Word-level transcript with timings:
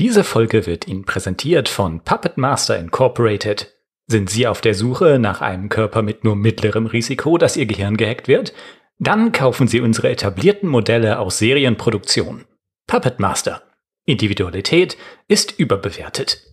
Diese 0.00 0.24
Folge 0.24 0.64
wird 0.64 0.88
Ihnen 0.88 1.04
präsentiert 1.04 1.68
von 1.68 2.00
Puppet 2.00 2.38
Master 2.38 2.78
Incorporated. 2.78 3.70
Sind 4.06 4.30
Sie 4.30 4.46
auf 4.46 4.62
der 4.62 4.72
Suche 4.72 5.18
nach 5.18 5.42
einem 5.42 5.68
Körper 5.68 6.00
mit 6.00 6.24
nur 6.24 6.36
mittlerem 6.36 6.86
Risiko, 6.86 7.36
dass 7.36 7.58
Ihr 7.58 7.66
Gehirn 7.66 7.98
gehackt 7.98 8.26
wird? 8.26 8.54
Dann 8.98 9.32
kaufen 9.32 9.68
Sie 9.68 9.82
unsere 9.82 10.08
etablierten 10.08 10.70
Modelle 10.70 11.18
aus 11.18 11.36
Serienproduktion. 11.36 12.46
Puppet 12.86 13.20
Master. 13.20 13.60
Individualität 14.06 14.96
ist 15.28 15.58
überbewertet. 15.58 16.46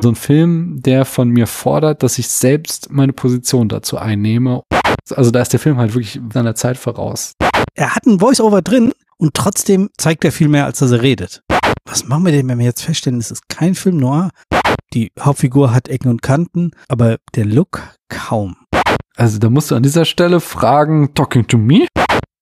So 0.00 0.08
ein 0.08 0.16
Film, 0.16 0.80
der 0.80 1.04
von 1.04 1.28
mir 1.28 1.46
fordert, 1.46 2.02
dass 2.02 2.18
ich 2.18 2.28
selbst 2.28 2.90
meine 2.90 3.12
Position 3.12 3.68
dazu 3.68 3.98
einnehme. 3.98 4.62
Also 5.14 5.30
da 5.30 5.42
ist 5.42 5.52
der 5.52 5.60
Film 5.60 5.76
halt 5.76 5.92
wirklich 5.92 6.18
seiner 6.32 6.54
Zeit 6.54 6.78
voraus. 6.78 7.34
Er 7.74 7.94
hat 7.94 8.06
ein 8.06 8.20
Voice-Over 8.20 8.62
drin 8.62 8.94
und 9.18 9.34
trotzdem 9.34 9.90
zeigt 9.98 10.24
er 10.24 10.32
viel 10.32 10.48
mehr, 10.48 10.64
als 10.64 10.78
dass 10.78 10.92
er 10.92 11.02
redet. 11.02 11.42
Was 11.88 12.06
machen 12.06 12.26
wir 12.26 12.32
denn, 12.32 12.46
wenn 12.48 12.58
wir 12.58 12.66
jetzt 12.66 12.82
feststellen, 12.82 13.18
es 13.18 13.30
ist 13.30 13.48
kein 13.48 13.74
Film 13.74 13.96
noir? 13.96 14.30
Die 14.92 15.10
Hauptfigur 15.18 15.72
hat 15.72 15.88
Ecken 15.88 16.10
und 16.10 16.20
Kanten, 16.20 16.70
aber 16.86 17.16
der 17.34 17.46
Look 17.46 17.82
kaum. 18.10 18.56
Also 19.16 19.38
da 19.38 19.48
musst 19.48 19.70
du 19.70 19.74
an 19.74 19.82
dieser 19.82 20.04
Stelle 20.04 20.40
fragen, 20.40 21.14
talking 21.14 21.46
to 21.46 21.56
me? 21.56 21.86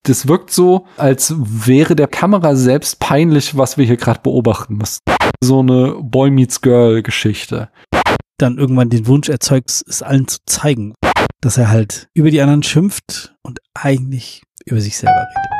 Das 0.02 0.26
wirkt 0.26 0.50
so, 0.50 0.86
als 0.96 1.32
wäre 1.36 1.94
der 1.94 2.08
Kamera 2.08 2.56
selbst 2.56 2.98
peinlich, 2.98 3.56
was 3.56 3.78
wir 3.78 3.86
hier 3.86 3.96
gerade 3.96 4.20
beobachten 4.20 4.78
müssen. 4.78 5.00
So 5.40 5.60
eine 5.60 5.94
Boy 6.00 6.30
Meets 6.30 6.60
Girl 6.60 7.02
Geschichte. 7.02 7.70
Dann 8.38 8.58
irgendwann 8.58 8.90
den 8.90 9.06
Wunsch 9.06 9.28
erzeugt, 9.28 9.70
es 9.70 10.02
allen 10.02 10.26
zu 10.26 10.38
zeigen, 10.46 10.94
dass 11.40 11.56
er 11.56 11.70
halt 11.70 12.08
über 12.14 12.30
die 12.30 12.40
anderen 12.40 12.64
schimpft 12.64 13.36
und 13.42 13.60
eigentlich 13.74 14.42
über 14.64 14.80
sich 14.80 14.96
selber 14.96 15.20
redet. 15.20 15.56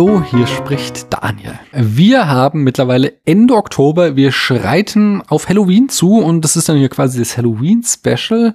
Hallo, 0.00 0.22
hier 0.22 0.46
spricht 0.46 1.12
Daniel. 1.12 1.58
Wir 1.72 2.26
haben 2.26 2.62
mittlerweile 2.62 3.18
Ende 3.26 3.52
Oktober, 3.52 4.16
wir 4.16 4.32
schreiten 4.32 5.20
auf 5.28 5.50
Halloween 5.50 5.90
zu 5.90 6.20
und 6.20 6.40
das 6.40 6.56
ist 6.56 6.70
dann 6.70 6.78
hier 6.78 6.88
quasi 6.88 7.18
das 7.18 7.36
Halloween-Special. 7.36 8.54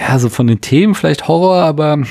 Ja, 0.00 0.18
so 0.20 0.28
von 0.28 0.46
den 0.46 0.60
Themen 0.60 0.94
vielleicht 0.94 1.26
Horror, 1.26 1.64
aber 1.64 2.04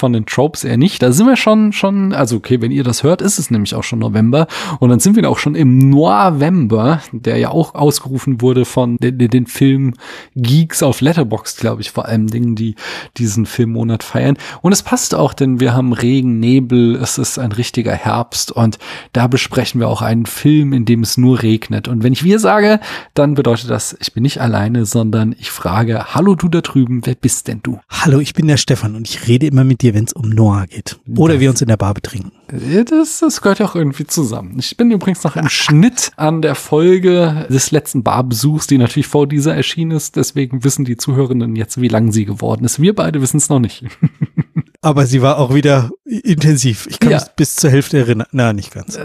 von 0.00 0.12
den 0.12 0.26
Tropes 0.26 0.64
eher 0.64 0.78
nicht. 0.78 1.02
Da 1.02 1.12
sind 1.12 1.26
wir 1.26 1.36
schon, 1.36 1.72
schon, 1.72 2.12
also 2.12 2.36
okay, 2.36 2.60
wenn 2.60 2.72
ihr 2.72 2.82
das 2.82 3.02
hört, 3.02 3.22
ist 3.22 3.38
es 3.38 3.50
nämlich 3.50 3.74
auch 3.74 3.84
schon 3.84 4.00
November. 4.00 4.46
Und 4.80 4.88
dann 4.88 4.98
sind 4.98 5.14
wir 5.14 5.28
auch 5.30 5.38
schon 5.38 5.54
im 5.54 5.90
November, 5.90 7.02
der 7.12 7.36
ja 7.36 7.50
auch 7.50 7.74
ausgerufen 7.74 8.40
wurde 8.40 8.64
von 8.64 8.96
den, 8.96 9.18
den 9.18 9.46
Film 9.46 9.94
Geeks 10.34 10.82
auf 10.82 11.02
Letterboxd, 11.02 11.60
glaube 11.60 11.82
ich, 11.82 11.90
vor 11.90 12.06
allem 12.06 12.28
Dingen, 12.28 12.56
die 12.56 12.74
diesen 13.18 13.44
Filmmonat 13.46 14.02
feiern. 14.02 14.38
Und 14.62 14.72
es 14.72 14.82
passt 14.82 15.14
auch, 15.14 15.34
denn 15.34 15.60
wir 15.60 15.74
haben 15.74 15.92
Regen, 15.92 16.40
Nebel, 16.40 16.96
es 16.96 17.18
ist 17.18 17.38
ein 17.38 17.52
richtiger 17.52 17.92
Herbst 17.92 18.50
und 18.52 18.78
da 19.12 19.26
besprechen 19.26 19.80
wir 19.80 19.88
auch 19.88 20.02
einen 20.02 20.26
Film, 20.26 20.72
in 20.72 20.86
dem 20.86 21.02
es 21.02 21.18
nur 21.18 21.42
regnet. 21.42 21.88
Und 21.88 22.02
wenn 22.02 22.14
ich 22.14 22.24
wir 22.24 22.38
sage, 22.38 22.80
dann 23.12 23.34
bedeutet 23.34 23.68
das, 23.68 23.96
ich 24.00 24.14
bin 24.14 24.22
nicht 24.22 24.40
alleine, 24.40 24.86
sondern 24.86 25.34
ich 25.38 25.50
frage, 25.50 26.14
hallo 26.14 26.34
du 26.34 26.48
da 26.48 26.62
drüben, 26.62 27.02
wer 27.04 27.14
bist 27.14 27.48
denn 27.48 27.60
du? 27.62 27.80
Hallo, 27.90 28.18
ich 28.20 28.32
bin 28.32 28.46
der 28.46 28.56
Stefan 28.56 28.96
und 28.96 29.06
ich 29.08 29.28
rede 29.28 29.46
immer 29.46 29.64
mit 29.64 29.82
dir, 29.82 29.89
wenn 29.94 30.04
es 30.04 30.12
um 30.12 30.30
Noah 30.30 30.66
geht. 30.66 30.98
Oder 31.16 31.34
das, 31.34 31.40
wir 31.40 31.50
uns 31.50 31.60
in 31.60 31.68
der 31.68 31.76
Bar 31.76 31.94
betrinken. 31.94 32.32
Das, 32.48 33.20
das 33.20 33.40
gehört 33.40 33.58
ja 33.58 33.66
auch 33.66 33.74
irgendwie 33.74 34.06
zusammen. 34.06 34.56
Ich 34.58 34.76
bin 34.76 34.90
übrigens 34.90 35.22
noch 35.24 35.36
im 35.36 35.48
Schnitt 35.50 36.12
an 36.16 36.42
der 36.42 36.54
Folge 36.54 37.46
des 37.48 37.70
letzten 37.70 38.02
Barbesuchs, 38.02 38.66
die 38.66 38.78
natürlich 38.78 39.06
vor 39.06 39.26
dieser 39.26 39.54
erschienen 39.54 39.92
ist. 39.92 40.16
Deswegen 40.16 40.64
wissen 40.64 40.84
die 40.84 40.96
Zuhörenden 40.96 41.56
jetzt, 41.56 41.80
wie 41.80 41.88
lang 41.88 42.12
sie 42.12 42.24
geworden 42.24 42.64
ist. 42.64 42.80
Wir 42.80 42.94
beide 42.94 43.20
wissen 43.20 43.38
es 43.38 43.48
noch 43.48 43.60
nicht. 43.60 43.84
Aber 44.82 45.04
sie 45.04 45.20
war 45.20 45.38
auch 45.38 45.54
wieder 45.54 45.90
intensiv. 46.04 46.86
Ich 46.88 46.98
kann 46.98 47.10
ja. 47.10 47.18
mich 47.18 47.28
bis 47.36 47.56
zur 47.56 47.70
Hälfte 47.70 47.98
erinnern. 47.98 48.26
Na, 48.32 48.54
nicht 48.54 48.72
ganz. 48.72 48.98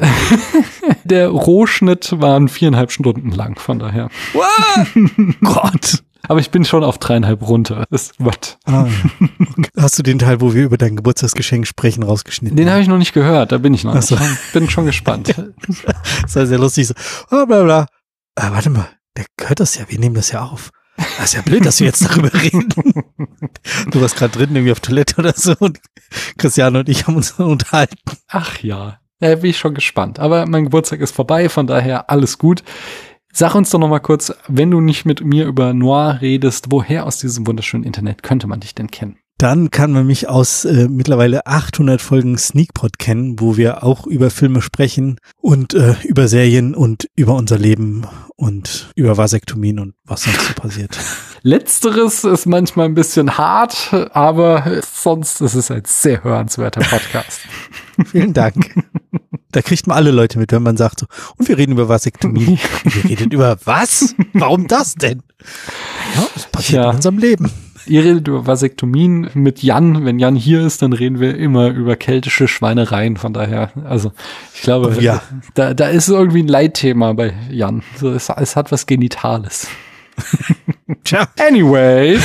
Der 1.04 1.28
Rohschnitt 1.28 2.14
waren 2.22 2.48
viereinhalb 2.48 2.92
Stunden 2.92 3.32
lang, 3.32 3.60
von 3.60 3.80
daher. 3.80 4.10
What? 4.34 5.36
Gott. 5.42 6.04
Aber 6.28 6.40
ich 6.40 6.52
bin 6.52 6.66
schon 6.66 6.84
auf 6.84 6.98
dreieinhalb 6.98 7.48
runter. 7.48 7.86
Das 7.90 8.12
wird. 8.18 8.58
Ah, 8.66 8.88
okay. 9.58 9.70
Hast 9.78 9.98
du 10.00 10.04
den 10.04 10.20
Teil, 10.20 10.42
wo 10.42 10.54
wir 10.54 10.64
über 10.64 10.78
dein 10.78 10.96
Geburtstagsgeschenk 10.96 11.68
sprechen, 11.68 12.04
rausgeschnitten? 12.04 12.58
Den 12.58 12.70
habe 12.70 12.82
ich 12.82 12.88
noch 12.88 12.98
nicht 12.98 13.14
gehört. 13.14 13.52
Da 13.52 13.58
bin 13.58 13.74
ich 13.74 13.84
noch. 13.84 14.00
So. 14.02 14.16
Ich 14.16 14.54
bin 14.54 14.70
schon 14.70 14.86
gespannt. 14.86 15.30
das 16.22 16.36
war 16.36 16.46
sehr 16.46 16.60
lustig. 16.60 16.88
So, 16.88 16.94
oh, 17.32 17.46
bla, 17.46 17.64
bla. 17.64 17.88
Ah, 18.36 18.52
warte 18.52 18.70
mal, 18.70 18.88
der 19.18 19.26
hört 19.42 19.60
das 19.60 19.76
ja. 19.76 19.86
Wir 19.88 20.00
nehmen 20.00 20.16
das 20.16 20.32
ja 20.32 20.44
auf. 20.44 20.72
Das 20.98 21.26
ist 21.26 21.34
ja 21.34 21.42
blöd, 21.42 21.66
dass 21.66 21.80
wir 21.80 21.88
jetzt 21.88 22.06
darüber 22.06 22.34
reden. 22.42 22.70
Du 23.92 24.02
warst 24.02 24.16
gerade 24.16 24.38
drin, 24.38 24.56
irgendwie 24.56 24.72
auf 24.72 24.80
Toilette 24.80 25.18
oder 25.18 25.34
so. 25.34 25.56
Und 25.60 25.80
Christiane 26.38 26.80
und 26.80 26.90
ich 26.90 27.08
haben 27.08 27.16
uns 27.16 27.32
unterhalten. 27.32 28.18
Ach 28.28 28.60
ja. 28.60 29.00
Ja, 29.20 29.36
bin 29.36 29.50
ich 29.50 29.58
schon 29.58 29.74
gespannt. 29.74 30.20
Aber 30.20 30.46
mein 30.46 30.66
Geburtstag 30.66 31.00
ist 31.00 31.16
vorbei, 31.16 31.50
von 31.50 31.68
daher 31.68 32.10
alles 32.10 32.38
gut. 32.38 32.64
Sag 33.38 33.54
uns 33.54 33.70
doch 33.70 33.80
noch 33.80 33.90
mal 33.90 34.00
kurz, 34.00 34.34
wenn 34.48 34.72
du 34.72 34.80
nicht 34.80 35.04
mit 35.04 35.20
mir 35.20 35.46
über 35.46 35.74
Noir 35.74 36.20
redest, 36.22 36.68
woher 36.70 37.06
aus 37.06 37.18
diesem 37.18 37.46
wunderschönen 37.46 37.84
Internet 37.84 38.24
könnte 38.24 38.48
man 38.48 38.62
dich 38.62 38.74
denn 38.74 38.90
kennen? 38.90 39.18
Dann 39.38 39.70
kann 39.70 39.92
man 39.92 40.08
mich 40.08 40.30
aus 40.30 40.64
äh, 40.64 40.88
mittlerweile 40.88 41.46
800 41.46 42.02
Folgen 42.02 42.38
Sneakpot 42.38 42.98
kennen, 43.00 43.38
wo 43.42 43.58
wir 43.58 43.84
auch 43.84 44.08
über 44.08 44.30
Filme 44.30 44.62
sprechen 44.62 45.20
und 45.42 45.74
äh, 45.74 45.96
über 46.06 46.30
Serien 46.30 46.74
und 46.74 47.10
über 47.18 47.36
unser 47.36 47.58
Leben 47.58 48.08
und 48.38 48.94
über 48.96 49.18
Vasektomien 49.18 49.80
und 49.80 49.94
was 50.06 50.24
sonst 50.24 50.48
so 50.48 50.54
passiert. 50.54 50.98
Letzteres 51.42 52.24
ist 52.24 52.46
manchmal 52.46 52.86
ein 52.86 52.94
bisschen 52.94 53.38
hart, 53.38 53.94
aber 54.14 54.82
sonst 54.90 55.42
ist 55.42 55.54
es 55.54 55.70
ein 55.70 55.84
sehr 55.86 56.24
hörenswerter 56.24 56.82
Podcast. 56.82 57.42
Vielen 58.12 58.34
Dank. 58.34 58.74
Da 59.52 59.62
kriegt 59.62 59.86
man 59.86 59.98
alle 59.98 60.12
Leute 60.12 60.40
mit, 60.40 60.54
wenn 60.54 60.64
man 60.64 60.78
sagt 60.78 61.02
so, 61.02 61.08
und 61.38 61.48
wir 61.50 61.58
reden 61.58 61.74
über 61.74 61.90
Vasektomie. 61.90 62.58
wir 62.84 63.20
reden 63.20 63.32
über 63.32 63.58
was? 63.66 64.16
Warum 64.32 64.68
das 64.68 64.96
denn? 64.96 65.24
Ja, 66.16 66.28
das 66.34 66.46
passiert 66.48 66.84
ja. 66.84 66.90
in 66.90 66.96
unserem 66.96 67.18
Leben. 67.18 67.52
Ihr 67.88 68.04
redet 68.04 68.28
über 68.28 68.48
Vasektomien 68.48 69.30
mit 69.34 69.62
Jan. 69.64 70.06
Wenn 70.06 70.20
Jan 70.20 70.36
hier 70.36 70.62
ist, 70.62 70.82
dann 70.82 70.94
reden 70.94 71.20
wir 71.20 71.38
immer 71.38 71.70
über 71.70 71.96
keltische 71.96 72.48
Schweinereien. 72.48 73.18
Von 73.18 73.34
daher, 73.34 73.72
also 73.86 74.12
ich 74.54 74.62
glaube, 74.62 74.96
ja. 75.00 75.22
da, 75.54 75.74
da 75.74 75.88
ist 75.88 76.10
irgendwie 76.10 76.44
ein 76.44 76.48
Leitthema 76.48 77.14
bei 77.14 77.34
Jan. 77.52 77.84
So, 77.98 78.12
es, 78.12 78.30
es 78.30 78.56
hat 78.56 78.72
was 78.72 78.86
Genitales. 78.86 79.68
Tja. 81.04 81.28
Anyway, 81.40 82.20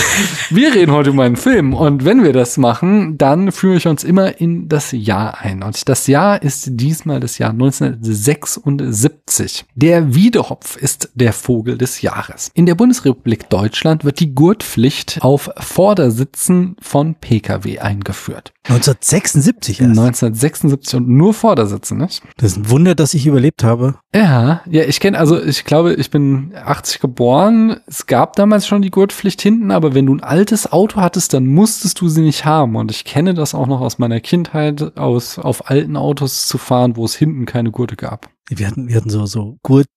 wir 0.51 0.75
reden 0.75 0.93
heute 0.93 1.09
über 1.11 1.25
einen 1.25 1.37
Film 1.37 1.73
und 1.73 2.05
wenn 2.05 2.23
wir 2.23 2.35
das 2.35 2.59
machen, 2.59 3.17
dann 3.17 3.53
führe 3.53 3.77
ich 3.77 3.87
uns 3.87 4.05
immer 4.05 4.39
in 4.39 4.69
das 4.69 4.93
Jahr 4.93 5.41
ein. 5.41 5.63
Und 5.63 5.89
das 5.89 6.07
Jahr 6.07 6.43
ist 6.43 6.69
diesmal 6.73 7.21
das 7.21 7.39
Jahr 7.39 7.53
1976. 7.53 9.65
Der 9.75 10.15
Wiedehopf 10.15 10.77
ist 10.77 11.11
der 11.15 11.33
Vogel 11.33 11.79
des 11.79 12.03
Jahres. 12.03 12.51
In 12.53 12.67
der 12.67 12.75
Bundesrepublik 12.75 13.49
Deutschland 13.49 14.05
wird 14.05 14.21
die 14.21 14.35
Gurtpflicht 14.35 15.23
auf 15.23 15.49
Vordersitzen 15.57 16.77
von 16.83 17.15
Pkw 17.15 17.79
eingeführt. 17.79 18.53
1976 18.65 19.81
erst. 19.81 19.91
1976 19.91 20.97
und 20.97 21.09
nur 21.09 21.33
Vordersitzen, 21.33 21.99
nicht? 21.99 22.23
Das 22.37 22.53
ist 22.53 22.59
ein 22.59 22.71
Wunder, 22.71 22.95
dass 22.95 23.15
ich 23.15 23.27
überlebt 23.27 23.65
habe. 23.65 23.95
Ja, 24.15 24.61
ja, 24.69 24.85
ich 24.85 25.01
kenne, 25.01 25.19
also 25.19 25.43
ich 25.43 25.65
glaube, 25.65 25.95
ich 25.95 26.11
bin 26.11 26.53
80 26.63 27.01
geboren. 27.01 27.81
Es 27.87 28.07
gab 28.07 28.37
damals 28.37 28.50
schon 28.59 28.83
die 28.83 28.91
Gurtpflicht 28.91 29.41
hinten, 29.41 29.71
aber 29.71 29.95
wenn 29.95 30.07
du 30.07 30.15
ein 30.15 30.23
altes 30.23 30.71
Auto 30.71 31.01
hattest, 31.01 31.33
dann 31.33 31.47
musstest 31.47 32.01
du 32.01 32.09
sie 32.09 32.23
nicht 32.23 32.45
haben. 32.45 32.77
Und 32.77 32.91
ich 32.91 33.05
kenne 33.05 33.35
das 33.35 33.55
auch 33.55 33.67
noch 33.67 33.81
aus 33.81 33.99
meiner 33.99 34.21
Kindheit, 34.21 34.97
aus 34.99 35.39
auf 35.39 35.71
alten 35.71 35.97
Autos 35.97 36.47
zu 36.47 36.59
fahren, 36.59 36.97
wo 36.97 37.05
es 37.05 37.15
hinten 37.15 37.47
keine 37.47 37.71
Gurte 37.71 37.97
gab. 37.97 38.31
Wir 38.49 38.67
hatten, 38.67 38.89
wir 38.89 38.97
hatten 38.97 39.11
so, 39.11 39.27
so 39.27 39.59
Gurt, 39.63 39.89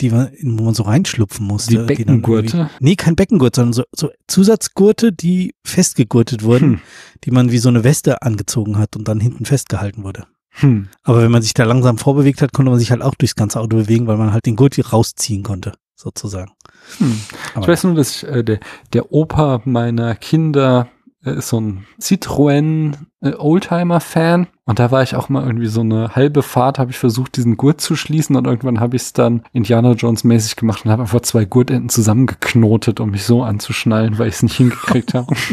die 0.00 0.10
man, 0.10 0.30
wo 0.42 0.64
man 0.64 0.74
so 0.74 0.82
reinschlupfen 0.82 1.46
musste. 1.46 1.70
Die 1.70 1.78
Beckengurte? 1.78 2.68
Die 2.78 2.84
nee, 2.84 2.96
kein 2.96 3.16
Beckengurt, 3.16 3.56
sondern 3.56 3.72
so, 3.72 3.84
so 3.96 4.10
Zusatzgurte, 4.26 5.12
die 5.12 5.54
festgegurtet 5.64 6.42
wurden, 6.42 6.72
hm. 6.72 6.80
die 7.24 7.30
man 7.30 7.50
wie 7.52 7.58
so 7.58 7.70
eine 7.70 7.84
Weste 7.84 8.20
angezogen 8.20 8.76
hat 8.76 8.96
und 8.96 9.08
dann 9.08 9.18
hinten 9.18 9.46
festgehalten 9.46 10.04
wurde. 10.04 10.26
Hm. 10.50 10.88
Aber 11.02 11.22
wenn 11.22 11.30
man 11.30 11.40
sich 11.40 11.54
da 11.54 11.64
langsam 11.64 11.96
vorbewegt 11.96 12.42
hat, 12.42 12.52
konnte 12.52 12.70
man 12.70 12.78
sich 12.78 12.90
halt 12.90 13.00
auch 13.00 13.14
durchs 13.14 13.34
ganze 13.34 13.60
Auto 13.60 13.78
bewegen, 13.78 14.06
weil 14.06 14.18
man 14.18 14.32
halt 14.32 14.44
den 14.44 14.56
Gurt 14.56 14.92
rausziehen 14.92 15.42
konnte, 15.42 15.72
sozusagen. 15.96 16.52
Hm. 16.98 17.20
Ich 17.60 17.68
weiß 17.68 17.84
nur, 17.84 17.94
dass 17.94 18.22
ich, 18.22 18.28
äh, 18.28 18.42
der, 18.42 18.60
der 18.92 19.12
Opa 19.12 19.62
meiner 19.64 20.14
Kinder 20.14 20.88
ist 21.30 21.48
so 21.48 21.60
ein 21.60 21.86
Citroën 22.00 22.94
äh, 23.20 23.34
Oldtimer-Fan. 23.34 24.48
Und 24.64 24.78
da 24.78 24.90
war 24.90 25.02
ich 25.02 25.16
auch 25.16 25.28
mal 25.28 25.44
irgendwie 25.44 25.66
so 25.66 25.80
eine 25.80 26.14
halbe 26.14 26.42
Fahrt, 26.42 26.78
habe 26.78 26.90
ich 26.90 26.98
versucht, 26.98 27.36
diesen 27.36 27.56
Gurt 27.56 27.80
zu 27.80 27.96
schließen 27.96 28.36
und 28.36 28.46
irgendwann 28.46 28.80
habe 28.80 28.96
ich 28.96 29.02
es 29.02 29.12
dann 29.12 29.42
Indiana 29.52 29.92
Jones 29.92 30.24
mäßig 30.24 30.56
gemacht 30.56 30.84
und 30.84 30.90
habe 30.90 31.02
einfach 31.02 31.20
zwei 31.20 31.44
Gurtenden 31.44 31.88
zusammengeknotet, 31.88 33.00
um 33.00 33.10
mich 33.10 33.24
so 33.24 33.42
anzuschnallen, 33.42 34.18
weil 34.18 34.28
ich 34.28 34.34
es 34.34 34.42
nicht 34.42 34.56
hingekriegt 34.56 35.14
habe. 35.14 35.34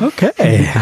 Okay. 0.00 0.68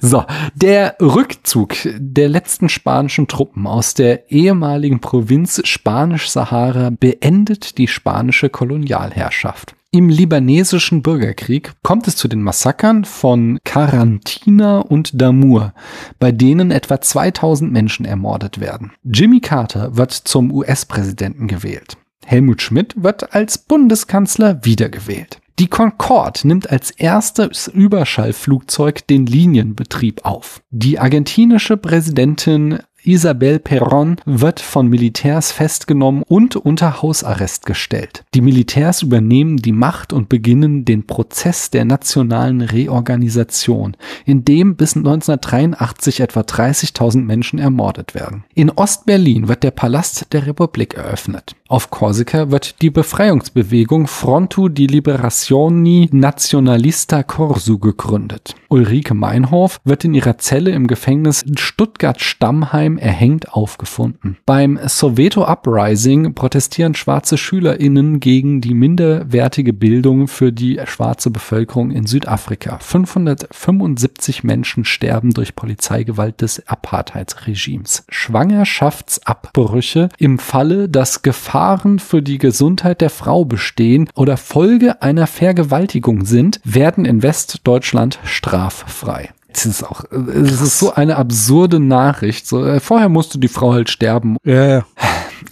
So, 0.00 0.24
der 0.54 0.96
Rückzug 1.00 1.74
der 1.84 2.28
letzten 2.28 2.68
spanischen 2.68 3.28
Truppen 3.28 3.66
aus 3.66 3.94
der 3.94 4.30
ehemaligen 4.30 5.00
Provinz 5.00 5.62
Spanisch-Sahara 5.64 6.90
beendet 6.90 7.78
die 7.78 7.88
spanische 7.88 8.50
Kolonialherrschaft. 8.50 9.76
Im 9.92 10.08
libanesischen 10.08 11.02
Bürgerkrieg 11.02 11.72
kommt 11.82 12.06
es 12.06 12.14
zu 12.14 12.28
den 12.28 12.42
Massakern 12.42 13.04
von 13.04 13.58
Karantina 13.64 14.78
und 14.78 15.20
Damur, 15.20 15.74
bei 16.20 16.30
denen 16.30 16.70
etwa 16.70 17.00
2000 17.00 17.72
Menschen 17.72 18.06
ermordet 18.06 18.60
werden. 18.60 18.92
Jimmy 19.02 19.40
Carter 19.40 19.96
wird 19.96 20.12
zum 20.12 20.52
US-Präsidenten 20.52 21.48
gewählt. 21.48 21.96
Helmut 22.24 22.62
Schmidt 22.62 23.02
wird 23.02 23.34
als 23.34 23.58
Bundeskanzler 23.58 24.64
wiedergewählt. 24.64 25.40
Die 25.58 25.66
Concorde 25.66 26.46
nimmt 26.46 26.70
als 26.70 26.92
erstes 26.92 27.66
Überschallflugzeug 27.66 29.06
den 29.08 29.26
Linienbetrieb 29.26 30.24
auf. 30.24 30.62
Die 30.70 31.00
argentinische 31.00 31.76
Präsidentin 31.76 32.78
Isabel 33.02 33.58
Perón 33.58 34.16
wird 34.26 34.60
von 34.60 34.88
Militärs 34.88 35.52
festgenommen 35.52 36.22
und 36.28 36.56
unter 36.56 37.00
Hausarrest 37.00 37.64
gestellt. 37.64 38.24
Die 38.34 38.42
Militärs 38.42 39.02
übernehmen 39.02 39.56
die 39.56 39.72
Macht 39.72 40.12
und 40.12 40.28
beginnen 40.28 40.84
den 40.84 41.06
Prozess 41.06 41.70
der 41.70 41.84
nationalen 41.84 42.60
Reorganisation, 42.60 43.96
in 44.26 44.44
dem 44.44 44.76
bis 44.76 44.96
1983 44.96 46.20
etwa 46.20 46.40
30.000 46.40 47.22
Menschen 47.22 47.58
ermordet 47.58 48.14
werden. 48.14 48.44
In 48.54 48.70
Ostberlin 48.70 49.48
wird 49.48 49.62
der 49.62 49.70
Palast 49.70 50.32
der 50.32 50.46
Republik 50.46 50.94
eröffnet. 50.94 51.56
Auf 51.68 51.90
Korsika 51.90 52.50
wird 52.50 52.82
die 52.82 52.90
Befreiungsbewegung 52.90 54.08
Fronto 54.08 54.68
di 54.68 54.86
Liberazioni 54.86 56.08
Nazionalista 56.12 57.22
Corsu 57.22 57.78
gegründet. 57.78 58.54
Ulrike 58.70 59.14
Meinhof 59.14 59.80
wird 59.84 60.04
in 60.04 60.14
ihrer 60.14 60.38
Zelle 60.38 60.70
im 60.70 60.86
Gefängnis 60.86 61.44
Stuttgart-Stammheim 61.56 62.98
erhängt 62.98 63.52
aufgefunden. 63.52 64.38
Beim 64.46 64.78
Soweto 64.86 65.44
Uprising 65.44 66.34
protestieren 66.34 66.94
schwarze 66.94 67.36
SchülerInnen 67.36 68.20
gegen 68.20 68.60
die 68.60 68.74
minderwertige 68.74 69.72
Bildung 69.72 70.28
für 70.28 70.52
die 70.52 70.80
schwarze 70.86 71.30
Bevölkerung 71.30 71.90
in 71.90 72.06
Südafrika. 72.06 72.78
575 72.80 74.44
Menschen 74.44 74.84
sterben 74.84 75.34
durch 75.34 75.56
Polizeigewalt 75.56 76.40
des 76.40 76.66
Apartheidsregimes. 76.66 78.04
Schwangerschaftsabbrüche 78.08 80.08
im 80.18 80.38
Falle, 80.38 80.88
dass 80.88 81.22
Gefahr 81.22 81.50
Gefahren 81.50 81.98
für 81.98 82.22
die 82.22 82.38
Gesundheit 82.38 83.00
der 83.00 83.10
Frau 83.10 83.44
bestehen 83.44 84.08
oder 84.14 84.36
Folge 84.36 85.02
einer 85.02 85.26
Vergewaltigung 85.26 86.24
sind, 86.24 86.60
werden 86.62 87.04
in 87.04 87.24
Westdeutschland 87.24 88.20
straffrei. 88.68 89.30
Es 89.52 89.66
ist 89.66 89.82
auch, 89.82 90.04
es 90.10 90.60
ist 90.60 90.78
so 90.78 90.94
eine 90.94 91.16
absurde 91.16 91.80
Nachricht. 91.80 92.46
So, 92.46 92.64
äh, 92.64 92.78
vorher 92.78 93.08
musste 93.08 93.38
die 93.38 93.48
Frau 93.48 93.72
halt 93.72 93.90
sterben. 93.90 94.36
Ja, 94.44 94.66
ja. 94.66 94.86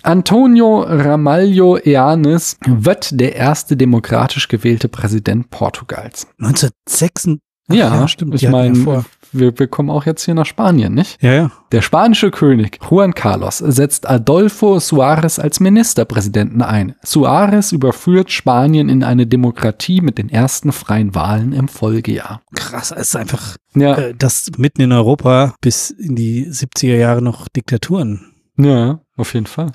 Antonio 0.02 0.82
Ramalho 0.82 1.78
Eanes 1.78 2.58
wird 2.64 3.18
der 3.18 3.34
erste 3.34 3.76
demokratisch 3.76 4.46
gewählte 4.46 4.88
Präsident 4.88 5.50
Portugals. 5.50 6.28
1986. 6.38 7.38
Ja, 7.70 7.94
ja, 7.94 8.08
stimmt. 8.08 8.34
Ich 8.34 8.48
meine, 8.48 9.04
wir, 9.32 9.58
wir 9.58 9.66
kommen 9.66 9.90
auch 9.90 10.06
jetzt 10.06 10.24
hier 10.24 10.34
nach 10.34 10.46
Spanien, 10.46 10.94
nicht? 10.94 11.22
Ja, 11.22 11.32
ja. 11.32 11.52
Der 11.72 11.82
spanische 11.82 12.30
König 12.30 12.78
Juan 12.88 13.14
Carlos 13.14 13.58
setzt 13.58 14.08
Adolfo 14.08 14.76
Suárez 14.78 15.38
als 15.38 15.60
Ministerpräsidenten 15.60 16.62
ein. 16.62 16.94
Suárez 17.04 17.72
überführt 17.72 18.30
Spanien 18.30 18.88
in 18.88 19.04
eine 19.04 19.26
Demokratie 19.26 20.00
mit 20.00 20.18
den 20.18 20.28
ersten 20.28 20.72
freien 20.72 21.14
Wahlen 21.14 21.52
im 21.52 21.68
Folgejahr. 21.68 22.40
Krass, 22.54 22.90
es 22.90 23.08
ist 23.08 23.16
einfach, 23.16 23.56
ja. 23.74 23.96
äh, 23.96 24.14
dass 24.14 24.50
mitten 24.56 24.82
in 24.82 24.92
Europa 24.92 25.54
bis 25.60 25.90
in 25.90 26.16
die 26.16 26.46
70er 26.46 26.96
Jahre 26.96 27.22
noch 27.22 27.48
Diktaturen. 27.48 28.32
Ja, 28.56 29.00
auf 29.16 29.34
jeden 29.34 29.46
Fall. 29.46 29.72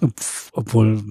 Obwohl, 0.52 1.04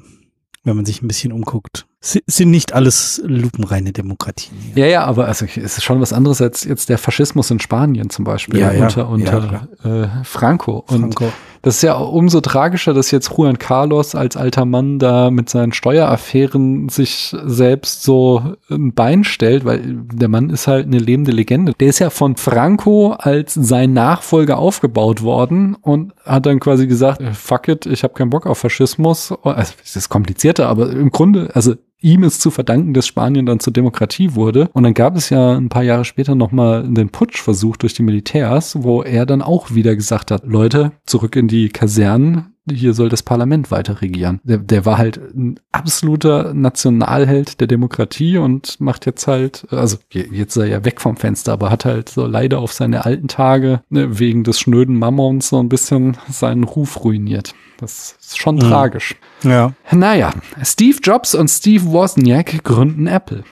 wenn 0.65 0.77
man 0.77 0.85
sich 0.85 1.03
ein 1.03 1.09
bisschen 1.09 1.33
umguckt, 1.33 1.87
sind 2.03 2.51
nicht 2.51 2.73
alles 2.73 3.23
lupenreine 3.25 3.93
Demokratien. 3.93 4.57
Ja, 4.75 4.87
ja, 4.87 5.05
aber 5.05 5.29
also 5.29 5.47
es 5.47 5.79
ist 5.79 5.85
schon 5.85 6.01
was 6.01 6.13
anderes 6.13 6.43
als 6.43 6.65
jetzt 6.65 6.89
der 6.89 6.99
Faschismus 6.99 7.49
in 7.53 7.61
Spanien 7.61 8.11
zum 8.11 8.25
Beispiel 8.25 8.59
ja, 8.59 8.73
ja, 8.73 8.85
unter, 8.85 9.09
unter 9.09 9.69
ja, 9.85 10.03
äh, 10.03 10.09
Franco. 10.25 10.85
Und 10.89 11.15
Franco. 11.15 11.33
das 11.63 11.77
ist 11.77 11.83
ja 11.83 11.95
umso 11.95 12.41
tragischer, 12.41 12.93
dass 12.93 13.13
jetzt 13.13 13.31
Juan 13.31 13.57
Carlos 13.57 14.17
als 14.17 14.37
alter 14.37 14.65
Mann 14.65 14.99
da 14.99 15.31
mit 15.31 15.49
seinen 15.49 15.73
Steueraffären 15.73 16.89
sich 16.89 17.37
selbst 17.45 18.03
so 18.03 18.57
ein 18.69 18.95
Bein 18.95 19.23
stellt, 19.23 19.65
weil 19.65 19.83
der 20.13 20.29
Mann 20.29 20.51
ist 20.51 20.67
halt 20.67 20.87
eine 20.87 20.99
lebende 20.99 21.31
Legende. 21.31 21.73
Der 21.79 21.89
ist 21.89 22.01
ja 22.01 22.11
von 22.11 22.37
Franco 22.37 23.13
als 23.13 23.55
sein 23.55 23.93
Nachfolger 23.93 24.59
aufgebaut 24.59 25.23
worden 25.23 25.77
und 25.81 26.15
hat 26.25 26.47
dann 26.47 26.59
quasi 26.59 26.89
gesagt, 26.89 27.21
äh, 27.21 27.33
fuck 27.33 27.69
it, 27.69 27.87
ich 27.87 28.03
habe 28.03 28.15
keinen 28.15 28.31
Bock 28.31 28.47
auf 28.49 28.59
Faschismus. 28.59 29.33
Also, 29.45 29.75
es 29.85 29.95
ist 29.95 30.09
komplizierter, 30.09 30.69
aber 30.69 30.91
im 30.91 31.11
Grunde, 31.13 31.51
also 31.55 31.77
ihm 32.03 32.25
ist 32.25 32.41
zu 32.41 32.51
verdanken, 32.51 32.95
dass 32.95 33.07
Spanien 33.07 33.47
dann 33.47 33.61
zur 33.61 33.73
Demokratie 33.73 34.35
wurde. 34.35 34.69
Und 34.73 34.83
dann 34.83 34.95
gab 34.95 35.17
es 35.17 35.31
ja 35.31 35.57
ein 35.57 35.69
paar 35.69 35.83
Jahre 35.83 36.05
später 36.05 36.35
nochmal 36.35 36.83
den 36.89 37.11
Putschversuch 37.11 37.77
durch 37.77 37.95
die 37.95 38.03
Militärs, 38.03 38.83
wo 38.83 39.03
er 39.03 39.27
dann 39.27 39.43
auch 39.43 39.75
wieder 39.75 39.97
gesagt 39.97 40.31
hat, 40.31 40.45
Leute, 40.45 40.93
zurück 41.07 41.37
in 41.37 41.49
die 41.49 41.69
Kasernen, 41.69 42.53
hier 42.71 42.95
soll 42.95 43.09
das 43.09 43.23
Parlament 43.23 43.71
weiter 43.71 44.01
regieren. 44.03 44.41
Der, 44.45 44.59
der 44.59 44.87
war 44.87 44.99
halt 44.99 45.19
ein 45.35 45.59
absoluter 45.73 46.55
Nationalheld 46.55 47.61
der 47.61 47.67
Demokratie 47.67 48.37
und 48.39 48.81
macht 48.81 49.05
jetzt 49.07 49.27
halt, 49.27 49.67
also 49.71 49.99
jetzt 50.11 50.57
ist 50.57 50.63
er 50.63 50.69
ja 50.69 50.85
weg 50.85 51.01
vom 51.01 51.17
Fenster, 51.17 51.53
aber 51.53 51.71
hat 51.71 51.85
halt 51.85 52.09
so 52.09 52.27
leider 52.27 52.61
auf 52.61 52.73
seine 52.73 53.05
alten 53.05 53.27
Tage 53.27 53.81
ne, 53.89 54.19
wegen 54.19 54.45
des 54.45 54.61
schnöden 54.61 54.97
Mammons 54.97 55.49
so 55.49 55.59
ein 55.59 55.69
bisschen 55.69 56.17
seinen 56.29 56.65
Ruf 56.65 57.05
ruiniert. 57.05 57.55
Das 57.79 58.17
ist 58.21 58.39
schon 58.39 58.57
mhm. 58.57 58.61
tragisch. 58.61 59.17
Ja. 59.45 59.73
Naja, 59.91 60.33
Steve 60.63 60.99
Jobs 61.03 61.35
und 61.35 61.49
Steve 61.49 61.85
Wozniak 61.87 62.63
gründen 62.65 63.07
Apple. 63.07 63.45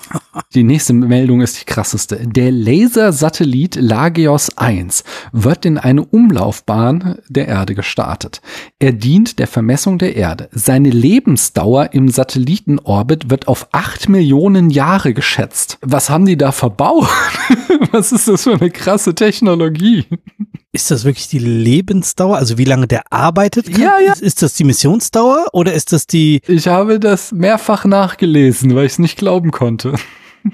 Die 0.55 0.63
nächste 0.63 0.93
Meldung 0.93 1.41
ist 1.41 1.61
die 1.61 1.65
krasseste. 1.65 2.21
Der 2.27 2.51
Lasersatellit 2.51 3.77
Lagios 3.77 4.57
1 4.57 5.05
wird 5.33 5.65
in 5.65 5.79
eine 5.79 6.05
Umlaufbahn 6.05 7.19
der 7.29 7.49
Erde 7.49 7.75
gestartet. 7.75 8.41
Er 8.79 8.93
dient 8.93 9.39
der 9.39 9.47
Vermessung 9.47 9.99
der 9.99 10.17
Erde. 10.17 10.49
Seine 10.53 10.91
Lebensdauer 10.91 11.93
im 11.93 12.09
Satellitenorbit 12.09 13.31
wird 13.31 13.49
auf 13.49 13.69
acht 13.73 14.09
Millionen 14.09 14.71
Jahre 14.71 15.15
geschätzt. 15.15 15.79
Was 15.83 16.11
haben 16.11 16.27
die 16.27 16.37
da 16.37 16.53
verbaut? 16.53 17.09
Was 17.93 18.13
ist 18.13 18.29
das 18.29 18.45
für 18.45 18.55
eine 18.55 18.71
krasse 18.71 19.15
Technologie? 19.15 20.07
Ist 20.73 20.93
das 20.93 21.05
wirklich 21.05 21.27
die 21.27 21.41
Lebensdauer? 21.41 22.37
Also 22.37 22.57
wie 22.57 22.65
lange 22.65 22.87
der 22.87 23.13
arbeitet? 23.13 23.73
Kann? 23.73 23.81
Ja, 23.81 23.99
ja. 23.99 24.13
Ist, 24.13 24.23
ist 24.23 24.43
das 24.43 24.55
die 24.55 24.63
Missionsdauer 24.63 25.47
oder 25.53 25.73
ist 25.73 25.80
das 25.87 26.07
die? 26.07 26.41
Ich 26.47 26.69
habe 26.69 27.01
das 27.01 27.33
mehrfach 27.33 27.85
nachgelesen, 27.85 28.75
weil 28.75 28.87
ich 28.87 28.93
es 28.93 28.99
nicht 28.99 29.19
glauben 29.19 29.51
konnte. 29.51 29.95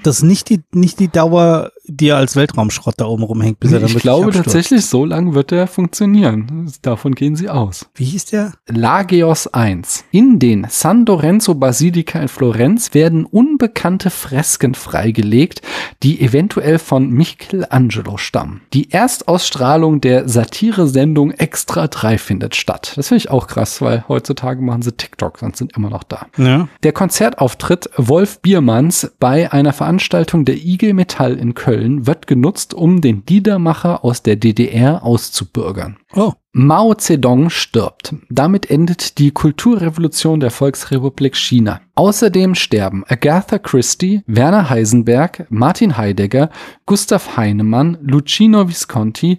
Das 0.03 0.17
ist 0.17 0.23
nicht 0.23 0.49
die, 0.49 0.61
nicht 0.73 0.99
die 0.99 1.07
Dauer, 1.07 1.71
die 1.87 2.11
als 2.11 2.35
Weltraumschrott 2.35 2.95
da 2.97 3.05
oben 3.05 3.23
rumhängt, 3.23 3.59
bis 3.59 3.71
er 3.71 3.79
dann 3.79 3.89
Ich 3.89 3.99
glaube 3.99 4.31
tatsächlich, 4.31 4.85
so 4.85 5.05
lang 5.05 5.33
wird 5.33 5.51
er 5.51 5.67
funktionieren. 5.67 6.71
Davon 6.81 7.15
gehen 7.15 7.35
sie 7.35 7.49
aus. 7.49 7.87
Wie 7.95 8.05
hieß 8.05 8.25
der? 8.25 8.53
Lagios 8.67 9.47
1. 9.47 10.05
In 10.11 10.39
den 10.39 10.67
San 10.69 11.05
Lorenzo 11.05 11.55
Basilica 11.55 12.19
in 12.19 12.27
Florenz 12.27 12.93
werden 12.93 13.25
unbekannte 13.25 14.09
Fresken 14.09 14.75
freigelegt, 14.75 15.61
die 16.03 16.21
eventuell 16.21 16.79
von 16.79 17.09
Michelangelo 17.09 18.17
stammen. 18.17 18.61
Die 18.73 18.91
Erstausstrahlung 18.91 20.01
der 20.01 20.27
Satire-Sendung 20.27 21.31
Extra 21.31 21.87
3 21.87 22.17
findet 22.17 22.55
statt. 22.55 22.93
Das 22.95 23.07
finde 23.07 23.19
ich 23.19 23.31
auch 23.31 23.47
krass, 23.47 23.81
weil 23.81 24.03
heutzutage 24.07 24.61
machen 24.61 24.81
sie 24.81 24.91
TikTok 24.91 25.41
und 25.41 25.55
sind 25.55 25.75
immer 25.77 25.89
noch 25.89 26.03
da. 26.03 26.27
Ja. 26.37 26.67
Der 26.83 26.91
Konzertauftritt 26.91 27.89
Wolf 27.95 28.41
Biermanns 28.41 29.11
bei 29.19 29.51
einer 29.51 29.73
Veranstaltung 29.73 30.45
der 30.45 30.55
IG 30.55 30.93
Metall 30.93 31.37
in 31.37 31.53
Köln 31.53 31.76
wird 31.79 32.27
genutzt, 32.27 32.73
um 32.73 33.01
den 33.01 33.23
Liedermacher 33.27 34.03
aus 34.03 34.23
der 34.23 34.35
DDR 34.35 35.03
auszubürgern. 35.03 35.97
Oh. 36.15 36.33
Mao 36.53 36.95
Zedong 36.95 37.51
stirbt. 37.51 38.15
Damit 38.29 38.71
endet 38.71 39.19
die 39.19 39.29
Kulturrevolution 39.29 40.39
der 40.39 40.49
Volksrepublik 40.49 41.35
China. 41.35 41.81
Außerdem 41.93 42.55
sterben 42.55 43.03
Agatha 43.07 43.59
Christie, 43.59 44.23
Werner 44.25 44.69
Heisenberg, 44.69 45.45
Martin 45.49 45.97
Heidegger, 45.97 46.49
Gustav 46.87 47.37
Heinemann, 47.37 47.99
Lucino 48.01 48.67
Visconti, 48.67 49.37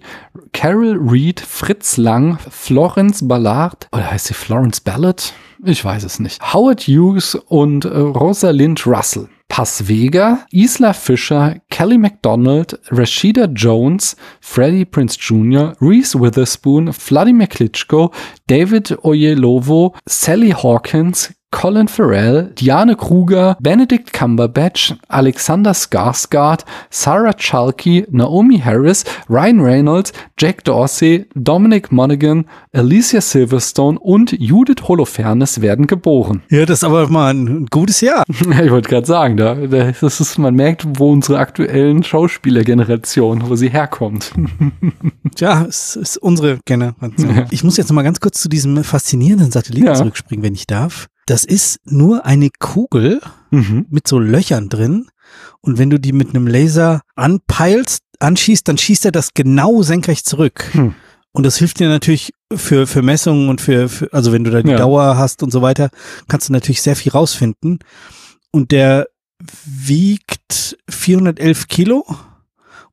Carol 0.53 0.97
Reed, 0.97 1.41
Fritz 1.41 1.97
Lang, 1.97 2.37
Florence 2.49 3.27
Ballard, 3.27 3.89
oder 3.91 4.11
heißt 4.11 4.27
sie 4.27 4.33
Florence 4.33 4.79
Ballard? 4.79 5.33
Ich 5.65 5.83
weiß 5.83 6.05
es 6.05 6.19
nicht. 6.19 6.41
Howard 6.53 6.83
Hughes 6.83 7.35
und 7.35 7.83
äh, 7.83 7.89
Rosalind 7.89 8.87
Russell. 8.87 9.27
Vega, 9.49 10.45
Isla 10.53 10.93
Fisher, 10.93 11.61
Kelly 11.69 11.97
MacDonald, 11.97 12.79
Rashida 12.91 13.47
Jones, 13.53 14.15
Freddie 14.39 14.85
Prince 14.85 15.17
Jr., 15.17 15.73
Reese 15.81 16.15
Witherspoon, 16.15 16.91
Vladimir 16.93 17.47
Klitschko, 17.47 18.13
David 18.47 18.85
Oyelowo, 19.03 19.95
Sally 20.07 20.51
Hawkins, 20.51 21.33
Colin 21.51 21.87
Farrell, 21.87 22.51
Diane 22.59 22.95
Kruger, 22.95 23.57
Benedict 23.59 24.13
Cumberbatch, 24.13 24.95
Alexander 25.07 25.71
Skarsgård, 25.71 26.63
Sarah 26.89 27.33
Chalky, 27.33 28.05
Naomi 28.11 28.59
Harris, 28.59 29.03
Ryan 29.27 29.59
Reynolds, 29.59 30.13
Jack 30.37 30.63
Dorsey, 30.63 31.25
Dominic 31.35 31.91
Monaghan, 31.91 32.45
Alicia 32.71 33.19
Silverstone 33.19 33.99
und 33.99 34.31
Judith 34.39 34.87
Holofernes 34.87 35.61
werden 35.61 35.87
geboren. 35.87 36.43
Ja, 36.49 36.65
das 36.65 36.79
ist 36.79 36.83
aber 36.83 37.09
mal 37.09 37.33
ein 37.33 37.65
gutes 37.65 38.01
Jahr. 38.01 38.23
ich 38.29 38.71
wollte 38.71 38.89
gerade 38.89 39.07
sagen, 39.07 39.35
da, 39.35 39.55
das 39.55 40.21
ist, 40.21 40.37
man 40.37 40.53
merkt, 40.53 40.85
wo 40.99 41.11
unsere 41.11 41.39
aktuellen 41.39 42.03
Schauspielergeneration, 42.03 43.49
wo 43.49 43.55
sie 43.55 43.69
herkommt. 43.69 44.31
Tja, 45.35 45.65
es 45.67 45.95
ist 45.95 46.17
unsere 46.17 46.59
Generation. 46.65 47.35
Ja. 47.35 47.45
Ich 47.49 47.63
muss 47.63 47.77
jetzt 47.77 47.89
noch 47.89 47.95
mal 47.95 48.03
ganz 48.03 48.19
kurz 48.19 48.39
zu 48.39 48.49
diesem 48.49 48.83
faszinierenden 48.83 49.51
Satelliten 49.51 49.87
ja. 49.87 49.95
zurückspringen, 49.95 50.43
wenn 50.43 50.53
ich 50.53 50.67
darf. 50.67 51.07
Das 51.29 51.43
ist 51.43 51.79
nur 51.85 52.25
eine 52.25 52.49
Kugel 52.57 53.21
mhm. 53.51 53.85
mit 53.89 54.07
so 54.07 54.17
Löchern 54.17 54.67
drin. 54.67 55.07
Und 55.61 55.77
wenn 55.77 55.91
du 55.91 55.99
die 55.99 56.11
mit 56.11 56.29
einem 56.29 56.47
Laser 56.47 57.01
anpeilst, 57.15 58.01
anschießt, 58.17 58.67
dann 58.67 58.79
schießt 58.79 59.05
er 59.05 59.11
das 59.11 59.35
genau 59.35 59.83
senkrecht 59.83 60.27
zurück. 60.27 60.65
Hm. 60.71 60.95
Und 61.31 61.45
das 61.45 61.57
hilft 61.57 61.79
dir 61.79 61.87
natürlich 61.87 62.33
für, 62.51 62.87
für 62.87 63.03
Messungen 63.03 63.47
und 63.47 63.61
für, 63.61 63.89
für 63.89 64.11
also 64.11 64.31
wenn 64.31 64.43
du 64.43 64.49
da 64.49 64.63
die 64.63 64.71
ja. 64.71 64.77
Dauer 64.77 65.17
hast 65.17 65.43
und 65.43 65.51
so 65.51 65.61
weiter, 65.61 65.91
kannst 66.27 66.49
du 66.49 66.53
natürlich 66.53 66.81
sehr 66.81 66.95
viel 66.95 67.11
rausfinden. 67.11 67.77
Und 68.51 68.71
der 68.71 69.07
wiegt 69.65 70.77
411 70.89 71.67
Kilo 71.67 72.07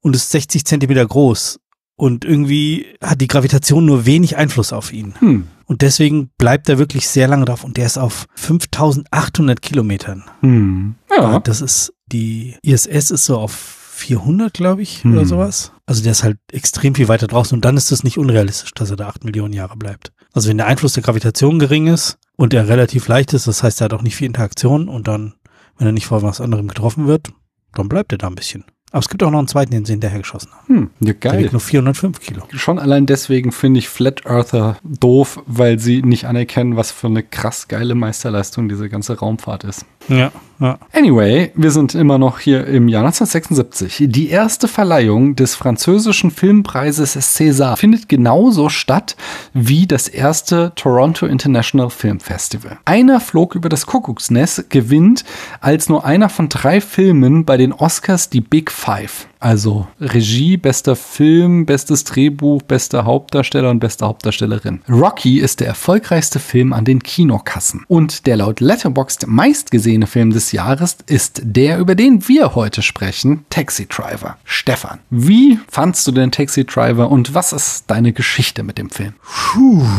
und 0.01 0.15
ist 0.15 0.31
60 0.31 0.67
Zentimeter 0.67 1.07
groß. 1.07 1.59
Und 1.97 2.27
irgendwie 2.27 2.99
hat 3.03 3.23
die 3.23 3.29
Gravitation 3.29 3.87
nur 3.87 4.05
wenig 4.05 4.37
Einfluss 4.37 4.75
auf 4.75 4.93
ihn. 4.93 5.15
Hm. 5.21 5.47
Und 5.67 5.83
deswegen 5.83 6.31
bleibt 6.39 6.69
er 6.69 6.79
wirklich 6.79 7.09
sehr 7.09 7.29
lange 7.29 7.45
drauf 7.45 7.65
und 7.65 7.77
der 7.77 7.87
ist 7.87 7.99
auf 7.99 8.27
5800 8.37 9.61
Kilometern. 9.61 10.25
Hm. 10.41 10.95
Ja. 11.11 11.41
Das 11.41 11.61
ist, 11.61 11.93
die 12.07 12.57
ISS 12.63 13.11
ist 13.11 13.25
so 13.25 13.39
auf 13.39 13.53
400, 13.97 14.53
glaube 14.55 14.83
ich, 14.83 15.03
hm. 15.03 15.15
oder 15.15 15.27
sowas. 15.27 15.73
Also 15.85 16.03
der 16.03 16.13
ist 16.13 16.23
halt 16.23 16.39
extrem 16.53 16.95
viel 16.95 17.09
weiter 17.09 17.27
draußen 17.27 17.57
und 17.57 17.65
dann 17.65 17.77
ist 17.77 17.91
es 17.91 18.05
nicht 18.05 18.19
unrealistisch, 18.19 18.73
dass 18.75 18.91
er 18.91 18.97
da 18.97 19.09
acht 19.09 19.25
Millionen 19.25 19.53
Jahre 19.53 19.77
bleibt. 19.77 20.13
Also 20.33 20.49
wenn 20.49 20.59
der 20.59 20.67
Einfluss 20.67 20.93
der 20.93 21.03
Gravitation 21.03 21.59
gering 21.59 21.89
ist 21.89 22.19
und 22.37 22.55
er 22.55 22.69
relativ 22.69 23.09
leicht 23.09 23.33
ist, 23.33 23.49
das 23.49 23.63
heißt, 23.63 23.81
er 23.81 23.87
hat 23.87 23.95
auch 23.95 24.03
nicht 24.03 24.17
viel 24.17 24.27
Interaktion 24.27 24.89
und 24.89 25.09
dann, 25.09 25.35
wenn 25.79 25.89
er 25.89 25.93
nicht 25.93 26.07
vor 26.07 26.23
was 26.23 26.41
anderem 26.41 26.69
getroffen 26.69 27.07
wird, 27.07 27.33
dann 27.73 27.89
bleibt 27.89 28.13
er 28.13 28.19
da 28.19 28.29
ein 28.29 28.35
bisschen. 28.35 28.65
Aber 28.93 29.01
es 29.01 29.09
gibt 29.09 29.23
auch 29.23 29.31
noch 29.31 29.41
einen 29.41 29.49
zweiten, 29.49 29.73
den 29.73 29.85
sie 29.85 29.93
hinterher 29.93 30.21
geschossen 30.21 30.51
haben. 30.53 30.67
Hm, 30.69 30.91
ja, 31.01 31.13
geil. 31.13 31.33
Der 31.33 31.41
wiegt 31.41 31.53
nur 31.53 31.61
405 31.61 32.21
Kilo. 32.21 32.43
Schon 32.53 32.79
allein 32.79 33.07
deswegen 33.07 33.53
finde 33.53 33.79
ich 33.79 33.89
Flat 33.89 34.25
Earther 34.27 34.79
doof, 34.85 35.43
weil 35.47 35.79
sie 35.79 36.03
nicht 36.03 36.27
anerkennen, 36.27 36.77
was 36.77 36.93
für 36.93 37.09
eine 37.09 37.23
krass 37.23 37.69
geile 37.69 37.95
Meisterleistung 37.95 38.69
diese 38.69 38.89
ganze 38.89 39.19
Raumfahrt 39.19 39.65
ist. 39.65 39.85
Ja, 40.09 40.31
ja. 40.61 40.79
Anyway, 40.93 41.51
wir 41.55 41.71
sind 41.71 41.95
immer 41.95 42.19
noch 42.19 42.39
hier 42.39 42.67
im 42.67 42.89
Jahr 42.89 43.05
1976. 43.05 44.05
Die 44.09 44.29
erste 44.29 44.69
Verleihung 44.69 45.37
des 45.37 45.55
französischen 45.55 46.31
Filmpreises 46.31 47.17
César 47.17 47.77
findet 47.77 48.09
genauso 48.09 48.69
statt 48.69 49.17
wie 49.53 49.87
das 49.87 50.09
erste 50.09 50.73
Toronto 50.77 51.27
International 51.27 51.91
Film 51.91 52.21
Festival. 52.21 52.79
Einer 52.85 53.21
flog 53.21 53.55
über 53.55 53.69
das 53.69 53.87
Kuckucksnest 53.87 54.71
gewinnt 54.71 55.25
als 55.61 55.89
nur 55.89 56.05
einer 56.05 56.29
von 56.29 56.49
drei 56.49 56.81
Filmen 56.81 57.45
bei 57.45 57.57
den 57.57 57.73
Oscars 57.73 58.31
die 58.31 58.41
Big 58.41 58.71
Five. 58.71 59.27
Also 59.39 59.87
Regie, 60.01 60.57
bester 60.57 60.97
Film, 60.97 61.67
bestes 61.67 62.05
Drehbuch, 62.05 62.63
bester 62.63 63.05
Hauptdarsteller 63.05 63.71
und 63.71 63.81
beste 63.81 64.07
Hauptdarstellerin. 64.07 64.81
Rocky 64.89 65.39
ist 65.39 65.61
der 65.61 65.69
erfolgreichste 65.69 66.39
Film 66.39 66.73
an 66.73 66.85
den 66.85 67.03
Kinokassen. 67.03 67.85
Und 67.87 68.27
der 68.27 68.39
laut 68.39 68.61
Letterboxd 68.61 69.27
meistgesehene 69.27 70.07
Film 70.07 70.31
des 70.31 70.46
Jahres 70.53 70.97
ist 71.07 71.41
der, 71.45 71.79
über 71.79 71.95
den 71.95 72.29
wir 72.29 72.55
heute 72.55 72.83
sprechen, 72.83 73.45
Taxi 73.51 73.87
Driver. 73.87 74.37
Stefan, 74.45 75.01
wie 75.11 75.59
fandst 75.69 76.07
du 76.07 76.13
den 76.13 76.31
Taxi 76.31 76.65
Driver 76.65 77.11
und 77.11 77.35
was 77.35 77.53
ist 77.53 77.85
deine 77.89 78.13
Geschichte 78.13 78.63
mit 78.63 78.79
dem 78.79 78.91
Film? 78.91 79.15
Puh. 79.23 79.85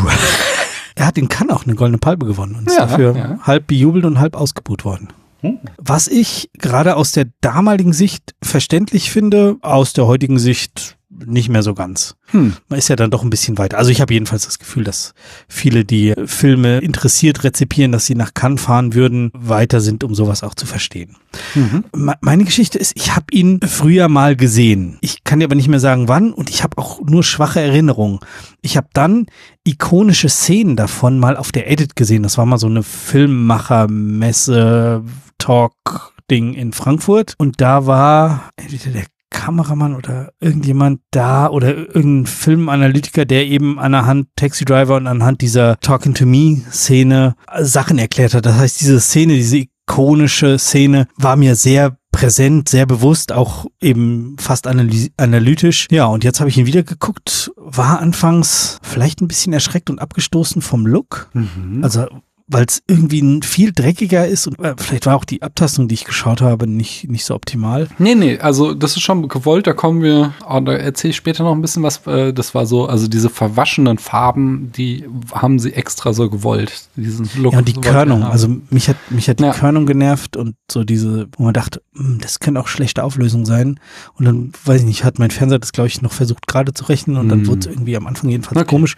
Er 0.96 1.06
hat 1.06 1.18
in 1.20 1.30
Cannes 1.30 1.56
auch 1.56 1.64
eine 1.64 1.76
goldene 1.76 2.00
Palme 2.00 2.26
gewonnen 2.26 2.56
und 2.56 2.66
ist 2.66 2.76
ja, 2.76 2.88
dafür 2.88 3.16
ja. 3.16 3.40
halb 3.44 3.68
bejubelt 3.68 4.04
und 4.04 4.20
halb 4.20 4.36
ausgebuht 4.36 4.84
worden. 4.84 5.10
Was 5.78 6.08
ich 6.08 6.50
gerade 6.58 6.96
aus 6.96 7.12
der 7.12 7.28
damaligen 7.42 7.94
Sicht 7.94 8.34
verständlich 8.42 9.12
finde, 9.12 9.58
aus 9.62 9.94
der 9.94 10.08
heutigen 10.08 10.40
Sicht 10.40 10.97
nicht 11.26 11.50
mehr 11.50 11.64
so 11.64 11.74
ganz. 11.74 12.16
Hm. 12.28 12.54
Man 12.68 12.80
ist 12.80 12.88
ja 12.88 12.96
dann 12.96 13.12
doch 13.12 13.24
ein 13.24 13.30
bisschen 13.30 13.58
weiter. 13.58 13.78
Also 13.78 13.92
ich 13.92 14.00
habe 14.02 14.14
jedenfalls 14.14 14.46
das 14.46 14.60
Gefühl, 14.60 14.84
dass 14.84 15.14
viele, 15.48 15.86
die 15.86 16.14
Filme 16.26 16.80
interessiert 16.80 17.44
rezipieren, 17.44 17.92
dass 17.92 18.06
sie 18.06 18.16
nach 18.16 18.34
Cannes 18.34 18.62
fahren 18.62 18.94
würden, 18.94 19.32
weiter 19.34 19.82
sind, 19.82 20.04
um 20.04 20.16
sowas 20.16 20.44
auch 20.44 20.56
zu 20.56 20.66
verstehen. 20.66 21.16
Mhm. 21.56 21.86
Meine 22.22 22.44
Geschichte 22.44 22.78
ist, 22.78 22.94
ich 22.96 23.16
habe 23.16 23.28
ihn 23.32 23.60
früher 23.62 24.10
mal 24.10 24.36
gesehen. 24.36 24.98
Ich 25.02 25.24
kann 25.24 25.40
dir 25.40 25.46
aber 25.46 25.56
nicht 25.56 25.70
mehr 25.70 25.80
sagen, 25.80 26.08
wann 26.08 26.34
und 26.34 26.50
ich 26.50 26.64
habe 26.64 26.78
auch 26.78 27.02
nur 27.02 27.24
schwache 27.24 27.62
Erinnerungen. 27.62 28.20
Ich 28.62 28.78
habe 28.78 28.88
dann 28.94 29.28
ikonische 29.64 30.30
Szenen 30.30 30.76
davon 30.76 31.20
mal 31.20 31.38
auf 31.38 31.52
der 31.52 31.72
Edit 31.72 31.96
gesehen. 31.96 32.24
Das 32.24 32.38
war 32.38 32.46
mal 32.46 32.58
so 32.58 32.68
eine 32.68 32.84
Filmmacher-Messe, 32.84 35.04
Talk, 35.38 36.14
Ding 36.30 36.54
in 36.54 36.74
Frankfurt 36.74 37.36
und 37.38 37.62
da 37.62 37.86
war 37.86 38.50
entweder 38.58 38.92
der 38.92 39.06
Kameramann 39.30 39.96
oder 39.96 40.32
irgendjemand 40.40 41.02
da 41.12 41.50
oder 41.50 41.76
irgendein 41.76 42.26
Filmanalytiker, 42.26 43.26
der 43.26 43.46
eben 43.46 43.80
anhand 43.80 44.28
Taxi 44.36 44.66
Driver 44.66 44.96
und 44.96 45.08
anhand 45.08 45.42
dieser 45.42 45.80
Talking 45.80 46.14
to 46.14 46.26
Me 46.26 46.62
Szene 46.72 47.36
Sachen 47.60 47.98
erklärt 47.98 48.34
hat. 48.34 48.46
Das 48.46 48.56
heißt, 48.58 48.82
diese 48.82 49.00
Szene, 49.00 49.36
diese 49.36 49.58
ikonische 49.58 50.58
Szene 50.58 51.08
war 51.18 51.36
mir 51.36 51.56
sehr 51.56 51.98
präsent, 52.12 52.68
sehr 52.68 52.86
bewusst, 52.86 53.32
auch 53.32 53.68
eben 53.80 54.38
fast 54.40 54.66
analytisch. 54.66 55.88
Ja, 55.92 56.06
und 56.06 56.24
jetzt 56.24 56.40
habe 56.40 56.50
ich 56.50 56.58
ihn 56.58 56.66
wieder 56.66 56.84
geguckt, 56.84 57.52
war 57.58 58.00
anfangs 58.00 58.80
vielleicht 58.82 59.22
ein 59.22 59.28
bisschen 59.28 59.54
erschreckt 59.54 59.90
und 59.90 60.00
abgestoßen 60.00 60.62
vom 60.62 60.88
Look. 60.88 61.30
Mhm. 61.34 61.84
Also 61.84 62.08
weil 62.50 62.66
es 62.66 62.82
irgendwie 62.88 63.42
viel 63.44 63.74
dreckiger 63.74 64.26
ist 64.26 64.48
und 64.48 64.60
äh, 64.60 64.74
vielleicht 64.78 65.06
war 65.06 65.16
auch 65.16 65.26
die 65.26 65.42
Abtastung, 65.42 65.90
die 65.90 65.96
ich 65.96 66.06
geschaut 66.06 66.42
habe, 66.42 66.66
nicht, 66.66 67.10
nicht 67.10 67.26
so 67.26 67.36
optimal. 67.36 67.90
Nee, 68.00 68.16
nee, 68.16 68.40
also 68.40 68.74
das 68.74 68.96
ist 68.96 69.02
schon 69.02 69.28
gewollt, 69.28 69.68
da 69.68 69.74
kommen 69.74 70.02
wir, 70.02 70.34
oh, 70.48 70.60
da 70.62 70.74
erzähle 70.74 71.12
ich 71.12 71.18
später 71.18 71.44
noch 71.44 71.52
ein 71.52 71.62
bisschen 71.62 71.84
was, 71.84 72.08
äh, 72.08 72.34
das 72.34 72.56
war 72.56 72.66
so, 72.66 72.88
also 72.88 73.08
diese 73.08 73.30
verwaschenen 73.30 73.98
Farben, 73.98 74.72
die 74.78 75.06
haben 75.34 75.60
sie 75.60 75.74
extra 75.74 76.14
so 76.14 76.30
gewollt, 76.30 76.88
diesen 76.96 77.30
Look. 77.36 77.52
Ja, 77.52 77.60
und 77.60 77.68
die 77.68 77.74
Körnung, 77.74 78.24
also 78.24 78.48
mich 78.70 78.88
hat, 78.88 78.98
mich 79.10 79.28
hat 79.28 79.40
die 79.40 79.44
ja. 79.44 79.52
Körnung 79.52 79.86
genervt 79.86 80.38
und 80.38 80.56
so 80.72 80.86
diese, 80.86 81.28
wo 81.38 81.44
man 81.44 81.54
dachte, 81.54 81.82
hm, 81.96 82.20
das 82.22 82.40
könnte 82.40 82.62
auch 82.62 82.70
schlechte 82.70 83.04
Auflösung 83.04 83.46
sein 83.46 83.78
und 84.16 84.24
dann, 84.24 84.54
weiß 84.64 84.82
ich 84.82 84.88
nicht, 84.88 85.04
hat 85.04 85.20
mein 85.20 85.32
Fernseher 85.32 85.60
das, 85.60 85.74
glaube 85.74 85.90
ich, 85.90 86.02
noch 86.02 86.14
versucht 86.14 86.48
gerade 86.48 86.74
zu 86.74 86.86
rechnen 86.86 87.18
und 87.18 87.28
mm. 87.28 87.30
dann 87.30 87.40
hm. 87.42 87.48
wurde 87.48 87.60
es 87.60 87.66
irgendwie 87.66 87.98
am 87.98 88.08
Anfang 88.08 88.30
jedenfalls 88.30 88.62
okay. 88.62 88.70
komisch 88.70 88.96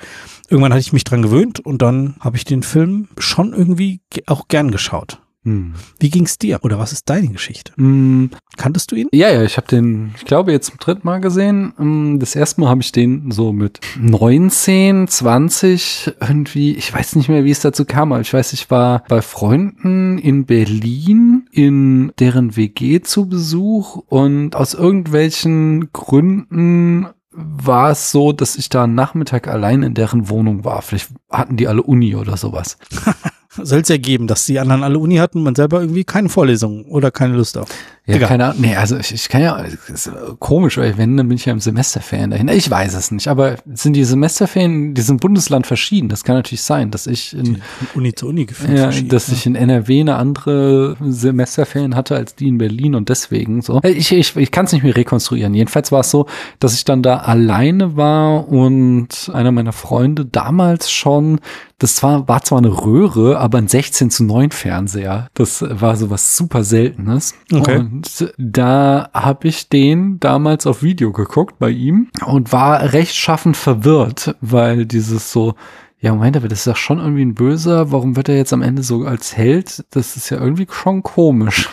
irgendwann 0.49 0.73
hatte 0.73 0.81
ich 0.81 0.93
mich 0.93 1.03
dran 1.03 1.21
gewöhnt 1.21 1.59
und 1.59 1.81
dann 1.81 2.15
habe 2.19 2.37
ich 2.37 2.43
den 2.43 2.63
Film 2.63 3.07
schon 3.17 3.38
irgendwie 3.47 4.01
auch 4.27 4.47
gern 4.47 4.71
geschaut. 4.71 5.21
Hm. 5.45 5.73
Wie 5.99 6.09
ging's 6.09 6.37
dir? 6.37 6.59
Oder 6.63 6.79
was 6.79 6.91
ist 6.91 7.09
deine 7.09 7.29
Geschichte? 7.29 7.71
Hm. 7.77 8.29
Kanntest 8.57 8.91
du 8.91 8.95
ihn? 8.95 9.07
Ja, 9.13 9.31
ja, 9.31 9.43
ich 9.43 9.55
habe 9.55 9.67
den, 9.67 10.13
ich 10.17 10.25
glaube, 10.25 10.51
jetzt 10.51 10.67
zum 10.67 10.77
dritten 10.79 11.07
Mal 11.07 11.21
gesehen. 11.21 11.73
Ähm, 11.79 12.19
das 12.19 12.35
erste 12.35 12.59
Mal 12.59 12.69
habe 12.69 12.81
ich 12.81 12.91
den 12.91 13.31
so 13.31 13.53
mit 13.53 13.79
19, 13.97 15.07
20 15.07 16.11
irgendwie, 16.19 16.75
ich 16.75 16.93
weiß 16.93 17.15
nicht 17.15 17.29
mehr, 17.29 17.45
wie 17.45 17.51
es 17.51 17.61
dazu 17.61 17.85
kam, 17.85 18.11
aber 18.11 18.21
ich 18.21 18.33
weiß, 18.33 18.51
ich 18.51 18.69
war 18.69 19.03
bei 19.07 19.21
Freunden 19.21 20.17
in 20.17 20.45
Berlin 20.45 21.47
in 21.51 22.11
deren 22.19 22.57
WG 22.57 23.01
zu 23.01 23.27
Besuch 23.27 24.03
und 24.07 24.57
aus 24.57 24.73
irgendwelchen 24.73 25.91
Gründen 25.93 27.07
war 27.39 27.91
es 27.91 28.11
so, 28.11 28.31
dass 28.33 28.55
ich 28.55 28.69
da 28.69 28.87
Nachmittag 28.87 29.47
allein 29.47 29.83
in 29.83 29.93
deren 29.93 30.29
Wohnung 30.29 30.65
war. 30.65 30.81
Vielleicht 30.81 31.11
hatten 31.29 31.57
die 31.57 31.67
alle 31.67 31.83
Uni 31.83 32.15
oder 32.15 32.37
sowas. 32.37 32.77
Soll 33.51 33.79
es 33.79 33.89
ja 33.89 33.97
geben, 33.97 34.27
dass 34.27 34.45
die 34.45 34.59
anderen 34.59 34.83
alle 34.83 34.99
Uni 34.99 35.15
hatten 35.15 35.39
und 35.39 35.43
man 35.43 35.55
selber 35.55 35.81
irgendwie 35.81 36.03
keine 36.03 36.29
Vorlesung 36.29 36.85
oder 36.85 37.09
keine 37.09 37.35
Lust 37.35 37.57
auf. 37.57 37.67
Ja, 38.05 38.15
Egal. 38.15 38.29
keine 38.29 38.45
Ahnung. 38.45 38.61
Nee, 38.61 38.75
also 38.75 38.97
ich, 38.97 39.11
ich 39.11 39.29
kann 39.29 39.41
ja, 39.41 39.55
ist 39.57 40.11
komisch, 40.39 40.77
weil 40.77 40.97
wenn, 40.97 41.15
dann 41.17 41.27
bin 41.27 41.35
ich 41.35 41.45
ja 41.45 41.53
im 41.53 41.59
Semesterferien 41.59 42.31
dahin. 42.31 42.47
Ich 42.47 42.69
weiß 42.69 42.95
es 42.95 43.11
nicht, 43.11 43.27
aber 43.27 43.57
sind 43.71 43.93
die 43.93 44.03
Semesterferien 44.03 44.73
in 44.73 44.93
diesem 44.93 45.17
Bundesland 45.17 45.67
verschieden? 45.67 46.09
Das 46.09 46.23
kann 46.23 46.35
natürlich 46.35 46.63
sein, 46.63 46.89
dass 46.91 47.05
ich 47.05 47.33
in, 47.33 47.55
in 47.55 47.61
Uni 47.95 48.13
zu 48.13 48.27
Uni 48.27 48.45
gefühlt 48.45 48.77
ja, 48.77 48.91
dass 49.03 49.27
ja. 49.27 49.33
ich 49.33 49.45
in 49.45 49.55
NRW 49.55 50.01
eine 50.01 50.15
andere 50.15 50.97
Semesterferien 51.01 51.95
hatte 51.95 52.15
als 52.15 52.35
die 52.35 52.47
in 52.47 52.57
Berlin 52.57 52.95
und 52.95 53.09
deswegen 53.09 53.61
so. 53.61 53.79
Ich, 53.83 54.11
ich, 54.11 54.35
ich 54.35 54.51
kann 54.51 54.65
es 54.65 54.73
nicht 54.73 54.83
mehr 54.83 54.95
rekonstruieren. 54.95 55.53
Jedenfalls 55.53 55.91
war 55.91 56.01
es 56.01 56.11
so, 56.11 56.25
dass 56.59 56.73
ich 56.73 56.85
dann 56.85 57.03
da 57.03 57.17
alleine 57.17 57.95
war 57.95 58.47
und 58.47 59.29
einer 59.33 59.51
meiner 59.51 59.73
Freunde 59.73 60.25
damals 60.25 60.91
schon 60.91 61.39
das 61.79 62.03
war, 62.03 62.27
war 62.27 62.43
zwar 62.43 62.59
eine 62.59 62.69
Röhre, 62.69 63.39
aber 63.39 63.57
ein 63.57 63.67
16 63.67 64.11
zu 64.11 64.23
9 64.25 64.51
Fernseher. 64.51 65.29
Das 65.33 65.65
war 65.67 65.95
so 65.95 66.09
was 66.09 66.35
super 66.35 66.63
Seltenes. 66.63 67.33
Okay. 67.51 67.77
Und 67.77 68.33
da 68.37 69.09
habe 69.13 69.47
ich 69.47 69.69
den 69.69 70.19
damals 70.19 70.67
auf 70.67 70.83
Video 70.83 71.11
geguckt 71.11 71.57
bei 71.57 71.69
ihm 71.69 72.09
und 72.25 72.51
war 72.51 72.93
rechtschaffend 72.93 73.57
verwirrt, 73.57 74.35
weil 74.41 74.85
dieses 74.85 75.31
so 75.31 75.55
ja, 76.01 76.13
Moment, 76.13 76.37
aber 76.37 76.47
das 76.47 76.59
ist 76.59 76.67
doch 76.67 76.77
schon 76.77 76.99
irgendwie 76.99 77.25
ein 77.25 77.35
Böser. 77.35 77.91
Warum 77.91 78.15
wird 78.15 78.29
er 78.29 78.37
jetzt 78.37 78.53
am 78.53 78.61
Ende 78.61 78.83
so 78.83 79.03
als 79.03 79.35
Held? 79.35 79.83
Das 79.91 80.15
ist 80.15 80.29
ja 80.29 80.39
irgendwie 80.39 80.67
schon 80.69 81.03
komisch. 81.03 81.69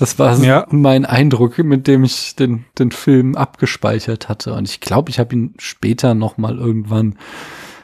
Das 0.00 0.18
war 0.18 0.36
ja. 0.38 0.64
mein 0.70 1.04
Eindruck, 1.04 1.58
mit 1.58 1.86
dem 1.86 2.04
ich 2.04 2.34
den, 2.34 2.64
den 2.78 2.92
Film 2.92 3.36
abgespeichert 3.36 4.28
hatte. 4.28 4.54
Und 4.54 4.68
ich 4.68 4.80
glaube, 4.80 5.10
ich 5.10 5.18
habe 5.18 5.34
ihn 5.34 5.54
später 5.58 6.14
noch 6.14 6.36
mal 6.36 6.56
irgendwann 6.56 7.16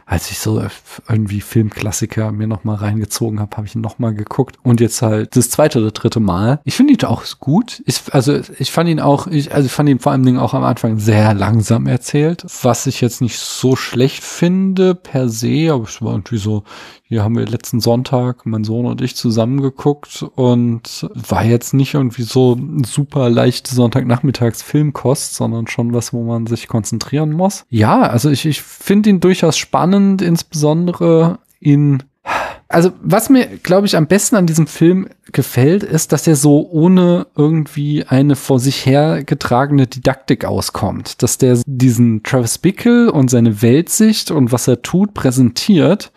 als 0.06 0.30
ich 0.30 0.38
so 0.38 0.62
irgendwie 1.08 1.40
Filmklassiker 1.40 2.30
mir 2.32 2.46
nochmal 2.46 2.76
reingezogen 2.76 3.40
habe, 3.40 3.56
habe 3.56 3.66
ich 3.66 3.74
ihn 3.74 3.80
nochmal 3.80 4.14
geguckt. 4.14 4.56
Und 4.62 4.80
jetzt 4.80 5.02
halt 5.02 5.34
das 5.36 5.50
zweite 5.50 5.80
oder 5.80 5.92
dritte 5.92 6.20
Mal. 6.20 6.60
Ich 6.64 6.74
finde 6.74 6.92
ihn 6.92 7.04
auch 7.04 7.24
gut. 7.40 7.82
Ich, 7.86 8.02
also 8.12 8.40
ich 8.58 8.70
fand 8.70 8.90
ihn 8.90 9.00
auch, 9.00 9.26
ich, 9.26 9.54
also 9.54 9.66
ich 9.66 9.72
fand 9.72 9.88
ihn 9.88 10.00
vor 10.00 10.12
allen 10.12 10.24
Dingen 10.24 10.38
auch 10.38 10.54
am 10.54 10.64
Anfang 10.64 10.98
sehr 10.98 11.34
langsam 11.34 11.86
erzählt, 11.86 12.44
was 12.62 12.86
ich 12.86 13.00
jetzt 13.00 13.20
nicht 13.20 13.38
so 13.38 13.76
schlecht 13.76 14.22
finde 14.22 14.94
per 14.94 15.28
se, 15.28 15.72
aber 15.72 15.84
es 15.84 16.02
war 16.02 16.12
irgendwie 16.12 16.38
so, 16.38 16.64
hier 17.14 17.22
haben 17.22 17.38
wir 17.38 17.46
letzten 17.46 17.78
Sonntag, 17.78 18.44
mein 18.44 18.64
Sohn 18.64 18.86
und 18.86 19.00
ich, 19.00 19.14
zusammengeguckt 19.14 20.24
und 20.34 21.08
war 21.14 21.44
jetzt 21.44 21.72
nicht 21.72 21.94
irgendwie 21.94 22.24
so 22.24 22.58
super 22.84 23.30
leichte 23.30 23.72
Sonntagnachmittags-Filmkost, 23.72 25.36
sondern 25.36 25.68
schon 25.68 25.94
was, 25.94 26.12
wo 26.12 26.24
man 26.24 26.48
sich 26.48 26.66
konzentrieren 26.66 27.30
muss. 27.30 27.66
Ja, 27.70 28.02
also 28.02 28.30
ich, 28.30 28.46
ich 28.46 28.62
finde 28.62 29.10
ihn 29.10 29.20
durchaus 29.20 29.56
spannend, 29.56 30.22
insbesondere 30.22 31.38
in 31.60 32.02
also 32.66 32.90
was 33.00 33.30
mir, 33.30 33.46
glaube 33.62 33.86
ich, 33.86 33.96
am 33.96 34.08
besten 34.08 34.34
an 34.34 34.46
diesem 34.46 34.66
Film 34.66 35.06
gefällt, 35.30 35.84
ist, 35.84 36.10
dass 36.10 36.26
er 36.26 36.34
so 36.34 36.68
ohne 36.68 37.28
irgendwie 37.36 38.04
eine 38.08 38.34
vor 38.34 38.58
sich 38.58 38.86
hergetragene 38.86 39.86
Didaktik 39.86 40.44
auskommt. 40.44 41.22
Dass 41.22 41.38
der 41.38 41.60
diesen 41.66 42.24
Travis 42.24 42.58
Bickle 42.58 43.12
und 43.12 43.30
seine 43.30 43.62
Weltsicht 43.62 44.32
und 44.32 44.50
was 44.50 44.66
er 44.66 44.82
tut 44.82 45.14
präsentiert 45.14 46.10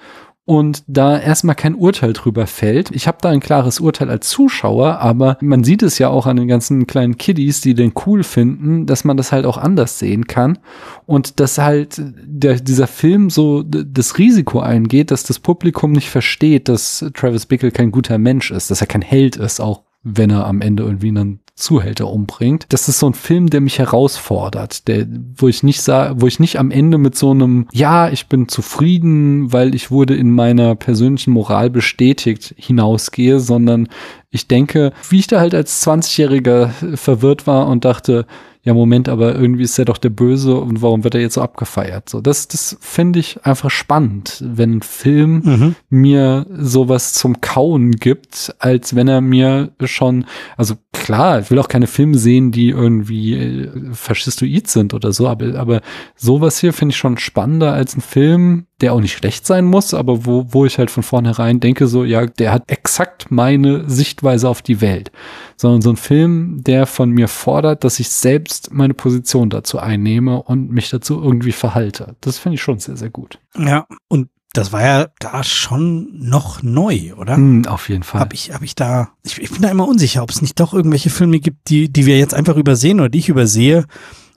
und 0.47 0.83
da 0.87 1.19
erstmal 1.19 1.55
kein 1.55 1.75
Urteil 1.75 2.13
drüber 2.13 2.47
fällt. 2.47 2.91
Ich 2.91 3.05
habe 3.05 3.17
da 3.19 3.27
ein 3.27 3.41
klares 3.41 3.81
Urteil 3.81 4.09
als 4.09 4.29
Zuschauer, 4.29 4.99
aber 4.99 5.37
man 5.41 5.65
sieht 5.65 5.83
es 5.83 5.99
ja 5.99 6.07
auch 6.07 6.25
an 6.25 6.37
den 6.37 6.47
ganzen 6.47 6.87
kleinen 6.87 7.17
Kiddies, 7.17 7.59
die 7.59 7.73
den 7.73 7.91
cool 8.05 8.23
finden, 8.23 8.85
dass 8.85 9.03
man 9.03 9.17
das 9.17 9.33
halt 9.33 9.45
auch 9.45 9.57
anders 9.57 9.99
sehen 9.99 10.25
kann 10.25 10.57
und 11.05 11.41
dass 11.41 11.57
halt 11.57 12.01
der, 12.23 12.61
dieser 12.61 12.87
Film 12.87 13.29
so 13.29 13.61
das 13.61 14.17
Risiko 14.17 14.61
eingeht, 14.61 15.11
dass 15.11 15.23
das 15.23 15.39
Publikum 15.39 15.91
nicht 15.91 16.09
versteht, 16.09 16.69
dass 16.69 17.03
Travis 17.13 17.45
Bickle 17.45 17.71
kein 17.71 17.91
guter 17.91 18.17
Mensch 18.17 18.49
ist, 18.49 18.71
dass 18.71 18.79
er 18.79 18.87
kein 18.87 19.01
Held 19.01 19.35
ist, 19.35 19.59
auch 19.59 19.83
wenn 20.03 20.29
er 20.29 20.45
am 20.45 20.61
Ende 20.61 20.83
irgendwie 20.83 21.09
einen 21.09 21.39
Zuhälter 21.57 22.07
umbringt. 22.07 22.67
Das 22.69 22.87
ist 22.87 22.99
so 22.99 23.07
ein 23.07 23.15
Film, 23.15 23.49
der 23.49 23.61
mich 23.61 23.79
herausfordert, 23.79 24.87
der, 24.87 25.07
wo 25.35 25.47
ich 25.47 25.63
nicht 25.63 25.81
sah, 25.81 26.13
wo 26.15 26.27
ich 26.27 26.39
nicht 26.39 26.59
am 26.59 26.69
Ende 26.69 26.99
mit 26.99 27.15
so 27.17 27.31
einem, 27.31 27.67
ja, 27.73 28.09
ich 28.09 28.27
bin 28.27 28.47
zufrieden, 28.47 29.51
weil 29.51 29.73
ich 29.73 29.89
wurde 29.89 30.15
in 30.15 30.31
meiner 30.31 30.75
persönlichen 30.75 31.31
Moral 31.31 31.71
bestätigt, 31.71 32.53
hinausgehe, 32.57 33.39
sondern 33.39 33.89
ich 34.29 34.47
denke, 34.47 34.93
wie 35.09 35.19
ich 35.19 35.27
da 35.27 35.39
halt 35.39 35.55
als 35.55 35.85
20-Jähriger 35.85 36.95
verwirrt 36.95 37.47
war 37.47 37.67
und 37.67 37.85
dachte, 37.85 38.27
ja, 38.67 38.73
Moment, 38.73 39.07
aber 39.07 39.33
irgendwie 39.33 39.63
ist 39.63 39.79
er 39.79 39.85
doch 39.85 39.97
der 39.97 40.09
Böse 40.09 40.57
und 40.57 40.81
warum 40.81 41.05
wird 41.05 41.15
er 41.15 41.21
jetzt 41.21 41.35
so 41.35 41.41
abgefeiert? 41.41 42.09
So, 42.09 42.19
das, 42.19 42.49
das 42.49 42.75
finde 42.81 43.19
ich 43.19 43.45
einfach 43.45 43.71
spannend, 43.71 44.43
wenn 44.45 44.79
ein 44.79 44.81
Film 44.81 45.41
mhm. 45.45 45.75
mir 45.89 46.45
sowas 46.49 47.13
zum 47.13 47.39
Kauen 47.39 47.91
gibt, 47.91 48.53
als 48.59 48.93
wenn 48.93 49.07
er 49.07 49.21
mir 49.21 49.71
schon, 49.85 50.25
also 50.57 50.75
klar, 50.91 51.39
ich 51.39 51.49
will 51.49 51.59
auch 51.59 51.69
keine 51.69 51.87
Filme 51.87 52.17
sehen, 52.17 52.51
die 52.51 52.71
irgendwie 52.71 53.35
äh, 53.35 53.93
faschistoid 53.93 54.67
sind 54.67 54.93
oder 54.93 55.13
so, 55.13 55.29
aber, 55.29 55.57
aber 55.57 55.79
sowas 56.17 56.59
hier 56.59 56.73
finde 56.73 56.91
ich 56.91 56.97
schon 56.97 57.17
spannender 57.17 57.71
als 57.71 57.95
ein 57.95 58.01
Film, 58.01 58.65
der 58.81 58.93
auch 58.93 59.01
nicht 59.01 59.17
schlecht 59.17 59.47
sein 59.47 59.65
muss, 59.65 59.93
aber 59.93 60.25
wo, 60.25 60.45
wo 60.49 60.65
ich 60.65 60.77
halt 60.77 60.91
von 60.91 61.03
vornherein 61.03 61.59
denke, 61.59 61.87
so, 61.87 62.03
ja, 62.03 62.25
der 62.25 62.51
hat 62.51 62.63
exakt 62.67 63.31
meine 63.31 63.89
Sichtweise 63.89 64.47
auf 64.47 64.61
die 64.61 64.81
Welt. 64.81 65.11
Sondern 65.55 65.81
so 65.81 65.89
ein 65.89 65.97
Film, 65.97 66.63
der 66.63 66.85
von 66.85 67.09
mir 67.09 67.27
fordert, 67.27 67.83
dass 67.83 67.99
ich 67.99 68.09
selbst 68.09 68.56
meine 68.71 68.93
Position 68.93 69.49
dazu 69.49 69.79
einnehme 69.79 70.41
und 70.41 70.71
mich 70.71 70.89
dazu 70.89 71.21
irgendwie 71.21 71.51
verhalte. 71.51 72.15
Das 72.21 72.37
finde 72.37 72.55
ich 72.55 72.61
schon 72.61 72.79
sehr, 72.79 72.97
sehr 72.97 73.09
gut. 73.09 73.39
Ja, 73.57 73.87
und 74.07 74.29
das 74.53 74.71
war 74.71 74.81
ja 74.81 75.07
da 75.19 75.43
schon 75.43 76.09
noch 76.17 76.63
neu, 76.63 77.13
oder? 77.15 77.37
Mm, 77.37 77.65
auf 77.67 77.89
jeden 77.89 78.03
Fall. 78.03 78.21
Hab 78.21 78.33
ich, 78.33 78.53
hab 78.53 78.63
ich 78.63 78.75
da, 78.75 79.09
ich, 79.23 79.39
ich 79.39 79.51
bin 79.51 79.61
da 79.61 79.69
immer 79.69 79.87
unsicher, 79.87 80.23
ob 80.23 80.31
es 80.31 80.41
nicht 80.41 80.59
doch 80.59 80.73
irgendwelche 80.73 81.09
Filme 81.09 81.39
gibt, 81.39 81.69
die, 81.69 81.91
die 81.91 82.05
wir 82.05 82.17
jetzt 82.17 82.33
einfach 82.33 82.55
übersehen 82.55 82.99
oder 82.99 83.09
die 83.09 83.19
ich 83.19 83.29
übersehe, 83.29 83.85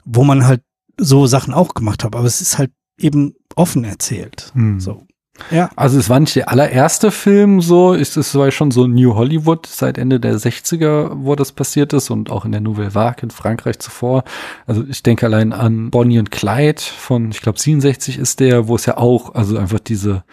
wo 0.05 0.25
man 0.25 0.47
halt 0.47 0.63
so 0.99 1.27
Sachen 1.27 1.55
auch 1.55 1.75
gemacht 1.75 2.05
hat. 2.05 2.15
Aber 2.15 2.27
es 2.27 2.41
ist 2.41 2.59
halt 2.59 2.73
eben 2.99 3.35
offen 3.57 3.85
erzählt. 3.85 4.51
Hm. 4.55 4.81
So. 4.81 5.07
Ja. 5.51 5.71
Also 5.77 5.99
es 5.99 6.09
war 6.09 6.21
nicht 6.21 6.37
der 6.37 6.51
allererste 6.51 7.11
Film 7.11 7.61
so, 7.61 7.93
ist 7.93 8.17
es 8.17 8.35
war 8.35 8.51
schon 8.51 8.71
so 8.71 8.87
New 8.87 9.15
Hollywood 9.15 9.67
seit 9.67 9.99
Ende 9.99 10.21
der 10.21 10.37
60er, 10.37 11.11
wo 11.15 11.35
das 11.35 11.53
passiert 11.53 11.93
ist 11.93 12.11
und 12.11 12.31
auch 12.31 12.45
in 12.45 12.53
der 12.53 12.61
Nouvelle 12.61 12.95
Vague 12.95 13.23
in 13.23 13.31
Frankreich 13.31 13.79
zuvor. 13.79 14.25
Also 14.67 14.85
ich 14.89 15.03
denke 15.03 15.27
allein 15.27 15.53
an 15.53 15.91
Bonnie 15.91 16.19
und 16.19 16.31
Clyde 16.31 16.81
von, 16.81 17.31
ich 17.31 17.41
glaube 17.41 17.59
67 17.59 18.19
ist 18.19 18.41
der, 18.41 18.69
wo 18.69 18.77
es 18.77 18.87
ja 18.87 18.97
auch, 18.97 19.35
also 19.35 19.59
einfach 19.59 19.81
diese 19.81 20.25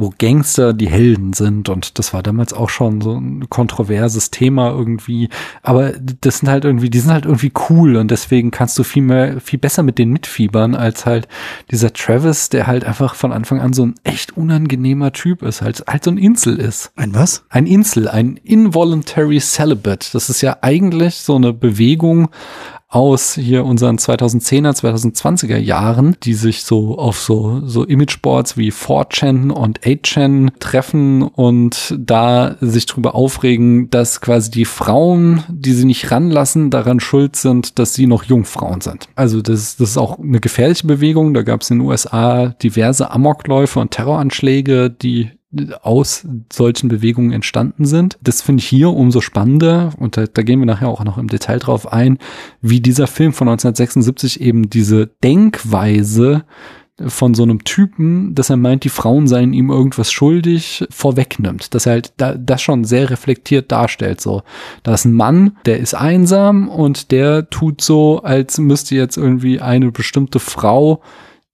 wo 0.00 0.12
Gangster 0.16 0.72
die 0.72 0.88
Helden 0.88 1.32
sind. 1.32 1.68
Und 1.68 1.98
das 1.98 2.12
war 2.12 2.22
damals 2.22 2.52
auch 2.52 2.70
schon 2.70 3.00
so 3.00 3.14
ein 3.14 3.48
kontroverses 3.50 4.30
Thema 4.30 4.70
irgendwie. 4.70 5.28
Aber 5.62 5.92
das 6.20 6.38
sind 6.38 6.48
halt 6.48 6.64
irgendwie, 6.64 6.90
die 6.90 7.00
sind 7.00 7.12
halt 7.12 7.26
irgendwie 7.26 7.52
cool 7.68 7.96
und 7.96 8.10
deswegen 8.10 8.50
kannst 8.50 8.78
du 8.78 8.82
viel 8.82 9.02
mehr, 9.02 9.40
viel 9.40 9.58
besser 9.58 9.82
mit 9.82 9.98
denen 9.98 10.12
mitfiebern 10.12 10.74
als 10.74 11.06
halt 11.06 11.28
dieser 11.70 11.92
Travis, 11.92 12.48
der 12.48 12.66
halt 12.66 12.84
einfach 12.84 13.14
von 13.14 13.32
Anfang 13.32 13.60
an 13.60 13.72
so 13.72 13.86
ein 13.86 13.94
echt 14.04 14.36
unangenehmer 14.36 15.12
Typ 15.12 15.42
ist, 15.42 15.62
halt, 15.62 15.84
halt 15.86 16.04
so 16.04 16.10
ein 16.10 16.18
Insel 16.18 16.58
ist. 16.58 16.92
Ein 16.96 17.14
was? 17.14 17.44
Ein 17.48 17.66
Insel, 17.66 18.08
ein 18.08 18.36
involuntary 18.36 19.40
celibate. 19.40 20.08
Das 20.12 20.30
ist 20.30 20.40
ja 20.40 20.58
eigentlich 20.62 21.16
so 21.16 21.36
eine 21.36 21.52
Bewegung 21.52 22.30
aus 22.90 23.34
hier 23.34 23.64
unseren 23.64 23.96
2010er, 23.96 24.72
2020er 24.72 25.56
Jahren, 25.56 26.16
die 26.24 26.34
sich 26.34 26.64
so 26.64 26.98
auf 26.98 27.20
so, 27.20 27.62
so 27.64 27.84
Imageboards 27.84 28.56
wie 28.56 28.72
4chan 28.72 29.50
und 29.50 29.80
8chan 29.80 30.50
treffen 30.58 31.22
und 31.22 31.96
da 31.98 32.56
sich 32.60 32.86
drüber 32.86 33.14
aufregen, 33.14 33.90
dass 33.90 34.20
quasi 34.20 34.50
die 34.50 34.64
Frauen, 34.64 35.44
die 35.48 35.72
sie 35.72 35.84
nicht 35.84 36.10
ranlassen, 36.10 36.70
daran 36.70 36.98
schuld 36.98 37.36
sind, 37.36 37.78
dass 37.78 37.94
sie 37.94 38.08
noch 38.08 38.24
Jungfrauen 38.24 38.80
sind. 38.80 39.08
Also 39.14 39.40
das, 39.40 39.76
das 39.76 39.90
ist 39.90 39.96
auch 39.96 40.18
eine 40.18 40.40
gefährliche 40.40 40.86
Bewegung. 40.86 41.32
Da 41.32 41.42
gab 41.42 41.62
es 41.62 41.70
in 41.70 41.78
den 41.78 41.86
USA 41.86 42.48
diverse 42.48 43.10
Amokläufe 43.12 43.78
und 43.78 43.92
Terroranschläge, 43.92 44.90
die 44.90 45.30
aus 45.82 46.26
solchen 46.52 46.88
Bewegungen 46.88 47.32
entstanden 47.32 47.84
sind. 47.84 48.18
Das 48.22 48.40
finde 48.40 48.62
ich 48.62 48.68
hier 48.68 48.90
umso 48.90 49.20
spannender 49.20 49.92
und 49.98 50.16
da, 50.16 50.26
da 50.26 50.42
gehen 50.42 50.60
wir 50.60 50.66
nachher 50.66 50.88
auch 50.88 51.02
noch 51.02 51.18
im 51.18 51.28
Detail 51.28 51.58
drauf 51.58 51.92
ein, 51.92 52.18
wie 52.60 52.80
dieser 52.80 53.08
Film 53.08 53.32
von 53.32 53.48
1976 53.48 54.40
eben 54.40 54.70
diese 54.70 55.08
Denkweise 55.24 56.44
von 57.06 57.34
so 57.34 57.42
einem 57.42 57.64
Typen, 57.64 58.34
dass 58.34 58.50
er 58.50 58.56
meint, 58.56 58.84
die 58.84 58.90
Frauen 58.90 59.26
seien 59.26 59.52
ihm 59.52 59.70
irgendwas 59.70 60.12
schuldig, 60.12 60.84
vorwegnimmt. 60.90 61.74
Dass 61.74 61.86
er 61.86 61.92
halt 61.92 62.12
da, 62.18 62.34
das 62.34 62.60
schon 62.60 62.84
sehr 62.84 63.10
reflektiert 63.10 63.72
darstellt. 63.72 64.20
So, 64.20 64.42
da 64.82 64.94
ist 64.94 65.06
ein 65.06 65.14
Mann, 65.14 65.56
der 65.64 65.78
ist 65.78 65.94
einsam 65.94 66.68
und 66.68 67.10
der 67.10 67.48
tut 67.48 67.80
so, 67.80 68.22
als 68.22 68.58
müsste 68.58 68.94
jetzt 68.96 69.16
irgendwie 69.16 69.60
eine 69.60 69.90
bestimmte 69.90 70.40
Frau 70.40 71.00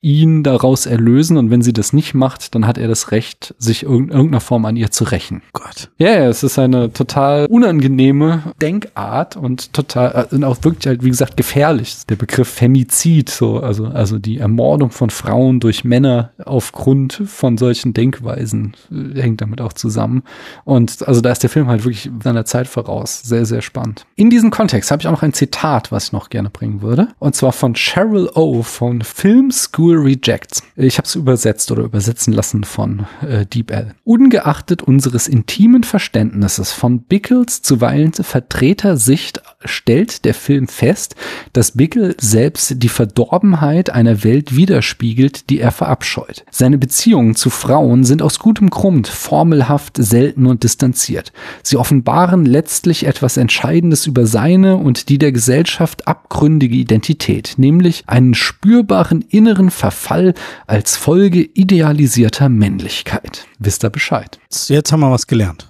ihn 0.02 0.42
daraus 0.42 0.86
erlösen 0.86 1.36
und 1.36 1.50
wenn 1.50 1.62
sie 1.62 1.72
das 1.72 1.92
nicht 1.92 2.14
macht, 2.14 2.54
dann 2.54 2.66
hat 2.66 2.78
er 2.78 2.86
das 2.86 3.10
Recht, 3.12 3.54
sich 3.58 3.82
in 3.82 4.08
irgendeiner 4.10 4.40
Form 4.40 4.64
an 4.66 4.76
ihr 4.76 4.90
zu 4.90 5.04
rächen. 5.04 5.42
Gott. 5.52 5.90
Ja, 5.98 6.08
yeah, 6.08 6.28
es 6.28 6.42
ist 6.42 6.58
eine 6.58 6.92
total 6.92 7.46
unangenehme 7.46 8.54
Denkart 8.60 9.36
und 9.36 9.72
total 9.72 10.28
und 10.30 10.44
auch 10.44 10.58
wirklich 10.62 10.86
halt 10.86 11.02
wie 11.02 11.08
gesagt 11.08 11.36
gefährlich. 11.36 11.96
Der 12.08 12.16
Begriff 12.16 12.48
Femizid, 12.48 13.30
so 13.30 13.60
also 13.60 13.86
also 13.86 14.18
die 14.18 14.38
Ermordung 14.38 14.90
von 14.90 15.10
Frauen 15.10 15.60
durch 15.60 15.84
Männer 15.84 16.30
aufgrund 16.44 17.22
von 17.26 17.56
solchen 17.56 17.94
Denkweisen 17.94 18.74
äh, 18.92 19.20
hängt 19.20 19.40
damit 19.40 19.60
auch 19.60 19.72
zusammen 19.72 20.22
und 20.64 21.08
also 21.08 21.20
da 21.20 21.32
ist 21.32 21.42
der 21.42 21.50
Film 21.50 21.68
halt 21.68 21.84
wirklich 21.84 22.10
seiner 22.22 22.44
Zeit 22.44 22.68
voraus. 22.68 23.22
Sehr 23.22 23.46
sehr 23.46 23.62
spannend. 23.62 24.06
In 24.14 24.28
diesem 24.28 24.50
Kontext 24.50 24.90
habe 24.90 25.00
ich 25.00 25.08
auch 25.08 25.12
noch 25.12 25.22
ein 25.22 25.32
Zitat, 25.32 25.90
was 25.90 26.06
ich 26.06 26.12
noch 26.12 26.28
gerne 26.28 26.50
bringen 26.50 26.82
würde 26.82 27.08
und 27.18 27.34
zwar 27.34 27.52
von 27.52 27.74
Cheryl 27.74 28.30
O 28.34 28.62
von 28.62 29.00
Film 29.02 29.50
School 29.50 29.85
School 29.86 29.98
Rejects. 29.98 30.64
Ich 30.74 30.98
habe 30.98 31.06
es 31.06 31.14
übersetzt 31.14 31.70
oder 31.70 31.84
übersetzen 31.84 32.32
lassen 32.32 32.64
von 32.64 33.06
äh, 33.22 33.46
DeepL. 33.46 33.94
Ungeachtet 34.02 34.82
unseres 34.82 35.28
intimen 35.28 35.84
Verständnisses 35.84 36.72
von 36.72 37.02
Bickles 37.02 37.62
zuweilen 37.62 38.12
vertreter 38.12 38.96
Sicht 38.96 39.40
stellt 39.64 40.24
der 40.24 40.34
Film 40.34 40.66
fest, 40.66 41.14
dass 41.52 41.72
Bickle 41.72 42.16
selbst 42.18 42.82
die 42.82 42.88
Verdorbenheit 42.88 43.90
einer 43.90 44.24
Welt 44.24 44.56
widerspiegelt, 44.56 45.50
die 45.50 45.60
er 45.60 45.70
verabscheut. 45.70 46.44
Seine 46.50 46.78
Beziehungen 46.78 47.36
zu 47.36 47.50
Frauen 47.50 48.02
sind 48.02 48.22
aus 48.22 48.40
gutem 48.40 48.70
Grund 48.70 49.06
formelhaft, 49.06 49.98
selten 49.98 50.46
und 50.46 50.64
distanziert. 50.64 51.32
Sie 51.62 51.76
offenbaren 51.76 52.44
letztlich 52.44 53.06
etwas 53.06 53.36
Entscheidendes 53.36 54.06
über 54.06 54.26
seine 54.26 54.76
und 54.76 55.08
die 55.08 55.18
der 55.18 55.30
Gesellschaft 55.30 56.08
abgründige 56.08 56.76
Identität, 56.76 57.54
nämlich 57.56 58.02
einen 58.06 58.34
spürbaren 58.34 59.22
inneren 59.22 59.70
Verfall 59.76 60.34
als 60.66 60.96
Folge 60.96 61.40
idealisierter 61.40 62.48
Männlichkeit. 62.48 63.46
Wisst 63.58 63.84
ihr 63.84 63.90
Bescheid? 63.90 64.38
Jetzt 64.68 64.92
haben 64.92 65.00
wir 65.00 65.10
was 65.10 65.26
gelernt. 65.26 65.68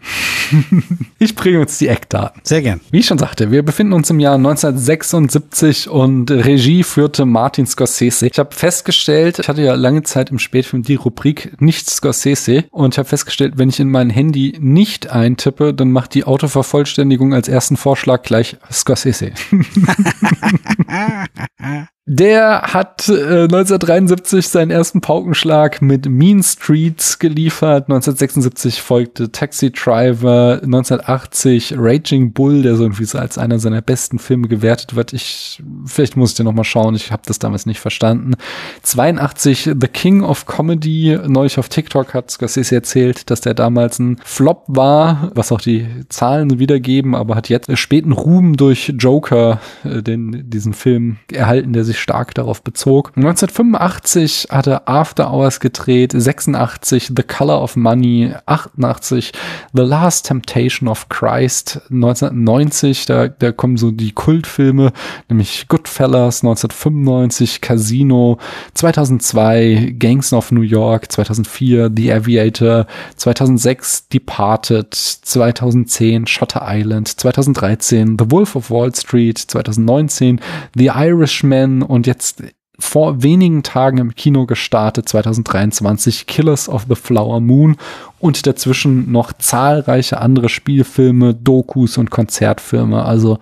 ich 1.18 1.34
bringe 1.34 1.60
uns 1.60 1.78
die 1.78 1.88
Eckdaten. 1.88 2.40
Sehr 2.44 2.62
gern. 2.62 2.80
Wie 2.90 2.98
ich 2.98 3.06
schon 3.06 3.18
sagte, 3.18 3.50
wir 3.50 3.64
befinden 3.64 3.92
uns 3.92 4.10
im 4.10 4.20
Jahr 4.20 4.34
1976 4.34 5.88
und 5.88 6.30
Regie 6.30 6.82
führte 6.82 7.24
Martin 7.24 7.66
Scorsese. 7.66 8.26
Ich 8.26 8.38
habe 8.38 8.54
festgestellt, 8.54 9.38
ich 9.38 9.48
hatte 9.48 9.62
ja 9.62 9.74
lange 9.74 10.02
Zeit 10.02 10.30
im 10.30 10.38
Spätfilm 10.38 10.82
die 10.82 10.96
Rubrik 10.96 11.60
nicht 11.60 11.88
Scorsese 11.88 12.64
und 12.70 12.94
ich 12.94 12.98
habe 12.98 13.08
festgestellt, 13.08 13.54
wenn 13.56 13.68
ich 13.68 13.80
in 13.80 13.90
mein 13.90 14.10
Handy 14.10 14.56
nicht 14.60 15.10
eintippe, 15.10 15.74
dann 15.74 15.92
macht 15.92 16.14
die 16.14 16.24
Autovervollständigung 16.24 17.34
als 17.34 17.48
ersten 17.48 17.76
Vorschlag 17.76 18.22
gleich 18.22 18.56
Scorsese. 18.70 19.32
Der 22.08 22.62
hat 22.62 23.08
äh, 23.08 23.44
1973 23.44 24.46
seinen 24.46 24.70
ersten 24.70 25.00
Paukenschlag 25.00 25.82
mit 25.82 26.08
Mean 26.08 26.40
Streets 26.40 27.18
geliefert. 27.18 27.75
1976 27.84 28.82
folgte 28.82 29.30
Taxi 29.30 29.70
Driver. 29.70 30.60
1980 30.62 31.74
Raging 31.76 32.32
Bull, 32.32 32.62
der 32.62 32.76
so 32.76 32.84
irgendwie 32.84 33.04
so 33.04 33.18
als 33.18 33.38
einer 33.38 33.58
seiner 33.58 33.82
besten 33.82 34.18
Filme 34.18 34.48
gewertet 34.48 34.96
wird. 34.96 35.12
Ich 35.12 35.62
vielleicht 35.86 36.16
muss 36.16 36.30
ich 36.30 36.36
den 36.36 36.46
noch 36.46 36.52
mal 36.52 36.64
schauen. 36.64 36.94
Ich 36.94 37.12
habe 37.12 37.22
das 37.26 37.38
damals 37.38 37.66
nicht 37.66 37.80
verstanden. 37.80 38.34
82 38.82 39.70
The 39.80 39.88
King 39.88 40.22
of 40.22 40.46
Comedy. 40.46 41.18
Neulich 41.26 41.58
auf 41.58 41.68
TikTok 41.68 42.14
hat 42.14 42.30
Scorsese 42.30 42.74
erzählt, 42.74 43.30
dass 43.30 43.40
der 43.40 43.54
damals 43.54 43.98
ein 43.98 44.18
Flop 44.24 44.64
war, 44.66 45.30
was 45.34 45.52
auch 45.52 45.60
die 45.60 45.86
Zahlen 46.08 46.58
wiedergeben, 46.58 47.14
aber 47.14 47.36
hat 47.36 47.48
jetzt 47.48 47.76
späten 47.78 48.12
Ruhm 48.12 48.56
durch 48.56 48.92
Joker, 48.98 49.60
äh, 49.84 50.02
den 50.02 50.48
diesen 50.50 50.72
Film 50.72 51.18
erhalten, 51.32 51.72
der 51.72 51.84
sich 51.84 52.00
stark 52.00 52.34
darauf 52.34 52.62
bezog. 52.62 53.12
1985 53.16 54.48
hat 54.50 54.66
er 54.66 54.88
After 54.88 55.32
Hours 55.32 55.60
gedreht, 55.60 56.12
86 56.14 57.12
The 57.16 57.22
Color 57.22 57.62
of 57.66 57.74
Money, 57.74 58.32
88 58.46 59.32
The 59.74 59.82
Last 59.82 60.26
Temptation 60.26 60.86
of 60.86 61.08
Christ, 61.08 61.80
1990, 61.90 63.06
da, 63.06 63.26
da 63.26 63.50
kommen 63.50 63.76
so 63.76 63.90
die 63.90 64.12
Kultfilme, 64.12 64.92
nämlich 65.28 65.66
Goodfellas, 65.66 66.44
1995 66.44 67.60
Casino, 67.60 68.38
2002 68.74 69.96
Gangs 69.98 70.32
of 70.32 70.52
New 70.52 70.60
York, 70.60 71.10
2004 71.10 71.90
The 71.94 72.12
Aviator, 72.12 72.86
2006 73.16 74.08
Departed, 74.08 74.94
2010 74.94 76.28
Shutter 76.28 76.62
Island, 76.64 77.08
2013 77.08 78.16
The 78.16 78.30
Wolf 78.30 78.54
of 78.54 78.70
Wall 78.70 78.94
Street, 78.94 79.38
2019 79.38 80.40
The 80.76 80.90
Irishman 80.94 81.82
und 81.82 82.06
jetzt 82.06 82.44
vor 82.78 83.22
wenigen 83.22 83.62
Tagen 83.62 83.98
im 83.98 84.14
Kino 84.14 84.46
gestartet, 84.46 85.08
2023, 85.08 86.26
Killers 86.26 86.68
of 86.68 86.86
the 86.88 86.94
Flower 86.94 87.40
Moon 87.40 87.76
und 88.18 88.46
dazwischen 88.46 89.10
noch 89.10 89.32
zahlreiche 89.32 90.20
andere 90.20 90.48
Spielfilme, 90.48 91.34
Dokus 91.34 91.98
und 91.98 92.10
Konzertfilme. 92.10 93.04
Also 93.04 93.38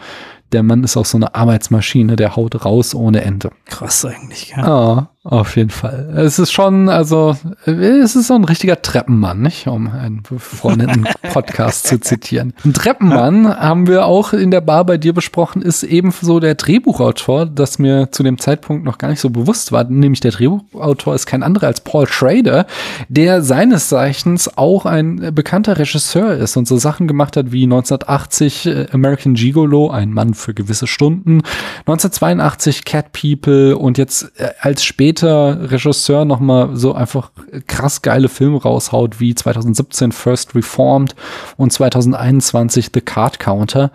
der 0.53 0.63
Mann 0.63 0.85
ist 0.85 0.97
auch 0.97 1.05
so 1.05 1.19
eine 1.19 1.35
Arbeitsmaschine, 1.35 2.17
der 2.17 2.37
haut 2.37 2.65
raus 2.65 2.95
ohne 2.95 3.23
Ende. 3.23 3.51
Krass 3.67 4.05
eigentlich, 4.05 4.55
ja. 4.57 4.65
Ah, 4.65 5.09
auf 5.25 5.57
jeden 5.57 5.71
Fall. 5.71 6.13
Es 6.19 6.39
ist 6.39 6.53
schon, 6.53 6.91
also, 6.91 7.35
es 7.65 8.15
ist 8.15 8.27
so 8.27 8.35
ein 8.35 8.45
richtiger 8.45 8.83
Treppenmann, 8.83 9.41
nicht? 9.41 9.67
Um 9.67 9.91
einen 9.91 10.23
befreundeten 10.23 11.09
Podcast 11.33 11.87
zu 11.87 11.99
zitieren. 11.99 12.53
Ein 12.63 12.75
Treppenmann 12.75 13.49
haben 13.49 13.87
wir 13.87 14.05
auch 14.05 14.35
in 14.35 14.51
der 14.51 14.61
Bar 14.61 14.85
bei 14.85 14.99
dir 14.99 15.15
besprochen, 15.15 15.63
ist 15.63 15.83
ebenso 15.83 16.41
der 16.41 16.57
Drehbuchautor, 16.57 17.47
das 17.47 17.79
mir 17.79 18.13
zu 18.13 18.23
dem 18.23 18.39
Zeitpunkt 18.39 18.85
noch 18.85 18.99
gar 18.99 19.09
nicht 19.09 19.21
so 19.21 19.31
bewusst 19.31 19.73
war. 19.73 19.85
Nämlich 19.85 20.21
der 20.21 20.33
Drehbuchautor 20.33 21.15
ist 21.15 21.25
kein 21.25 21.43
anderer 21.43 21.69
als 21.69 21.81
Paul 21.81 22.07
Schrader, 22.07 22.67
der 23.09 23.41
seines 23.41 23.89
Zeichens 23.89 24.59
auch 24.59 24.85
ein 24.85 25.35
bekannter 25.35 25.79
Regisseur 25.79 26.35
ist 26.35 26.59
und 26.59 26.69
so 26.69 26.77
Sachen 26.77 27.09
gemacht 27.09 27.39
hat 27.39 27.51
wie 27.51 27.65
1980 27.65 28.67
äh, 28.67 28.87
American 28.93 29.33
Gigolo, 29.33 29.91
ein 29.91 30.13
Mann 30.13 30.35
für 30.35 30.53
gewisse 30.53 30.87
Stunden, 30.87 31.41
1982 31.87 32.85
Cat 32.85 33.13
People 33.13 33.79
und 33.79 33.97
jetzt 33.97 34.31
äh, 34.39 34.51
als 34.61 34.85
später 34.85 35.14
später 35.15 35.71
Regisseur 35.71 36.25
nochmal 36.25 36.77
so 36.77 36.93
einfach 36.93 37.31
krass 37.69 38.03
geile 38.03 38.29
Filme 38.29 38.61
raushaut, 38.61 39.21
wie 39.21 39.35
2017 39.35 40.11
First 40.11 40.57
Reformed 40.57 41.15
und 41.57 41.73
2021 41.73 42.91
The 42.93 43.01
Card 43.01 43.39
Counter. 43.39 43.93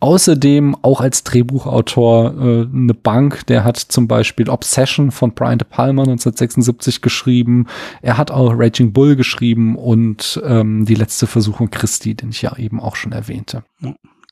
Außerdem 0.00 0.76
auch 0.82 1.00
als 1.00 1.24
Drehbuchautor 1.24 2.34
äh, 2.34 2.66
eine 2.74 2.94
Bank, 2.94 3.46
der 3.46 3.64
hat 3.64 3.76
zum 3.76 4.08
Beispiel 4.08 4.48
Obsession 4.48 5.10
von 5.10 5.32
Brian 5.32 5.58
De 5.58 5.68
Palma 5.68 6.02
1976 6.02 7.02
geschrieben. 7.02 7.66
Er 8.00 8.16
hat 8.16 8.30
auch 8.30 8.52
Raging 8.56 8.92
Bull 8.92 9.14
geschrieben 9.14 9.76
und 9.76 10.42
ähm, 10.44 10.86
die 10.86 10.94
letzte 10.94 11.26
Versuchung 11.26 11.70
Christi, 11.70 12.14
den 12.14 12.30
ich 12.30 12.42
ja 12.42 12.56
eben 12.56 12.80
auch 12.80 12.96
schon 12.96 13.12
erwähnte. 13.12 13.62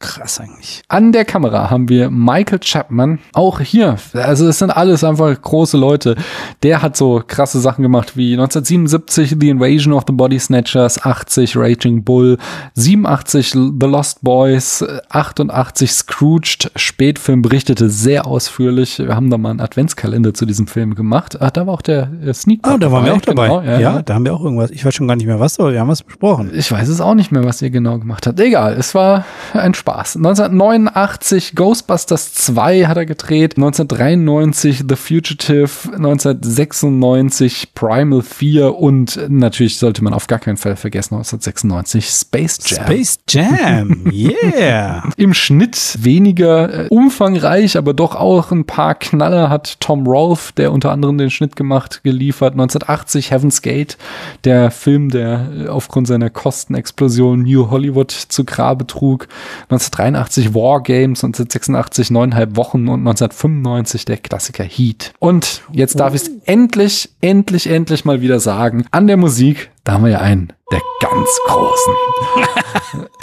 Krass 0.02 0.40
eigentlich. 0.40 0.80
An 0.88 1.12
der 1.12 1.26
Kamera 1.26 1.68
haben 1.68 1.90
wir 1.90 2.08
Michael 2.08 2.60
Chapman. 2.60 3.18
Auch 3.34 3.60
hier, 3.60 3.96
also 4.14 4.48
es 4.48 4.58
sind 4.58 4.70
alles 4.70 5.04
einfach 5.04 5.30
große 5.40 5.76
Leute. 5.76 6.16
Der 6.62 6.80
hat 6.80 6.96
so 6.96 7.22
krasse 7.26 7.60
Sachen 7.60 7.82
gemacht 7.82 8.16
wie 8.16 8.32
1977 8.32 9.36
The 9.38 9.50
Invasion 9.50 9.92
of 9.92 10.04
the 10.06 10.14
Body 10.14 10.38
Snatchers, 10.38 11.04
80 11.04 11.54
Raging 11.54 12.02
Bull, 12.02 12.38
87 12.76 13.50
The 13.50 13.86
Lost 13.86 14.24
Boys, 14.24 14.82
88 15.10 15.92
Scrooged. 15.92 16.72
Spätfilm 16.76 17.42
berichtete 17.42 17.90
sehr 17.90 18.26
ausführlich. 18.26 19.00
Wir 19.00 19.14
haben 19.14 19.28
da 19.28 19.36
mal 19.36 19.50
einen 19.50 19.60
Adventskalender 19.60 20.32
zu 20.32 20.46
diesem 20.46 20.66
Film 20.66 20.94
gemacht. 20.94 21.36
Ach, 21.42 21.50
da 21.50 21.66
war 21.66 21.74
auch 21.74 21.82
der, 21.82 22.06
der 22.06 22.32
Sneak. 22.32 22.60
Ah, 22.62 22.78
da 22.78 22.90
waren 22.90 23.04
wir 23.04 23.12
auch 23.12 23.20
dabei. 23.20 23.48
Genau, 23.48 23.60
ja, 23.60 23.78
ja, 23.78 24.00
da 24.02 24.14
haben 24.14 24.24
wir 24.24 24.32
auch 24.32 24.42
irgendwas. 24.42 24.70
Ich 24.70 24.82
weiß 24.82 24.94
schon 24.94 25.08
gar 25.08 25.16
nicht 25.16 25.26
mehr 25.26 25.40
was, 25.40 25.60
aber 25.60 25.72
wir 25.72 25.80
haben 25.80 25.88
was 25.88 26.02
besprochen. 26.02 26.52
Ich 26.54 26.72
weiß 26.72 26.88
es 26.88 27.02
auch 27.02 27.14
nicht 27.14 27.32
mehr, 27.32 27.44
was 27.44 27.60
ihr 27.60 27.68
genau 27.68 27.98
gemacht 27.98 28.26
habt. 28.26 28.40
Egal, 28.40 28.76
es 28.78 28.94
war 28.94 29.26
ein 29.52 29.74
Spaß. 29.74 29.89
Spaß. 29.90 30.16
1989 30.16 31.54
Ghostbusters 31.54 32.34
2 32.34 32.86
hat 32.86 32.96
er 32.96 33.06
gedreht, 33.06 33.56
1993 33.56 34.84
The 34.88 34.96
Fugitive, 34.96 35.70
1996 35.92 37.74
Primal 37.74 38.22
4 38.22 38.76
und 38.76 39.18
natürlich 39.28 39.78
sollte 39.78 40.04
man 40.04 40.14
auf 40.14 40.26
gar 40.26 40.38
keinen 40.38 40.56
Fall 40.56 40.76
vergessen 40.76 41.14
1996 41.14 42.06
Space 42.06 42.58
Jam. 42.64 42.84
Space 42.84 43.18
Jam, 43.28 44.12
yeah. 44.12 45.02
Im 45.16 45.34
Schnitt 45.34 45.98
weniger 46.00 46.86
äh, 46.86 46.88
umfangreich, 46.88 47.76
aber 47.76 47.92
doch 47.92 48.14
auch 48.14 48.52
ein 48.52 48.64
paar 48.66 48.94
Knaller 48.94 49.50
hat 49.50 49.80
Tom 49.80 50.06
Rolfe, 50.06 50.52
der 50.56 50.72
unter 50.72 50.92
anderem 50.92 51.18
den 51.18 51.30
Schnitt 51.30 51.56
gemacht, 51.56 52.02
geliefert. 52.04 52.52
1980 52.52 53.30
Heaven's 53.32 53.62
Gate, 53.62 53.98
der 54.44 54.70
Film, 54.70 55.10
der 55.10 55.48
äh, 55.58 55.68
aufgrund 55.68 56.06
seiner 56.06 56.30
Kostenexplosion 56.30 57.42
New 57.42 57.70
Hollywood 57.70 58.12
zu 58.12 58.44
Grabe 58.44 58.86
trug. 58.86 59.26
1983 59.80 60.54
War 60.54 60.82
Games, 60.82 61.24
1986 61.24 62.10
neuneinhalb 62.10 62.56
Wochen 62.56 62.88
und 62.88 63.00
1995 63.00 64.04
der 64.04 64.18
Klassiker 64.18 64.64
Heat. 64.64 65.12
Und 65.18 65.62
jetzt 65.72 65.98
darf 65.98 66.14
ich 66.14 66.22
es 66.22 66.30
endlich, 66.44 67.10
endlich, 67.20 67.68
endlich 67.68 68.04
mal 68.04 68.20
wieder 68.20 68.40
sagen. 68.40 68.86
An 68.90 69.06
der 69.06 69.16
Musik, 69.16 69.70
da 69.84 69.92
haben 69.94 70.04
wir 70.04 70.10
ja 70.10 70.20
einen 70.20 70.52
der 70.70 70.80
ganz 71.00 71.28
Großen. 71.46 71.94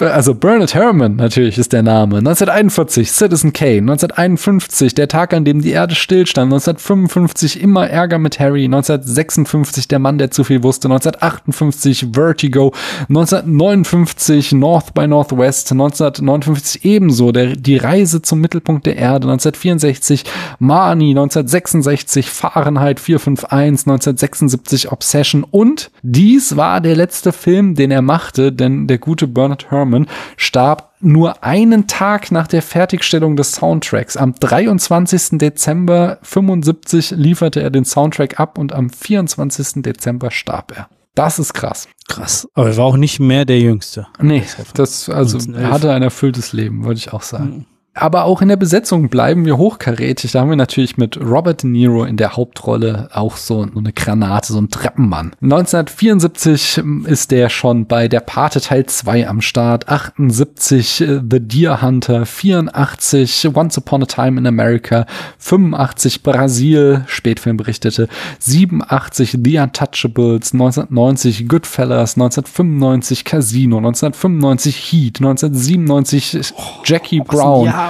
also 0.00 0.34
Bernard 0.34 0.74
Herrmann 0.74 1.16
natürlich 1.16 1.58
ist 1.58 1.72
der 1.72 1.82
Name. 1.82 2.18
1941 2.18 3.10
Citizen 3.10 3.52
Kane. 3.52 3.78
1951 3.78 4.94
der 4.94 5.08
Tag, 5.08 5.32
an 5.32 5.44
dem 5.44 5.62
die 5.62 5.70
Erde 5.70 5.94
stillstand. 5.94 6.52
1955 6.52 7.62
immer 7.62 7.88
Ärger 7.88 8.18
mit 8.18 8.38
Harry. 8.38 8.64
1956 8.64 9.88
der 9.88 9.98
Mann, 9.98 10.18
der 10.18 10.30
zu 10.30 10.44
viel 10.44 10.62
wusste. 10.62 10.88
1958 10.88 12.08
Vertigo. 12.12 12.72
1959 13.08 14.52
North 14.52 14.94
by 14.94 15.06
Northwest. 15.06 15.72
1959 15.72 16.84
ebenso 16.84 17.32
der, 17.32 17.56
die 17.56 17.76
Reise 17.76 18.22
zum 18.22 18.40
Mittelpunkt 18.40 18.86
der 18.86 18.96
Erde. 18.96 19.28
1964 19.28 20.24
Marnie. 20.58 21.10
1966 21.10 22.28
Fahrenheit 22.28 23.00
451. 23.00 23.86
1976 23.86 24.92
Obsession. 24.92 25.44
Und 25.44 25.90
dies 26.02 26.56
war 26.56 26.80
der 26.80 26.96
letzte 26.96 27.32
Film, 27.38 27.74
den 27.74 27.90
er 27.90 28.02
machte, 28.02 28.52
denn 28.52 28.86
der 28.86 28.98
gute 28.98 29.26
Bernard 29.26 29.70
Herrmann 29.70 30.06
starb 30.36 30.92
nur 31.00 31.44
einen 31.44 31.86
Tag 31.86 32.32
nach 32.32 32.46
der 32.46 32.62
Fertigstellung 32.62 33.36
des 33.36 33.52
Soundtracks. 33.52 34.16
Am 34.16 34.34
23. 34.34 35.38
Dezember 35.38 36.18
75 36.22 37.12
lieferte 37.12 37.62
er 37.62 37.70
den 37.70 37.84
Soundtrack 37.84 38.40
ab 38.40 38.58
und 38.58 38.72
am 38.72 38.90
24. 38.90 39.82
Dezember 39.82 40.30
starb 40.30 40.76
er. 40.76 40.88
Das 41.14 41.38
ist 41.38 41.52
krass. 41.54 41.88
Krass. 42.08 42.48
Aber 42.54 42.68
er 42.68 42.76
war 42.76 42.84
auch 42.84 42.96
nicht 42.96 43.20
mehr 43.20 43.44
der 43.44 43.58
Jüngste. 43.58 44.06
Nee, 44.20 44.44
das, 44.74 45.08
also 45.08 45.38
er 45.52 45.70
hatte 45.70 45.92
ein 45.92 46.02
erfülltes 46.02 46.52
Leben, 46.52 46.84
würde 46.84 46.98
ich 46.98 47.12
auch 47.12 47.22
sagen. 47.22 47.44
Mhm. 47.44 47.77
Aber 48.00 48.24
auch 48.24 48.42
in 48.42 48.48
der 48.48 48.56
Besetzung 48.56 49.08
bleiben 49.08 49.44
wir 49.44 49.58
hochkarätig. 49.58 50.32
Da 50.32 50.40
haben 50.40 50.50
wir 50.50 50.56
natürlich 50.56 50.96
mit 50.98 51.18
Robert 51.20 51.64
De 51.64 51.70
Niro 51.70 52.04
in 52.04 52.16
der 52.16 52.36
Hauptrolle 52.36 53.08
auch 53.12 53.36
so 53.36 53.66
eine 53.76 53.92
Granate, 53.92 54.52
so 54.52 54.60
ein 54.60 54.68
Treppenmann. 54.68 55.32
1974 55.42 56.80
ist 57.06 57.32
der 57.32 57.48
schon 57.48 57.86
bei 57.86 58.06
Der 58.06 58.20
Pate 58.20 58.60
Teil 58.60 58.86
2 58.86 59.28
am 59.28 59.40
Start. 59.40 59.88
78 59.88 61.00
äh, 61.00 61.20
The 61.28 61.40
Deer 61.40 61.82
Hunter. 61.82 62.24
84 62.24 63.50
Once 63.54 63.76
Upon 63.78 64.04
a 64.04 64.06
Time 64.06 64.38
in 64.38 64.46
America. 64.46 65.04
85 65.38 66.22
Brasil, 66.22 67.02
Spätfilm 67.08 67.56
berichtete. 67.56 68.08
87 68.38 69.38
The 69.42 69.58
Untouchables. 69.58 70.52
1990 70.52 71.48
Goodfellas. 71.48 72.14
1995 72.14 73.24
Casino. 73.24 73.78
1995 73.78 74.76
Heat. 74.76 75.18
1997 75.18 76.54
oh, 76.56 76.62
Jackie 76.84 77.20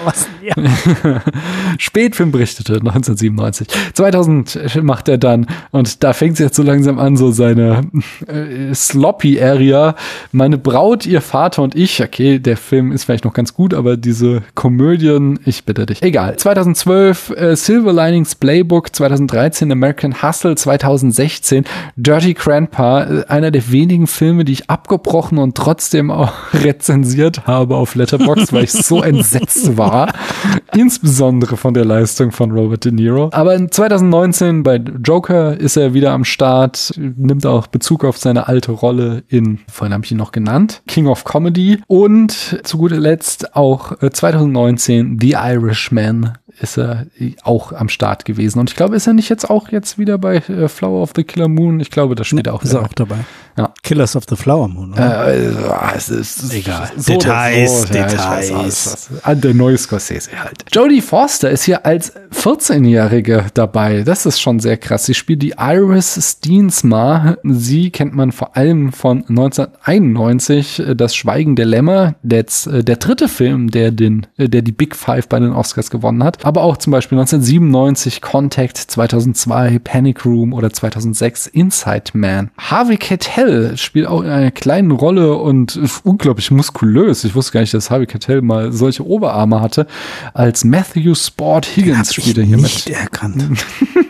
Brown. 0.02 0.14
Ja, 0.42 0.54
Spätfilm 1.78 2.32
berichtete 2.32 2.74
1997. 2.74 3.68
2000 3.94 4.82
macht 4.82 5.08
er 5.08 5.18
dann 5.18 5.46
und 5.70 6.02
da 6.04 6.12
fängt 6.12 6.34
es 6.34 6.38
jetzt 6.38 6.56
so 6.56 6.62
langsam 6.62 6.98
an, 6.98 7.16
so 7.16 7.30
seine 7.30 7.82
äh, 8.26 8.74
sloppy 8.74 9.40
Area. 9.40 9.94
Meine 10.32 10.58
Braut, 10.58 11.06
ihr 11.06 11.20
Vater 11.20 11.62
und 11.62 11.74
ich. 11.74 12.02
Okay, 12.02 12.38
der 12.38 12.56
Film 12.56 12.92
ist 12.92 13.04
vielleicht 13.04 13.24
noch 13.24 13.32
ganz 13.32 13.54
gut, 13.54 13.74
aber 13.74 13.96
diese 13.96 14.42
Komödien, 14.54 15.38
ich 15.44 15.64
bitte 15.64 15.86
dich. 15.86 16.02
Egal. 16.02 16.36
2012 16.36 17.30
äh, 17.30 17.56
Silver 17.56 17.92
Linings 17.92 18.34
Playbook, 18.34 18.94
2013 18.94 19.70
American 19.72 20.22
Hustle, 20.22 20.54
2016 20.54 21.64
Dirty 21.96 22.34
Grandpa, 22.34 23.02
äh, 23.02 23.24
einer 23.28 23.50
der 23.50 23.70
wenigen 23.70 24.06
Filme, 24.06 24.44
die 24.44 24.52
ich 24.52 24.70
abgebrochen 24.70 25.38
und 25.38 25.56
trotzdem 25.56 26.10
auch 26.10 26.32
rezensiert 26.52 27.46
habe 27.46 27.76
auf 27.76 27.94
Letterboxd, 27.94 28.52
weil 28.52 28.64
ich 28.64 28.72
so 28.72 29.02
entsetzt 29.02 29.76
war. 29.78 30.12
Insbesondere 30.76 31.56
von 31.56 31.74
der 31.74 31.84
Leistung 31.84 32.30
von 32.30 32.50
Robert 32.52 32.84
De 32.84 32.92
Niro. 32.92 33.30
Aber 33.32 33.54
in 33.54 33.70
2019 33.70 34.62
bei 34.62 34.76
Joker 34.76 35.58
ist 35.58 35.76
er 35.76 35.94
wieder 35.94 36.12
am 36.12 36.24
Start, 36.24 36.92
nimmt 36.96 37.46
auch 37.46 37.66
Bezug 37.66 38.04
auf 38.04 38.18
seine 38.18 38.48
alte 38.48 38.72
Rolle 38.72 39.22
in, 39.28 39.60
vorhin 39.70 39.94
habe 39.94 40.04
ich 40.04 40.12
ihn 40.12 40.18
noch 40.18 40.32
genannt, 40.32 40.82
King 40.86 41.06
of 41.06 41.24
Comedy. 41.24 41.80
Und 41.86 42.60
zu 42.62 42.78
guter 42.78 42.98
Letzt 42.98 43.56
auch 43.56 43.96
2019 43.98 45.14
äh, 45.14 45.18
The 45.20 45.30
Irishman 45.32 46.32
ist 46.60 46.78
er 46.78 47.06
auch 47.42 47.72
am 47.72 47.88
Start 47.88 48.24
gewesen. 48.24 48.58
Und 48.58 48.70
ich 48.70 48.76
glaube, 48.76 48.96
ist 48.96 49.06
er 49.06 49.12
nicht 49.12 49.28
jetzt 49.28 49.48
auch 49.48 49.68
jetzt 49.68 49.98
wieder 49.98 50.18
bei 50.18 50.36
äh, 50.36 50.68
Flower 50.68 51.02
of 51.02 51.12
the 51.14 51.24
Killer 51.24 51.48
Moon? 51.48 51.80
Ich 51.80 51.90
glaube, 51.90 52.14
das 52.14 52.26
steht 52.26 52.46
nee, 52.46 52.50
auch. 52.50 52.62
Ist 52.62 52.72
er 52.72 52.82
auch 52.82 52.94
dabei. 52.94 53.18
Ja. 53.58 53.74
Killers 53.82 54.14
of 54.14 54.22
the 54.28 54.36
Flower 54.36 54.68
Moon. 54.68 54.92
Oder? 54.92 55.34
Äh, 55.34 55.96
es 55.96 56.08
ist, 56.08 56.54
egal. 56.54 56.88
So 56.96 57.14
Details, 57.14 57.80
so. 57.80 57.86
Details. 57.86 58.48
Ja, 58.50 58.58
weiß, 58.58 59.08
An 59.24 59.40
der 59.40 59.52
neue 59.52 59.76
Scorsese 59.76 60.30
halt. 60.40 60.64
Jodie 60.72 61.00
Foster 61.00 61.50
ist 61.50 61.64
hier 61.64 61.84
als 61.84 62.12
14-Jährige 62.32 63.46
dabei. 63.54 64.04
Das 64.04 64.26
ist 64.26 64.40
schon 64.40 64.60
sehr 64.60 64.76
krass. 64.76 65.06
Sie 65.06 65.14
spielt 65.14 65.42
die 65.42 65.54
Iris 65.58 66.36
Steensma. 66.38 67.36
Sie 67.42 67.90
kennt 67.90 68.14
man 68.14 68.30
vor 68.30 68.56
allem 68.56 68.92
von 68.92 69.24
1991, 69.28 70.78
äh, 70.78 70.94
Das 70.94 71.16
Schweigen 71.16 71.56
der 71.56 71.66
Lämmer. 71.66 72.14
Der, 72.22 72.44
äh, 72.66 72.84
der 72.84 72.96
dritte 72.96 73.26
Film, 73.26 73.72
der 73.72 73.90
den, 73.90 74.28
der 74.36 74.62
die 74.62 74.72
Big 74.72 74.94
Five 74.94 75.28
bei 75.28 75.40
den 75.40 75.50
Oscars 75.50 75.90
gewonnen 75.90 76.22
hat. 76.22 76.44
Aber 76.44 76.62
auch 76.62 76.76
zum 76.76 76.92
Beispiel 76.92 77.18
1997 77.18 78.20
Contact, 78.20 78.76
2002 78.76 79.80
Panic 79.80 80.24
Room 80.24 80.52
oder 80.52 80.72
2006 80.72 81.48
Inside 81.48 82.12
Man. 82.12 82.52
Harvey 82.56 82.98
Keitel 82.98 83.47
Keitel 83.48 83.76
spielt 83.76 84.06
auch 84.06 84.22
in 84.22 84.28
einer 84.28 84.50
kleinen 84.50 84.90
Rolle 84.90 85.34
und 85.34 85.78
unglaublich 86.04 86.50
muskulös. 86.50 87.24
Ich 87.24 87.34
wusste 87.34 87.52
gar 87.52 87.60
nicht, 87.60 87.74
dass 87.74 87.90
Harvey 87.90 88.06
Keitel 88.06 88.42
mal 88.42 88.72
solche 88.72 89.06
Oberarme 89.06 89.60
hatte. 89.60 89.86
Als 90.34 90.64
Matthew 90.64 91.14
Sport 91.14 91.66
Higgins 91.66 92.14
spielt 92.14 92.38
er 92.38 92.44
hier 92.44 92.58
nicht 92.58 92.88
mit. 92.88 92.96
erkannt. 92.96 93.44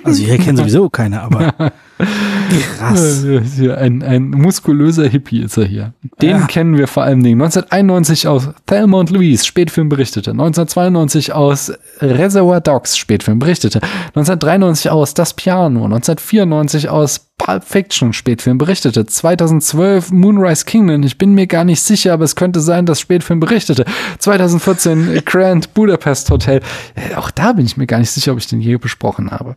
Also 0.04 0.22
ich 0.22 0.28
erkenne 0.28 0.58
sowieso 0.58 0.90
keine, 0.90 1.22
aber 1.22 1.54
Krass. 1.98 3.24
Ein, 3.24 4.02
ein 4.02 4.30
muskulöser 4.30 5.08
Hippie 5.08 5.42
ist 5.42 5.56
er 5.56 5.64
hier. 5.64 5.92
Den 6.22 6.30
ja. 6.30 6.46
kennen 6.46 6.76
wir 6.76 6.86
vor 6.86 7.02
allem 7.02 7.22
Dingen. 7.22 7.40
1991 7.40 8.28
aus 8.28 8.48
Thelma 8.66 8.98
und 8.98 9.10
Louise, 9.10 9.44
Spätfilm 9.44 9.88
berichtete. 9.88 10.30
1992 10.30 11.32
aus 11.32 11.72
Reservoir 12.00 12.60
Dogs, 12.60 12.96
Spätfilm 12.96 13.38
berichtete. 13.38 13.80
1993 13.82 14.90
aus 14.90 15.14
Das 15.14 15.34
Piano. 15.34 15.84
1994 15.84 16.88
aus 16.88 17.28
Pulp 17.38 17.64
Fiction, 17.64 18.12
Spätfilm 18.12 18.58
berichtete. 18.58 19.06
2012 19.06 20.10
Moonrise 20.10 20.64
Kingdom. 20.64 21.04
Ich 21.04 21.16
bin 21.16 21.34
mir 21.34 21.46
gar 21.46 21.64
nicht 21.64 21.80
sicher, 21.80 22.12
aber 22.12 22.24
es 22.24 22.36
könnte 22.36 22.60
sein, 22.60 22.84
dass 22.84 23.00
Spätfilm 23.00 23.40
berichtete. 23.40 23.84
2014 24.18 25.22
Grand 25.24 25.72
Budapest 25.72 26.30
Hotel. 26.30 26.60
Äh, 26.94 27.14
auch 27.14 27.30
da 27.30 27.52
bin 27.52 27.64
ich 27.64 27.76
mir 27.76 27.86
gar 27.86 28.00
nicht 28.00 28.10
sicher, 28.10 28.32
ob 28.32 28.38
ich 28.38 28.48
den 28.48 28.60
je 28.60 28.76
besprochen 28.76 29.30
habe. 29.30 29.56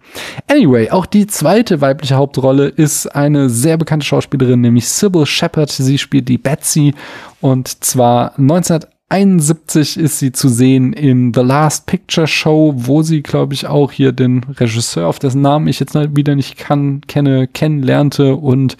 Anyway, 0.50 0.92
auch 0.92 1.06
die 1.06 1.28
zweite 1.28 1.82
weibliche 1.82 2.16
Haupt 2.16 2.31
Hauptrolle 2.32 2.68
ist 2.68 3.08
eine 3.08 3.50
sehr 3.50 3.78
bekannte 3.78 4.06
Schauspielerin, 4.06 4.62
nämlich 4.62 4.88
Sybil 4.88 5.26
Shepard. 5.26 5.70
Sie 5.70 5.98
spielt 5.98 6.30
die 6.30 6.38
Betsy 6.38 6.94
und 7.42 7.84
zwar 7.84 8.40
1971 8.40 9.98
ist 9.98 10.20
sie 10.20 10.32
zu 10.32 10.48
sehen 10.48 10.94
in 10.94 11.34
The 11.34 11.42
Last 11.42 11.88
Picture 11.88 12.28
Show, 12.28 12.74
wo 12.78 13.02
sie, 13.02 13.22
glaube 13.22 13.54
ich, 13.54 13.68
auch 13.68 13.92
hier 13.92 14.14
den 14.14 14.46
Regisseur, 14.46 15.08
auf 15.08 15.20
dessen 15.20 15.42
Namen 15.42 15.68
ich 15.68 15.82
jetzt 15.82 15.94
wieder 15.94 16.36
nicht 16.36 16.58
kann, 16.58 17.02
kenne, 17.02 17.50
kennenlernte 17.50 18.38
und 18.38 18.78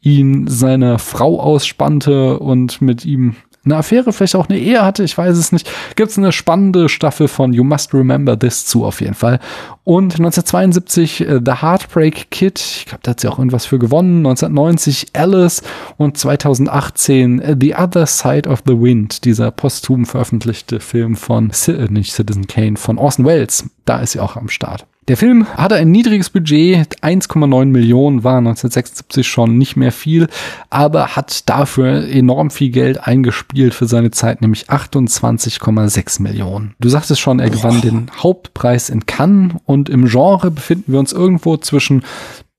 ihn 0.00 0.46
seiner 0.46 1.00
Frau 1.00 1.40
ausspannte 1.40 2.38
und 2.38 2.80
mit 2.80 3.04
ihm 3.04 3.34
eine 3.64 3.76
Affäre, 3.76 4.12
vielleicht 4.12 4.34
auch 4.34 4.48
eine 4.48 4.58
Ehe 4.58 4.84
hatte, 4.84 5.04
ich 5.04 5.16
weiß 5.16 5.36
es 5.36 5.52
nicht. 5.52 5.70
Gibt 5.94 6.10
es 6.10 6.18
eine 6.18 6.32
spannende 6.32 6.88
Staffel 6.88 7.28
von 7.28 7.52
You 7.52 7.62
Must 7.64 7.94
Remember 7.94 8.38
This 8.38 8.66
zu, 8.66 8.84
auf 8.84 9.00
jeden 9.00 9.14
Fall. 9.14 9.38
Und 9.84 10.14
1972 10.14 11.20
äh, 11.20 11.40
The 11.44 11.62
Heartbreak 11.62 12.30
Kid, 12.30 12.58
ich 12.58 12.86
glaube, 12.86 13.00
da 13.02 13.12
hat 13.12 13.20
sie 13.20 13.28
auch 13.28 13.38
irgendwas 13.38 13.66
für 13.66 13.78
gewonnen. 13.78 14.18
1990 14.18 15.10
Alice 15.14 15.62
und 15.96 16.18
2018 16.18 17.40
äh, 17.40 17.56
The 17.60 17.74
Other 17.76 18.06
Side 18.06 18.48
of 18.48 18.62
the 18.66 18.80
Wind, 18.80 19.24
dieser 19.24 19.50
posthum 19.50 20.06
veröffentlichte 20.06 20.80
Film 20.80 21.16
von, 21.16 21.50
äh, 21.68 21.86
nicht 21.88 22.12
Citizen 22.12 22.46
Kane, 22.46 22.76
von 22.76 22.98
Orson 22.98 23.24
Welles. 23.24 23.70
Da 23.84 24.00
ist 24.00 24.12
sie 24.12 24.20
auch 24.20 24.36
am 24.36 24.48
Start. 24.48 24.86
Der 25.08 25.16
Film 25.16 25.48
hatte 25.56 25.74
ein 25.74 25.90
niedriges 25.90 26.30
Budget, 26.30 27.02
1,9 27.02 27.64
Millionen 27.66 28.22
war 28.22 28.38
1976 28.38 29.26
schon 29.26 29.58
nicht 29.58 29.74
mehr 29.74 29.90
viel, 29.90 30.28
aber 30.70 31.16
hat 31.16 31.48
dafür 31.48 32.08
enorm 32.08 32.50
viel 32.50 32.70
Geld 32.70 33.04
eingespielt 33.04 33.74
für 33.74 33.86
seine 33.86 34.12
Zeit, 34.12 34.40
nämlich 34.40 34.70
28,6 34.70 36.22
Millionen. 36.22 36.74
Du 36.78 36.88
sagtest 36.88 37.20
schon, 37.20 37.40
er 37.40 37.50
gewann 37.50 37.80
den 37.80 38.12
Hauptpreis 38.16 38.90
in 38.90 39.04
Cannes 39.04 39.56
und 39.64 39.88
im 39.88 40.06
Genre 40.06 40.52
befinden 40.52 40.92
wir 40.92 41.00
uns 41.00 41.12
irgendwo 41.12 41.56
zwischen 41.56 42.04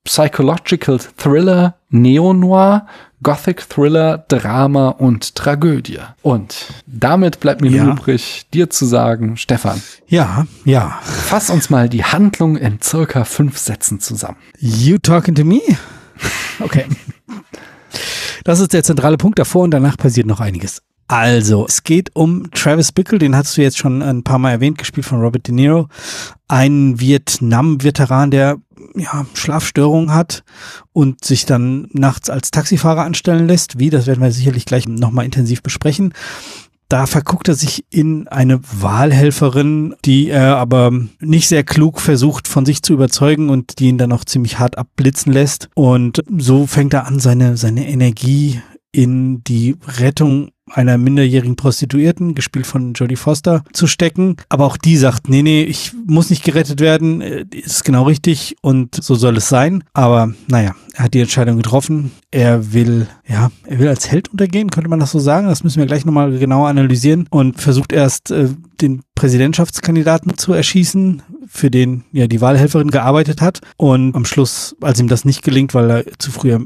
Psychological 0.04 1.00
Thriller, 1.16 1.76
Neo-Noir, 1.92 2.88
Gothic 3.24 3.68
Thriller, 3.70 4.26
Drama 4.28 4.90
und 4.90 5.36
Tragödie. 5.36 6.00
Und 6.22 6.68
damit 6.86 7.40
bleibt 7.40 7.62
mir 7.62 7.72
ja. 7.72 7.84
nur 7.84 7.94
übrig, 7.94 8.46
dir 8.54 8.70
zu 8.70 8.86
sagen, 8.86 9.38
Stefan. 9.38 9.82
Ja, 10.08 10.46
ja. 10.66 11.00
Fass 11.02 11.50
uns 11.50 11.70
mal 11.70 11.90
die 11.90 12.04
Handlung 12.04 12.58
in 12.58 12.82
circa 12.82 13.24
fünf 13.24 13.58
Sätzen 13.58 14.00
zusammen. 14.00 14.38
You 14.60 14.98
talking 14.98 15.36
to 15.36 15.44
me? 15.44 15.62
Okay. 16.60 16.86
Das 18.44 18.60
ist 18.60 18.74
der 18.74 18.84
zentrale 18.84 19.18
Punkt 19.18 19.40
davor 19.40 19.64
und 19.64 19.72
danach 19.72 19.98
passiert 19.98 20.28
noch 20.28 20.40
einiges. 20.40 20.84
Also, 21.08 21.66
es 21.68 21.84
geht 21.84 22.12
um 22.16 22.50
Travis 22.52 22.92
Bickle, 22.92 23.20
den 23.20 23.36
hast 23.36 23.58
du 23.58 23.62
jetzt 23.62 23.78
schon 23.78 24.02
ein 24.02 24.24
paar 24.24 24.40
Mal 24.40 24.52
erwähnt, 24.52 24.78
gespielt 24.78 25.06
von 25.06 25.22
Robert 25.22 25.48
De 25.48 25.54
Niro. 25.54 25.88
Ein 26.48 27.00
Vietnam-Veteran, 27.00 28.32
der 28.32 28.58
ja, 28.96 29.26
Schlafstörungen 29.34 30.14
hat 30.14 30.44
und 30.92 31.24
sich 31.24 31.46
dann 31.46 31.88
nachts 31.92 32.30
als 32.30 32.52
Taxifahrer 32.52 33.04
anstellen 33.04 33.48
lässt. 33.48 33.80
Wie, 33.80 33.90
das 33.90 34.08
werden 34.08 34.22
wir 34.22 34.32
sicherlich 34.32 34.66
gleich 34.66 34.88
nochmal 34.88 35.26
intensiv 35.26 35.62
besprechen. 35.62 36.14
Da 36.90 37.08
verguckt 37.08 37.48
er 37.48 37.56
sich 37.56 37.86
in 37.90 38.28
eine 38.28 38.60
Wahlhelferin, 38.62 39.96
die 40.06 40.30
er 40.30 40.58
aber 40.58 40.92
nicht 41.20 41.48
sehr 41.48 41.64
klug 41.64 42.00
versucht 42.00 42.48
von 42.48 42.66
sich 42.66 42.84
zu 42.84 42.94
überzeugen 42.94 43.50
und 43.50 43.80
die 43.80 43.88
ihn 43.88 43.98
dann 43.98 44.12
auch 44.12 44.26
ziemlich 44.26 44.60
hart 44.60 44.78
abblitzen 44.78 45.34
lässt. 45.34 45.70
Und 45.74 46.24
so 46.38 46.68
fängt 46.68 46.94
er 46.94 47.08
an, 47.08 47.20
seine, 47.20 47.58
seine 47.58 47.88
Energie 47.88 48.62
in 48.94 49.44
die 49.44 49.76
Rettung 50.00 50.52
einer 50.72 50.98
minderjährigen 50.98 51.56
Prostituierten, 51.56 52.36
gespielt 52.36 52.66
von 52.66 52.94
Jodie 52.94 53.16
Foster, 53.16 53.64
zu 53.74 53.86
stecken. 53.86 54.38
Aber 54.50 54.66
auch 54.66 54.78
die 54.78 54.98
sagt, 54.98 55.30
nee, 55.30 55.44
nee, 55.44 55.64
ich 55.64 55.92
muss 56.08 56.30
nicht 56.30 56.44
gerettet 56.44 56.80
werden, 56.80 57.22
äh, 57.22 57.46
ist 57.52 57.84
genau 57.84 58.04
richtig 58.04 58.56
und 58.62 58.96
so 58.96 59.16
soll 59.16 59.38
es 59.38 59.50
sein. 59.50 59.84
Aber 59.94 60.34
naja, 60.48 60.74
er 60.94 61.04
hat 61.04 61.14
die 61.14 61.20
Entscheidung 61.20 61.58
getroffen. 61.58 62.12
Er 62.32 62.74
will, 62.74 63.08
ja, 63.28 63.52
er 63.66 63.80
will 63.80 63.88
als 63.88 64.10
Held 64.10 64.30
untergehen, 64.30 64.70
könnte 64.70 64.90
man 64.90 65.00
das 65.00 65.12
so 65.12 65.20
sagen. 65.20 65.48
Das 65.48 65.64
müssen 65.64 65.80
wir 65.80 65.86
gleich 65.86 66.06
nochmal 66.06 66.38
genauer 66.38 66.70
analysieren 66.70 67.28
und 67.30 67.60
versucht 67.60 67.92
erst 67.92 68.32
äh, 68.32 68.50
den 68.82 69.04
Präsidentschaftskandidaten 69.16 70.38
zu 70.38 70.54
erschießen, 70.54 71.22
für 71.48 71.70
den 71.70 72.04
ja 72.12 72.28
die 72.28 72.42
Wahlhelferin 72.42 72.90
gearbeitet 72.90 73.42
hat. 73.42 73.60
Und 73.78 74.16
am 74.16 74.26
Schluss, 74.26 74.76
als 74.82 75.00
ihm 75.00 75.08
das 75.08 75.26
nicht 75.26 75.44
gelingt, 75.44 75.74
weil 75.74 75.90
er 75.92 76.06
zu 76.18 76.32
früh 76.32 76.58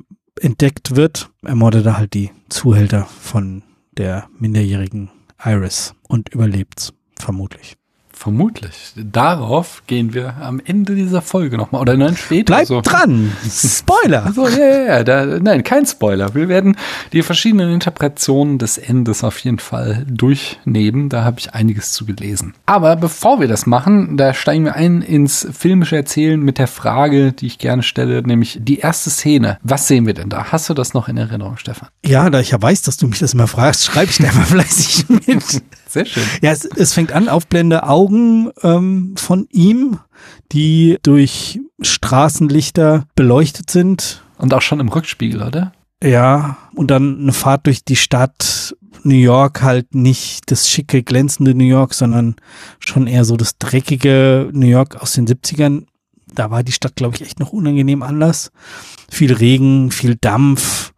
entdeckt 0.42 0.96
wird, 0.96 1.30
ermordet 1.44 1.86
er 1.86 1.98
halt 1.98 2.14
die 2.14 2.32
Zuhälter 2.50 3.06
von 3.06 3.64
der 3.98 4.30
minderjährigen 4.38 5.10
Iris 5.44 5.94
und 6.08 6.30
überlebt 6.30 6.94
vermutlich. 7.18 7.77
Vermutlich. 8.18 8.94
Darauf 8.96 9.84
gehen 9.86 10.16
wir 10.16 10.38
am 10.42 10.60
Ende 10.66 10.96
dieser 10.96 11.22
Folge 11.22 11.56
nochmal. 11.56 11.82
Oder 11.82 11.96
nein, 11.98 12.18
später. 12.18 12.56
Bleib 12.56 12.68
so. 12.68 12.82
dran! 12.82 13.32
Spoiler! 13.48 14.32
So, 14.38 14.48
ja, 14.48 14.58
ja, 14.58 14.86
ja. 14.86 15.04
Da, 15.04 15.26
nein, 15.26 15.64
kein 15.64 15.86
Spoiler. 15.86 16.36
Wir 16.36 16.48
werden 16.48 16.78
die 17.14 17.24
verschiedenen 17.24 17.72
Interpretationen 17.72 18.58
des 18.58 18.78
Endes 18.78 19.24
auf 19.24 19.40
jeden 19.40 19.60
Fall 19.60 20.06
durchnehmen. 20.08 21.10
Da 21.10 21.24
habe 21.24 21.40
ich 21.40 21.54
einiges 21.54 21.92
zu 21.92 22.06
gelesen. 22.06 22.54
Aber 22.66 22.96
bevor 22.96 23.40
wir 23.40 23.48
das 23.48 23.66
machen, 23.66 24.18
da 24.18 24.34
steigen 24.34 24.66
wir 24.66 24.76
ein 24.76 25.02
ins 25.02 25.48
filmische 25.52 25.96
Erzählen 25.96 26.40
mit 26.40 26.58
der 26.58 26.68
Frage, 26.68 27.34
die 27.34 27.48
ich 27.48 27.58
gerne 27.58 27.84
stelle, 27.84 28.22
nämlich 28.24 28.60
die 28.62 28.80
erste 28.80 29.10
Szene. 29.10 29.58
Was 29.64 29.88
sehen 29.88 30.06
wir 30.06 30.14
denn 30.14 30.30
da? 30.30 30.52
Hast 30.52 30.70
du 30.70 30.74
das 30.74 30.94
noch 30.94 31.08
in 31.08 31.18
Erinnerung, 31.18 31.58
Stefan? 31.58 31.90
Ja, 32.06 32.30
da 32.30 32.40
ich 32.40 32.52
ja 32.52 32.62
weiß, 32.62 32.82
dass 32.82 32.98
du 32.98 33.08
mich 33.08 33.20
das 33.20 33.34
immer 33.34 33.48
fragst, 33.48 33.86
schreibe 33.86 34.12
ich 34.12 34.18
da 34.18 34.32
mal 34.34 34.46
fleißig 34.46 35.06
mit. 35.10 35.64
Sehr 35.98 36.06
schön. 36.06 36.24
Ja, 36.42 36.52
es, 36.52 36.66
es 36.66 36.94
fängt 36.94 37.12
an, 37.12 37.30
Aufblende 37.30 37.84
Augen 37.84 38.52
ähm, 38.64 39.16
von 39.18 39.48
ihm, 39.52 40.00
die 40.52 40.98
durch 41.04 41.60
Straßenlichter 41.82 43.06
beleuchtet 43.16 43.70
sind. 43.70 44.24
Und 44.38 44.54
auch 44.54 44.62
schon 44.62 44.80
im 44.80 44.90
Rückspiegel, 44.90 45.42
oder? 45.42 45.74
Ja, 46.04 46.58
und 46.76 46.92
dann 46.92 47.20
eine 47.22 47.34
Fahrt 47.34 47.66
durch 47.66 47.84
die 47.84 47.96
Stadt. 47.96 48.76
New 49.04 49.16
York 49.16 49.62
halt 49.62 49.96
nicht 49.96 50.52
das 50.52 50.70
schicke, 50.70 51.02
glänzende 51.02 51.56
New 51.56 51.64
York, 51.64 51.94
sondern 51.94 52.36
schon 52.80 53.08
eher 53.08 53.26
so 53.26 53.38
das 53.38 53.58
dreckige 53.58 54.50
New 54.52 54.68
York 54.68 55.02
aus 55.02 55.14
den 55.14 55.28
70ern. 55.28 55.86
Da 56.34 56.52
war 56.52 56.64
die 56.64 56.72
Stadt, 56.74 56.96
glaube 56.96 57.16
ich, 57.16 57.22
echt 57.22 57.40
noch 57.40 57.54
unangenehm 57.54 58.04
anders. 58.04 58.52
Viel 59.10 59.34
Regen, 59.34 59.92
viel 59.92 60.16
Dampf. 60.16 60.94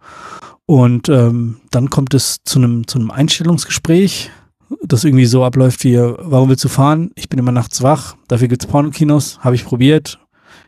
Und 0.65 1.09
ähm, 1.09 1.61
dann 1.71 1.89
kommt 1.89 2.13
es 2.13 2.43
zu 2.43 2.59
einem, 2.59 2.87
zu 2.87 2.99
einem 2.99 3.11
Einstellungsgespräch 3.11 4.31
das 4.83 5.03
irgendwie 5.03 5.25
so 5.25 5.43
abläuft 5.43 5.83
wie, 5.83 5.97
warum 5.97 6.49
willst 6.49 6.63
du 6.63 6.69
fahren? 6.69 7.11
Ich 7.15 7.29
bin 7.29 7.39
immer 7.39 7.51
nachts 7.51 7.81
wach, 7.81 8.15
dafür 8.27 8.47
gibt's 8.47 8.67
Pornokinos, 8.67 9.39
habe 9.39 9.55
ich 9.55 9.65
probiert. 9.65 10.19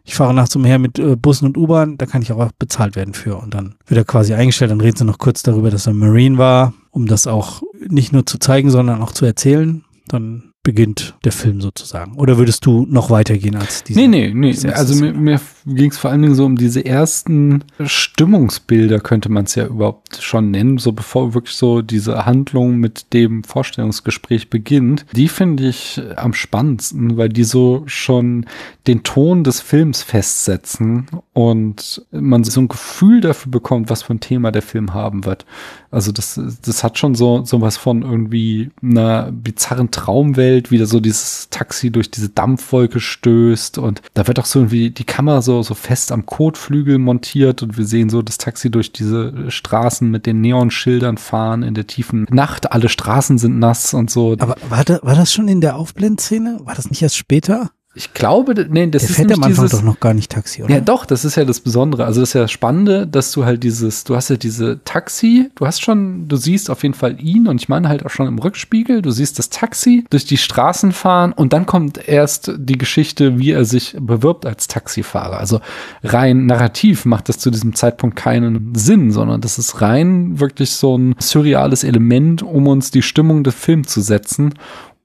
Ich 0.04 0.16
fahre 0.16 0.34
nachts 0.34 0.56
umher 0.56 0.80
mit 0.80 0.98
äh, 0.98 1.16
Bussen 1.16 1.46
und 1.46 1.58
U-Bahn, 1.58 1.98
da 1.98 2.08
kann 2.08 2.24
ich 2.24 2.32
auch 2.32 2.52
bezahlt 2.58 2.96
werden 2.96 3.14
für. 3.14 3.38
Und 3.38 3.54
dann 3.54 3.76
wird 3.86 4.00
er 4.00 4.06
quasi 4.06 4.34
eingestellt, 4.34 4.72
dann 4.72 4.82
reden 4.82 4.98
sie 4.98 5.06
noch 5.06 5.20
kurz 5.20 5.44
darüber, 5.44 5.70
dass 5.70 5.86
er 5.86 5.94
Marine 5.94 6.40
war, 6.40 6.74
um 6.90 7.06
das 7.06 7.28
auch 7.28 7.62
nicht 7.88 8.12
nur 8.12 8.26
zu 8.26 8.40
zeigen, 8.40 8.72
sondern 8.72 9.02
auch 9.02 9.12
zu 9.12 9.26
erzählen. 9.26 9.84
Dann 10.08 10.52
beginnt 10.64 11.16
der 11.24 11.32
Film 11.32 11.62
sozusagen. 11.62 12.14
Oder 12.18 12.38
würdest 12.38 12.66
du 12.66 12.86
noch 12.90 13.10
weitergehen 13.10 13.56
als 13.56 13.84
diese? 13.84 14.00
Nee, 14.00 14.08
nee, 14.08 14.34
nee. 14.34 14.70
Also 14.70 14.96
mir, 14.96 15.14
mir 15.14 15.40
ging 15.66 15.92
es 15.92 15.98
vor 15.98 16.12
allen 16.12 16.22
Dingen 16.22 16.36
so 16.36 16.46
um 16.46 16.56
diese 16.56 16.86
ersten 16.86 17.64
Stimmungsbilder, 17.84 19.00
könnte 19.00 19.30
man 19.30 19.46
es 19.46 19.56
ja 19.56 19.66
überhaupt 19.66 20.18
schon 20.22 20.52
nennen, 20.52 20.78
so 20.78 20.92
bevor 20.92 21.34
wirklich 21.34 21.56
so 21.56 21.82
diese 21.82 22.26
Handlung 22.26 22.78
mit 22.78 23.14
dem 23.14 23.44
Vorstellungsgespräch 23.44 24.50
beginnt. 24.50 25.06
Die 25.14 25.28
finde 25.28 25.68
ich 25.68 26.02
am 26.16 26.34
spannendsten, 26.34 27.18
weil 27.18 27.30
die 27.30 27.44
so 27.44 27.84
schon 27.86 28.46
den 28.88 29.04
Ton 29.04 29.44
des 29.44 29.62
Films 29.62 30.04
festsetzen 30.04 31.08
und 31.34 32.06
man 32.12 32.44
so 32.44 32.62
ein 32.62 32.68
Gefühl 32.68 33.22
dafür 33.22 33.52
bekommt, 33.52 33.90
was 33.90 34.04
für 34.04 34.14
ein 34.14 34.20
Thema 34.20 34.52
der 34.52 34.62
Film 34.62 34.94
haben 34.94 35.26
wird. 35.26 35.46
Also 35.92 36.12
das, 36.12 36.40
das 36.66 36.84
hat 36.84 36.98
schon 36.98 37.16
so, 37.16 37.44
so 37.44 37.62
was 37.62 37.78
von 37.78 38.02
irgendwie 38.02 38.72
einer 38.82 39.32
bizarren 39.32 39.92
Traumwelt, 39.92 40.72
wie 40.72 40.78
da 40.78 40.86
so 40.86 41.00
dieses 41.00 41.50
Taxi 41.50 41.92
durch 41.92 42.10
diese 42.10 42.30
Dampfwolke 42.30 43.00
stößt 43.00 43.78
und 43.78 44.02
da 44.14 44.28
wird 44.28 44.40
auch 44.40 44.46
so 44.46 44.60
irgendwie 44.60 44.90
die 44.90 45.04
Kamera 45.04 45.42
so, 45.42 45.51
so 45.62 45.74
fest 45.74 46.12
am 46.12 46.26
Kotflügel 46.26 46.98
montiert 46.98 47.62
und 47.62 47.78
wir 47.78 47.86
sehen 47.86 48.10
so 48.10 48.22
das 48.22 48.38
Taxi 48.38 48.72
durch 48.72 48.92
diese 48.92 49.52
Straßen 49.52 50.10
mit 50.10 50.26
den 50.26 50.42
Neonschildern 50.42 51.18
fahren 51.18 51.64
in 51.64 51.74
der 51.74 51.88
tiefen 51.88 52.26
Nacht. 52.30 52.72
Alle 52.72 52.90
Straßen 52.90 53.38
sind 53.38 53.60
nass 53.60 53.94
und 53.94 54.10
so. 54.10 54.36
Aber 54.40 54.56
war, 54.70 54.84
da, 54.86 55.00
war 55.04 55.16
das 55.16 55.34
schon 55.34 55.48
in 55.48 55.62
der 55.62 55.76
Aufblendszene? 55.76 56.62
War 56.64 56.76
das 56.76 56.90
nicht 56.90 57.02
erst 57.02 57.18
später? 57.18 57.72
Ich 57.94 58.14
glaube, 58.14 58.54
nee, 58.70 58.88
das 58.88 59.02
Der 59.02 59.10
ist 59.10 59.16
fährt 59.18 59.34
am 59.34 59.44
Anfang 59.44 59.66
dieses, 59.66 59.72
doch 59.72 59.86
noch 59.86 60.00
gar 60.00 60.14
nicht 60.14 60.32
Taxi, 60.32 60.64
oder? 60.64 60.76
Ja, 60.76 60.80
doch, 60.80 61.06
das 61.06 61.26
ist 61.26 61.36
ja 61.36 61.44
das 61.44 61.60
Besondere. 61.60 62.06
Also 62.06 62.22
das 62.22 62.30
ist 62.30 62.34
ja 62.34 62.42
das 62.44 62.52
Spannende, 62.52 63.06
dass 63.06 63.34
du 63.34 63.44
halt 63.44 63.64
dieses, 63.64 64.06
du 64.06 64.16
hast 64.16 64.30
ja 64.30 64.38
diese 64.38 64.80
Taxi, 64.86 65.50
du 65.56 65.66
hast 65.66 65.82
schon, 65.82 66.30
du 66.30 66.38
siehst 66.38 66.70
auf 66.70 66.84
jeden 66.84 66.94
Fall 66.94 67.20
ihn 67.20 67.50
und 67.50 67.60
ich 67.60 67.68
meine 67.68 67.90
halt 67.90 68.06
auch 68.06 68.10
schon 68.10 68.28
im 68.28 68.40
Rückspiegel, 68.40 69.02
du 69.02 69.12
siehst 69.12 69.40
das 69.40 69.50
Taxi 69.50 70.06
durch 70.10 70.24
die 70.24 70.38
Straßen 70.38 70.94
fahren 70.94 71.34
und 71.34 71.52
dann 71.52 71.66
kommt 71.66 72.08
erst 72.08 72.54
die 72.58 72.78
Geschichte, 72.78 73.40
wie 73.40 73.52
er 73.52 73.66
sich 73.66 73.98
bewirbt 74.00 74.46
als 74.46 74.70
Taxifahrer. 74.70 75.38
Also 75.38 75.60
rein 76.02 76.46
narrativ 76.46 77.04
macht 77.04 77.28
das 77.28 77.40
zu 77.40 77.52
diesem 77.52 77.76
Zeitpunkt 77.76 78.16
keinen 78.16 78.74
Sinn, 78.74 79.12
sondern 79.12 79.42
das 79.42 79.58
ist 79.58 79.82
rein 79.82 80.40
wirklich 80.40 80.72
so 80.72 80.98
ein 80.98 81.16
surreales 81.20 81.84
Element, 81.84 82.42
um 82.42 82.68
uns 82.68 82.90
die 82.90 83.02
Stimmung 83.02 83.44
des 83.44 83.54
Films 83.54 83.90
zu 83.90 84.00
setzen 84.00 84.54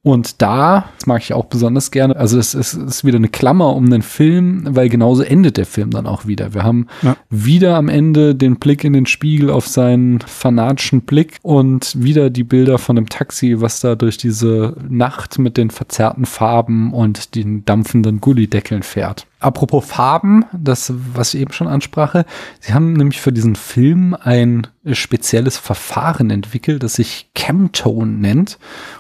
und 0.07 0.41
da, 0.41 0.85
das 0.99 1.07
mag 1.09 1.21
ich 1.21 1.33
auch 1.33 1.47
besonders 1.47 1.91
gerne, 1.91 2.15
also 2.15 2.39
es, 2.39 2.55
es 2.55 2.75
ist 2.75 3.05
wieder 3.05 3.17
eine 3.17 3.27
Klammer 3.29 3.75
um 3.75 3.91
den 3.91 4.03
Film, 4.03 4.63
weil 4.71 4.89
genauso 4.89 5.25
endet 5.25 5.57
der 5.57 5.67
Film 5.67 5.91
dann 5.91 6.07
auch 6.07 6.27
wieder. 6.27 6.55
Wir 6.55 6.63
haben 6.63 6.87
Ja. 7.03 7.17
wieder 7.29 7.75
am 7.77 7.89
Ende 7.89 8.37
den 8.37 8.55
Blick 8.55 8.85
in 8.85 8.93
den 8.93 9.07
Spiegel 9.07 9.51
auf 9.51 9.67
seinen 9.67 10.21
fanatischen 10.21 11.01
Blick 11.01 11.39
und 11.43 11.93
wieder 12.01 12.31
die 12.31 12.45
Bilder 12.45 12.79
von 12.79 12.95
dem 12.95 13.09
Taxi, 13.09 13.61
was 13.61 13.81
da 13.81 13.97
durch 13.97 14.17
diese 14.17 14.77
Nacht 14.89 15.41
mit 15.41 15.57
den 15.57 15.71
verzerrten 15.71 16.25
Farben 16.25 16.93
und 16.93 17.35
den 17.35 17.65
dampfenden 17.65 18.21
Gullideckeln 18.21 18.85
fährt. 18.85 19.27
Apropos 19.41 19.85
Farben, 19.87 20.45
das, 20.53 20.93
was 21.15 21.35
ich 21.35 21.41
eben 21.41 21.53
schon 21.53 21.67
ansprache, 21.67 22.25
sie 22.61 22.75
haben 22.75 22.93
nämlich 22.93 23.21
für 23.21 23.33
diesen 23.33 23.57
Film 23.57 24.17
ein 24.19 24.69
spezielles 24.95 25.59
Verfahren 25.59 26.31
entwickelt, 26.31 26.83
das 26.83 26.95
sich 26.95 27.29
Chemtone 27.37 28.13
nennt 28.13 28.59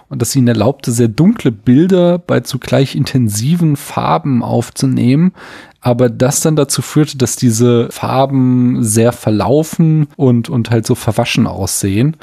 und 0.08 0.20
das 0.22 0.34
ihnen 0.34 0.48
erlaubte, 0.48 0.92
sehr 0.92 1.08
dunkle 1.08 1.52
Bilder 1.52 2.18
bei 2.18 2.40
zugleich 2.40 2.94
intensiven 2.94 3.76
Farben 3.76 4.42
aufzunehmen, 4.42 5.32
aber 5.80 6.10
das 6.10 6.40
dann 6.40 6.56
dazu 6.56 6.82
führte, 6.82 7.16
dass 7.16 7.36
diese 7.36 7.88
Farben 7.90 8.82
sehr 8.82 9.12
verlaufen 9.12 10.08
und, 10.16 10.48
und 10.48 10.70
halt 10.70 10.86
so 10.86 10.96
verwaschen 10.96 11.46
aussehen. 11.46 12.16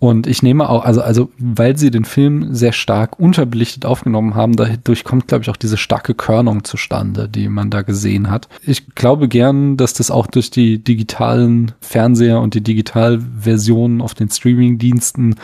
Und 0.00 0.26
ich 0.26 0.42
nehme 0.42 0.68
auch, 0.68 0.84
also, 0.84 1.00
also, 1.00 1.30
weil 1.38 1.78
sie 1.78 1.90
den 1.90 2.04
Film 2.04 2.54
sehr 2.54 2.72
stark 2.72 3.18
unterbelichtet 3.18 3.86
aufgenommen 3.86 4.34
haben, 4.34 4.54
dadurch 4.54 5.02
kommt, 5.02 5.28
glaube 5.28 5.42
ich, 5.42 5.50
auch 5.50 5.56
diese 5.56 5.78
starke 5.78 6.14
Körnung 6.14 6.64
zustande, 6.64 7.28
die 7.28 7.48
man 7.48 7.70
da 7.70 7.82
gesehen 7.82 8.30
hat. 8.30 8.48
Ich 8.66 8.94
glaube 8.94 9.28
gern, 9.28 9.76
dass 9.76 9.94
das 9.94 10.10
auch 10.10 10.26
durch 10.26 10.50
die 10.50 10.82
digitalen 10.82 11.72
Fernseher 11.80 12.40
und 12.40 12.54
die 12.54 12.60
Digitalversionen 12.60 14.02
auf 14.02 14.14
den 14.14 14.28
Streaming-Diensten 14.28 15.36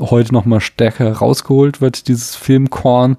heute 0.00 0.32
noch 0.32 0.44
mal 0.44 0.60
stärker 0.60 1.12
rausgeholt 1.12 1.80
wird, 1.80 2.08
dieses 2.08 2.36
Filmkorn. 2.36 3.16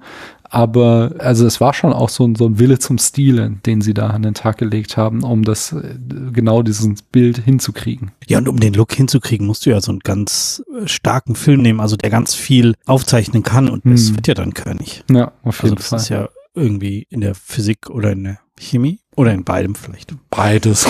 Aber 0.50 1.16
also 1.20 1.46
es 1.46 1.60
war 1.62 1.74
schon 1.74 1.94
auch 1.94 2.10
so 2.10 2.26
ein, 2.26 2.36
so 2.36 2.46
ein 2.48 2.60
Wille 2.60 2.80
zum 2.80 2.98
Stilen, 2.98 3.62
den 3.66 3.82
sie 3.82 3.94
da 3.94 4.08
an 4.08 4.22
den 4.24 4.34
Tag 4.34 4.58
gelegt 4.58 4.98
haben, 4.98 5.24
um 5.24 5.44
das 5.44 5.74
äh, 5.74 5.96
genau 6.32 6.64
dieses 6.64 7.02
Bild 7.02 7.38
hinzukriegen. 7.40 8.12
Ja, 8.28 8.38
und 8.38 8.48
um 8.48 8.60
den 8.60 8.74
Look 8.74 8.94
hinzukriegen, 8.94 9.46
musst 9.48 9.66
du 9.66 9.70
ja 9.70 9.82
so 9.82 9.92
einen 9.92 10.00
ganz 10.00 10.64
äh, 10.82 10.88
starken 10.88 11.36
Film 11.36 11.62
nehmen, 11.62 11.80
also 11.80 11.96
der 11.98 12.10
ganz 12.10 12.34
viel 12.34 12.76
aufzeichnen 12.86 13.44
kann 13.44 13.70
und 13.70 13.86
das 13.86 14.10
Hm. 14.10 14.16
wird 14.18 14.28
ja 14.28 14.34
dann 14.34 14.54
König. 14.54 15.04
Ja, 15.12 15.32
auf 15.44 15.62
Also 15.62 15.68
jeden 15.68 15.76
das 15.78 15.88
Fall. 15.88 16.00
ist 16.00 16.10
ja 16.10 16.30
irgendwie 16.56 17.06
in 17.10 17.22
der 17.22 17.36
Physik 17.36 17.90
oder 17.90 18.12
in 18.14 18.24
der 18.24 18.40
Chemie 18.60 19.00
oder 19.18 19.34
in 19.34 19.44
beidem 19.44 19.74
vielleicht. 19.74 20.14
Beides. 20.30 20.88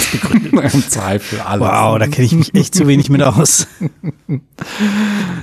Im 0.52 0.90
Zweifel 0.90 1.40
alles. 1.40 1.66
Wow, 1.66 1.98
da 1.98 2.08
kenne 2.08 2.26
ich 2.26 2.36
mich 2.36 2.54
echt 2.54 2.76
zu 2.76 2.86
wenig 2.86 3.10
mit 3.10 3.24
aus. 3.24 3.68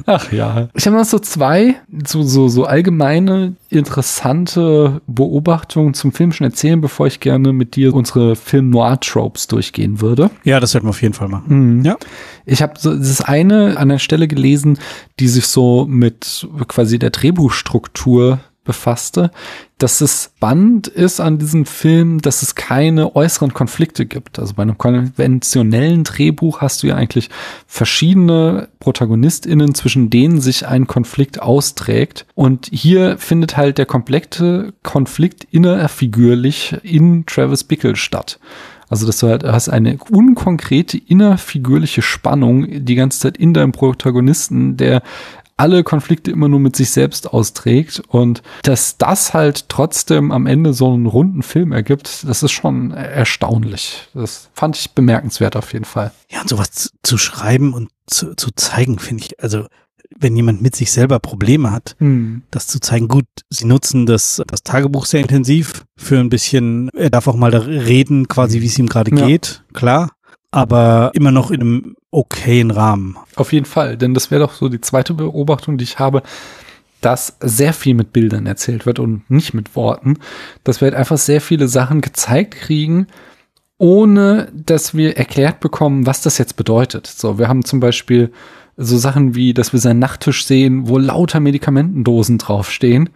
Ach 0.05 0.31
ja. 0.31 0.69
Ich 0.75 0.87
habe 0.87 0.95
noch 0.95 1.07
so 1.07 1.19
zwei 1.19 1.77
so, 2.07 2.23
so, 2.23 2.49
so 2.49 2.65
allgemeine, 2.65 3.57
interessante 3.71 5.01
Beobachtungen 5.07 5.95
zum 5.95 6.13
Film 6.13 6.33
schon 6.33 6.47
erzählen, 6.47 6.83
bevor 6.83 7.07
ich 7.07 7.21
gerne 7.21 7.55
mit 7.55 7.75
dir 7.75 7.95
unsere 7.95 8.37
Film-Noir-Tropes 8.37 9.47
durchgehen 9.47 10.03
würde. 10.03 10.31
Ja, 10.45 10.61
das 10.61 10.73
sollten 10.73 10.87
wir 10.87 10.91
auf 10.91 11.01
jeden 11.01 11.15
Fall 11.15 11.29
machen. 11.29 11.83
Ja. 11.87 11.97
Ich 12.45 12.61
habe 12.61 12.75
so 12.79 12.95
das 12.95 13.23
eine 13.23 13.79
an 13.79 13.89
der 13.89 13.99
Stelle 13.99 14.29
gelesen, 14.29 14.79
die 15.21 15.29
sich 15.29 15.47
so 15.47 15.87
mit 15.89 16.47
quasi 16.69 16.99
der 16.99 17.11
Drehbuchstruktur 17.11 18.41
befasste, 18.65 19.31
dass 19.79 20.01
es 20.01 20.31
spannend 20.37 20.89
ist 20.89 21.21
an 21.21 21.39
diesem 21.39 21.67
Film, 21.67 22.21
dass 22.21 22.43
es 22.43 22.55
keine 22.55 23.15
äußeren 23.15 23.53
Konflikte 23.53 24.07
gibt. 24.07 24.39
Also 24.39 24.55
bei 24.55 24.63
einem 24.63 24.79
konventionellen 24.79 26.05
Drehbuch 26.05 26.61
hast 26.61 26.83
du 26.83 26.87
ja 26.87 26.97
eigentlich 26.97 27.31
verschiedene 27.67 28.69
ProtagonistInnen, 28.81 29.75
zwischen 29.75 30.11
denen 30.11 30.41
sich 30.41 30.67
ein 30.67 30.87
Konflikt 30.87 31.41
austrägt. 31.41 32.27
Und 32.35 32.69
hier 32.73 33.19
findet 33.19 33.57
halt 33.57 33.79
der 33.79 33.87
komplette 33.87 34.73
Konflikt 34.83 35.47
innerfigürlich 35.51 36.77
in 36.83 37.27
Travis 37.27 37.65
Bickle 37.65 37.97
statt. 37.97 38.39
Also, 38.89 39.07
dass 39.07 39.19
du 39.19 39.29
halt 39.29 39.45
hast 39.45 39.71
eine 39.71 39.99
unkonkrete 40.11 40.99
innerfigürliche 40.99 42.03
Spannung 42.03 42.85
die 42.85 42.95
ganze 42.95 43.19
Zeit 43.19 43.37
in 43.37 43.55
deinem 43.55 43.73
Protagonisten, 43.73 44.77
der 44.77 45.03
alle 45.57 45.85
Konflikte 45.85 46.31
immer 46.31 46.49
nur 46.49 46.59
mit 46.61 46.75
sich 46.75 46.91
selbst 46.91 47.33
austrägt 47.33 48.03
und 48.09 48.43
dass 48.63 48.97
das 48.99 49.35
halt 49.35 49.69
trotzdem 49.69 50.33
am 50.33 50.47
Ende 50.47 50.73
so 50.75 50.93
einen 50.93 51.07
runden 51.07 51.43
Film 51.43 51.73
ergibt, 51.73 52.25
das 52.29 52.43
ist 52.43 52.53
schon 52.53 52.91
erstaunlich. 52.93 54.09
Das 54.15 54.51
fand 54.55 54.77
ich 54.77 54.91
bemerkenswert 54.93 55.57
auf 55.57 55.73
jeden 55.73 55.85
Fall. 55.85 56.13
Ja, 56.31 56.41
und 56.41 56.49
sowas 56.49 56.71
zu, 56.73 56.89
zu 57.03 57.19
schreiben 57.19 57.73
und 57.73 57.91
zu, 58.07 58.35
zu 58.35 58.51
zeigen, 58.57 58.99
finde 58.99 59.25
ich, 59.25 59.41
also 59.43 59.67
wenn 60.17 60.37
jemand 60.37 60.63
mit 60.63 60.77
sich 60.77 60.93
selber 60.93 61.19
Probleme 61.19 61.73
hat, 61.73 61.97
Hm. 61.99 62.43
das 62.51 62.67
zu 62.69 62.79
zeigen. 62.79 63.09
Gut, 63.09 63.27
sie 63.51 63.65
nutzen 63.65 64.07
das, 64.07 64.41
das 64.47 64.63
Tagebuch 64.63 65.07
sehr 65.07 65.21
intensiv 65.21 65.85
für 65.97 66.19
ein 66.21 66.29
bisschen, 66.29 66.89
er 66.91 67.11
darf 67.11 67.27
auch 67.27 67.35
mal 67.37 67.51
da 67.51 67.59
reden, 67.59 68.29
quasi 68.29 68.61
wie 68.61 68.67
es 68.67 68.79
ihm 68.79 68.87
gerade 68.89 69.11
Ja. 69.17 69.27
geht, 69.27 69.65
klar. 69.73 70.11
Aber 70.53 71.11
immer 71.15 71.33
noch 71.33 71.51
in 71.51 71.61
einem 71.61 71.97
okayen 72.15 72.71
Rahmen. 72.71 73.17
Auf 73.37 73.53
jeden 73.53 73.67
Fall, 73.67 73.97
denn 73.97 74.15
das 74.15 74.31
wäre 74.31 74.43
doch 74.43 74.55
so 74.55 74.69
die 74.69 74.81
zweite 74.81 75.15
Beobachtung, 75.15 75.79
die 75.79 75.85
ich 75.85 75.99
habe, 75.99 76.23
dass 77.01 77.37
sehr 77.41 77.75
viel 77.75 77.95
mit 77.95 78.13
Bildern 78.13 78.47
erzählt 78.47 78.87
wird 78.87 78.99
und 78.99 79.29
nicht 79.31 79.53
mit 79.53 79.77
Worten. 79.77 80.19
Dass 80.63 80.81
wir 80.81 80.87
halt 80.87 80.95
einfach 80.95 81.19
sehr 81.19 81.41
viele 81.41 81.69
Sachen 81.69 82.01
gezeigt 82.01 82.55
kriegen, 82.55 83.09
ohne 83.77 84.51
dass 84.55 84.95
wir 84.95 85.17
erklärt 85.17 85.61
bekommen, 85.61 86.07
was 86.07 86.23
das 86.23 86.39
jetzt 86.39 86.57
bedeutet. 86.57 87.07
So, 87.07 87.39
wir 87.39 87.49
haben 87.49 87.65
zum 87.65 87.81
Beispiel 87.81 88.33
so 88.77 88.97
Sachen 88.97 89.35
wie, 89.35 89.53
dass 89.53 89.73
wir 89.73 89.81
seinen 89.81 89.99
Nachttisch 89.99 90.47
sehen, 90.47 90.89
wo 90.89 90.99
lauter 90.99 91.41
Medikamentendosen 91.41 92.39
draufstehen, 92.39 93.11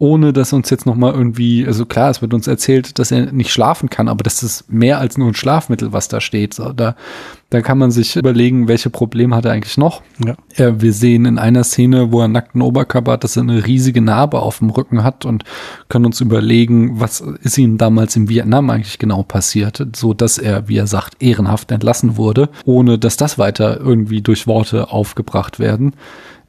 ohne 0.00 0.32
dass 0.32 0.54
uns 0.54 0.70
jetzt 0.70 0.86
nochmal 0.86 1.12
irgendwie, 1.12 1.66
also 1.66 1.84
klar, 1.84 2.08
es 2.08 2.22
wird 2.22 2.32
uns 2.32 2.46
erzählt, 2.46 2.98
dass 2.98 3.10
er 3.10 3.32
nicht 3.32 3.52
schlafen 3.52 3.90
kann, 3.90 4.08
aber 4.08 4.22
das 4.22 4.42
ist 4.42 4.72
mehr 4.72 4.98
als 4.98 5.18
nur 5.18 5.28
ein 5.28 5.34
Schlafmittel, 5.34 5.92
was 5.92 6.08
da 6.08 6.22
steht. 6.22 6.54
So, 6.54 6.72
da, 6.72 6.96
da 7.50 7.60
kann 7.60 7.76
man 7.76 7.90
sich 7.90 8.16
überlegen, 8.16 8.66
welche 8.66 8.88
Probleme 8.88 9.36
hat 9.36 9.44
er 9.44 9.52
eigentlich 9.52 9.76
noch. 9.76 10.00
Ja. 10.24 10.36
Äh, 10.56 10.80
wir 10.80 10.94
sehen 10.94 11.26
in 11.26 11.38
einer 11.38 11.64
Szene, 11.64 12.12
wo 12.12 12.20
er 12.20 12.24
einen 12.24 12.32
nackten 12.32 12.62
Oberkörper 12.62 13.12
hat, 13.12 13.24
dass 13.24 13.36
er 13.36 13.42
eine 13.42 13.66
riesige 13.66 14.00
Narbe 14.00 14.40
auf 14.40 14.60
dem 14.60 14.70
Rücken 14.70 15.04
hat 15.04 15.26
und 15.26 15.44
können 15.90 16.06
uns 16.06 16.22
überlegen, 16.22 16.98
was 16.98 17.20
ist 17.20 17.58
ihm 17.58 17.76
damals 17.76 18.16
in 18.16 18.30
Vietnam 18.30 18.70
eigentlich 18.70 18.98
genau 18.98 19.22
passiert, 19.22 19.86
so 19.94 20.14
dass 20.14 20.38
er, 20.38 20.66
wie 20.66 20.78
er 20.78 20.86
sagt, 20.86 21.22
ehrenhaft 21.22 21.70
entlassen 21.72 22.16
wurde, 22.16 22.48
ohne 22.64 22.98
dass 22.98 23.18
das 23.18 23.36
weiter 23.36 23.78
irgendwie 23.78 24.22
durch 24.22 24.46
Worte 24.46 24.90
aufgebracht 24.92 25.58
werden. 25.58 25.92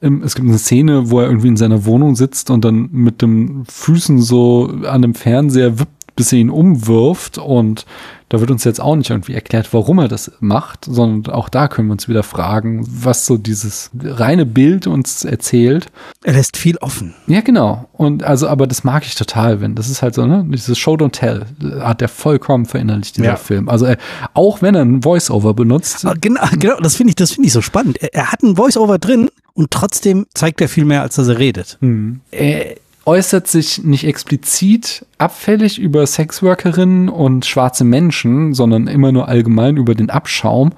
Es 0.01 0.33
gibt 0.33 0.47
eine 0.47 0.57
Szene, 0.57 1.11
wo 1.11 1.19
er 1.19 1.27
irgendwie 1.27 1.49
in 1.49 1.57
seiner 1.57 1.85
Wohnung 1.85 2.15
sitzt 2.15 2.49
und 2.49 2.65
dann 2.65 2.89
mit 2.91 3.21
den 3.21 3.63
Füßen 3.67 4.19
so 4.19 4.67
an 4.87 5.03
dem 5.03 5.13
Fernseher 5.13 5.79
wippt, 5.79 6.00
bis 6.21 6.31
er 6.33 6.37
ihn 6.37 6.51
umwirft 6.51 7.39
und 7.39 7.87
da 8.29 8.39
wird 8.39 8.51
uns 8.51 8.63
jetzt 8.63 8.79
auch 8.79 8.95
nicht 8.95 9.09
irgendwie 9.09 9.33
erklärt, 9.33 9.73
warum 9.73 9.97
er 9.97 10.07
das 10.07 10.31
macht, 10.39 10.85
sondern 10.85 11.33
auch 11.33 11.49
da 11.49 11.67
können 11.67 11.87
wir 11.87 11.93
uns 11.93 12.07
wieder 12.07 12.21
fragen, 12.21 12.85
was 12.87 13.25
so 13.25 13.37
dieses 13.37 13.89
reine 14.03 14.45
Bild 14.45 14.85
uns 14.85 15.25
erzählt. 15.25 15.87
Er 16.23 16.33
lässt 16.33 16.57
viel 16.57 16.77
offen. 16.77 17.15
Ja, 17.25 17.41
genau. 17.41 17.89
Und 17.93 18.23
also, 18.23 18.47
aber 18.47 18.67
das 18.67 18.83
mag 18.83 19.03
ich 19.03 19.15
total, 19.15 19.61
wenn 19.61 19.73
das 19.73 19.89
ist 19.89 20.03
halt 20.03 20.13
so, 20.13 20.27
ne, 20.27 20.45
dieses 20.47 20.77
Show 20.77 20.93
don't 20.93 21.13
tell 21.13 21.47
hat 21.79 22.03
er 22.03 22.07
vollkommen 22.07 22.67
verinnerlicht, 22.67 23.17
dieser 23.17 23.25
Ja. 23.29 23.35
Film. 23.35 23.67
Also, 23.67 23.87
äh, 23.87 23.97
auch 24.35 24.61
wenn 24.61 24.75
er 24.75 24.85
ein 24.85 25.01
Voice-Over 25.01 25.55
benutzt, 25.55 26.05
Genau, 26.21 26.41
genau 26.59 26.77
das 26.79 26.97
finde 26.97 27.09
ich, 27.09 27.15
das 27.15 27.31
finde 27.31 27.47
ich 27.47 27.53
so 27.53 27.61
spannend. 27.61 27.97
Er, 28.03 28.13
er 28.13 28.31
hat 28.31 28.43
einen 28.43 28.57
Voice-Over 28.57 28.99
drin 28.99 29.31
und 29.55 29.71
trotzdem 29.71 30.27
zeigt 30.35 30.61
er 30.61 30.69
viel 30.69 30.85
mehr, 30.85 31.01
als 31.01 31.15
dass 31.15 31.27
er 31.27 31.39
redet. 31.39 31.79
Hm. 31.81 32.21
Er 32.29 32.75
äußert 33.05 33.47
sich 33.47 33.83
nicht 33.83 34.05
explizit 34.05 35.05
abfällig 35.17 35.79
über 35.79 36.05
Sexworkerinnen 36.05 37.09
und 37.09 37.45
schwarze 37.45 37.83
Menschen, 37.83 38.53
sondern 38.53 38.87
immer 38.87 39.11
nur 39.11 39.27
allgemein 39.27 39.77
über 39.77 39.95
den 39.95 40.09
Abschaum. 40.09 40.73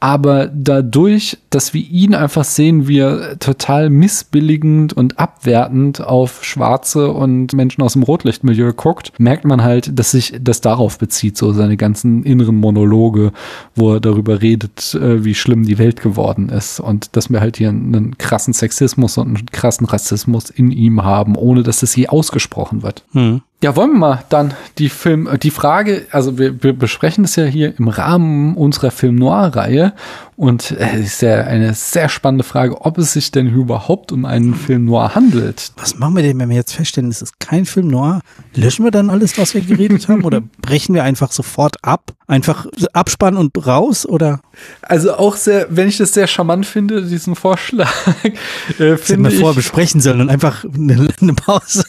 Aber 0.00 0.46
dadurch, 0.46 1.38
dass 1.50 1.74
wir 1.74 1.82
ihn 1.82 2.14
einfach 2.14 2.44
sehen, 2.44 2.86
wie 2.86 2.98
er 2.98 3.38
total 3.40 3.90
missbilligend 3.90 4.92
und 4.92 5.18
abwertend 5.18 6.00
auf 6.00 6.44
Schwarze 6.44 7.10
und 7.10 7.52
Menschen 7.52 7.82
aus 7.82 7.94
dem 7.94 8.04
Rotlichtmilieu 8.04 8.72
guckt, 8.72 9.12
merkt 9.18 9.44
man 9.44 9.64
halt, 9.64 9.98
dass 9.98 10.12
sich 10.12 10.34
das 10.40 10.60
darauf 10.60 10.98
bezieht, 10.98 11.36
so 11.36 11.52
seine 11.52 11.76
ganzen 11.76 12.22
inneren 12.22 12.56
Monologe, 12.56 13.32
wo 13.74 13.94
er 13.94 14.00
darüber 14.00 14.40
redet, 14.40 14.94
äh, 14.94 15.24
wie 15.24 15.34
schlimm 15.34 15.64
die 15.64 15.78
Welt 15.78 16.00
geworden 16.00 16.48
ist 16.48 16.78
und 16.78 17.16
dass 17.16 17.28
wir 17.30 17.40
halt 17.40 17.56
hier 17.56 17.70
einen 17.70 18.16
krassen 18.18 18.54
Sexismus 18.54 19.18
und 19.18 19.26
einen 19.26 19.46
krassen 19.46 19.86
Rassismus 19.86 20.48
in 20.48 20.70
ihm 20.70 21.02
haben, 21.02 21.34
ohne 21.34 21.64
dass 21.64 21.82
es 21.82 21.96
je 21.96 22.06
ausgesprochen 22.06 22.84
wird. 22.84 23.04
Hm. 23.12 23.42
Ja, 23.60 23.74
wollen 23.74 23.90
wir 23.90 23.98
mal 23.98 24.24
dann 24.28 24.54
die 24.78 24.88
Film, 24.88 25.26
äh, 25.26 25.36
die 25.36 25.50
Frage, 25.50 26.06
also 26.12 26.38
wir, 26.38 26.62
wir 26.62 26.72
besprechen 26.72 27.24
das 27.24 27.34
ja 27.34 27.44
hier 27.44 27.76
im 27.76 27.88
Rahmen 27.88 28.54
unserer 28.54 28.92
Film 28.92 29.16
Noir-Reihe 29.16 29.94
und 30.36 30.70
es 30.70 31.00
ist 31.00 31.22
ja 31.22 31.40
eine 31.42 31.74
sehr 31.74 32.08
spannende 32.08 32.44
Frage, 32.44 32.80
ob 32.82 32.98
es 32.98 33.14
sich 33.14 33.32
denn 33.32 33.48
überhaupt 33.52 34.12
um 34.12 34.24
einen 34.24 34.54
Film 34.54 34.84
Noir 34.84 35.16
handelt. 35.16 35.72
Was 35.76 35.98
machen 35.98 36.14
wir 36.14 36.22
denn, 36.22 36.38
wenn 36.38 36.50
wir 36.50 36.54
jetzt 36.54 36.74
feststellen, 36.74 37.10
es 37.10 37.20
ist 37.20 37.40
kein 37.40 37.66
Film 37.66 37.88
noir? 37.88 38.20
Löschen 38.54 38.84
wir 38.84 38.92
dann 38.92 39.10
alles, 39.10 39.36
was 39.36 39.54
wir 39.54 39.62
geredet 39.62 40.06
haben? 40.06 40.22
Oder 40.22 40.40
brechen 40.62 40.94
wir 40.94 41.02
einfach 41.02 41.32
sofort 41.32 41.78
ab? 41.82 42.12
Einfach 42.28 42.66
Abspann 42.92 43.36
und 43.36 43.66
raus? 43.66 44.06
Oder 44.06 44.40
Also 44.82 45.14
auch 45.14 45.34
sehr, 45.34 45.66
wenn 45.70 45.88
ich 45.88 45.96
das 45.96 46.12
sehr 46.12 46.28
charmant 46.28 46.64
finde, 46.64 47.04
diesen 47.04 47.34
Vorschlag, 47.34 47.90
äh, 48.22 48.30
das 48.78 48.78
hätten 48.78 48.98
finde 48.98 49.30
wir 49.30 49.34
ich, 49.34 49.40
vorher 49.40 49.56
besprechen 49.56 50.00
sollen 50.00 50.20
und 50.20 50.30
einfach 50.30 50.64
eine, 50.64 51.08
eine 51.20 51.34
Pause. 51.34 51.82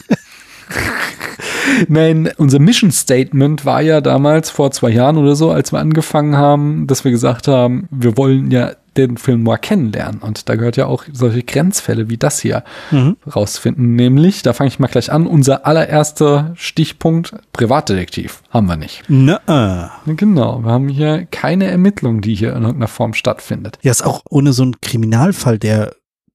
Nein, 1.88 2.30
unser 2.36 2.58
Mission 2.58 2.90
Statement 2.90 3.64
war 3.64 3.80
ja 3.80 4.00
damals 4.00 4.50
vor 4.50 4.70
zwei 4.70 4.90
Jahren 4.90 5.16
oder 5.16 5.36
so, 5.36 5.50
als 5.50 5.72
wir 5.72 5.78
angefangen 5.78 6.36
haben, 6.36 6.86
dass 6.86 7.04
wir 7.04 7.10
gesagt 7.10 7.48
haben, 7.48 7.88
wir 7.90 8.16
wollen 8.16 8.50
ja 8.50 8.72
den 8.96 9.16
Film 9.18 9.44
Noir 9.44 9.58
kennenlernen. 9.58 10.20
Und 10.20 10.48
da 10.48 10.56
gehört 10.56 10.76
ja 10.76 10.86
auch 10.86 11.04
solche 11.12 11.44
Grenzfälle 11.44 12.10
wie 12.10 12.16
das 12.16 12.40
hier 12.40 12.64
Mhm. 12.90 13.16
rausfinden. 13.34 13.94
Nämlich, 13.94 14.42
da 14.42 14.52
fange 14.52 14.68
ich 14.68 14.80
mal 14.80 14.88
gleich 14.88 15.12
an, 15.12 15.28
unser 15.28 15.64
allererster 15.64 16.52
Stichpunkt, 16.56 17.34
Privatdetektiv. 17.52 18.42
Haben 18.50 18.66
wir 18.66 18.76
nicht. 18.76 19.04
Na, 19.08 19.92
Genau, 20.06 20.64
wir 20.64 20.72
haben 20.72 20.88
hier 20.88 21.24
keine 21.30 21.66
Ermittlung, 21.66 22.20
die 22.20 22.34
hier 22.34 22.50
in 22.50 22.62
irgendeiner 22.62 22.88
Form 22.88 23.14
stattfindet. 23.14 23.78
ja, 23.82 23.92
ist 23.92 24.04
auch 24.04 24.22
ohne 24.28 24.52
so 24.52 24.64
einen 24.64 24.80
Kriminalfall, 24.80 25.58
der 25.58 25.94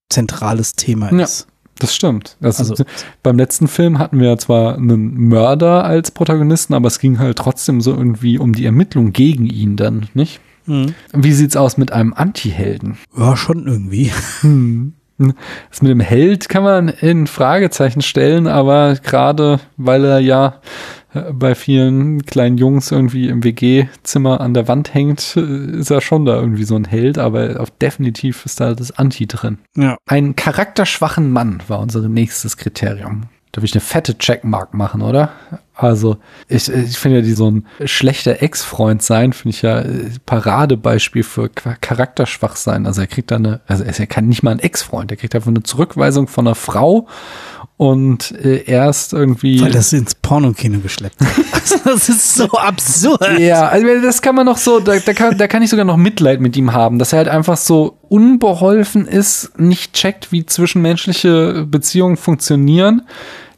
zentrales 0.09 0.75
Thema 0.75 1.11
Ja. 1.13 1.27
Das 1.79 1.93
stimmt. 1.93 2.37
Das 2.39 2.59
Also- 2.59 2.73
ist, 2.73 2.85
beim 3.23 3.37
letzten 3.37 3.67
Film 3.67 3.99
hatten 3.99 4.19
wir 4.19 4.37
zwar 4.37 4.75
einen 4.75 5.13
Mörder 5.27 5.83
als 5.83 6.11
Protagonisten, 6.11 6.73
aber 6.73 6.87
es 6.87 6.99
ging 6.99 7.19
halt 7.19 7.37
trotzdem 7.37 7.81
so 7.81 7.91
irgendwie 7.91 8.37
um 8.39 8.53
die 8.53 8.65
Ermittlung 8.65 9.11
gegen 9.11 9.45
ihn 9.45 9.75
dann, 9.75 10.07
nicht? 10.13 10.39
Mhm. 10.67 10.95
Wie 11.13 11.33
sieht's 11.33 11.55
aus 11.57 11.77
mit 11.77 11.91
einem 11.91 12.13
Anti-Helden? 12.13 12.97
Ja, 13.17 13.35
schon 13.37 13.67
irgendwie. 13.67 14.11
Hm. 14.41 14.93
Das 15.17 15.81
mit 15.81 15.89
dem 15.91 16.01
Held 16.01 16.49
kann 16.49 16.63
man 16.63 16.89
in 16.89 17.25
Fragezeichen 17.27 18.01
stellen, 18.01 18.47
aber 18.47 18.95
gerade 19.01 19.61
weil 19.77 20.03
er 20.03 20.19
ja 20.19 20.55
bei 21.33 21.55
vielen 21.55 22.25
kleinen 22.25 22.57
Jungs 22.57 22.91
irgendwie 22.91 23.27
im 23.27 23.43
WG-Zimmer 23.43 24.41
an 24.41 24.53
der 24.53 24.67
Wand 24.67 24.93
hängt, 24.93 25.35
ist 25.35 25.89
er 25.89 26.01
schon 26.01 26.25
da 26.25 26.35
irgendwie 26.35 26.63
so 26.63 26.75
ein 26.75 26.85
Held, 26.85 27.17
aber 27.17 27.59
auf 27.59 27.71
definitiv 27.71 28.45
ist 28.45 28.59
da 28.59 28.73
das 28.73 28.91
Anti 28.91 29.27
drin. 29.27 29.59
Ja. 29.75 29.97
Einen 30.05 30.35
charakterschwachen 30.35 31.31
Mann 31.31 31.61
war 31.67 31.79
unser 31.79 32.07
nächstes 32.07 32.57
Kriterium. 32.57 33.23
Da 33.55 33.61
will 33.61 33.69
ich 33.69 33.73
eine 33.73 33.81
fette 33.81 34.17
Checkmark 34.17 34.73
machen, 34.73 35.01
oder? 35.01 35.31
Also, 35.75 36.17
ich, 36.49 36.69
ich 36.69 36.97
finde 36.97 37.19
ja, 37.19 37.23
die 37.23 37.31
so 37.31 37.51
ein 37.51 37.65
schlechter 37.85 38.41
Ex-Freund 38.41 39.01
sein, 39.01 39.31
finde 39.31 39.55
ich 39.55 39.61
ja 39.61 39.79
äh, 39.79 40.09
Paradebeispiel 40.25 41.23
für 41.23 41.49
charakterschwach 41.49 42.57
sein. 42.57 42.85
Also 42.85 42.99
er 42.99 43.07
kriegt 43.07 43.31
da 43.31 43.35
eine, 43.35 43.61
also 43.65 43.83
er 43.83 43.91
ist 43.91 43.99
ja 43.99 44.05
kein, 44.07 44.27
nicht 44.27 44.43
mal 44.43 44.51
ein 44.51 44.59
Ex-Freund, 44.59 45.09
er 45.11 45.17
kriegt 45.17 45.35
einfach 45.35 45.49
eine 45.49 45.63
Zurückweisung 45.63 46.27
von 46.27 46.47
einer 46.47 46.55
Frau 46.55 47.07
und 47.77 48.31
äh, 48.31 48.63
erst 48.63 49.13
irgendwie. 49.13 49.59
Weil 49.59 49.71
das 49.71 49.91
ins 49.91 50.15
Pornokino 50.15 50.79
geschleppt. 50.79 51.17
Also, 51.65 51.79
das 51.83 52.09
ist 52.09 52.35
so 52.35 52.51
absurd. 52.51 53.39
Ja, 53.39 53.67
also 53.67 53.87
das 54.03 54.21
kann 54.21 54.35
man 54.35 54.45
noch 54.45 54.57
so, 54.57 54.79
da, 54.79 54.99
da, 54.99 55.13
kann, 55.13 55.35
da 55.35 55.47
kann 55.47 55.63
ich 55.63 55.71
sogar 55.71 55.83
noch 55.83 55.97
Mitleid 55.97 56.39
mit 56.39 56.55
ihm 56.55 56.73
haben, 56.73 56.99
dass 56.99 57.11
er 57.11 57.17
halt 57.17 57.27
einfach 57.27 57.57
so 57.57 57.97
unbeholfen 58.07 59.07
ist, 59.07 59.57
nicht 59.57 59.93
checkt, 59.93 60.31
wie 60.31 60.45
zwischenmenschliche 60.45 61.65
Beziehungen 61.67 62.17
funktionieren, 62.17 63.01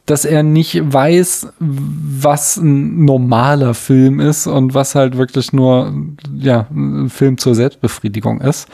dass 0.06 0.24
er 0.24 0.42
nicht 0.42 0.80
weiß, 0.90 1.48
was 1.58 2.56
ein 2.56 3.04
normaler 3.04 3.74
Film 3.74 4.20
ist 4.20 4.46
und 4.46 4.72
was 4.72 4.94
halt 4.94 5.18
wirklich 5.18 5.52
nur 5.52 5.92
ja, 6.34 6.66
ein 6.70 7.10
Film 7.10 7.36
zur 7.36 7.54
Selbstbefriedigung 7.54 8.40
ist. 8.40 8.68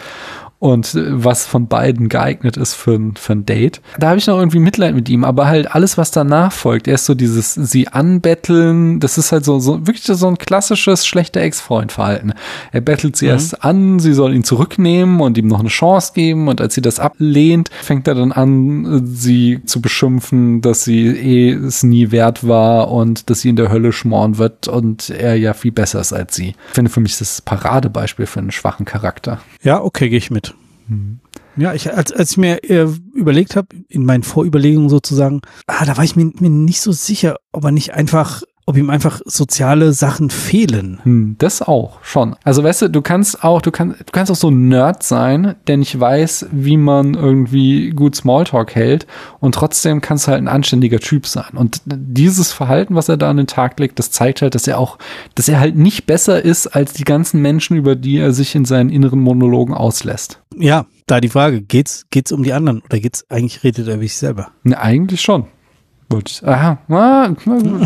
Und 0.64 0.94
äh, 0.94 1.02
was 1.22 1.44
von 1.44 1.68
beiden 1.68 2.08
geeignet 2.08 2.56
ist 2.56 2.72
für 2.72 2.94
ein, 2.94 3.16
für 3.16 3.34
ein 3.34 3.44
Date. 3.44 3.82
Da 3.98 4.08
habe 4.08 4.18
ich 4.18 4.26
noch 4.26 4.38
irgendwie 4.38 4.60
Mitleid 4.60 4.94
mit 4.94 5.10
ihm, 5.10 5.22
aber 5.22 5.46
halt 5.46 5.74
alles, 5.74 5.98
was 5.98 6.10
danach 6.10 6.52
folgt, 6.52 6.88
erst 6.88 7.04
so 7.04 7.14
dieses 7.14 7.52
sie 7.52 7.88
anbetteln, 7.88 8.98
das 8.98 9.18
ist 9.18 9.30
halt 9.30 9.44
so, 9.44 9.58
so 9.58 9.86
wirklich 9.86 10.04
so 10.04 10.26
ein 10.26 10.38
klassisches 10.38 11.06
schlechter 11.06 11.42
Ex-Freund-Verhalten. 11.42 12.32
Er 12.72 12.80
bettelt 12.80 13.14
sie 13.14 13.26
erst 13.26 13.62
an, 13.62 13.98
sie 13.98 14.14
soll 14.14 14.32
ihn 14.32 14.42
zurücknehmen 14.42 15.20
und 15.20 15.36
ihm 15.36 15.48
noch 15.48 15.60
eine 15.60 15.68
Chance 15.68 16.12
geben 16.14 16.48
und 16.48 16.62
als 16.62 16.74
sie 16.74 16.80
das 16.80 16.98
ablehnt, 16.98 17.68
fängt 17.82 18.08
er 18.08 18.14
dann 18.14 18.32
an, 18.32 19.02
sie 19.04 19.60
zu 19.66 19.82
beschimpfen, 19.82 20.62
dass 20.62 20.82
sie 20.82 21.08
eh 21.08 21.50
es 21.52 21.82
nie 21.82 22.10
wert 22.10 22.48
war 22.48 22.90
und 22.90 23.28
dass 23.28 23.42
sie 23.42 23.50
in 23.50 23.56
der 23.56 23.70
Hölle 23.70 23.92
schmoren 23.92 24.38
wird 24.38 24.66
und 24.68 25.10
er 25.10 25.34
ja 25.34 25.52
viel 25.52 25.72
besser 25.72 26.00
ist 26.00 26.14
als 26.14 26.34
sie. 26.34 26.54
Ich 26.68 26.74
finde 26.74 26.90
für 26.90 27.00
mich 27.00 27.18
das 27.18 27.42
Paradebeispiel 27.42 28.24
für 28.24 28.40
einen 28.40 28.50
schwachen 28.50 28.86
Charakter. 28.86 29.40
Ja, 29.62 29.82
okay, 29.82 30.08
gehe 30.08 30.16
ich 30.16 30.30
mit. 30.30 30.53
Ja, 31.56 31.72
ich, 31.72 31.92
als, 31.92 32.12
als 32.12 32.32
ich 32.32 32.36
mir 32.36 32.64
äh, 32.64 32.88
überlegt 33.14 33.56
habe, 33.56 33.68
in 33.88 34.04
meinen 34.04 34.22
Vorüberlegungen 34.22 34.88
sozusagen, 34.88 35.40
ah, 35.66 35.84
da 35.84 35.96
war 35.96 36.04
ich 36.04 36.16
mir, 36.16 36.32
mir 36.38 36.50
nicht 36.50 36.80
so 36.80 36.92
sicher, 36.92 37.36
ob 37.52 37.64
er 37.64 37.70
nicht 37.70 37.94
einfach 37.94 38.42
ob 38.66 38.76
ihm 38.76 38.88
einfach 38.88 39.20
soziale 39.24 39.92
Sachen 39.92 40.30
fehlen. 40.30 41.00
Hm, 41.02 41.36
das 41.38 41.60
auch 41.60 42.02
schon. 42.02 42.36
Also 42.44 42.64
weißt 42.64 42.82
du, 42.82 42.88
du 42.88 43.02
kannst 43.02 43.44
auch, 43.44 43.60
du 43.60 43.70
kannst, 43.70 44.00
du 44.00 44.12
kannst 44.12 44.32
auch 44.32 44.36
so 44.36 44.50
ein 44.50 44.68
Nerd 44.68 45.02
sein, 45.02 45.54
der 45.66 45.76
nicht 45.76 45.98
weiß, 45.98 46.46
wie 46.50 46.76
man 46.76 47.14
irgendwie 47.14 47.90
gut 47.90 48.16
Smalltalk 48.16 48.74
hält 48.74 49.06
und 49.40 49.54
trotzdem 49.54 50.00
kannst 50.00 50.26
du 50.26 50.32
halt 50.32 50.42
ein 50.42 50.48
anständiger 50.48 50.98
Typ 50.98 51.26
sein. 51.26 51.50
Und 51.54 51.82
dieses 51.84 52.52
Verhalten, 52.52 52.94
was 52.94 53.08
er 53.08 53.18
da 53.18 53.30
an 53.30 53.36
den 53.36 53.46
Tag 53.46 53.78
legt, 53.78 53.98
das 53.98 54.10
zeigt 54.10 54.40
halt, 54.40 54.54
dass 54.54 54.66
er 54.66 54.78
auch, 54.78 54.98
dass 55.34 55.48
er 55.48 55.60
halt 55.60 55.76
nicht 55.76 56.06
besser 56.06 56.42
ist 56.42 56.66
als 56.68 56.94
die 56.94 57.04
ganzen 57.04 57.42
Menschen, 57.42 57.76
über 57.76 57.96
die 57.96 58.18
er 58.18 58.32
sich 58.32 58.54
in 58.54 58.64
seinen 58.64 58.88
inneren 58.88 59.20
Monologen 59.20 59.74
auslässt. 59.74 60.40
Ja, 60.56 60.86
da 61.06 61.20
die 61.20 61.28
Frage, 61.28 61.60
geht's, 61.60 62.06
geht's 62.10 62.32
um 62.32 62.42
die 62.42 62.52
anderen 62.52 62.80
oder 62.80 62.98
geht's, 62.98 63.28
eigentlich 63.28 63.62
redet 63.62 63.88
er 63.88 64.00
wie 64.00 64.08
sich 64.08 64.16
selber? 64.16 64.52
Ne, 64.62 64.78
eigentlich 64.80 65.20
schon. 65.20 65.46
Gut. 66.14 66.42
Aha. 66.44 66.78
Na, 66.86 67.34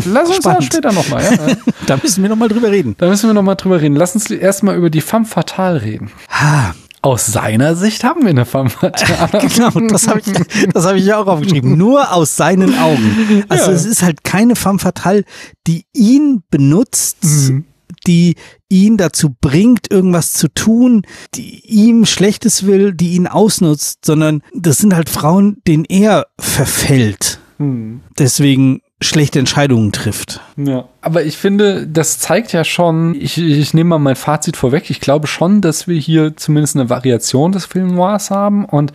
lass 0.05 0.29
uns 0.29 0.39
da 0.41 0.61
später 0.61 0.91
nochmal. 0.91 1.23
Ja? 1.23 1.55
da 1.87 1.97
müssen 1.97 2.21
wir 2.21 2.29
nochmal 2.29 2.47
drüber 2.47 2.69
reden. 2.69 2.93
Da 2.99 3.07
müssen 3.07 3.27
wir 3.27 3.33
nochmal 3.33 3.55
drüber 3.55 3.81
reden. 3.81 3.95
Lass 3.95 4.13
uns 4.13 4.29
erstmal 4.29 4.77
über 4.77 4.91
die 4.91 5.01
femme 5.01 5.25
fatale 5.25 5.81
reden. 5.81 6.11
Ha. 6.29 6.75
Aus 7.01 7.25
seiner 7.25 7.75
Sicht 7.75 8.03
haben 8.03 8.21
wir 8.21 8.29
eine 8.29 8.45
femme 8.45 8.69
fatale. 8.69 9.47
genau, 9.47 9.71
das 9.87 10.07
habe 10.07 10.19
ich, 10.19 10.71
das 10.73 10.85
hab 10.85 10.95
ich 10.95 11.05
ja 11.05 11.17
auch 11.17 11.25
aufgeschrieben. 11.25 11.75
Nur 11.75 12.13
aus 12.13 12.35
seinen 12.35 12.77
Augen. 12.77 13.45
Also 13.49 13.71
ja. 13.71 13.75
es 13.75 13.85
ist 13.85 14.03
halt 14.03 14.23
keine 14.23 14.55
femme 14.55 14.77
fatale, 14.77 15.23
die 15.65 15.85
ihn 15.93 16.43
benutzt, 16.51 17.23
mhm 17.23 17.65
die 18.07 18.35
ihn 18.69 18.97
dazu 18.97 19.35
bringt, 19.41 19.91
irgendwas 19.91 20.33
zu 20.33 20.47
tun, 20.47 21.03
die 21.33 21.65
ihm 21.65 22.05
Schlechtes 22.05 22.65
will, 22.65 22.93
die 22.93 23.09
ihn 23.15 23.27
ausnutzt, 23.27 24.05
sondern 24.05 24.41
das 24.55 24.77
sind 24.77 24.95
halt 24.95 25.09
Frauen, 25.09 25.57
denen 25.67 25.85
er 25.85 26.27
verfällt. 26.39 27.38
Hm. 27.59 27.99
Deswegen 28.17 28.81
schlechte 29.01 29.39
Entscheidungen 29.39 29.91
trifft. 29.91 30.41
Ja. 30.57 30.89
Aber 31.01 31.23
ich 31.23 31.37
finde, 31.37 31.87
das 31.87 32.19
zeigt 32.19 32.51
ja 32.51 32.63
schon, 32.63 33.15
ich, 33.15 33.37
ich 33.37 33.73
nehme 33.73 33.91
mal 33.91 33.99
mein 33.99 34.15
Fazit 34.15 34.57
vorweg, 34.57 34.89
ich 34.89 34.99
glaube 34.99 35.27
schon, 35.27 35.61
dass 35.61 35.87
wir 35.87 35.97
hier 35.97 36.35
zumindest 36.35 36.75
eine 36.75 36.89
Variation 36.89 37.51
des 37.51 37.65
Film 37.65 37.95
Noirs 37.95 38.31
haben 38.31 38.65
und 38.65 38.91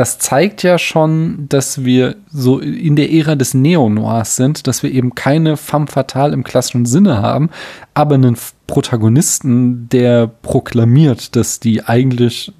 das 0.00 0.18
zeigt 0.18 0.62
ja 0.62 0.78
schon, 0.78 1.44
dass 1.50 1.84
wir 1.84 2.16
so 2.32 2.58
in 2.58 2.96
der 2.96 3.12
Ära 3.12 3.34
des 3.34 3.52
Neo-Noirs 3.52 4.34
sind, 4.34 4.66
dass 4.66 4.82
wir 4.82 4.90
eben 4.90 5.14
keine 5.14 5.58
femme 5.58 5.88
fatale 5.88 6.32
im 6.32 6.42
klassischen 6.42 6.86
Sinne 6.86 7.20
haben, 7.20 7.50
aber 7.92 8.14
einen 8.14 8.34
Protagonisten, 8.66 9.90
der 9.90 10.26
proklamiert, 10.26 11.36
dass 11.36 11.60
die 11.60 11.84
eigentlich 11.84 12.50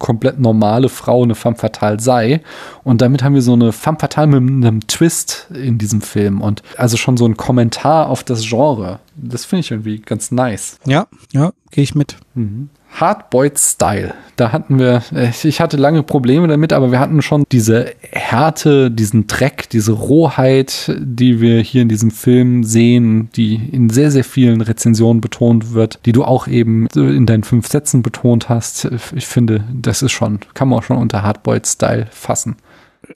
komplett 0.00 0.40
normale 0.40 0.88
Frau 0.88 1.22
eine 1.22 1.36
femme 1.36 1.54
fatale 1.54 2.00
sei. 2.00 2.40
Und 2.82 3.00
damit 3.00 3.22
haben 3.22 3.34
wir 3.34 3.42
so 3.42 3.52
eine 3.52 3.70
femme 3.70 3.98
fatale 4.00 4.40
mit 4.40 4.66
einem 4.66 4.84
Twist 4.88 5.46
in 5.54 5.78
diesem 5.78 6.00
Film 6.00 6.40
und 6.40 6.64
also 6.76 6.96
schon 6.96 7.16
so 7.16 7.26
ein 7.26 7.36
Kommentar 7.36 8.08
auf 8.08 8.24
das 8.24 8.42
Genre. 8.42 8.98
Das 9.14 9.44
finde 9.44 9.60
ich 9.60 9.70
irgendwie 9.70 10.00
ganz 10.00 10.32
nice. 10.32 10.80
Ja, 10.84 11.06
ja, 11.32 11.52
gehe 11.70 11.84
ich 11.84 11.94
mit. 11.94 12.16
Mhm. 12.34 12.70
Hardboiled 12.90 13.58
Style. 13.58 14.14
Da 14.36 14.52
hatten 14.52 14.78
wir, 14.78 15.02
ich 15.42 15.60
hatte 15.60 15.76
lange 15.76 16.02
Probleme 16.02 16.48
damit, 16.48 16.72
aber 16.72 16.90
wir 16.90 17.00
hatten 17.00 17.22
schon 17.22 17.44
diese 17.50 17.92
Härte, 18.10 18.90
diesen 18.90 19.26
Dreck, 19.26 19.68
diese 19.70 19.92
Rohheit, 19.92 20.94
die 20.98 21.40
wir 21.40 21.60
hier 21.60 21.82
in 21.82 21.88
diesem 21.88 22.10
Film 22.10 22.64
sehen, 22.64 23.30
die 23.36 23.54
in 23.54 23.90
sehr, 23.90 24.10
sehr 24.10 24.24
vielen 24.24 24.60
Rezensionen 24.60 25.20
betont 25.20 25.72
wird, 25.72 26.00
die 26.06 26.12
du 26.12 26.24
auch 26.24 26.46
eben 26.46 26.86
in 26.94 27.26
deinen 27.26 27.44
fünf 27.44 27.68
Sätzen 27.68 28.02
betont 28.02 28.48
hast. 28.48 28.88
Ich 29.14 29.26
finde, 29.26 29.64
das 29.72 30.02
ist 30.02 30.12
schon, 30.12 30.40
kann 30.54 30.68
man 30.68 30.78
auch 30.78 30.84
schon 30.84 30.98
unter 30.98 31.22
Hardboiled 31.22 31.66
Style 31.66 32.06
fassen. 32.10 32.56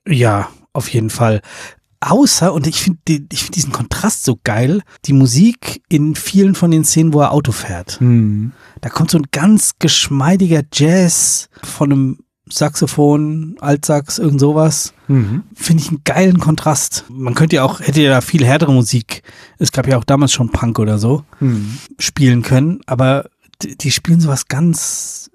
Ja, 0.07 0.49
auf 0.73 0.89
jeden 0.89 1.11
Fall. 1.11 1.41
Außer, 2.05 2.53
und 2.53 2.67
ich 2.67 2.83
finde 2.83 2.99
ich 3.33 3.45
find 3.45 3.55
diesen 3.55 3.73
Kontrast 3.73 4.25
so 4.25 4.37
geil, 4.43 4.83
die 5.05 5.13
Musik 5.13 5.83
in 5.89 6.17
vielen 6.17 6.57
von 6.57 6.73
den 6.73 6.85
Szenen, 6.85 7.13
wo 7.13 7.21
er 7.21 7.31
Auto 7.31 7.53
fährt. 7.53 8.01
Mhm. 8.01 8.53
Da 8.81 8.89
kommt 8.89 9.13
so 9.13 9.19
ein 9.19 9.29
ganz 9.31 9.75
geschmeidiger 9.79 10.63
Jazz 10.73 11.49
von 11.63 11.93
einem 11.93 12.19
Saxophon, 12.49 13.57
Altsax, 13.61 14.19
irgend 14.19 14.41
sowas. 14.41 14.95
Mhm. 15.07 15.45
Finde 15.55 15.83
ich 15.85 15.91
einen 15.91 16.03
geilen 16.03 16.39
Kontrast. 16.41 17.05
Man 17.09 17.35
könnte 17.35 17.57
ja 17.57 17.63
auch, 17.63 17.81
hätte 17.81 18.03
ja 18.03 18.21
viel 18.21 18.45
härtere 18.45 18.73
Musik, 18.73 19.23
es 19.59 19.71
gab 19.71 19.87
ja 19.87 19.97
auch 19.97 20.05
damals 20.05 20.33
schon 20.33 20.51
Punk 20.51 20.81
oder 20.81 20.99
so, 20.99 21.25
mhm. 21.39 21.79
spielen 22.01 22.43
können, 22.43 22.81
aber 22.87 23.27
die, 23.63 23.79
die 23.79 23.93
spielen 23.93 24.21
sowas 24.21 24.49
ganz 24.49 25.31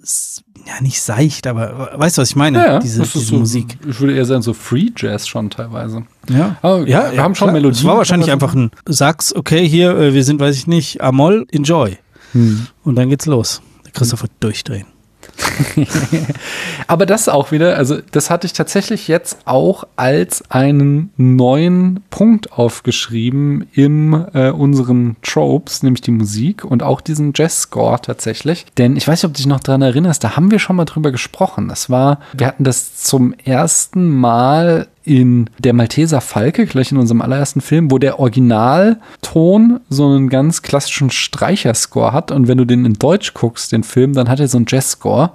ja, 0.68 0.82
nicht 0.82 1.02
seicht, 1.02 1.48
aber 1.48 1.92
weißt 1.96 2.18
du, 2.18 2.22
was 2.22 2.30
ich 2.30 2.36
meine? 2.36 2.58
Ja, 2.58 2.80
diese, 2.80 3.04
diese 3.04 3.20
so, 3.20 3.38
Musik. 3.38 3.78
Ich 3.88 4.00
würde 4.02 4.16
eher 4.16 4.26
sagen, 4.26 4.42
so 4.42 4.54
Free 4.54 4.90
Jazz 4.96 5.28
schon 5.28 5.50
teilweise. 5.50 6.04
Ja, 6.30 6.58
aber 6.62 6.86
ja, 6.88 7.12
wir 7.14 7.24
haben 7.24 7.36
schon 7.36 7.54
Melodien. 7.54 7.80
Es 7.80 7.86
war 7.86 7.98
wahrscheinlich 7.98 8.32
einfach 8.32 8.54
ein, 8.54 8.72
sag's, 8.86 9.34
okay, 9.34 9.68
hier, 9.68 9.98
äh, 9.98 10.14
wir 10.14 10.26
sind, 10.26 10.42
weiß 10.42 10.56
ich 10.58 10.68
nicht, 10.68 11.02
Amol, 11.02 11.48
enjoy. 11.52 11.98
Hm. 12.34 12.68
Und 12.84 12.96
dann 12.96 13.10
geht's 13.10 13.26
los. 13.26 13.62
Christopher 13.94 14.28
hm. 14.28 14.34
durchdrehen. 14.42 14.97
Aber 16.88 17.06
das 17.06 17.30
auch 17.30 17.52
wieder, 17.52 17.78
also 17.78 17.98
das 18.12 18.30
hatte 18.30 18.48
ich 18.48 18.54
tatsächlich 18.54 19.08
jetzt 19.08 19.40
auch 19.46 19.86
als 19.96 20.44
einen 20.50 21.12
neuen 21.18 22.04
Punkt 22.10 22.54
aufgeschrieben 22.54 23.68
in 23.74 24.14
äh, 24.34 24.50
unseren 24.50 25.18
Tropes, 25.22 25.84
nämlich 25.84 26.02
die 26.02 26.12
Musik 26.12 26.64
und 26.64 26.84
auch 26.84 27.02
diesen 27.02 27.34
Jazz-Score 27.36 28.00
tatsächlich. 28.02 28.66
Denn 28.78 28.96
ich 28.96 29.08
weiß 29.08 29.20
nicht, 29.20 29.30
ob 29.30 29.34
du 29.34 29.38
dich 29.38 29.48
noch 29.48 29.60
daran 29.60 29.82
erinnerst, 29.82 30.24
da 30.24 30.36
haben 30.36 30.52
wir 30.52 30.60
schon 30.60 30.76
mal 30.76 30.86
drüber 30.86 31.12
gesprochen. 31.12 31.68
Das 31.68 31.90
war, 31.90 32.20
wir 32.34 32.48
hatten 32.48 32.64
das 32.64 32.96
zum 32.96 33.34
ersten 33.34 34.10
Mal 34.10 34.88
in 35.08 35.50
Der 35.60 35.74
Malteser 35.74 36.20
Falke, 36.20 36.66
gleich 36.66 36.92
in 36.92 36.98
unserem 36.98 37.22
allerersten 37.22 37.62
Film, 37.62 37.90
wo 37.90 37.98
der 37.98 38.20
Originalton 38.20 39.80
so 39.90 40.08
einen 40.08 40.30
ganz 40.30 40.62
klassischen 40.62 41.10
Streicherscore 41.10 42.12
hat. 42.12 42.32
Und 42.32 42.48
wenn 42.48 42.58
du 42.58 42.66
den 42.66 42.86
in 42.86 42.94
Deutsch 42.94 43.34
guckst, 43.34 43.72
den 43.72 43.84
Film, 43.84 44.14
dann 44.14 44.28
hat 44.28 44.40
er 44.40 44.48
so 44.48 44.58
einen 44.58 44.66
Jazz-Score. 44.68 45.32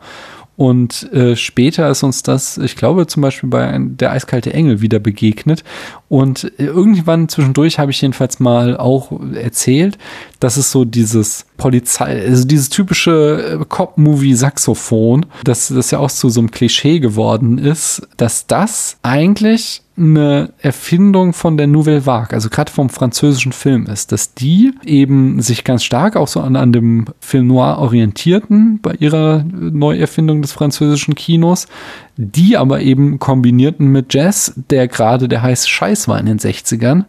Und 0.63 1.13
äh, 1.13 1.35
später 1.35 1.91
ist 1.91 2.05
uns 2.05 2.23
das, 2.23 2.57
ich 2.57 2.77
glaube, 2.77 3.09
zum 3.09 3.21
Beispiel 3.21 3.51
bei 3.51 3.77
Der 3.81 4.13
eiskalte 4.13 4.53
Engel 4.53 4.81
wieder 4.81 5.01
begegnet. 5.01 5.65
Und 6.09 6.53
irgendwann 6.57 7.29
zwischendurch 7.29 7.81
habe 7.81 7.91
ich 7.91 8.01
jedenfalls 8.01 8.39
mal 8.39 8.77
auch 8.77 9.11
erzählt, 9.35 9.99
dass 10.39 10.57
es 10.57 10.71
so 10.71 10.85
dieses 10.85 11.47
Polizei, 11.57 12.27
also 12.29 12.45
dieses 12.45 12.69
typische 12.69 13.59
äh, 13.61 13.65
Cop-Movie-Saxophon, 13.69 15.27
dass 15.43 15.67
das 15.67 15.91
ja 15.91 15.99
auch 15.99 16.13
zu 16.13 16.29
so 16.29 16.39
einem 16.39 16.53
Klischee 16.53 17.01
geworden 17.01 17.59
ist, 17.59 18.07
dass 18.17 18.47
das 18.47 18.99
eigentlich 19.03 19.82
eine 19.97 20.53
Erfindung 20.59 21.35
von 21.35 21.57
der 21.57 21.67
Nouvelle 21.67 22.07
Vague, 22.07 22.33
also 22.33 22.49
gerade 22.49 22.73
vom 22.73 22.89
französischen 22.89 23.53
Film 23.53 23.87
ist, 23.87 24.11
dass 24.11 24.35
die 24.35 24.73
eben 24.85 25.41
sich 25.43 25.65
ganz 25.65 25.85
stark 25.85 26.17
auch 26.17 26.29
so 26.29 26.41
an, 26.41 26.57
an 26.57 26.73
dem 26.73 27.07
Film 27.21 27.49
Noir 27.49 27.79
orientierten 27.79 28.81
bei 28.81 28.95
ihrer 28.95 29.45
Neuerfindung 29.45 30.41
des 30.41 30.53
französischen 30.53 31.15
Kinos, 31.15 31.69
die 32.17 32.57
aber 32.57 32.81
eben 32.81 33.19
kombinierten 33.19 33.89
mit 33.89 34.15
Jazz, 34.15 34.55
der 34.71 34.89
gerade 34.89 35.29
der 35.29 35.43
heiße 35.43 35.69
Scheiß 35.69 36.09
war 36.09 36.19
in 36.19 36.27
den 36.27 36.39
60ern. 36.39 37.05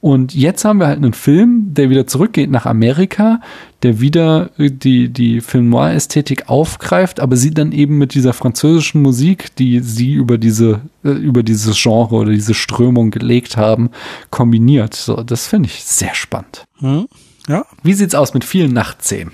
Und 0.00 0.34
jetzt 0.34 0.64
haben 0.64 0.78
wir 0.78 0.86
halt 0.88 0.98
einen 0.98 1.14
Film, 1.14 1.74
der 1.74 1.90
wieder 1.90 2.06
zurückgeht 2.06 2.50
nach 2.50 2.66
Amerika, 2.66 3.40
der 3.86 4.00
wieder 4.00 4.50
die, 4.58 5.10
die 5.10 5.40
Film 5.40 5.68
Noir-Ästhetik 5.68 6.48
aufgreift, 6.48 7.20
aber 7.20 7.36
sie 7.36 7.52
dann 7.52 7.70
eben 7.70 7.98
mit 7.98 8.14
dieser 8.14 8.32
französischen 8.32 9.00
Musik, 9.00 9.54
die 9.54 9.78
sie 9.78 10.12
über 10.12 10.38
diese, 10.38 10.80
äh, 11.04 11.10
über 11.10 11.44
dieses 11.44 11.80
Genre 11.80 12.16
oder 12.16 12.32
diese 12.32 12.52
Strömung 12.52 13.12
gelegt 13.12 13.56
haben, 13.56 13.90
kombiniert. 14.30 14.94
So, 14.94 15.22
das 15.22 15.46
finde 15.46 15.68
ich 15.68 15.84
sehr 15.84 16.16
spannend. 16.16 16.64
Hm. 16.80 17.06
Ja. 17.46 17.64
Wie 17.84 17.92
sieht's 17.92 18.16
aus 18.16 18.34
mit 18.34 18.42
vielen 18.42 18.72
Nachtszenen? 18.72 19.30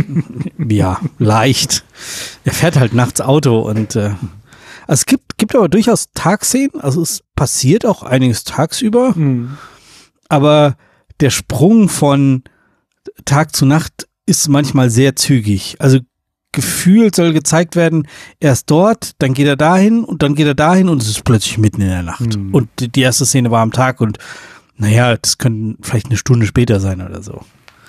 ja, 0.58 0.98
leicht. 1.18 1.84
Er 2.44 2.54
fährt 2.54 2.78
halt 2.78 2.94
nachts 2.94 3.20
Auto 3.20 3.60
und 3.60 3.96
äh, 3.96 4.12
also 4.86 5.00
es 5.00 5.04
gibt, 5.04 5.36
gibt 5.36 5.54
aber 5.54 5.68
durchaus 5.68 6.08
Tagszenen, 6.14 6.80
also 6.80 7.02
es 7.02 7.22
passiert 7.36 7.84
auch 7.84 8.02
einiges 8.02 8.44
tagsüber, 8.44 9.14
hm. 9.14 9.58
aber 10.30 10.76
der 11.20 11.28
Sprung 11.28 11.90
von 11.90 12.44
Tag 13.24 13.54
zu 13.54 13.66
Nacht 13.66 14.06
ist 14.26 14.48
manchmal 14.48 14.90
sehr 14.90 15.16
zügig. 15.16 15.76
Also 15.78 15.98
gefühlt 16.52 17.14
soll 17.16 17.32
gezeigt 17.32 17.76
werden, 17.76 18.06
er 18.40 18.52
ist 18.52 18.70
dort, 18.70 19.12
dann 19.18 19.34
geht 19.34 19.46
er 19.46 19.56
dahin 19.56 20.04
und 20.04 20.22
dann 20.22 20.34
geht 20.34 20.46
er 20.46 20.54
dahin 20.54 20.88
und 20.88 21.02
es 21.02 21.08
ist 21.08 21.24
plötzlich 21.24 21.58
mitten 21.58 21.82
in 21.82 21.88
der 21.88 22.02
Nacht. 22.02 22.34
Hm. 22.34 22.54
Und 22.54 22.68
die 22.94 23.00
erste 23.00 23.26
Szene 23.26 23.50
war 23.50 23.60
am 23.60 23.72
Tag 23.72 24.00
und 24.00 24.18
naja, 24.76 25.16
das 25.16 25.38
könnte 25.38 25.76
vielleicht 25.82 26.06
eine 26.06 26.16
Stunde 26.16 26.46
später 26.46 26.80
sein 26.80 27.02
oder 27.02 27.22
so. 27.22 27.42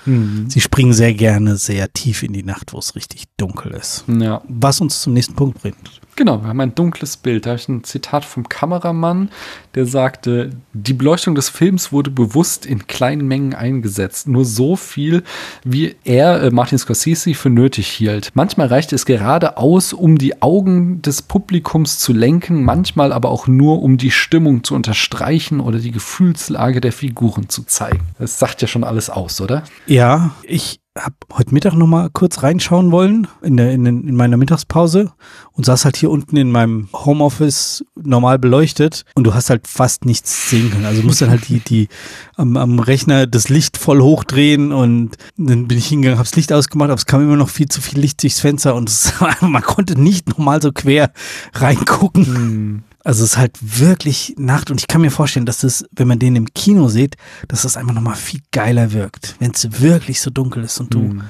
Mhm. 0.06 0.50
Sie 0.50 0.62
springen 0.62 0.94
sehr 0.94 1.14
gerne 1.14 1.58
sehr 1.58 1.92
tief 1.92 2.24
in 2.24 2.34
die 2.34 2.44
Nacht, 2.44 2.74
wo 2.74 2.80
es 2.80 2.96
richtig 2.96 3.26
dunkel 3.38 3.72
ist. 3.72 4.06
Ja. 4.08 4.42
Was 4.48 4.82
uns 4.82 5.02
zum 5.02 5.14
nächsten 5.14 5.36
Punkt 5.36 5.62
bringt. 5.62 6.02
Genau, 6.18 6.42
wir 6.42 6.48
haben 6.48 6.62
ein 6.62 6.76
dunkles 6.76 7.18
Bild. 7.18 7.46
Da 7.46 7.52
habe 7.52 7.60
ich 7.60 7.68
ein 7.68 7.84
Zitat 7.84 8.24
vom 8.24 8.48
Kameramann, 8.48 9.30
der 9.76 9.86
sagte, 9.86 10.52
die 10.72 10.94
Beleuchtung 10.94 11.36
des 11.36 11.50
Films 11.50 11.92
wurde 11.92 12.10
bewusst 12.10 12.66
in 12.66 12.88
kleinen 12.88 13.28
Mengen 13.28 13.54
eingesetzt. 13.54 14.28
Nur 14.28 14.46
so 14.46 14.78
viel, 14.78 15.24
wie 15.66 15.96
er, 16.06 16.42
äh, 16.42 16.52
Martin 16.52 16.78
Scorsese, 16.78 17.34
für 17.34 17.50
nötig 17.50 17.88
hielt. 17.88 18.32
Manchmal 18.34 18.68
reichte 18.68 18.96
es 18.96 19.06
gerade 19.06 19.58
aus, 19.58 19.92
um 19.92 20.18
die 20.18 20.42
Augen 20.42 21.02
des 21.02 21.22
Publikums 21.22 22.00
zu 22.00 22.14
lenken, 22.14 22.64
manchmal 22.64 23.12
aber 23.12 23.30
auch 23.30 23.48
nur, 23.48 23.82
um 23.82 23.98
die 23.98 24.12
Stimmung 24.12 24.64
zu 24.64 24.74
unterstreichen 24.74 25.60
oder 25.60 25.80
die 25.80 25.92
Gefühlslage 25.92 26.80
der 26.80 26.94
Figuren 26.94 27.50
zu 27.50 27.64
zeigen. 27.64 28.08
Das 28.20 28.40
sagt 28.40 28.62
ja 28.62 28.70
schon 28.70 28.86
alles 28.86 29.10
aus, 29.10 29.42
oder? 29.42 29.64
Ja, 29.86 30.34
ich 30.44 30.80
habe 30.98 31.16
heute 31.34 31.54
Mittag 31.54 31.74
noch 31.74 31.88
mal 31.88 32.10
kurz 32.10 32.42
reinschauen 32.42 32.92
wollen 32.92 33.28
in, 33.42 33.58
der, 33.58 33.72
in, 33.74 33.86
in 33.86 34.16
meiner 34.16 34.38
Mittagspause 34.38 35.12
und 35.52 35.66
saß 35.66 35.84
halt 35.84 35.98
hier 35.98 36.10
unten 36.10 36.38
in 36.38 36.52
meinem 36.52 36.88
Homeoffice 36.94 37.84
normal 38.02 38.40
beleuchtet 38.40 39.04
und 39.14 39.26
du 39.26 39.34
hast 39.34 39.50
halt 39.50 39.68
fast 39.68 40.06
nichts 40.06 40.50
sehen 40.50 40.72
können. 40.72 40.86
Also 40.86 41.04
musst 41.04 41.22
dann 41.22 41.30
halt 41.30 41.50
die, 41.50 41.60
die 41.60 41.90
am, 42.38 42.56
am 42.56 42.80
Rechner 42.80 43.28
das 43.28 43.50
Licht 43.50 43.76
voll 43.76 44.02
hochdrehen 44.02 44.72
und 44.72 45.18
dann 45.38 45.68
bin 45.68 45.78
ich 45.78 45.88
hingegangen, 45.88 46.18
habe 46.18 46.28
das 46.28 46.38
Licht 46.38 46.54
ausgemacht, 46.54 46.90
aber 46.90 46.98
es 46.98 47.06
kam 47.06 47.22
immer 47.22 47.36
noch 47.36 47.50
viel 47.50 47.68
zu 47.68 47.82
viel 47.82 48.00
Licht 48.00 48.24
durchs 48.24 48.40
Fenster 48.40 48.74
und 48.74 48.90
es, 48.90 49.14
man 49.42 49.64
konnte 49.64 50.00
nicht 50.00 50.30
normal 50.38 50.62
so 50.62 50.72
quer 50.72 51.12
reingucken. 51.54 52.26
Hm. 52.26 52.84
Also 53.06 53.24
es 53.24 53.34
ist 53.34 53.38
halt 53.38 53.58
wirklich 53.62 54.34
Nacht 54.36 54.72
und 54.72 54.82
ich 54.82 54.88
kann 54.88 55.02
mir 55.02 55.12
vorstellen, 55.12 55.46
dass 55.46 55.60
das, 55.60 55.86
wenn 55.92 56.08
man 56.08 56.18
den 56.18 56.36
im 56.36 56.52
Kino 56.56 56.88
sieht, 56.88 57.18
dass 57.48 57.62
das 57.62 57.78
einfach 57.78 57.94
nochmal 57.94 58.16
viel 58.16 58.42
geiler 58.52 58.94
wirkt, 58.94 59.36
wenn 59.38 59.52
es 59.52 59.80
wirklich 59.80 60.20
so 60.20 60.32
dunkel 60.32 60.64
ist 60.64 60.80
und 60.80 60.92
du 60.96 61.00
mhm. 61.00 61.22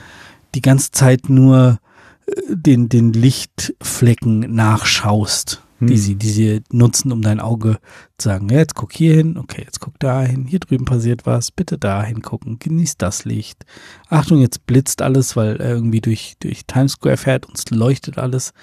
die 0.55 0.61
ganze 0.61 0.91
Zeit 0.91 1.29
nur 1.29 1.79
äh, 2.27 2.31
den, 2.47 2.87
den 2.87 3.11
Lichtflecken 3.11 4.55
nachschaust, 4.55 5.63
mhm. 5.81 5.87
die, 5.87 5.97
sie, 5.97 6.15
die 6.15 6.29
sie 6.29 6.63
nutzen, 6.71 7.11
um 7.11 7.21
dein 7.21 7.41
Auge 7.41 7.79
zu 8.17 8.29
sagen, 8.29 8.47
ja, 8.47 8.59
jetzt 8.59 8.75
guck 8.75 8.93
hier 8.93 9.15
hin, 9.15 9.37
okay, 9.37 9.63
jetzt 9.65 9.81
guck 9.81 9.99
da 9.99 10.21
hin, 10.21 10.45
hier 10.45 10.59
drüben 10.59 10.85
passiert 10.85 11.25
was, 11.25 11.51
bitte 11.51 11.77
da 11.77 12.01
hingucken, 12.01 12.57
genieß 12.57 12.95
das 12.95 13.25
Licht. 13.25 13.65
Achtung, 14.07 14.39
jetzt 14.39 14.65
blitzt 14.65 15.01
alles, 15.01 15.35
weil 15.35 15.57
er 15.57 15.71
irgendwie 15.71 15.99
durch, 15.99 16.35
durch 16.39 16.65
Times 16.67 16.93
Square 16.93 17.17
fährt 17.17 17.45
und 17.47 17.57
es 17.57 17.69
leuchtet 17.69 18.17
alles. 18.17 18.53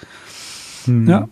Mhm. 0.87 1.07
Ja, 1.07 1.29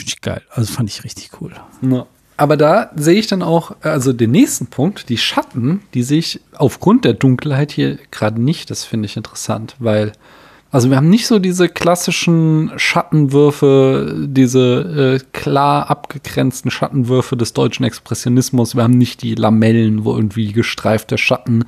Finde 0.00 0.12
ich 0.14 0.20
geil. 0.20 0.42
Also 0.50 0.72
fand 0.72 0.88
ich 0.88 1.04
richtig 1.04 1.30
cool. 1.40 1.52
Ja. 1.82 2.06
Aber 2.40 2.56
da 2.56 2.90
sehe 2.96 3.18
ich 3.18 3.26
dann 3.26 3.42
auch, 3.42 3.76
also 3.82 4.14
den 4.14 4.30
nächsten 4.30 4.68
Punkt, 4.68 5.10
die 5.10 5.18
Schatten, 5.18 5.82
die 5.92 6.02
sehe 6.02 6.20
ich 6.20 6.40
aufgrund 6.56 7.04
der 7.04 7.12
Dunkelheit 7.12 7.70
hier 7.70 7.98
gerade 8.10 8.40
nicht. 8.40 8.70
Das 8.70 8.84
finde 8.84 9.04
ich 9.04 9.18
interessant, 9.18 9.76
weil, 9.78 10.12
also 10.70 10.88
wir 10.88 10.96
haben 10.96 11.10
nicht 11.10 11.26
so 11.26 11.38
diese 11.38 11.68
klassischen 11.68 12.72
Schattenwürfe, 12.76 14.26
diese 14.26 15.18
äh, 15.20 15.24
klar 15.32 15.90
abgegrenzten 15.90 16.70
Schattenwürfe 16.70 17.36
des 17.36 17.52
deutschen 17.52 17.84
Expressionismus. 17.84 18.74
Wir 18.74 18.84
haben 18.84 18.96
nicht 18.96 19.20
die 19.20 19.34
Lamellen, 19.34 20.06
wo 20.06 20.14
irgendwie 20.14 20.52
gestreifte 20.52 21.18
Schatten 21.18 21.66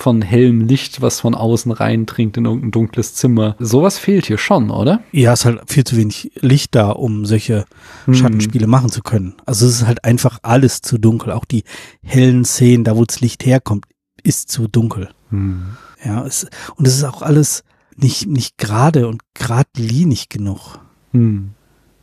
von 0.00 0.22
hellem 0.22 0.62
Licht, 0.62 1.00
was 1.02 1.20
von 1.20 1.34
außen 1.34 1.72
reindringt 1.72 2.36
in 2.36 2.44
irgendein 2.44 2.70
dunkles 2.70 3.14
Zimmer. 3.14 3.56
Sowas 3.58 3.98
fehlt 3.98 4.26
hier 4.26 4.38
schon, 4.38 4.70
oder? 4.70 5.02
Ja, 5.12 5.32
es 5.32 5.40
ist 5.40 5.44
halt 5.46 5.60
viel 5.66 5.84
zu 5.84 5.96
wenig 5.96 6.32
Licht 6.36 6.74
da, 6.74 6.90
um 6.90 7.26
solche 7.26 7.64
hm. 8.06 8.14
Schattenspiele 8.14 8.66
machen 8.66 8.90
zu 8.90 9.02
können. 9.02 9.34
Also 9.46 9.66
es 9.66 9.80
ist 9.80 9.86
halt 9.86 10.04
einfach 10.04 10.38
alles 10.42 10.80
zu 10.80 10.98
dunkel. 10.98 11.32
Auch 11.32 11.44
die 11.44 11.64
hellen 12.02 12.44
Szenen, 12.44 12.84
da 12.84 12.96
wo 12.96 13.04
das 13.04 13.20
Licht 13.20 13.44
herkommt, 13.44 13.86
ist 14.22 14.50
zu 14.50 14.68
dunkel. 14.68 15.10
Hm. 15.30 15.76
Ja, 16.04 16.24
es, 16.24 16.46
und 16.76 16.86
es 16.86 16.96
ist 16.96 17.04
auch 17.04 17.22
alles 17.22 17.64
nicht, 17.96 18.26
nicht 18.26 18.58
gerade 18.58 19.08
und 19.08 19.22
geradlinig 19.34 20.28
genug. 20.28 20.78
Hm. 21.12 21.50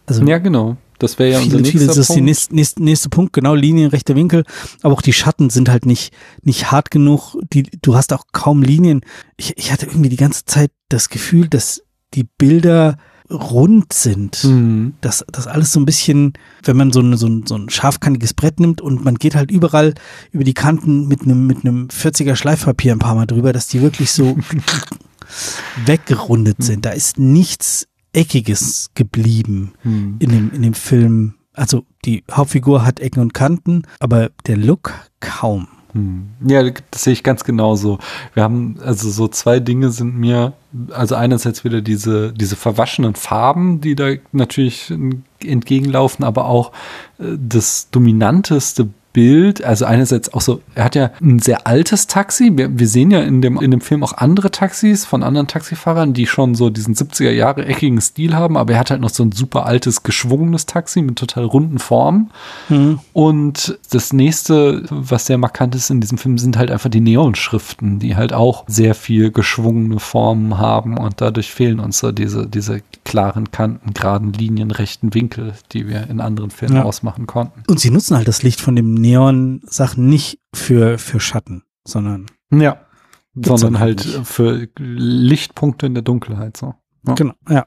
Also, 0.05 0.23
ja, 0.25 0.37
genau. 0.37 0.77
Das 0.99 1.19
wäre 1.19 1.31
ja 1.31 1.39
viele, 1.39 1.57
unser 1.57 1.61
nächster 1.61 1.79
viele, 1.79 1.87
das 1.87 1.97
ist 1.97 2.15
der 2.15 2.21
nächste, 2.21 2.55
nächste, 2.55 2.83
nächste 2.83 3.09
Punkt, 3.09 3.33
genau, 3.33 3.53
Linien, 3.53 3.89
rechter 3.89 4.15
Winkel. 4.15 4.43
Aber 4.81 4.93
auch 4.93 5.01
die 5.01 5.13
Schatten 5.13 5.49
sind 5.49 5.69
halt 5.69 5.85
nicht, 5.85 6.13
nicht 6.41 6.71
hart 6.71 6.91
genug. 6.91 7.35
Die, 7.53 7.63
du 7.63 7.95
hast 7.95 8.13
auch 8.13 8.25
kaum 8.31 8.63
Linien. 8.63 9.01
Ich, 9.37 9.57
ich 9.57 9.71
hatte 9.71 9.87
irgendwie 9.87 10.09
die 10.09 10.15
ganze 10.15 10.45
Zeit 10.45 10.71
das 10.89 11.09
Gefühl, 11.09 11.47
dass 11.47 11.81
die 12.13 12.23
Bilder 12.23 12.97
rund 13.29 13.93
sind. 13.93 14.43
Mhm. 14.43 14.93
Dass 15.01 15.25
das 15.31 15.47
alles 15.47 15.71
so 15.71 15.79
ein 15.79 15.85
bisschen, 15.85 16.33
wenn 16.63 16.77
man 16.77 16.91
so, 16.91 16.99
eine, 16.99 17.17
so, 17.17 17.27
ein, 17.27 17.45
so 17.45 17.55
ein 17.55 17.69
scharfkantiges 17.69 18.33
Brett 18.33 18.59
nimmt 18.59 18.81
und 18.81 19.03
man 19.03 19.15
geht 19.15 19.35
halt 19.35 19.51
überall 19.51 19.93
über 20.31 20.43
die 20.43 20.53
Kanten 20.53 21.07
mit 21.07 21.23
einem, 21.23 21.47
mit 21.47 21.65
einem 21.65 21.87
40er 21.87 22.35
Schleifpapier 22.35 22.93
ein 22.93 22.99
paar 22.99 23.15
Mal 23.15 23.25
drüber, 23.25 23.53
dass 23.53 23.67
die 23.67 23.81
wirklich 23.81 24.11
so 24.11 24.37
weggerundet 25.85 26.63
sind. 26.63 26.85
Da 26.85 26.91
ist 26.91 27.17
nichts 27.17 27.87
Eckiges 28.15 28.91
geblieben 28.95 29.73
hm. 29.81 30.15
in, 30.19 30.29
dem, 30.29 30.51
in 30.53 30.61
dem 30.61 30.73
Film. 30.73 31.35
Also 31.53 31.85
die 32.05 32.23
Hauptfigur 32.31 32.85
hat 32.85 32.99
Ecken 32.99 33.21
und 33.21 33.33
Kanten, 33.33 33.83
aber 33.99 34.29
der 34.47 34.57
Look 34.57 34.93
kaum. 35.19 35.67
Hm. 35.93 36.27
Ja, 36.45 36.61
das 36.91 37.03
sehe 37.03 37.13
ich 37.13 37.23
ganz 37.23 37.45
genauso. 37.45 37.99
Wir 38.33 38.43
haben, 38.43 38.77
also 38.81 39.09
so 39.09 39.29
zwei 39.29 39.61
Dinge 39.61 39.91
sind 39.91 40.17
mir, 40.17 40.53
also 40.91 41.15
einerseits 41.15 41.63
wieder 41.63 41.81
diese, 41.81 42.33
diese 42.33 42.57
verwaschenen 42.57 43.15
Farben, 43.15 43.79
die 43.79 43.95
da 43.95 44.11
natürlich 44.33 44.93
entgegenlaufen, 45.43 46.25
aber 46.25 46.45
auch 46.45 46.73
äh, 47.17 47.37
das 47.37 47.89
dominanteste 47.91 48.89
Bild, 49.15 49.63
also 49.63 49.85
einerseits 49.85 50.33
auch 50.33 50.41
so, 50.41 50.61
er 50.75 50.83
hat 50.83 50.95
ja 50.95 51.09
ein 51.21 51.39
sehr 51.39 51.65
altes 51.65 52.05
Taxi. 52.07 52.51
Wir, 52.53 52.77
wir, 52.77 52.87
sehen 52.89 53.11
ja 53.11 53.21
in 53.21 53.41
dem, 53.41 53.61
in 53.61 53.71
dem 53.71 53.79
Film 53.79 54.03
auch 54.03 54.11
andere 54.11 54.51
Taxis 54.51 55.05
von 55.05 55.23
anderen 55.23 55.47
Taxifahrern, 55.47 56.13
die 56.13 56.27
schon 56.27 56.53
so 56.53 56.69
diesen 56.69 56.95
70er 56.95 57.31
Jahre 57.31 57.65
eckigen 57.65 58.01
Stil 58.01 58.35
haben, 58.35 58.57
aber 58.57 58.73
er 58.73 58.79
hat 58.79 58.91
halt 58.91 58.99
noch 58.99 59.09
so 59.09 59.23
ein 59.23 59.31
super 59.31 59.65
altes, 59.65 60.03
geschwungenes 60.03 60.65
Taxi 60.65 61.01
mit 61.01 61.15
total 61.15 61.45
runden 61.45 61.79
Formen. 61.79 62.29
Mhm. 62.67 62.99
Und 63.13 63.79
das 63.89 64.11
nächste, 64.11 64.83
was 64.89 65.27
sehr 65.27 65.37
markant 65.37 65.75
ist 65.75 65.89
in 65.89 66.01
diesem 66.01 66.17
Film, 66.17 66.37
sind 66.37 66.57
halt 66.57 66.69
einfach 66.69 66.89
die 66.89 66.99
Neonschriften, 66.99 67.99
die 67.99 68.17
halt 68.17 68.33
auch 68.33 68.65
sehr 68.67 68.95
viel 68.95 69.31
geschwungene 69.31 70.01
Formen 70.01 70.57
haben 70.57 70.97
und 70.97 71.21
dadurch 71.21 71.53
fehlen 71.53 71.79
uns 71.79 71.99
so 71.99 72.11
diese, 72.11 72.47
diese 72.47 72.81
klaren 73.05 73.51
Kanten, 73.51 73.93
geraden 73.93 74.33
Linien, 74.33 74.71
rechten 74.71 75.13
Winkel, 75.13 75.53
die 75.71 75.87
wir 75.87 76.09
in 76.09 76.19
anderen 76.19 76.51
Filmen 76.51 76.75
ja. 76.75 76.83
ausmachen 76.83 77.27
konnten. 77.27 77.63
Und 77.69 77.79
sie 77.79 77.91
nutzen 77.91 78.17
halt 78.17 78.27
das 78.27 78.43
Licht 78.43 78.59
von 78.59 78.75
dem 78.75 79.04
Neon-Sachen 79.05 80.07
nicht 80.07 80.39
für, 80.53 80.97
für 80.97 81.19
Schatten, 81.19 81.63
sondern. 81.83 82.27
Ja. 82.51 82.81
Sondern 83.35 83.79
halt 83.79 84.05
nicht. 84.05 84.25
für 84.25 84.67
Lichtpunkte 84.77 85.85
in 85.85 85.93
der 85.93 86.03
Dunkelheit, 86.03 86.57
so. 86.57 86.75
Ja. 87.05 87.13
Genau, 87.13 87.33
ja. 87.49 87.65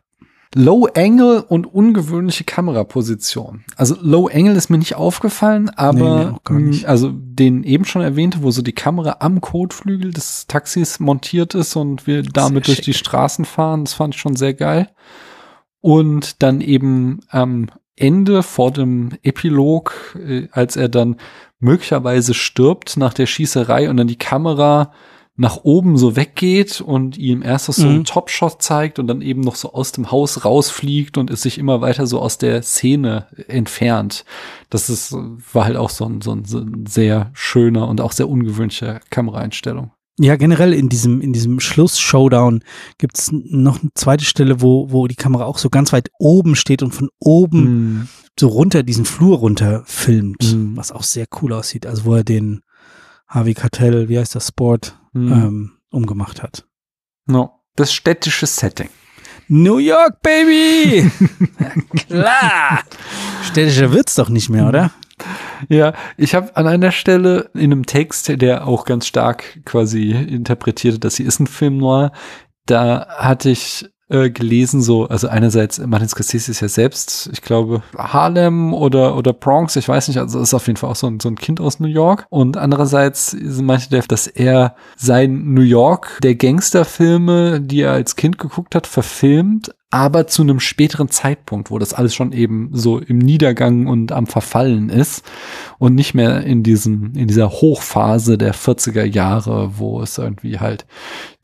Low 0.55 0.89
Angle 0.95 1.43
und 1.43 1.67
ungewöhnliche 1.67 2.45
Kameraposition. 2.45 3.65
Also 3.77 3.97
Low 4.01 4.29
Angle 4.33 4.55
ist 4.55 4.71
mir 4.71 4.79
nicht 4.79 4.95
aufgefallen, 4.95 5.69
aber 5.69 6.41
nee, 6.49 6.59
nee, 6.59 6.87
also 6.87 7.11
den 7.13 7.65
eben 7.65 7.85
schon 7.85 8.01
erwähnte, 8.01 8.43
wo 8.43 8.51
so 8.51 8.63
die 8.63 8.73
Kamera 8.73 9.17
am 9.21 9.43
Kotflügel 9.43 10.11
des 10.11 10.47
Taxis 10.47 11.01
montiert 11.01 11.55
ist 11.55 11.77
und 11.77 12.07
wir 12.07 12.23
damit 12.23 12.67
durch 12.67 12.81
die 12.81 12.95
Straßen 12.95 13.45
fahren, 13.45 13.85
das 13.85 13.93
fand 13.93 14.15
ich 14.15 14.21
schon 14.21 14.37
sehr 14.37 14.55
geil. 14.55 14.89
Und 15.81 16.43
dann 16.43 16.63
eben 16.63 17.21
am 17.29 17.69
Ende 17.99 18.43
vor 18.43 18.71
dem 18.71 19.11
Epilog, 19.23 20.17
äh, 20.19 20.49
als 20.53 20.77
er 20.77 20.89
dann 20.89 21.17
möglicherweise 21.61 22.35
stirbt 22.35 22.97
nach 22.97 23.15
der 23.15 23.27
Schießerei 23.27 23.91
und 23.91 23.97
dann 23.97 24.07
die 24.07 24.19
Kamera 24.19 24.93
nach 25.41 25.59
oben 25.63 25.97
so 25.97 26.17
weggeht 26.17 26.81
und 26.81 27.17
ihm 27.17 27.43
erst 27.43 27.67
so 27.67 27.87
mhm. 27.87 27.95
einen 27.95 28.05
Topshot 28.05 28.61
zeigt 28.61 28.99
und 28.99 29.07
dann 29.07 29.23
eben 29.23 29.41
noch 29.41 29.55
so 29.55 29.73
aus 29.73 29.93
dem 29.93 30.11
Haus 30.11 30.45
rausfliegt 30.45 31.17
und 31.17 31.31
es 31.31 31.43
sich 31.43 31.59
immer 31.59 31.81
weiter 31.81 32.09
so 32.09 32.21
aus 32.21 32.39
der 32.39 32.61
Szene 32.63 33.29
entfernt. 33.47 34.25
Das 34.69 34.91
ist, 34.91 35.15
war 35.53 35.65
halt 35.65 35.77
auch 35.77 35.91
so 35.91 36.07
ein, 36.07 36.23
so 36.23 36.33
ein, 36.33 36.45
so 36.45 36.59
ein 36.59 36.87
sehr 36.89 37.31
schöner 37.35 37.87
und 37.87 38.01
auch 38.01 38.11
sehr 38.11 38.29
ungewöhnlicher 38.29 39.01
Kameraeinstellung. 39.11 39.93
Ja, 40.21 40.35
generell 40.37 40.73
in 40.73 40.89
diesem, 40.89 41.21
in 41.21 41.33
diesem 41.33 41.61
Schluss-Showdown 41.61 42.65
gibt 42.99 43.19
es 43.19 43.31
noch 43.33 43.81
eine 43.81 43.91
zweite 43.95 44.25
Stelle, 44.25 44.61
wo, 44.61 44.91
wo 44.91 45.07
die 45.07 45.15
Kamera 45.15 45.45
auch 45.45 45.59
so 45.59 45.71
ganz 45.71 45.93
weit 45.93 46.11
oben 46.19 46.57
steht 46.57 46.83
und 46.83 46.93
von 46.93 47.09
oben 47.21 48.01
mm. 48.01 48.09
so 48.39 48.49
runter, 48.49 48.83
diesen 48.83 49.05
Flur 49.05 49.39
runter 49.39 49.85
filmt, 49.87 50.43
mm. 50.43 50.77
was 50.77 50.91
auch 50.91 51.05
sehr 51.05 51.27
cool 51.41 51.53
aussieht. 51.53 51.87
Also 51.87 52.05
wo 52.05 52.17
er 52.17 52.25
den 52.25 52.63
Harvey 53.29 53.55
Cartell, 53.55 54.09
wie 54.09 54.19
heißt 54.19 54.35
das, 54.35 54.49
Sport, 54.49 54.99
mm. 55.13 55.33
ähm, 55.33 55.73
umgemacht 55.91 56.43
hat. 56.43 56.67
No. 57.27 57.53
Das 57.77 57.93
städtische 57.93 58.47
Setting. 58.47 58.89
New 59.47 59.79
York, 59.79 60.21
Baby! 60.21 61.11
Klar! 62.09 62.83
Städtischer 63.45 63.93
wird's 63.93 64.17
doch 64.17 64.31
nicht 64.31 64.51
mehr, 64.51 64.67
oder? 64.67 64.91
Ja, 65.69 65.93
ich 66.17 66.35
habe 66.35 66.57
an 66.57 66.67
einer 66.67 66.93
Stelle 66.93 67.51
in 67.55 67.73
einem 67.73 67.87
Text, 67.87 68.29
der 68.41 68.67
auch 68.67 68.85
ganz 68.85 69.07
stark 69.07 69.65
quasi 69.65 70.11
interpretierte, 70.11 70.99
dass 70.99 71.17
sie 71.17 71.25
ist 71.25 71.41
ein 71.41 71.47
Film 71.47 71.79
noir, 71.79 72.13
da 72.67 73.07
hatte 73.19 73.51
ich 73.51 73.87
äh, 74.11 74.31
gelesen, 74.31 74.81
so, 74.81 75.07
also 75.07 75.29
einerseits, 75.29 75.79
Martin 75.79 76.09
Scorsese 76.09 76.51
ist 76.51 76.61
ja 76.61 76.69
selbst, 76.69 77.29
ich 77.33 77.43
glaube, 77.43 77.83
Harlem 77.97 78.73
oder, 78.73 79.17
oder 79.17 79.33
Bronx, 79.33 79.77
ich 79.77 79.89
weiß 79.89 80.09
nicht, 80.09 80.19
also 80.19 80.41
ist 80.41 80.55
auf 80.55 80.67
jeden 80.67 80.79
Fall 80.79 80.91
auch 80.91 80.97
so 80.97 81.07
ein, 81.07 81.21
so 81.21 81.29
ein 81.29 81.37
Kind 81.37 81.61
aus 81.61 81.79
New 81.81 81.89
York. 81.89 82.27
Und 82.31 82.57
andererseits 82.57 83.37
meinte 83.39 83.91
der, 83.91 84.03
dass 84.03 84.27
er 84.27 84.75
sein 84.97 85.53
New 85.53 85.63
York 85.63 86.19
der 86.23 86.37
Gangsterfilme, 86.37 87.61
die 87.61 87.83
er 87.83 87.93
als 87.93 88.17
Kind 88.17 88.39
geguckt 88.39 88.75
hat, 88.75 88.87
verfilmt, 88.87 89.75
aber 89.91 90.27
zu 90.27 90.43
einem 90.43 90.61
späteren 90.61 91.09
Zeitpunkt, 91.09 91.71
wo 91.71 91.79
das 91.79 91.95
alles 91.95 92.15
schon 92.15 92.33
eben 92.33 92.69
so 92.73 92.99
im 92.99 93.19
Niedergang 93.19 93.87
und 93.87 94.13
am 94.13 94.27
Verfallen 94.27 94.91
ist 94.91 95.25
und 95.79 95.95
nicht 95.95 96.13
mehr 96.13 96.45
in 96.45 96.63
diesem, 96.63 97.15
in 97.15 97.27
dieser 97.27 97.51
Hochphase 97.51 98.37
der 98.37 98.55
40er 98.55 99.05
Jahre, 99.05 99.79
wo 99.79 100.03
es 100.03 100.19
irgendwie 100.19 100.59
halt 100.59 100.87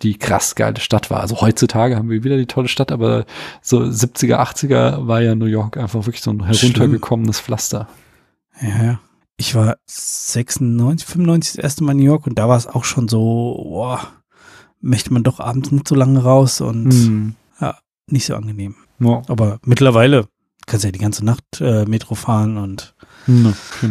die 0.03 0.18
krass 0.18 0.55
geile 0.57 0.78
Stadt 0.80 1.11
war. 1.11 1.20
Also 1.20 1.40
heutzutage 1.40 1.97
haben 1.97 2.11
wir 2.11 2.22
wieder 2.22 2.36
die 2.36 2.47
tolle 2.47 2.68
Stadt, 2.68 2.92
aber 2.92 3.24
so 3.62 3.80
70er, 3.80 4.36
80er 4.36 5.07
war 5.07 5.22
ja 5.22 5.34
New 5.34 5.47
York 5.47 5.78
einfach 5.78 6.05
wirklich 6.05 6.22
so 6.22 6.30
ein 6.30 6.45
heruntergekommenes 6.45 7.40
Pflaster. 7.40 7.88
Ja, 8.61 8.84
ja. 8.84 9.01
Ich 9.36 9.55
war 9.55 9.78
96, 9.86 11.09
95 11.09 11.57
das 11.57 11.64
erste 11.64 11.82
Mal 11.82 11.92
in 11.92 11.99
New 11.99 12.05
York 12.05 12.26
und 12.26 12.38
da 12.38 12.49
war 12.49 12.59
es 12.59 12.66
auch 12.66 12.84
schon 12.84 13.09
so, 13.09 13.59
boah, 13.70 14.01
möchte 14.80 15.12
man 15.12 15.22
doch 15.22 15.40
abends 15.40 15.72
nicht 15.72 15.88
so 15.88 15.95
lange 15.95 16.22
raus 16.22 16.61
und 16.61 16.92
hm. 16.92 17.34
Ja, 18.09 18.13
nicht 18.13 18.27
so 18.27 18.35
angenehm. 18.37 18.75
Ja. 19.01 19.23
Aber 19.29 19.59
mittlerweile 19.65 20.27
kannst 20.67 20.85
du 20.85 20.89
ja 20.89 20.93
die 20.93 20.99
ganze 20.99 21.25
Nacht 21.25 21.45
äh, 21.61 21.85
Metro 21.85 22.15
fahren 22.15 22.57
und 22.57 22.95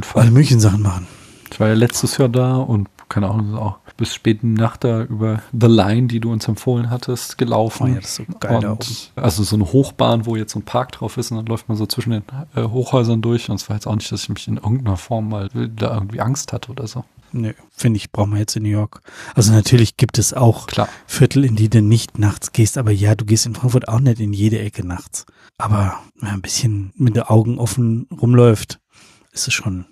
Fall. 0.06 0.24
alle 0.24 0.32
möglichen 0.32 0.60
Sachen 0.60 0.82
machen. 0.82 1.08
Ich 1.52 1.60
war 1.60 1.68
ja 1.68 1.76
letztes 1.76 2.18
Jahr 2.18 2.30
da 2.30 2.56
und 2.58 2.90
keine 3.10 3.30
Ahnung, 3.30 3.56
auch 3.56 3.78
bis 3.96 4.16
späten 4.16 4.56
Nacht 4.56 4.84
da 4.84 5.04
über 5.04 5.44
The 5.52 5.68
Line, 5.68 6.08
die 6.08 6.20
du 6.20 6.32
uns 6.32 6.48
empfohlen 6.48 6.90
hattest, 6.90 7.38
gelaufen. 7.38 7.84
Oh 7.84 7.88
ja, 7.88 7.96
das 7.96 8.06
ist 8.06 8.16
so 8.16 8.24
geil 8.40 8.66
und, 8.66 9.12
Also 9.16 9.44
so 9.44 9.56
eine 9.56 9.72
Hochbahn, 9.72 10.26
wo 10.26 10.36
jetzt 10.36 10.54
so 10.54 10.60
ein 10.60 10.66
Park 10.66 10.94
drauf 10.94 11.18
ist 11.18 11.30
und 11.30 11.38
dann 11.38 11.46
läuft 11.46 11.70
man 11.70 11.78
so 11.78 11.86
zwischen 11.86 12.10
den 12.10 12.24
äh, 12.56 12.64
Hochhäusern 12.64 13.22
durch 13.22 13.50
und 13.52 13.58
es 13.58 13.70
war 13.70 13.76
jetzt 13.76 13.86
auch 13.86 13.96
nicht, 13.96 14.12
dass 14.12 14.24
ich 14.24 14.30
mich 14.30 14.48
in 14.48 14.58
irgendeiner 14.58 14.98
Form 14.98 15.30
mal 15.30 15.50
da 15.50 15.94
irgendwie 15.94 16.22
Angst 16.22 16.54
hatte 16.54 16.72
oder 16.72 16.88
so. 16.88 17.04
Nö, 17.36 17.54
finde 17.76 17.98
ich, 17.98 18.12
brauchen 18.12 18.34
wir 18.34 18.40
jetzt 18.40 18.56
in 18.56 18.64
New 18.64 18.70
York. 18.70 19.02
Also 19.34 19.52
natürlich 19.52 19.98
gibt 19.98 20.20
es 20.20 20.34
auch 20.34 20.68
Klar. 20.68 20.88
Viertel, 21.08 21.44
in 21.46 21.56
die 21.56 21.68
du 21.68 21.82
nicht 21.82 22.20
nachts 22.20 22.52
gehst, 22.52 22.78
aber 22.78 22.92
ja, 22.92 23.16
du 23.16 23.26
gehst 23.26 23.48
in 23.48 23.56
Frankfurt 23.56 23.88
auch 23.88 24.00
nicht 24.00 24.20
in 24.20 24.34
jede 24.34 24.60
Ecke 24.60 24.86
nachts. 24.86 25.26
Aber 25.58 26.00
wenn 26.16 26.28
man 26.28 26.36
ein 26.36 26.42
bisschen 26.42 26.94
mit 26.96 27.16
den 27.16 27.24
Augen 27.24 27.58
offen 27.58 28.08
rumläuft, 28.12 28.80
ist 29.32 29.48
es 29.48 29.54
schon 29.54 29.86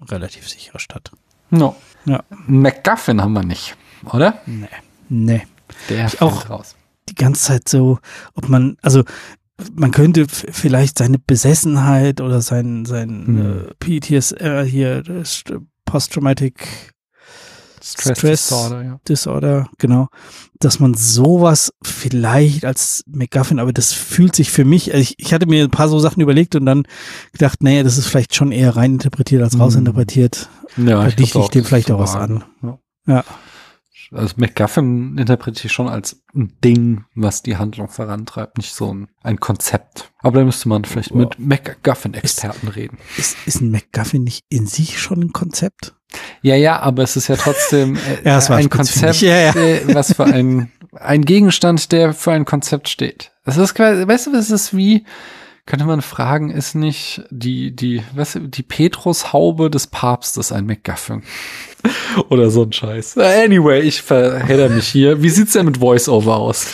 eine 0.00 0.10
relativ 0.10 0.48
sichere 0.48 0.78
Stadt. 0.78 1.10
No. 1.50 1.74
Ja. 2.04 2.22
McGuffin 2.46 3.20
haben 3.20 3.32
wir 3.32 3.44
nicht, 3.44 3.76
oder? 4.12 4.40
Nee. 4.46 4.68
Nee. 5.08 5.42
Der 5.88 6.06
ich 6.06 6.22
auch 6.22 6.48
raus. 6.48 6.76
Die 7.08 7.14
ganze 7.16 7.42
Zeit 7.42 7.68
so, 7.68 7.98
ob 8.34 8.48
man, 8.48 8.76
also 8.82 9.02
man 9.72 9.90
könnte 9.90 10.26
vielleicht 10.28 10.98
seine 10.98 11.18
Besessenheit 11.18 12.20
oder 12.20 12.40
sein, 12.40 12.84
sein 12.84 13.26
hm. 13.26 13.66
äh, 13.68 14.00
PTSR 14.00 14.64
hier, 14.64 15.02
Post-Traumatic 15.94 16.92
Stress, 17.80 18.18
Stress 18.18 18.48
Disorder, 18.48 18.82
ja. 18.82 19.00
Disorder, 19.08 19.70
genau. 19.78 20.08
Dass 20.58 20.80
man 20.80 20.94
sowas 20.94 21.72
vielleicht 21.84 22.64
als 22.64 23.04
McGuffin, 23.06 23.60
aber 23.60 23.72
das 23.72 23.92
fühlt 23.92 24.34
sich 24.34 24.50
für 24.50 24.64
mich, 24.64 24.92
also 24.92 25.02
ich, 25.02 25.14
ich 25.18 25.32
hatte 25.32 25.46
mir 25.46 25.62
ein 25.62 25.70
paar 25.70 25.88
so 25.88 26.00
Sachen 26.00 26.20
überlegt 26.20 26.56
und 26.56 26.66
dann 26.66 26.82
gedacht, 27.30 27.62
naja, 27.62 27.84
das 27.84 27.96
ist 27.96 28.08
vielleicht 28.08 28.34
schon 28.34 28.50
eher 28.50 28.74
reininterpretiert 28.74 29.40
als 29.40 29.54
mhm. 29.54 29.60
rausinterpretiert. 29.60 30.48
Ja, 30.78 31.04
da 31.04 31.10
dichte 31.10 31.38
ich 31.38 31.48
dem 31.50 31.64
vielleicht 31.64 31.92
auch 31.92 32.00
was 32.00 32.16
an. 32.16 32.42
Ja. 32.60 32.78
ja. 33.06 33.24
Also 34.12 34.34
McGuffin 34.36 35.18
interpretiere 35.18 35.66
ich 35.66 35.72
schon 35.72 35.88
als 35.88 36.22
ein 36.34 36.52
Ding, 36.62 37.04
was 37.14 37.42
die 37.42 37.56
Handlung 37.56 37.88
vorantreibt, 37.88 38.58
nicht 38.58 38.74
so 38.74 38.92
ein, 38.92 39.08
ein 39.22 39.40
Konzept. 39.40 40.12
Aber 40.20 40.40
da 40.40 40.44
müsste 40.44 40.68
man 40.68 40.84
vielleicht 40.84 41.12
wow. 41.12 41.18
mit 41.18 41.38
McGuffin-Experten 41.38 42.68
reden. 42.68 42.98
Ist, 43.16 43.36
ist 43.46 43.60
ein 43.60 43.70
McGuffin 43.70 44.24
nicht 44.24 44.44
in 44.48 44.66
sich 44.66 44.98
schon 44.98 45.20
ein 45.20 45.32
Konzept? 45.32 45.94
Ja, 46.42 46.54
ja, 46.54 46.80
aber 46.80 47.02
es 47.02 47.16
ist 47.16 47.28
ja 47.28 47.36
trotzdem 47.36 47.96
äh, 48.24 48.28
ja, 48.28 48.38
ein 48.50 48.70
Konzept, 48.70 49.20
ja, 49.20 49.52
ja. 49.52 49.54
was 49.94 50.14
für 50.14 50.24
ein, 50.24 50.70
ein 50.92 51.22
Gegenstand, 51.22 51.92
der 51.92 52.12
für 52.12 52.32
ein 52.32 52.44
Konzept 52.44 52.88
steht. 52.88 53.32
Das 53.44 53.56
ist 53.56 53.74
quasi, 53.74 54.06
weißt 54.06 54.28
du, 54.28 54.34
es 54.36 54.50
ist 54.50 54.76
wie, 54.76 55.04
könnte 55.66 55.86
man 55.86 56.02
fragen, 56.02 56.50
ist 56.50 56.74
nicht 56.74 57.22
die, 57.30 57.74
die, 57.74 58.02
du, 58.14 58.40
die 58.40 58.62
Petrushaube 58.62 59.70
des 59.70 59.86
Papstes 59.86 60.52
ein 60.52 60.66
McGuffin? 60.66 61.22
Oder 62.28 62.50
so 62.50 62.64
ein 62.64 62.72
Scheiß. 62.72 63.16
Anyway, 63.16 63.80
ich 63.80 64.02
verhedder 64.02 64.68
mich 64.68 64.88
hier. 64.88 65.22
Wie 65.22 65.30
sieht's 65.30 65.52
denn 65.52 65.66
mit 65.66 65.78
Voice-Over 65.78 66.36
aus? 66.36 66.66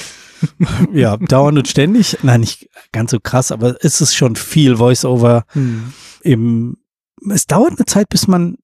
ja, 0.93 1.17
dauernd 1.17 1.59
und 1.59 1.69
ständig. 1.69 2.19
Nein, 2.23 2.41
nicht 2.41 2.69
ganz 2.93 3.11
so 3.13 3.21
krass, 3.21 3.53
aber 3.53 3.77
es 3.81 4.01
ist 4.01 4.17
schon 4.17 4.37
viel 4.37 4.77
Voice-Over. 4.77 5.45
Hm. 5.49 5.93
Im, 6.23 6.77
es 7.31 7.47
dauert 7.47 7.73
eine 7.77 7.87
Zeit, 7.87 8.09
bis 8.09 8.27
man 8.27 8.57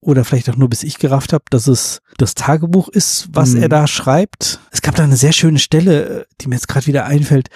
oder 0.00 0.24
vielleicht 0.24 0.48
auch 0.48 0.56
nur 0.56 0.70
bis 0.70 0.84
ich 0.84 0.98
gerafft 0.98 1.32
habe, 1.32 1.44
dass 1.50 1.66
es 1.66 2.00
das 2.18 2.34
Tagebuch 2.34 2.88
ist, 2.88 3.28
was 3.32 3.50
mhm. 3.50 3.62
er 3.62 3.68
da 3.68 3.86
schreibt. 3.86 4.60
Es 4.70 4.80
gab 4.80 4.94
da 4.94 5.02
eine 5.02 5.16
sehr 5.16 5.32
schöne 5.32 5.58
Stelle, 5.58 6.26
die 6.40 6.48
mir 6.48 6.54
jetzt 6.54 6.68
gerade 6.68 6.86
wieder 6.86 7.04
einfällt, 7.04 7.48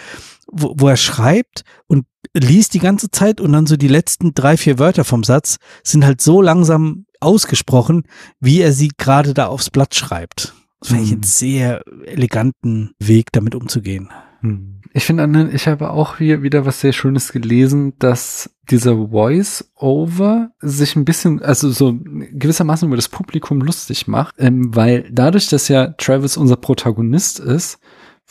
wo, 0.53 0.75
wo 0.77 0.89
er 0.89 0.97
schreibt 0.97 1.65
und 1.87 2.07
liest 2.35 2.75
die 2.75 2.79
ganze 2.79 3.11
Zeit 3.11 3.41
und 3.41 3.53
dann 3.53 3.67
so 3.67 3.77
die 3.77 3.89
letzten 3.89 4.35
drei, 4.35 4.57
vier 4.57 4.79
Wörter 4.79 5.05
vom 5.05 5.25
Satz 5.25 5.57
sind 5.83 6.05
halt 6.05 6.21
so 6.21 6.41
langsam 6.41 7.07
ausgesprochen, 7.21 8.05
wie 8.41 8.61
er 8.61 8.73
sie 8.73 8.91
gerade 8.97 9.35
da 9.35 9.47
aufs 9.47 9.71
Blatt 9.71 9.95
schreibt. 9.95 10.55
Das 10.81 10.89
finde 10.89 11.05
ich 11.05 11.13
einen 11.13 11.21
mhm. 11.21 11.25
sehr 11.25 11.83
eleganten 12.07 12.95
Weg, 12.99 13.33
damit 13.33 13.55
umzugehen. 13.55 14.11
Mhm. 14.41 14.81
Ich 14.95 15.05
finde, 15.05 15.51
ich 15.55 15.69
habe 15.69 15.91
auch 15.91 16.19
hier 16.19 16.43
wieder 16.43 16.67
was 16.67 16.81
sehr 16.81 16.93
Schönes 16.93 17.33
gelesen, 17.33 17.95
dass 17.99 18.51
dieser 18.71 19.09
Voice-Over 19.09 20.51
sich 20.61 20.97
ein 20.97 21.07
bisschen, 21.07 21.41
also 21.41 21.71
so 21.71 21.95
gewissermaßen 21.95 22.87
über 22.87 22.97
das 22.97 23.09
Publikum 23.09 23.63
lustig 23.63 24.07
macht, 24.07 24.35
ähm, 24.39 24.75
weil 24.75 25.09
dadurch, 25.11 25.49
dass 25.49 25.69
ja 25.69 25.89
Travis 25.97 26.37
unser 26.37 26.57
Protagonist 26.57 27.39
ist, 27.41 27.79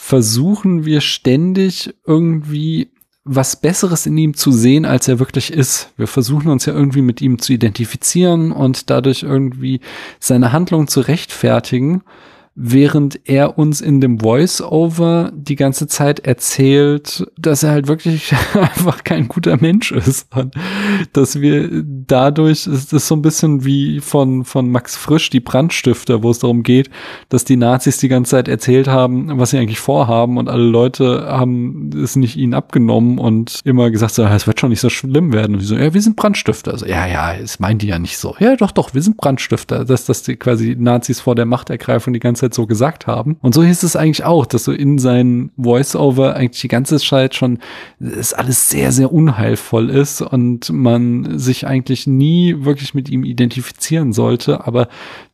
versuchen 0.03 0.83
wir 0.83 0.99
ständig 0.99 1.93
irgendwie 2.07 2.89
was 3.23 3.61
Besseres 3.61 4.07
in 4.07 4.17
ihm 4.17 4.33
zu 4.33 4.51
sehen, 4.51 4.83
als 4.83 5.07
er 5.07 5.19
wirklich 5.19 5.53
ist. 5.53 5.93
Wir 5.95 6.07
versuchen 6.07 6.49
uns 6.49 6.65
ja 6.65 6.73
irgendwie 6.73 7.03
mit 7.03 7.21
ihm 7.21 7.37
zu 7.37 7.53
identifizieren 7.53 8.51
und 8.51 8.89
dadurch 8.89 9.21
irgendwie 9.21 9.79
seine 10.19 10.51
Handlung 10.51 10.87
zu 10.87 11.01
rechtfertigen 11.01 12.01
während 12.53 13.29
er 13.29 13.57
uns 13.57 13.79
in 13.79 14.01
dem 14.01 14.19
Voice-Over 14.19 15.31
die 15.33 15.55
ganze 15.55 15.87
Zeit 15.87 16.19
erzählt, 16.19 17.25
dass 17.37 17.63
er 17.63 17.71
halt 17.71 17.87
wirklich 17.87 18.33
einfach 18.53 19.05
kein 19.05 19.29
guter 19.29 19.57
Mensch 19.57 19.91
ist. 19.91 20.27
Und 20.35 20.53
dass 21.13 21.39
wir 21.39 21.69
dadurch, 21.83 22.67
ist 22.67 22.91
es 22.91 23.07
so 23.07 23.15
ein 23.15 23.21
bisschen 23.21 23.63
wie 23.63 24.01
von, 24.01 24.43
von 24.43 24.69
Max 24.69 24.97
Frisch, 24.97 25.29
die 25.29 25.39
Brandstifter, 25.39 26.23
wo 26.23 26.29
es 26.29 26.39
darum 26.39 26.63
geht, 26.63 26.89
dass 27.29 27.45
die 27.45 27.55
Nazis 27.55 27.97
die 27.97 28.09
ganze 28.09 28.31
Zeit 28.31 28.49
erzählt 28.49 28.87
haben, 28.89 29.39
was 29.39 29.51
sie 29.51 29.57
eigentlich 29.57 29.79
vorhaben 29.79 30.37
und 30.37 30.49
alle 30.49 30.63
Leute 30.63 31.27
haben 31.27 31.89
es 32.03 32.17
nicht 32.17 32.35
ihnen 32.35 32.53
abgenommen 32.53 33.17
und 33.17 33.61
immer 33.63 33.89
gesagt, 33.91 34.13
so, 34.13 34.23
es 34.23 34.45
wird 34.45 34.59
schon 34.59 34.71
nicht 34.71 34.81
so 34.81 34.89
schlimm 34.89 35.31
werden. 35.31 35.53
Und 35.53 35.61
die 35.61 35.65
so, 35.65 35.75
ja, 35.75 35.93
wir 35.93 36.01
sind 36.01 36.17
Brandstifter. 36.17 36.71
Also, 36.71 36.85
ja, 36.85 37.07
ja, 37.07 37.33
es 37.33 37.59
meinen 37.59 37.79
die 37.79 37.87
ja 37.87 37.97
nicht 37.97 38.17
so. 38.17 38.35
Ja, 38.39 38.57
doch, 38.57 38.71
doch, 38.71 38.93
wir 38.93 39.01
sind 39.01 39.15
Brandstifter. 39.15 39.85
Dass, 39.85 40.05
dass 40.05 40.23
die 40.23 40.35
quasi 40.35 40.75
Nazis 40.77 41.21
vor 41.21 41.35
der 41.35 41.45
Machtergreifung 41.45 42.13
die 42.13 42.19
ganze 42.19 42.40
Zeit 42.41 42.53
so 42.53 42.65
gesagt 42.65 43.07
haben. 43.07 43.37
Und 43.41 43.53
so 43.53 43.63
hieß 43.63 43.83
es 43.83 43.95
eigentlich 43.95 44.23
auch, 44.23 44.45
dass 44.45 44.63
so 44.63 44.71
in 44.71 44.97
seinen 44.97 45.51
Voice-Over 45.57 46.35
eigentlich 46.35 46.61
die 46.61 46.67
ganze 46.67 46.97
Zeit 46.97 47.35
schon 47.35 47.59
es 47.99 48.33
alles 48.33 48.69
sehr, 48.69 48.91
sehr 48.91 49.13
unheilvoll 49.13 49.89
ist 49.89 50.21
und 50.21 50.69
man 50.71 51.37
sich 51.37 51.67
eigentlich 51.67 52.07
nie 52.07 52.63
wirklich 52.65 52.93
mit 52.93 53.09
ihm 53.09 53.23
identifizieren 53.23 54.13
sollte. 54.13 54.65
Aber 54.65 54.87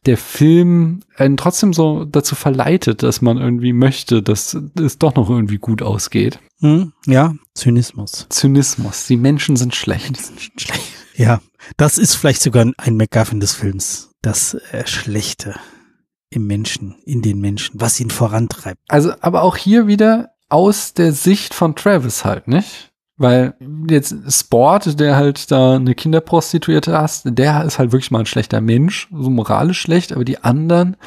der 0.05 0.17
Film 0.17 1.01
einen 1.15 1.37
trotzdem 1.37 1.73
so 1.73 2.05
dazu 2.05 2.35
verleitet, 2.35 3.03
dass 3.03 3.21
man 3.21 3.37
irgendwie 3.37 3.73
möchte, 3.73 4.21
dass 4.21 4.57
es 4.79 4.99
doch 4.99 5.15
noch 5.15 5.29
irgendwie 5.29 5.57
gut 5.57 5.81
ausgeht. 5.81 6.39
Hm, 6.59 6.93
ja, 7.05 7.35
Zynismus. 7.53 8.27
Zynismus. 8.29 9.07
Die 9.07 9.17
Menschen 9.17 9.55
sind 9.55 9.75
schlecht. 9.75 10.17
schlecht. 10.57 10.81
Ja, 11.15 11.41
das 11.77 11.97
ist 11.97 12.15
vielleicht 12.15 12.41
sogar 12.41 12.65
ein 12.77 12.95
McGuffin 12.95 13.39
des 13.39 13.53
Films. 13.53 14.11
Das 14.21 14.55
äh, 14.71 14.85
Schlechte 14.85 15.55
im 16.29 16.47
Menschen, 16.47 16.95
in 17.05 17.21
den 17.21 17.39
Menschen, 17.39 17.79
was 17.79 17.99
ihn 17.99 18.09
vorantreibt. 18.09 18.79
Also, 18.89 19.13
aber 19.21 19.43
auch 19.43 19.55
hier 19.55 19.87
wieder 19.87 20.31
aus 20.49 20.93
der 20.93 21.13
Sicht 21.13 21.53
von 21.53 21.75
Travis 21.75 22.25
halt, 22.25 22.47
nicht? 22.47 22.91
Weil 23.17 23.55
jetzt 23.89 24.15
Sport, 24.31 24.99
der 24.99 25.15
halt 25.15 25.49
da 25.51 25.75
eine 25.75 25.95
Kinderprostituierte 25.95 26.97
hast, 26.97 27.23
der 27.25 27.63
ist 27.65 27.79
halt 27.79 27.91
wirklich 27.91 28.11
mal 28.11 28.19
ein 28.19 28.25
schlechter 28.27 28.61
Mensch, 28.61 29.07
so 29.11 29.29
moralisch 29.29 29.81
schlecht, 29.81 30.11
aber 30.11 30.23
die 30.23 30.43
anderen, 30.43 30.97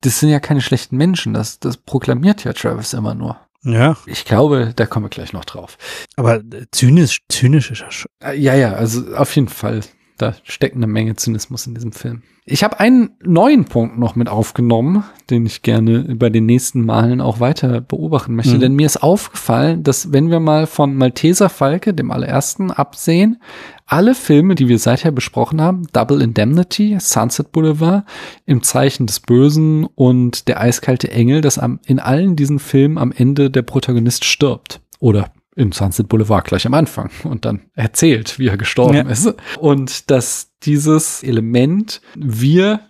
das 0.00 0.18
sind 0.18 0.30
ja 0.30 0.40
keine 0.40 0.60
schlechten 0.60 0.96
Menschen, 0.96 1.34
das, 1.34 1.60
das 1.60 1.76
proklamiert 1.76 2.42
ja 2.44 2.52
Travis 2.52 2.94
immer 2.94 3.14
nur. 3.14 3.36
Ja. 3.64 3.96
Ich 4.06 4.24
glaube, 4.24 4.72
da 4.74 4.86
kommen 4.86 5.04
wir 5.04 5.10
gleich 5.10 5.32
noch 5.32 5.44
drauf. 5.44 5.78
Aber 6.16 6.40
zynisch, 6.72 7.20
zynisch 7.28 7.70
ist 7.70 7.82
er 7.82 7.92
schon. 7.92 8.10
Äh, 8.20 8.36
ja, 8.36 8.54
ja, 8.54 8.72
also 8.72 9.14
auf 9.14 9.34
jeden 9.36 9.48
Fall. 9.48 9.82
Da 10.22 10.36
steckt 10.44 10.76
eine 10.76 10.86
Menge 10.86 11.16
Zynismus 11.16 11.66
in 11.66 11.74
diesem 11.74 11.90
Film. 11.90 12.22
Ich 12.44 12.62
habe 12.62 12.78
einen 12.78 13.10
neuen 13.24 13.64
Punkt 13.64 13.98
noch 13.98 14.14
mit 14.14 14.28
aufgenommen, 14.28 15.02
den 15.30 15.46
ich 15.46 15.62
gerne 15.62 16.14
bei 16.14 16.30
den 16.30 16.46
nächsten 16.46 16.84
Malen 16.84 17.20
auch 17.20 17.40
weiter 17.40 17.80
beobachten 17.80 18.36
möchte. 18.36 18.54
Mhm. 18.54 18.60
Denn 18.60 18.74
mir 18.74 18.86
ist 18.86 19.02
aufgefallen, 19.02 19.82
dass 19.82 20.12
wenn 20.12 20.30
wir 20.30 20.38
mal 20.38 20.68
von 20.68 20.94
Malteser 20.94 21.48
Falke, 21.48 21.92
dem 21.92 22.12
allerersten, 22.12 22.70
absehen, 22.70 23.42
alle 23.84 24.14
Filme, 24.14 24.54
die 24.54 24.68
wir 24.68 24.78
seither 24.78 25.10
besprochen 25.10 25.60
haben, 25.60 25.88
Double 25.92 26.22
Indemnity, 26.22 26.96
Sunset 27.00 27.50
Boulevard, 27.50 28.04
Im 28.46 28.62
Zeichen 28.62 29.08
des 29.08 29.18
Bösen 29.18 29.86
und 29.96 30.46
Der 30.46 30.60
eiskalte 30.60 31.10
Engel, 31.10 31.40
dass 31.40 31.58
am, 31.58 31.80
in 31.84 31.98
allen 31.98 32.36
diesen 32.36 32.60
Filmen 32.60 32.96
am 32.96 33.10
Ende 33.10 33.50
der 33.50 33.62
Protagonist 33.62 34.24
stirbt 34.24 34.80
Oder 35.00 35.32
in 35.54 35.72
Sunset 35.72 36.08
Boulevard 36.08 36.44
gleich 36.46 36.66
am 36.66 36.74
Anfang 36.74 37.10
und 37.24 37.44
dann 37.44 37.62
erzählt, 37.74 38.38
wie 38.38 38.48
er 38.48 38.56
gestorben 38.56 38.94
ja. 38.94 39.08
ist. 39.08 39.34
Und 39.58 40.10
dass 40.10 40.52
dieses 40.62 41.22
Element 41.22 42.00
wir 42.14 42.80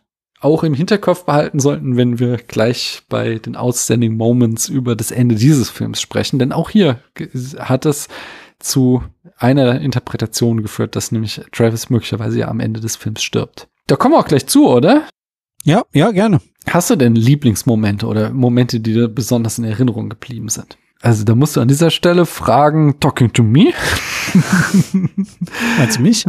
auch 0.40 0.64
im 0.64 0.74
Hinterkopf 0.74 1.24
behalten 1.24 1.60
sollten, 1.60 1.96
wenn 1.96 2.18
wir 2.18 2.36
gleich 2.36 3.02
bei 3.08 3.38
den 3.38 3.54
Outstanding 3.54 4.16
Moments 4.16 4.68
über 4.68 4.96
das 4.96 5.12
Ende 5.12 5.36
dieses 5.36 5.70
Films 5.70 6.00
sprechen. 6.00 6.38
Denn 6.38 6.52
auch 6.52 6.70
hier 6.70 7.00
hat 7.58 7.86
es 7.86 8.08
zu 8.58 9.02
einer 9.36 9.80
Interpretation 9.80 10.62
geführt, 10.62 10.96
dass 10.96 11.12
nämlich 11.12 11.40
Travis 11.52 11.90
möglicherweise 11.90 12.40
ja 12.40 12.48
am 12.48 12.60
Ende 12.60 12.80
des 12.80 12.96
Films 12.96 13.22
stirbt. 13.22 13.68
Da 13.86 13.96
kommen 13.96 14.14
wir 14.14 14.18
auch 14.18 14.28
gleich 14.28 14.46
zu, 14.46 14.68
oder? 14.68 15.06
Ja, 15.64 15.84
ja, 15.92 16.10
gerne. 16.10 16.40
Hast 16.68 16.90
du 16.90 16.96
denn 16.96 17.14
Lieblingsmomente 17.14 18.06
oder 18.06 18.30
Momente, 18.30 18.80
die 18.80 18.94
dir 18.94 19.08
besonders 19.08 19.58
in 19.58 19.64
Erinnerung 19.64 20.08
geblieben 20.08 20.48
sind? 20.48 20.76
Also 21.02 21.24
da 21.24 21.34
musst 21.34 21.56
du 21.56 21.60
an 21.60 21.66
dieser 21.66 21.90
Stelle 21.90 22.26
fragen, 22.26 23.00
talking 23.00 23.32
to 23.32 23.42
me. 23.42 23.72
Meinst 25.78 25.98
du 25.98 26.02
mich? 26.02 26.24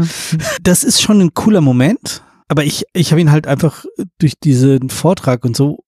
Das 0.64 0.84
ist 0.84 1.00
schon 1.00 1.22
ein 1.22 1.36
cooler 1.36 1.62
Moment, 1.62 2.24
aber 2.48 2.66
ich, 2.66 2.84
ich 2.94 3.12
habe 3.12 3.22
ihn 3.22 3.32
halt 3.32 3.46
einfach 3.46 3.86
durch 4.18 4.34
diesen 4.44 4.90
Vortrag 4.90 5.46
und 5.46 5.56
so 5.56 5.84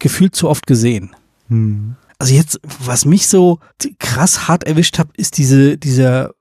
gefühlt 0.00 0.34
zu 0.34 0.48
oft 0.48 0.66
gesehen. 0.66 1.14
Hm. 1.48 1.94
Also 2.18 2.34
jetzt, 2.34 2.60
was 2.84 3.04
mich 3.04 3.28
so 3.28 3.60
krass 4.00 4.48
hart 4.48 4.64
erwischt 4.64 4.98
hat, 4.98 5.08
ist 5.16 5.38
diese, 5.38 5.78
dieser 5.78 6.32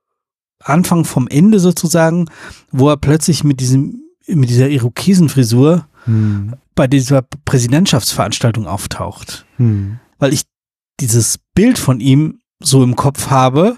Anfang 0.63 1.05
vom 1.05 1.27
Ende 1.27 1.59
sozusagen, 1.59 2.25
wo 2.71 2.89
er 2.89 2.97
plötzlich 2.97 3.43
mit 3.43 3.59
diesem, 3.59 4.01
mit 4.27 4.49
dieser 4.49 4.69
Irokesenfrisur 4.69 5.87
hm. 6.05 6.55
bei 6.73 6.87
dieser 6.87 7.21
Präsidentschaftsveranstaltung 7.21 8.65
auftaucht. 8.65 9.45
Hm. 9.57 9.99
Weil 10.17 10.33
ich 10.33 10.43
dieses 10.99 11.39
Bild 11.55 11.77
von 11.77 11.99
ihm 11.99 12.39
so 12.59 12.83
im 12.83 12.95
Kopf 12.95 13.29
habe, 13.29 13.77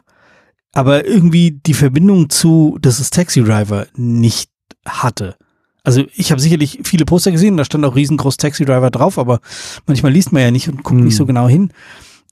aber 0.74 1.06
irgendwie 1.06 1.52
die 1.52 1.74
Verbindung 1.74 2.30
zu 2.30 2.78
Das 2.82 3.00
ist 3.00 3.14
Taxi 3.14 3.44
Driver 3.44 3.88
nicht 3.96 4.50
hatte. 4.86 5.36
Also 5.84 6.04
ich 6.16 6.32
habe 6.32 6.42
sicherlich 6.42 6.80
viele 6.84 7.06
Poster 7.06 7.32
gesehen, 7.32 7.58
da 7.58 7.66
stand 7.66 7.86
auch 7.86 7.96
riesengroß 7.96 8.38
Taxi 8.38 8.66
Driver 8.66 8.90
drauf, 8.90 9.20
aber 9.20 9.40
manchmal 9.86 10.12
liest 10.12 10.32
man 10.32 10.42
ja 10.42 10.52
nicht 10.52 10.68
und 10.68 10.84
guckt 10.84 11.00
hm. 11.00 11.06
nicht 11.06 11.16
so 11.16 11.26
genau 11.26 11.48
hin. 11.48 11.72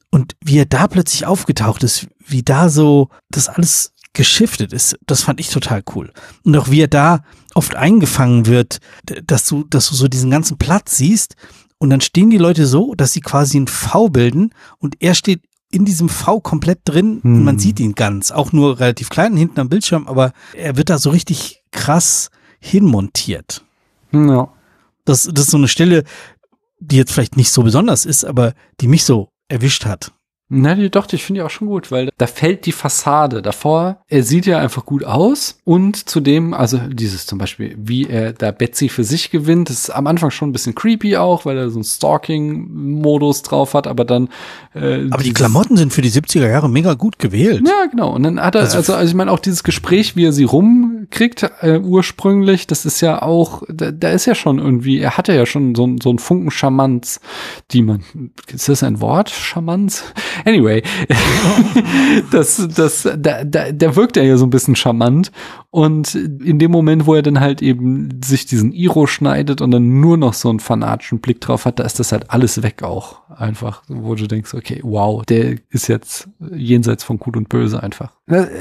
Und 0.10 0.36
wie 0.44 0.58
er 0.58 0.66
da 0.66 0.88
plötzlich 0.88 1.26
aufgetaucht 1.26 1.84
ist, 1.84 2.08
wie 2.26 2.44
da 2.44 2.70
so 2.70 3.10
das 3.30 3.50
alles 3.50 3.94
geschiftet 4.14 4.74
ist, 4.74 4.98
das 5.08 5.24
fand 5.24 5.40
ich 5.40 5.50
total 5.50 5.84
cool. 5.96 6.12
Und 6.44 6.56
auch 6.56 6.70
wie 6.70 6.82
er 6.82 6.88
da 6.88 7.24
oft 7.56 7.76
eingefangen 7.76 8.46
wird, 8.46 8.80
dass 9.26 9.46
du, 9.46 9.64
dass 9.64 9.90
du 9.90 9.96
so 9.96 10.08
diesen 10.08 10.30
ganzen 10.30 10.58
Platz 10.58 10.98
siehst 10.98 11.36
und 11.84 11.90
dann 11.90 12.00
stehen 12.00 12.30
die 12.30 12.38
Leute 12.38 12.66
so, 12.66 12.96
dass 12.96 13.12
sie 13.12 13.20
quasi 13.20 13.60
ein 13.60 13.68
V 13.68 14.08
bilden 14.08 14.52
und 14.80 14.96
er 15.02 15.16
steht 15.16 15.42
in 15.70 15.84
diesem 15.84 16.08
V 16.08 16.40
komplett 16.40 16.80
drin 16.86 17.20
hm. 17.22 17.36
und 17.36 17.44
man 17.44 17.56
hm. 17.56 17.60
sieht 17.60 17.82
ihn 17.82 17.94
ganz, 17.94 18.32
auch 18.32 18.54
nur 18.54 18.80
relativ 18.80 19.10
klein 19.10 19.36
hinten 19.36 19.60
am 19.60 19.68
Bildschirm, 19.68 20.08
aber 20.08 20.32
er 20.54 20.78
wird 20.78 20.90
da 20.90 20.98
so 20.98 21.10
richtig 21.10 21.62
krass 21.72 22.30
hinmontiert. 22.62 23.66
Ja. 24.14 24.48
Das, 25.04 25.24
das 25.30 25.44
ist 25.44 25.52
so 25.52 25.58
eine 25.58 25.68
Stelle, 25.68 26.06
die 26.80 26.96
jetzt 26.96 27.12
vielleicht 27.12 27.36
nicht 27.36 27.52
so 27.52 27.64
besonders 27.64 28.06
ist, 28.06 28.24
aber 28.24 28.54
die 28.80 28.88
mich 28.88 29.04
so 29.04 29.28
erwischt 29.50 29.84
hat. 29.84 30.14
Na, 30.50 30.76
die, 30.76 30.90
doch, 30.90 31.12
ich 31.12 31.24
finde 31.24 31.40
die 31.40 31.46
auch 31.46 31.50
schon 31.50 31.68
gut, 31.68 31.90
weil 31.92 32.10
da 32.18 32.28
fällt 32.28 32.66
die 32.66 32.74
Fassade 32.74 33.42
davor. 33.42 34.04
Er 34.08 34.24
sieht 34.24 34.46
ja 34.46 34.60
einfach 34.60 34.86
gut 34.86 35.04
aus 35.04 35.58
und 35.64 36.08
zudem, 36.08 36.54
also 36.54 36.78
dieses 36.78 37.26
zum 37.26 37.40
Beispiel, 37.40 37.76
wie 37.78 38.08
er 38.08 38.34
da 38.34 38.52
Betsy 38.52 38.90
für 38.90 39.04
sich 39.04 39.32
gewinnt, 39.32 39.70
ist 39.70 39.90
am 39.90 40.06
Anfang 40.06 40.30
schon 40.30 40.50
ein 40.50 40.52
bisschen 40.52 40.76
creepy 40.76 41.18
auch, 41.18 41.46
weil 41.46 41.58
er 41.58 41.70
so 41.70 41.78
einen 41.78 41.86
Stalking-Modus 41.86 43.42
drauf 43.42 43.74
hat, 43.74 43.88
aber 43.88 44.06
dann. 44.06 44.30
Äh, 44.76 45.08
aber 45.10 45.24
die 45.24 45.34
Klamotten 45.34 45.78
sind 45.78 45.94
für 45.94 46.02
die 46.02 46.12
70er 46.12 46.48
Jahre 46.48 46.70
mega 46.70 46.94
gut 46.94 47.20
gewählt. 47.20 47.64
Ja, 47.66 47.86
genau. 47.90 48.14
Und 48.14 48.24
dann 48.24 48.40
hat 48.40 48.56
er, 48.56 48.62
also, 48.62 48.78
also, 48.78 48.94
also 48.94 49.10
ich 49.10 49.16
meine 49.16 49.32
auch 49.32 49.40
dieses 49.40 49.64
Gespräch, 49.64 50.16
wie 50.16 50.26
er 50.26 50.34
sie 50.34 50.46
rumkriegt, 51.14 51.52
äh, 51.62 51.80
ursprünglich, 51.80 52.68
das 52.68 52.86
ist 52.86 53.02
ja 53.02 53.22
auch, 53.22 53.64
da, 53.68 53.92
da 53.92 54.10
ist 54.10 54.26
ja 54.26 54.36
schon 54.36 54.60
irgendwie, 54.60 55.00
er 55.00 55.18
hatte 55.18 55.34
ja 55.34 55.46
schon 55.46 55.76
so, 55.76 55.96
so 56.02 56.10
einen 56.10 56.20
Funken 56.20 56.52
Charmanz, 56.52 57.20
die 57.72 57.82
man, 57.82 58.04
ist 58.48 58.70
das 58.70 58.84
ein 58.84 59.00
Wort? 59.02 59.30
Charmanz? 59.30 60.04
Anyway, 60.46 60.84
das, 62.32 62.68
das, 62.76 63.04
da, 63.18 63.44
da, 63.44 63.72
da 63.72 63.96
wirkt 63.96 64.18
er 64.18 64.24
ja 64.24 64.38
so 64.38 64.46
ein 64.46 64.50
bisschen 64.50 64.76
charmant. 64.76 65.32
Und 65.70 66.14
in 66.14 66.60
dem 66.60 66.70
Moment, 66.70 67.08
wo 67.08 67.16
er 67.16 67.24
dann 67.24 67.40
halt 67.40 67.64
eben 67.64 68.22
sich 68.24 68.46
diesen 68.46 68.72
Iro 68.74 69.08
schneidet 69.08 69.60
und 69.60 69.72
dann 69.72 70.00
nur 70.02 70.18
noch 70.18 70.34
so 70.34 70.50
einen 70.50 70.60
fanatischen 70.60 71.20
Blick 71.20 71.42
drauf 71.42 71.66
hat, 71.66 71.80
da 71.80 71.84
ist 71.84 72.00
das 72.00 72.12
halt 72.12 72.30
alles 72.30 72.62
weg 72.62 72.84
auch. 72.84 73.22
Einfach, 73.36 73.82
wo 73.88 74.14
du 74.14 74.28
denkst, 74.28 74.54
okay, 74.54 74.82
wow, 74.84 75.26
der 75.26 75.56
ist 75.72 75.88
jetzt 75.88 76.30
jenseits 76.52 77.04
von 77.04 77.18
Gut 77.18 77.36
und 77.36 77.50
Böse 77.50 77.82
einfach. 77.82 78.12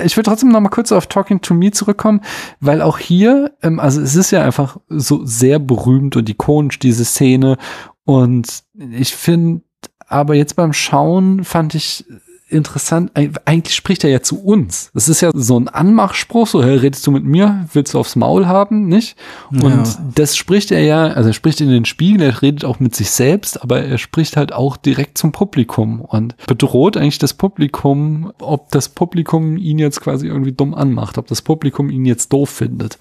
Ich 0.05 0.17
will 0.17 0.25
trotzdem 0.25 0.49
noch 0.49 0.61
mal 0.61 0.71
kurz 0.71 0.91
auf 0.91 1.07
Talking 1.07 1.43
to 1.43 1.53
Me 1.53 1.71
zurückkommen, 1.71 2.23
weil 2.61 2.83
auch 2.83 2.99
hier, 2.99 3.53
ähm, 3.63 3.81
also 3.81 4.01
es 4.01 4.17
ist 4.17 4.31
ja 4.31 4.45
einfach 4.45 4.79
so 4.89 5.25
sehr 5.25 5.59
berühmt 5.59 6.17
und 6.17 6.29
ikonisch, 6.29 6.79
diese 6.79 7.05
Szene. 7.05 7.57
Und 8.05 8.65
ich 8.75 9.15
finde, 9.15 9.63
aber 10.07 10.35
jetzt 10.35 10.57
beim 10.57 10.73
Schauen 10.73 11.45
fand 11.45 11.75
ich 11.75 12.05
interessant, 12.53 13.11
eigentlich 13.15 13.75
spricht 13.75 14.05
er 14.05 14.11
ja 14.11 14.23
zu 14.23 14.43
uns. 14.43 14.91
Das 14.95 15.09
ist 15.09 15.21
ja 15.21 15.31
so 15.35 15.59
ein 15.59 15.69
Anmachspruch, 15.69 16.47
so, 16.47 16.63
hey, 16.63 16.77
redest 16.77 17.07
du 17.07 17.11
mit 17.11 17.25
mir, 17.25 17.67
willst 17.73 17.95
du 17.95 17.99
aufs 17.99 18.17
Maul 18.17 18.47
haben, 18.47 18.87
nicht? 18.89 19.17
Und 19.51 19.87
ja. 19.87 20.13
das 20.15 20.37
spricht 20.37 20.71
er 20.71 20.83
ja, 20.83 21.05
also 21.09 21.31
er 21.31 21.33
spricht 21.33 21.61
in 21.61 21.71
den 21.71 21.85
Spiegel, 21.85 22.23
er 22.23 22.43
redet 22.43 22.65
auch 22.65 22.81
mit 22.81 22.95
sich 22.95 23.11
selbst, 23.11 23.63
aber 23.63 23.83
er 23.83 23.99
spricht 23.99 24.37
halt 24.37 24.53
auch 24.53 24.77
direkt 24.77 25.19
zum 25.19 25.33
Publikum 25.33 26.01
und 26.01 26.37
bedroht 26.47 26.97
eigentlich 26.97 27.19
das 27.19 27.35
Publikum, 27.35 28.33
ob 28.41 28.71
das 28.71 28.89
Publikum 28.89 29.57
ihn 29.57 29.79
jetzt 29.79 30.01
quasi 30.01 30.27
irgendwie 30.27 30.53
dumm 30.53 30.75
anmacht, 30.75 31.19
ob 31.19 31.27
das 31.27 31.43
Publikum 31.43 31.91
ihn 31.91 32.05
jetzt 32.05 32.33
doof 32.33 32.51
findet. 32.51 32.99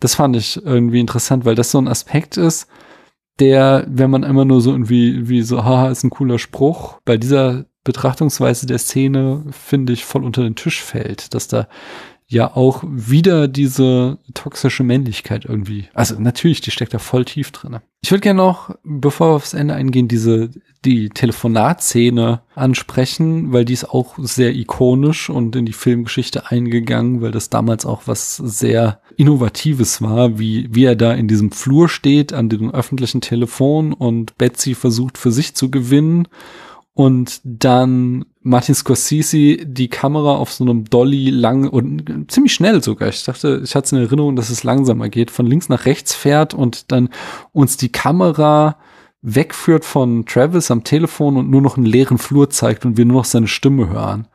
Das 0.00 0.14
fand 0.14 0.36
ich 0.36 0.64
irgendwie 0.64 1.00
interessant, 1.00 1.44
weil 1.44 1.54
das 1.54 1.70
so 1.70 1.78
ein 1.78 1.88
Aspekt 1.88 2.36
ist, 2.36 2.68
der, 3.40 3.84
wenn 3.88 4.10
man 4.10 4.22
immer 4.22 4.44
nur 4.44 4.60
so 4.60 4.70
irgendwie, 4.70 5.28
wie 5.28 5.42
so, 5.42 5.64
haha, 5.64 5.90
ist 5.90 6.04
ein 6.04 6.10
cooler 6.10 6.38
Spruch, 6.38 7.00
bei 7.04 7.16
dieser 7.16 7.66
Betrachtungsweise 7.84 8.66
der 8.66 8.78
Szene, 8.78 9.44
finde 9.50 9.92
ich, 9.92 10.04
voll 10.04 10.24
unter 10.24 10.42
den 10.42 10.56
Tisch 10.56 10.82
fällt, 10.82 11.34
dass 11.34 11.48
da 11.48 11.68
ja 12.26 12.56
auch 12.56 12.82
wieder 12.86 13.48
diese 13.48 14.18
toxische 14.32 14.82
Männlichkeit 14.82 15.44
irgendwie. 15.44 15.88
Also 15.94 16.18
natürlich, 16.18 16.60
die 16.60 16.70
steckt 16.70 16.94
da 16.94 16.98
voll 16.98 17.24
tief 17.24 17.52
drin. 17.52 17.78
Ich 18.02 18.10
würde 18.10 18.22
gerne 18.22 18.38
noch, 18.38 18.74
bevor 18.82 19.30
wir 19.30 19.36
aufs 19.36 19.54
Ende 19.54 19.74
eingehen, 19.74 20.08
diese 20.08 20.50
die 20.84 21.08
Telefonatszene 21.08 22.42
ansprechen, 22.54 23.52
weil 23.52 23.64
die 23.64 23.72
ist 23.72 23.88
auch 23.88 24.14
sehr 24.18 24.54
ikonisch 24.54 25.30
und 25.30 25.56
in 25.56 25.64
die 25.64 25.72
Filmgeschichte 25.72 26.50
eingegangen, 26.50 27.22
weil 27.22 27.30
das 27.30 27.48
damals 27.48 27.86
auch 27.86 28.02
was 28.06 28.36
sehr 28.36 29.00
Innovatives 29.16 30.02
war, 30.02 30.38
wie, 30.38 30.68
wie 30.74 30.84
er 30.84 30.96
da 30.96 31.12
in 31.12 31.28
diesem 31.28 31.52
Flur 31.52 31.88
steht 31.88 32.32
an 32.32 32.48
dem 32.48 32.70
öffentlichen 32.70 33.20
Telefon 33.22 33.92
und 33.92 34.36
Betsy 34.36 34.74
versucht 34.74 35.16
für 35.16 35.30
sich 35.30 35.54
zu 35.54 35.70
gewinnen 35.70 36.28
und 36.94 37.40
dann 37.42 38.24
Martin 38.40 38.74
Scorsese 38.74 39.56
die 39.56 39.88
Kamera 39.88 40.36
auf 40.36 40.52
so 40.52 40.64
einem 40.64 40.84
Dolly 40.84 41.30
lang 41.30 41.68
und 41.68 42.30
ziemlich 42.30 42.54
schnell 42.54 42.82
sogar. 42.82 43.08
Ich 43.08 43.24
dachte, 43.24 43.62
ich 43.64 43.74
hatte 43.74 43.86
es 43.86 43.92
in 43.92 43.98
Erinnerung, 43.98 44.36
dass 44.36 44.50
es 44.50 44.62
langsamer 44.62 45.08
geht, 45.08 45.32
von 45.32 45.46
links 45.46 45.68
nach 45.68 45.86
rechts 45.86 46.14
fährt 46.14 46.54
und 46.54 46.92
dann 46.92 47.08
uns 47.52 47.76
die 47.76 47.90
Kamera 47.90 48.76
wegführt 49.22 49.84
von 49.84 50.26
Travis 50.26 50.70
am 50.70 50.84
Telefon 50.84 51.36
und 51.36 51.50
nur 51.50 51.62
noch 51.62 51.76
einen 51.76 51.86
leeren 51.86 52.18
Flur 52.18 52.50
zeigt 52.50 52.84
und 52.84 52.96
wir 52.96 53.06
nur 53.06 53.18
noch 53.18 53.24
seine 53.24 53.48
Stimme 53.48 53.88
hören. 53.88 54.28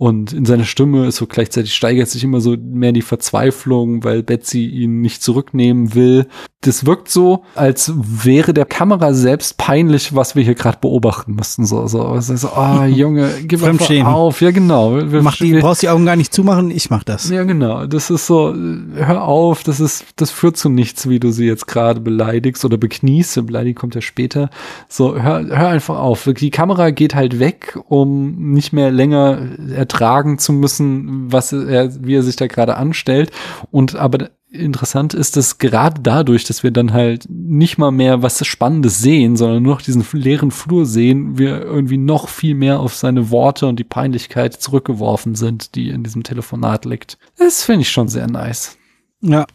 Und 0.00 0.32
in 0.32 0.44
seiner 0.44 0.64
Stimme 0.64 1.08
ist 1.08 1.16
so 1.16 1.26
gleichzeitig 1.26 1.74
steigert 1.74 2.08
sich 2.08 2.22
immer 2.22 2.40
so 2.40 2.56
mehr 2.56 2.92
die 2.92 3.02
Verzweiflung, 3.02 4.04
weil 4.04 4.22
Betsy 4.22 4.64
ihn 4.64 5.00
nicht 5.00 5.24
zurücknehmen 5.24 5.96
will. 5.96 6.28
Das 6.60 6.86
wirkt 6.86 7.08
so, 7.08 7.42
als 7.56 7.92
wäre 7.96 8.54
der 8.54 8.64
Kamera 8.64 9.12
selbst 9.12 9.58
peinlich, 9.58 10.14
was 10.14 10.36
wir 10.36 10.44
hier 10.44 10.54
gerade 10.54 10.78
beobachten 10.80 11.34
müssten. 11.34 11.66
So, 11.66 11.88
so, 11.88 12.20
so, 12.20 12.36
so 12.36 12.48
oh, 12.56 12.84
Junge, 12.84 13.28
gib 13.42 13.64
einfach 13.64 13.90
auf. 14.06 14.40
Ja, 14.40 14.52
genau. 14.52 14.94
Wir, 15.10 15.20
Mach 15.20 15.36
die, 15.36 15.54
brauchst 15.54 15.82
die 15.82 15.88
Augen 15.88 16.06
gar 16.06 16.14
nicht 16.14 16.32
zumachen, 16.32 16.70
ich 16.70 16.90
mach 16.90 17.02
das. 17.02 17.28
Ja, 17.28 17.42
genau. 17.42 17.86
Das 17.86 18.08
ist 18.08 18.28
so, 18.28 18.54
hör 18.94 19.24
auf, 19.24 19.64
das 19.64 19.80
ist, 19.80 20.04
das 20.14 20.30
führt 20.30 20.56
zu 20.56 20.68
nichts, 20.68 21.08
wie 21.08 21.18
du 21.18 21.32
sie 21.32 21.46
jetzt 21.46 21.66
gerade 21.66 22.00
beleidigst 22.00 22.64
oder 22.64 22.76
bekniest. 22.76 23.44
Beleidigung 23.46 23.80
kommt 23.80 23.94
ja 23.96 24.00
später. 24.00 24.50
So, 24.88 25.20
hör, 25.20 25.44
hör 25.44 25.68
einfach 25.68 25.98
auf. 25.98 26.28
Die 26.38 26.50
Kamera 26.50 26.90
geht 26.90 27.16
halt 27.16 27.40
weg, 27.40 27.78
um 27.88 28.52
nicht 28.52 28.72
mehr 28.72 28.92
länger 28.92 29.40
ertragen 29.88 30.38
zu 30.38 30.52
müssen, 30.52 31.32
was 31.32 31.52
er, 31.52 32.04
wie 32.04 32.14
er 32.14 32.22
sich 32.22 32.36
da 32.36 32.46
gerade 32.46 32.76
anstellt. 32.76 33.30
Und 33.70 33.96
aber 33.96 34.30
interessant 34.50 35.14
ist, 35.14 35.36
dass 35.36 35.58
gerade 35.58 36.00
dadurch, 36.02 36.44
dass 36.44 36.62
wir 36.62 36.70
dann 36.70 36.92
halt 36.92 37.26
nicht 37.28 37.78
mal 37.78 37.90
mehr 37.90 38.22
was 38.22 38.44
Spannendes 38.46 38.98
sehen, 38.98 39.36
sondern 39.36 39.62
nur 39.62 39.74
noch 39.74 39.82
diesen 39.82 40.04
leeren 40.12 40.50
Flur 40.50 40.86
sehen, 40.86 41.38
wir 41.38 41.62
irgendwie 41.62 41.98
noch 41.98 42.28
viel 42.28 42.54
mehr 42.54 42.80
auf 42.80 42.94
seine 42.94 43.30
Worte 43.30 43.66
und 43.66 43.78
die 43.78 43.84
Peinlichkeit 43.84 44.54
zurückgeworfen 44.54 45.34
sind, 45.34 45.74
die 45.74 45.90
in 45.90 46.02
diesem 46.02 46.22
Telefonat 46.22 46.84
liegt. 46.84 47.18
Das 47.36 47.64
finde 47.64 47.82
ich 47.82 47.90
schon 47.90 48.08
sehr 48.08 48.26
nice. 48.26 48.78
Ja, 49.20 49.46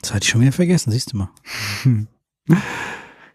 das 0.00 0.14
hatte 0.14 0.24
ich 0.24 0.30
schon 0.30 0.40
wieder 0.40 0.52
vergessen, 0.52 0.90
siehst 0.90 1.12
du 1.12 1.18
mal. 1.18 1.30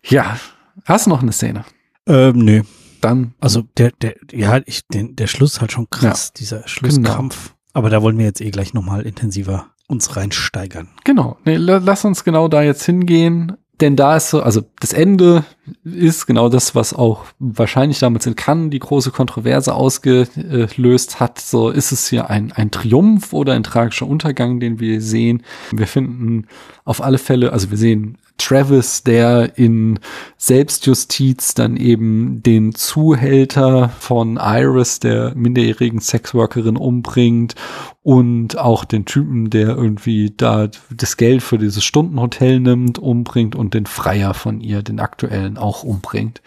Ja, 0.06 0.38
hast 0.86 1.06
du 1.06 1.12
noch 1.12 1.22
eine 1.22 1.32
Szene? 1.32 1.64
Ähm, 2.08 2.38
nö. 2.40 2.64
Dann. 3.04 3.34
Also 3.40 3.64
der, 3.78 3.92
der, 4.02 4.16
ja, 4.32 4.62
ich, 4.66 4.88
den, 4.88 5.16
der 5.16 5.28
Schluss 5.28 5.62
halt 5.62 5.72
schon 5.72 5.90
krass, 5.90 6.28
ja. 6.28 6.40
dieser 6.40 6.68
Schlusskampf. 6.68 7.50
Genau. 7.50 7.58
Aber 7.74 7.90
da 7.90 8.02
wollen 8.02 8.18
wir 8.18 8.26
jetzt 8.26 8.42
eh 8.42 8.52
gleich 8.52 8.74
nochmal 8.74 9.02
intensiver 9.02 9.68
uns 9.88 10.16
reinsteigern. 10.16 10.90
Genau. 11.04 11.38
Nee, 11.46 11.58
lass 11.58 12.06
uns 12.06 12.24
genau 12.24 12.48
da 12.48 12.62
jetzt 12.62 12.86
hingehen. 12.86 13.58
Denn 13.82 13.96
da 13.96 14.16
ist 14.16 14.30
so, 14.30 14.42
also 14.42 14.62
das 14.80 14.94
Ende 14.94 15.44
ist 15.84 16.28
genau 16.28 16.48
das, 16.48 16.76
was 16.76 16.94
auch 16.94 17.26
wahrscheinlich 17.40 18.00
damals 18.00 18.26
in 18.28 18.36
Cannes 18.36 18.70
die 18.70 18.80
große 18.80 19.10
Kontroverse 19.10 19.74
ausgelöst 19.74 21.20
hat. 21.20 21.40
So 21.40 21.70
ist 21.70 21.92
es 21.92 22.08
hier 22.08 22.30
ein, 22.30 22.52
ein 22.52 22.70
Triumph 22.70 23.34
oder 23.34 23.54
ein 23.54 23.64
tragischer 23.64 24.08
Untergang, 24.08 24.60
den 24.60 24.80
wir 24.80 25.02
sehen. 25.02 25.42
Wir 25.72 25.88
finden 25.88 26.48
auf 26.86 27.02
alle 27.02 27.18
Fälle, 27.18 27.52
also 27.52 27.72
wir 27.72 27.78
sehen 27.78 28.20
Travis, 28.38 29.04
der 29.04 29.58
in 29.58 30.00
Selbstjustiz 30.38 31.54
dann 31.54 31.78
eben 31.78 32.42
den 32.44 32.74
Zuhälter 32.76 33.90
von 33.90 34.38
Iris, 34.42 35.00
der 35.00 35.34
minderjährigen 35.36 36.00
Sexworkerin, 36.00 36.78
umbringt 36.78 37.56
und 38.02 38.58
auch 38.58 38.86
den 38.86 39.06
Typen, 39.06 39.50
der 39.50 39.70
irgendwie 39.70 40.34
da 40.36 40.70
das 40.92 41.18
Geld 41.18 41.44
für 41.44 41.58
dieses 41.58 41.84
Stundenhotel 41.84 42.60
nimmt, 42.60 43.00
umbringt 43.00 43.56
und 43.56 43.74
den 43.74 43.86
Freier 43.86 44.34
von 44.34 44.62
ihr, 44.62 44.82
den 44.82 45.00
aktuellen, 45.00 45.58
auch 45.58 45.84
umbringt. 45.84 46.42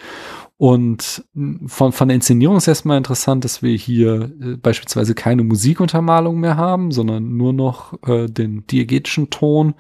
Und 0.59 1.25
von, 1.67 1.93
von 1.93 2.09
der 2.09 2.15
Inszenierung 2.15 2.57
ist 2.57 2.67
erstmal 2.67 2.97
interessant, 2.97 3.45
dass 3.45 3.63
wir 3.63 3.77
hier 3.77 4.33
äh, 4.41 4.57
beispielsweise 4.57 5.15
keine 5.15 5.45
Musikuntermalung 5.45 6.41
mehr 6.41 6.57
haben, 6.57 6.93
sondern 6.93 7.37
nur 7.37 7.53
noch 7.53 7.93
äh, 8.09 8.27
den 8.27 8.67
diegetischen 8.67 9.29
Ton. 9.29 9.75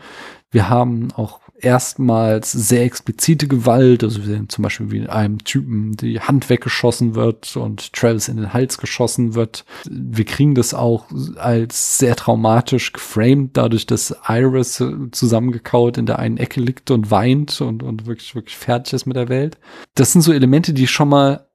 Wir 0.51 0.69
haben 0.69 1.09
auch 1.13 1.41
erstmals 1.61 2.53
sehr 2.53 2.85
explizite 2.85 3.49
Gewalt. 3.49 4.05
Also 4.05 4.21
wir 4.21 4.27
sehen 4.27 4.49
zum 4.49 4.63
Beispiel, 4.63 4.91
wie 4.91 5.09
einem 5.09 5.43
Typen 5.45 5.97
die 5.97 6.21
Hand 6.21 6.49
weggeschossen 6.51 7.15
wird 7.15 7.57
und 7.57 7.93
Travis 7.93 8.29
in 8.29 8.37
den 8.37 8.53
Hals 8.53 8.79
geschossen 8.79 9.35
wird. 9.35 9.65
Wir 9.89 10.25
kriegen 10.25 10.55
das 10.55 10.75
auch 10.75 11.07
als 11.37 11.99
sehr 11.99 12.17
traumatisch 12.17 12.93
geframed, 12.93 13.57
dadurch, 13.57 13.87
dass 13.87 14.15
Iris 14.29 14.83
zusammengekaut 15.13 15.99
in 15.99 16.07
der 16.07 16.19
einen 16.19 16.37
Ecke 16.37 16.61
liegt 16.61 16.91
und 16.91 17.11
weint 17.11 17.61
und, 17.61 17.83
und 17.83 18.07
wirklich, 18.07 18.35
wirklich 18.35 18.57
fertig 18.57 18.93
ist 18.93 19.07
mit 19.07 19.17
der 19.17 19.29
Welt. 19.29 19.59
Das 19.95 20.13
sind 20.13 20.23
so 20.23 20.33
Elemente, 20.33 20.73
die 20.73 20.87
schon 20.87 21.09
mal 21.09 21.47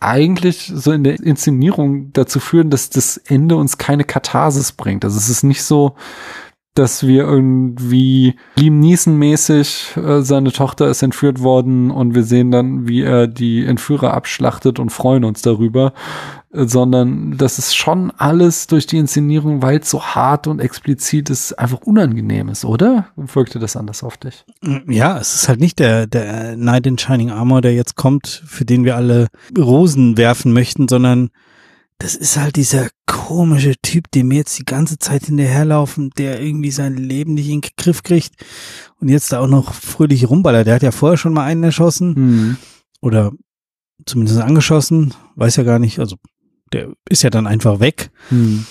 eigentlich 0.00 0.70
so 0.72 0.92
in 0.92 1.02
der 1.02 1.18
Inszenierung 1.18 2.12
dazu 2.12 2.38
führen, 2.38 2.70
dass 2.70 2.88
das 2.90 3.16
Ende 3.16 3.56
uns 3.56 3.78
keine 3.78 4.04
Katharsis 4.04 4.72
bringt. 4.72 5.04
Also 5.04 5.18
es 5.18 5.28
ist 5.28 5.42
nicht 5.42 5.62
so, 5.62 5.96
dass 6.78 7.06
wir 7.06 7.24
irgendwie 7.24 8.36
Liam 8.56 8.78
Neeson-mäßig, 8.78 9.96
äh, 9.96 10.22
seine 10.22 10.52
Tochter 10.52 10.88
ist 10.88 11.02
entführt 11.02 11.42
worden 11.42 11.90
und 11.90 12.14
wir 12.14 12.22
sehen 12.22 12.50
dann, 12.50 12.86
wie 12.86 13.02
er 13.02 13.26
die 13.26 13.64
Entführer 13.64 14.14
abschlachtet 14.14 14.78
und 14.78 14.90
freuen 14.90 15.24
uns 15.24 15.42
darüber, 15.42 15.92
äh, 16.52 16.66
sondern 16.66 17.36
das 17.36 17.58
ist 17.58 17.76
schon 17.76 18.12
alles 18.16 18.68
durch 18.68 18.86
die 18.86 18.98
Inszenierung, 18.98 19.60
weil 19.60 19.80
es 19.80 19.90
so 19.90 20.02
hart 20.02 20.46
und 20.46 20.60
explizit 20.60 21.30
ist, 21.30 21.58
einfach 21.58 21.80
unangenehm 21.80 22.48
ist, 22.48 22.64
oder? 22.64 23.08
Wirkte 23.16 23.58
das 23.58 23.76
anders 23.76 24.04
auf 24.04 24.16
dich? 24.16 24.44
Ja, 24.86 25.18
es 25.18 25.34
ist 25.34 25.48
halt 25.48 25.58
nicht 25.58 25.80
der, 25.80 26.06
der 26.06 26.54
Knight 26.54 26.86
in 26.86 26.96
Shining 26.96 27.30
Armor, 27.30 27.60
der 27.60 27.74
jetzt 27.74 27.96
kommt, 27.96 28.42
für 28.46 28.64
den 28.64 28.84
wir 28.84 28.94
alle 28.94 29.26
Rosen 29.56 30.16
werfen 30.16 30.52
möchten, 30.52 30.86
sondern 30.86 31.30
das 31.98 32.14
ist 32.14 32.36
halt 32.36 32.56
dieser 32.56 32.88
komische 33.06 33.74
Typ, 33.82 34.10
dem 34.12 34.30
wir 34.30 34.38
jetzt 34.38 34.58
die 34.58 34.64
ganze 34.64 34.98
Zeit 34.98 35.26
hinterherlaufen, 35.26 36.10
der 36.16 36.40
irgendwie 36.40 36.70
sein 36.70 36.96
Leben 36.96 37.34
nicht 37.34 37.48
in 37.48 37.60
den 37.60 37.70
Griff 37.76 38.02
kriegt 38.02 38.34
und 39.00 39.08
jetzt 39.08 39.32
da 39.32 39.40
auch 39.40 39.48
noch 39.48 39.74
fröhlich 39.74 40.30
rumballert. 40.30 40.66
Der 40.66 40.76
hat 40.76 40.82
ja 40.82 40.92
vorher 40.92 41.16
schon 41.16 41.32
mal 41.32 41.44
einen 41.44 41.64
erschossen 41.64 42.14
mhm. 42.14 42.56
oder 43.00 43.32
zumindest 44.06 44.38
angeschossen, 44.40 45.14
weiß 45.34 45.56
ja 45.56 45.64
gar 45.64 45.80
nicht, 45.80 45.98
also 45.98 46.16
der 46.72 46.92
ist 47.08 47.22
ja 47.22 47.30
dann 47.30 47.46
einfach 47.46 47.80
weg. 47.80 48.10
Mhm. 48.30 48.64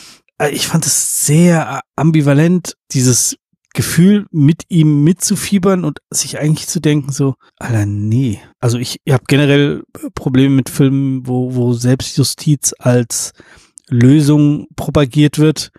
Ich 0.51 0.67
fand 0.67 0.85
es 0.85 1.25
sehr 1.25 1.81
ambivalent, 1.95 2.75
dieses 2.91 3.37
Gefühl, 3.77 4.25
mit 4.31 4.63
ihm 4.69 5.03
mitzufiebern 5.03 5.85
und 5.85 5.99
sich 6.09 6.39
eigentlich 6.39 6.67
zu 6.67 6.79
denken, 6.81 7.11
so, 7.11 7.35
Alter, 7.59 7.85
nee. 7.85 8.39
Also 8.59 8.79
ich, 8.79 8.99
ich 9.05 9.13
habe 9.13 9.25
generell 9.27 9.83
Probleme 10.15 10.55
mit 10.55 10.67
Filmen, 10.67 11.27
wo, 11.27 11.53
wo 11.53 11.73
Selbstjustiz 11.73 12.73
als 12.79 13.33
Lösung 13.87 14.67
propagiert 14.75 15.37
wird. 15.37 15.69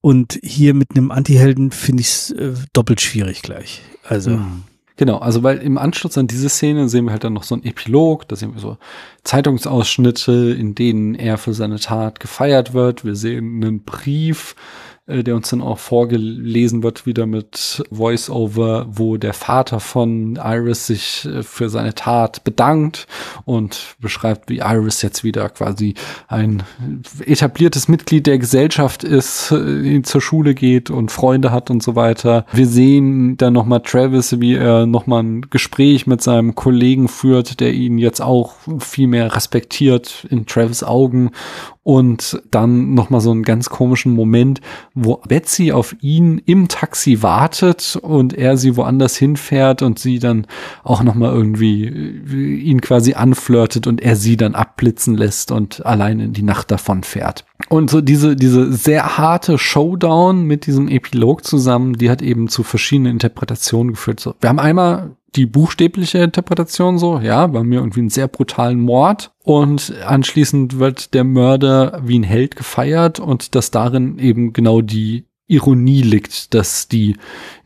Und 0.00 0.40
hier 0.42 0.74
mit 0.74 0.90
einem 0.90 1.12
Antihelden 1.12 1.70
finde 1.70 2.00
ich 2.00 2.08
es 2.08 2.30
äh, 2.32 2.52
doppelt 2.72 3.00
schwierig 3.00 3.42
gleich. 3.42 3.80
Also. 4.02 4.30
Mhm. 4.30 4.64
Genau, 4.96 5.18
also 5.18 5.44
weil 5.44 5.58
im 5.58 5.78
Anschluss 5.78 6.18
an 6.18 6.26
diese 6.26 6.48
Szene 6.48 6.88
sehen 6.88 7.04
wir 7.06 7.12
halt 7.12 7.24
dann 7.24 7.32
noch 7.32 7.44
so 7.44 7.54
einen 7.54 7.64
Epilog, 7.64 8.28
da 8.28 8.36
sehen 8.36 8.52
wir 8.52 8.60
so 8.60 8.76
Zeitungsausschnitte, 9.24 10.54
in 10.58 10.74
denen 10.74 11.14
er 11.14 11.38
für 11.38 11.54
seine 11.54 11.78
Tat 11.78 12.20
gefeiert 12.20 12.74
wird. 12.74 13.02
Wir 13.02 13.16
sehen 13.16 13.62
einen 13.62 13.82
Brief, 13.82 14.56
äh, 15.10 15.22
der 15.22 15.36
uns 15.36 15.50
dann 15.50 15.62
auch 15.62 15.78
vorgelesen 15.78 16.82
wird, 16.82 17.06
wieder 17.06 17.26
mit 17.26 17.82
Voice-Over, 17.90 18.86
wo 18.90 19.16
der 19.16 19.34
Vater 19.34 19.80
von 19.80 20.36
Iris 20.36 20.86
sich 20.86 21.26
äh, 21.26 21.42
für 21.42 21.68
seine 21.68 21.94
Tat 21.94 22.44
bedankt 22.44 23.06
und 23.44 23.96
beschreibt, 24.00 24.48
wie 24.48 24.58
Iris 24.58 25.02
jetzt 25.02 25.24
wieder 25.24 25.48
quasi 25.48 25.94
ein 26.28 26.62
etabliertes 27.24 27.88
Mitglied 27.88 28.26
der 28.26 28.38
Gesellschaft 28.38 29.04
ist, 29.04 29.50
äh, 29.52 30.02
zur 30.02 30.20
Schule 30.20 30.54
geht 30.54 30.90
und 30.90 31.10
Freunde 31.10 31.50
hat 31.50 31.70
und 31.70 31.82
so 31.82 31.96
weiter. 31.96 32.46
Wir 32.52 32.66
sehen 32.66 33.36
dann 33.36 33.52
nochmal 33.52 33.80
Travis, 33.80 34.40
wie 34.40 34.54
er 34.54 34.86
nochmal 34.86 35.22
ein 35.22 35.40
Gespräch 35.50 36.06
mit 36.06 36.22
seinem 36.22 36.54
Kollegen 36.54 37.08
führt, 37.08 37.60
der 37.60 37.72
ihn 37.72 37.98
jetzt 37.98 38.20
auch 38.20 38.54
viel 38.78 39.06
mehr 39.06 39.34
respektiert 39.34 40.26
in 40.30 40.46
Travis 40.46 40.82
Augen 40.82 41.30
und 41.82 42.42
dann 42.50 42.92
nochmal 42.92 43.22
so 43.22 43.30
einen 43.30 43.42
ganz 43.42 43.70
komischen 43.70 44.12
Moment, 44.12 44.60
wo 44.94 45.16
Betsy 45.26 45.72
auf 45.72 45.96
ihn 46.00 46.40
im 46.44 46.68
Taxi 46.68 47.22
wartet 47.22 47.98
und 48.00 48.34
er 48.34 48.58
sie 48.58 48.76
woanders 48.76 49.16
hinfährt 49.16 49.80
und 49.80 49.98
sie 49.98 50.18
dann 50.18 50.46
auch 50.84 51.02
nochmal 51.02 51.32
irgendwie 51.32 51.86
äh, 51.86 52.54
ihn 52.56 52.82
quasi 52.82 53.14
anflirtet 53.14 53.86
und 53.86 54.02
er 54.02 54.16
sie 54.16 54.36
dann 54.36 54.54
abblitzen 54.54 55.16
lässt 55.16 55.52
und 55.52 55.84
allein 55.86 56.20
in 56.20 56.32
die 56.34 56.42
Nacht 56.42 56.70
davon 56.70 57.02
fährt. 57.02 57.46
Und 57.68 57.88
so 57.88 58.00
diese, 58.00 58.36
diese 58.36 58.72
sehr 58.72 59.16
harte 59.16 59.56
Showdown 59.56 60.44
mit 60.44 60.66
diesem 60.66 60.88
Epilog 60.88 61.44
zusammen, 61.44 61.94
die 61.94 62.10
hat 62.10 62.20
eben 62.20 62.48
zu 62.48 62.62
verschiedenen 62.62 63.12
Interpretationen 63.12 63.92
geführt. 63.92 64.20
So, 64.20 64.34
wir 64.40 64.50
haben 64.50 64.58
einmal 64.58 65.16
die 65.36 65.46
buchstäbliche 65.46 66.18
Interpretation 66.18 66.98
so, 66.98 67.18
ja, 67.18 67.46
bei 67.46 67.62
mir 67.62 67.80
irgendwie 67.80 68.00
einen 68.00 68.10
sehr 68.10 68.28
brutalen 68.28 68.80
Mord 68.80 69.32
und 69.42 69.94
anschließend 70.04 70.78
wird 70.78 71.14
der 71.14 71.24
Mörder 71.24 72.00
wie 72.04 72.18
ein 72.18 72.24
Held 72.24 72.56
gefeiert 72.56 73.20
und 73.20 73.54
dass 73.54 73.70
darin 73.70 74.18
eben 74.18 74.52
genau 74.52 74.80
die 74.80 75.24
Ironie 75.46 76.02
liegt, 76.02 76.54
dass 76.54 76.86
die 76.86 77.16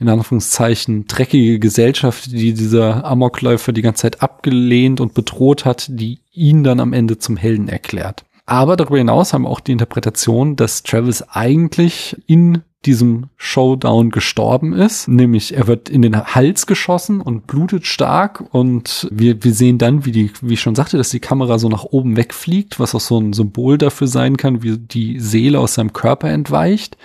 in 0.00 0.08
Anführungszeichen 0.08 1.06
dreckige 1.06 1.58
Gesellschaft, 1.58 2.32
die 2.32 2.54
dieser 2.54 3.04
Amokläufer 3.04 3.72
die 3.72 3.82
ganze 3.82 4.02
Zeit 4.02 4.22
abgelehnt 4.22 5.00
und 5.00 5.12
bedroht 5.12 5.66
hat, 5.66 5.86
die 5.90 6.20
ihn 6.32 6.64
dann 6.64 6.80
am 6.80 6.94
Ende 6.94 7.18
zum 7.18 7.36
Helden 7.36 7.68
erklärt. 7.68 8.24
Aber 8.46 8.76
darüber 8.76 8.98
hinaus 8.98 9.32
haben 9.32 9.42
wir 9.42 9.50
auch 9.50 9.60
die 9.60 9.72
Interpretation, 9.72 10.56
dass 10.56 10.82
Travis 10.82 11.22
eigentlich 11.22 12.16
in 12.26 12.62
diesem 12.87 13.26
Showdown 13.37 14.11
gestorben 14.11 14.72
ist. 14.72 15.09
Nämlich 15.09 15.57
er 15.57 15.66
wird 15.66 15.89
in 15.89 16.03
den 16.03 16.16
Hals 16.16 16.66
geschossen 16.66 17.20
und 17.20 17.47
blutet 17.47 17.87
stark 17.87 18.45
und 18.53 19.09
wir, 19.11 19.43
wir 19.43 19.53
sehen 19.53 19.78
dann, 19.78 20.05
wie 20.05 20.12
die, 20.12 20.30
wie 20.41 20.55
ich 20.55 20.61
schon 20.61 20.74
sagte, 20.74 20.97
dass 20.97 21.11
die 21.11 21.20
Kamera 21.20 21.59
so 21.59 21.68
nach 21.68 21.85
oben 21.85 22.16
wegfliegt, 22.16 22.78
was 22.78 22.95
auch 22.95 23.01
so 23.01 23.18
ein 23.18 23.32
Symbol 23.32 23.78
dafür 23.78 24.07
sein 24.07 24.37
kann, 24.37 24.62
wie 24.62 24.78
die 24.78 25.18
Seele 25.20 25.61
aus 25.61 25.74
seinem 25.74 25.93
Körper 25.93 26.28
entweicht. 26.28 26.97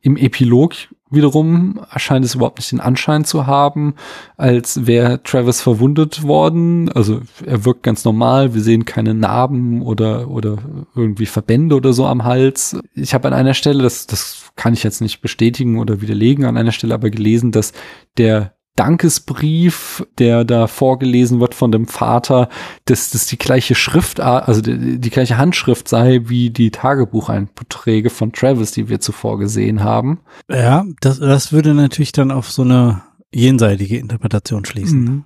Im 0.00 0.16
Epilog 0.16 0.74
wiederum 1.14 1.80
erscheint 1.90 2.24
es 2.24 2.34
überhaupt 2.34 2.58
nicht 2.58 2.72
den 2.72 2.80
Anschein 2.80 3.24
zu 3.24 3.46
haben, 3.46 3.94
als 4.36 4.86
wäre 4.86 5.22
Travis 5.22 5.60
verwundet 5.60 6.22
worden. 6.22 6.90
Also 6.90 7.20
er 7.44 7.64
wirkt 7.64 7.82
ganz 7.82 8.04
normal. 8.04 8.54
Wir 8.54 8.62
sehen 8.62 8.84
keine 8.84 9.14
Narben 9.14 9.82
oder, 9.82 10.28
oder 10.28 10.58
irgendwie 10.94 11.26
Verbände 11.26 11.76
oder 11.76 11.92
so 11.92 12.06
am 12.06 12.24
Hals. 12.24 12.76
Ich 12.94 13.14
habe 13.14 13.28
an 13.28 13.34
einer 13.34 13.54
Stelle, 13.54 13.82
das, 13.82 14.06
das 14.06 14.50
kann 14.56 14.74
ich 14.74 14.82
jetzt 14.82 15.00
nicht 15.00 15.20
bestätigen 15.20 15.78
oder 15.78 16.00
widerlegen, 16.00 16.44
an 16.44 16.56
einer 16.56 16.72
Stelle 16.72 16.94
aber 16.94 17.10
gelesen, 17.10 17.52
dass 17.52 17.72
der 18.16 18.54
Dankesbrief, 18.76 20.04
der 20.18 20.44
da 20.44 20.66
vorgelesen 20.66 21.40
wird 21.40 21.54
von 21.54 21.70
dem 21.70 21.86
Vater, 21.86 22.48
dass 22.86 23.10
das 23.10 23.26
die 23.26 23.38
gleiche 23.38 23.74
Schriftart, 23.74 24.48
also 24.48 24.60
die, 24.62 24.98
die, 24.98 25.10
gleiche 25.10 25.38
Handschrift 25.38 25.88
sei 25.88 26.22
wie 26.24 26.50
die 26.50 26.70
Tagebucheinträge 26.72 28.10
von 28.10 28.32
Travis, 28.32 28.72
die 28.72 28.88
wir 28.88 29.00
zuvor 29.00 29.38
gesehen 29.38 29.84
haben. 29.84 30.20
Ja, 30.50 30.84
das, 31.00 31.20
das 31.20 31.52
würde 31.52 31.74
natürlich 31.74 32.12
dann 32.12 32.32
auf 32.32 32.50
so 32.50 32.62
eine 32.62 33.02
jenseitige 33.32 33.98
Interpretation 33.98 34.64
schließen. 34.64 35.04
Mhm. 35.04 35.24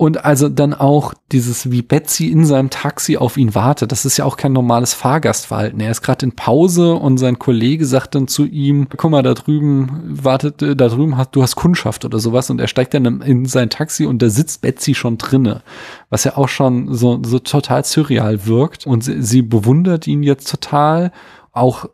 Und 0.00 0.24
also 0.24 0.48
dann 0.48 0.74
auch 0.74 1.12
dieses, 1.32 1.72
wie 1.72 1.82
Betsy 1.82 2.28
in 2.28 2.44
seinem 2.46 2.70
Taxi 2.70 3.16
auf 3.16 3.36
ihn 3.36 3.56
wartet. 3.56 3.90
Das 3.90 4.04
ist 4.04 4.16
ja 4.16 4.24
auch 4.24 4.36
kein 4.36 4.52
normales 4.52 4.94
Fahrgastverhalten. 4.94 5.80
Er 5.80 5.90
ist 5.90 6.02
gerade 6.02 6.24
in 6.24 6.36
Pause 6.36 6.94
und 6.94 7.18
sein 7.18 7.40
Kollege 7.40 7.84
sagt 7.84 8.14
dann 8.14 8.28
zu 8.28 8.44
ihm, 8.46 8.86
guck 8.88 9.10
mal, 9.10 9.24
da 9.24 9.34
drüben 9.34 10.00
wartet, 10.04 10.62
äh, 10.62 10.76
da 10.76 10.86
drüben 10.86 11.16
hast, 11.16 11.34
du 11.34 11.42
hast 11.42 11.56
Kundschaft 11.56 12.04
oder 12.04 12.20
sowas. 12.20 12.48
Und 12.48 12.60
er 12.60 12.68
steigt 12.68 12.94
dann 12.94 13.22
in 13.22 13.46
sein 13.46 13.70
Taxi 13.70 14.06
und 14.06 14.22
da 14.22 14.30
sitzt 14.30 14.60
Betsy 14.60 14.94
schon 14.94 15.18
drinne. 15.18 15.62
Was 16.10 16.22
ja 16.22 16.36
auch 16.36 16.48
schon 16.48 16.94
so, 16.94 17.20
so 17.24 17.40
total 17.40 17.84
surreal 17.84 18.46
wirkt. 18.46 18.86
Und 18.86 19.02
sie, 19.02 19.20
sie 19.20 19.42
bewundert 19.42 20.06
ihn 20.06 20.22
jetzt 20.22 20.48
total. 20.48 21.10
Auch 21.50 21.86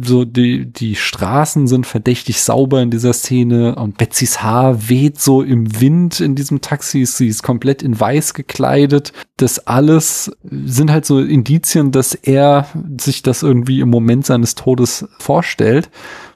so 0.00 0.24
die, 0.24 0.66
die 0.66 0.94
Straßen 0.94 1.66
sind 1.66 1.86
verdächtig 1.86 2.42
sauber 2.42 2.80
in 2.82 2.90
dieser 2.90 3.12
Szene 3.12 3.74
und 3.74 3.98
Betsys 3.98 4.42
Haar 4.42 4.88
weht 4.88 5.20
so 5.20 5.42
im 5.42 5.80
Wind 5.80 6.20
in 6.20 6.34
diesem 6.34 6.60
Taxi. 6.60 7.04
Sie 7.04 7.28
ist 7.28 7.42
komplett 7.42 7.82
in 7.82 7.98
weiß 7.98 8.34
gekleidet. 8.34 9.12
Das 9.36 9.66
alles 9.66 10.30
sind 10.50 10.90
halt 10.90 11.04
so 11.04 11.20
Indizien, 11.20 11.92
dass 11.92 12.14
er 12.14 12.66
sich 13.00 13.22
das 13.22 13.42
irgendwie 13.42 13.80
im 13.80 13.90
Moment 13.90 14.26
seines 14.26 14.54
Todes 14.54 15.06
vorstellt. 15.18 15.90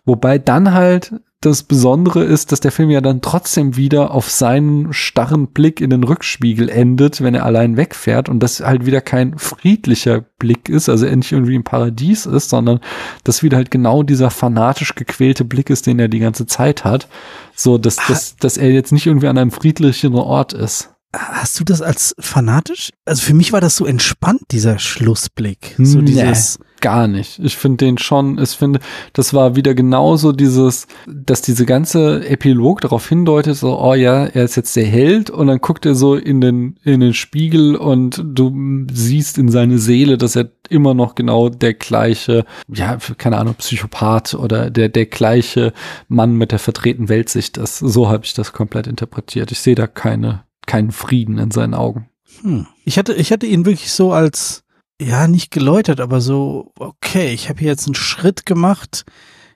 Wobei 0.05 0.39
dann 0.39 0.73
halt 0.73 1.15
das 1.41 1.63
Besondere 1.63 2.25
ist, 2.25 2.51
dass 2.51 2.61
der 2.61 2.73
Film 2.73 2.89
ja 2.89 3.01
dann 3.01 3.21
trotzdem 3.21 3.77
wieder 3.77 4.11
auf 4.11 4.31
seinen 4.31 4.93
starren 4.95 5.49
Blick 5.49 5.81
in 5.81 5.91
den 5.91 6.03
Rückspiegel 6.03 6.69
endet, 6.69 7.21
wenn 7.21 7.35
er 7.35 7.45
allein 7.45 7.77
wegfährt 7.77 8.29
und 8.29 8.41
das 8.41 8.61
halt 8.61 8.87
wieder 8.87 9.03
kein 9.03 9.37
friedlicher 9.39 10.23
Blick 10.39 10.69
ist, 10.69 10.89
also 10.89 11.05
er 11.05 11.15
nicht 11.15 11.33
irgendwie 11.33 11.55
im 11.55 11.65
Paradies 11.65 12.25
ist, 12.25 12.49
sondern 12.49 12.81
das 13.23 13.43
wieder 13.43 13.59
halt 13.59 13.71
genau 13.71 14.03
dieser 14.03 14.31
fanatisch 14.31 14.95
gequälte 14.95 15.45
Blick 15.45 15.69
ist, 15.69 15.87
den 15.87 15.99
er 15.99 16.09
die 16.09 16.21
ganze 16.21 16.47
Zeit 16.47 16.85
hat. 16.85 17.07
So, 17.55 17.77
dass, 17.77 17.97
dass, 18.09 18.37
dass 18.37 18.57
er 18.57 18.71
jetzt 18.73 18.93
nicht 18.93 19.07
irgendwie 19.07 19.29
an 19.29 19.39
einem 19.39 19.51
friedlichen 19.51 20.15
Ort 20.15 20.55
ist. 20.55 20.91
Hast 21.15 21.59
du 21.61 21.65
das 21.65 21.81
als 21.83 22.15
fanatisch? 22.19 22.91
Also 23.05 23.23
für 23.23 23.35
mich 23.35 23.53
war 23.53 23.61
das 23.61 23.77
so 23.77 23.87
entspannt, 23.87 24.43
dieser 24.51 24.79
Schlussblick. 24.79 25.75
So 25.79 25.99
nee, 25.99 26.07
dieses. 26.07 26.59
Gar 26.81 27.09
nicht. 27.09 27.39
Ich 27.39 27.57
finde 27.57 27.79
den 27.79 27.99
schon, 27.99 28.39
ich 28.39 28.51
finde, 28.51 28.81
das 29.13 29.33
war 29.33 29.57
wieder 29.57 29.75
genauso 29.75 30.33
dieses, 30.33 30.87
dass 31.07 31.43
diese 31.43 31.65
ganze 31.67 32.29
Epilog 32.29 32.83
darauf 32.83 33.09
hindeutet, 33.09 33.57
so, 33.57 33.81
oh 33.81 33.95
ja, 33.95 34.27
er 34.27 34.45
ist 34.45 34.57
jetzt 34.57 34.77
der 34.77 34.85
Held 34.85 35.31
und 35.31 35.47
dann 35.47 35.61
guckt 35.61 35.87
er 35.87 35.95
so 35.95 36.15
in 36.15 36.41
den, 36.41 36.79
in 36.85 37.01
den 37.01 37.15
Spiegel 37.15 37.77
und 37.77 38.23
du 38.25 38.87
siehst 38.93 39.39
in 39.39 39.51
seine 39.51 39.79
Seele, 39.79 40.19
dass 40.19 40.37
er 40.37 40.51
immer 40.69 40.95
noch 40.95 41.15
genau 41.15 41.49
der 41.49 41.75
gleiche, 41.75 42.45
ja, 42.73 42.99
keine 43.17 43.39
Ahnung, 43.39 43.55
Psychopath 43.55 44.35
oder 44.35 44.71
der, 44.71 44.89
der 44.89 45.07
gleiche 45.07 45.73
Mann 46.09 46.35
mit 46.35 46.53
der 46.53 46.59
verdrehten 46.59 47.09
Weltsicht 47.09 47.57
ist. 47.57 47.79
So 47.79 48.09
habe 48.09 48.25
ich 48.25 48.35
das 48.35 48.53
komplett 48.53 48.87
interpretiert. 48.87 49.53
Ich 49.53 49.61
sehe 49.61 49.75
da 49.75 49.87
keine 49.87 50.47
keinen 50.67 50.91
Frieden 50.91 51.39
in 51.39 51.51
seinen 51.51 51.75
Augen. 51.75 52.11
Hm. 52.43 52.67
Ich 52.85 52.99
hatte, 52.99 53.15
ich 53.15 53.33
hatte 53.33 53.47
ihn 53.47 53.65
wirklich 53.65 53.93
so 53.93 54.13
als, 54.13 54.65
ja, 55.01 55.29
nicht 55.29 55.51
geläutert, 55.51 56.01
aber 56.01 56.21
so, 56.21 56.73
okay, 56.79 57.33
ich 57.33 57.49
habe 57.49 57.61
hier 57.61 57.69
jetzt 57.69 57.87
einen 57.87 57.95
Schritt 57.95 58.47
gemacht. 58.47 59.05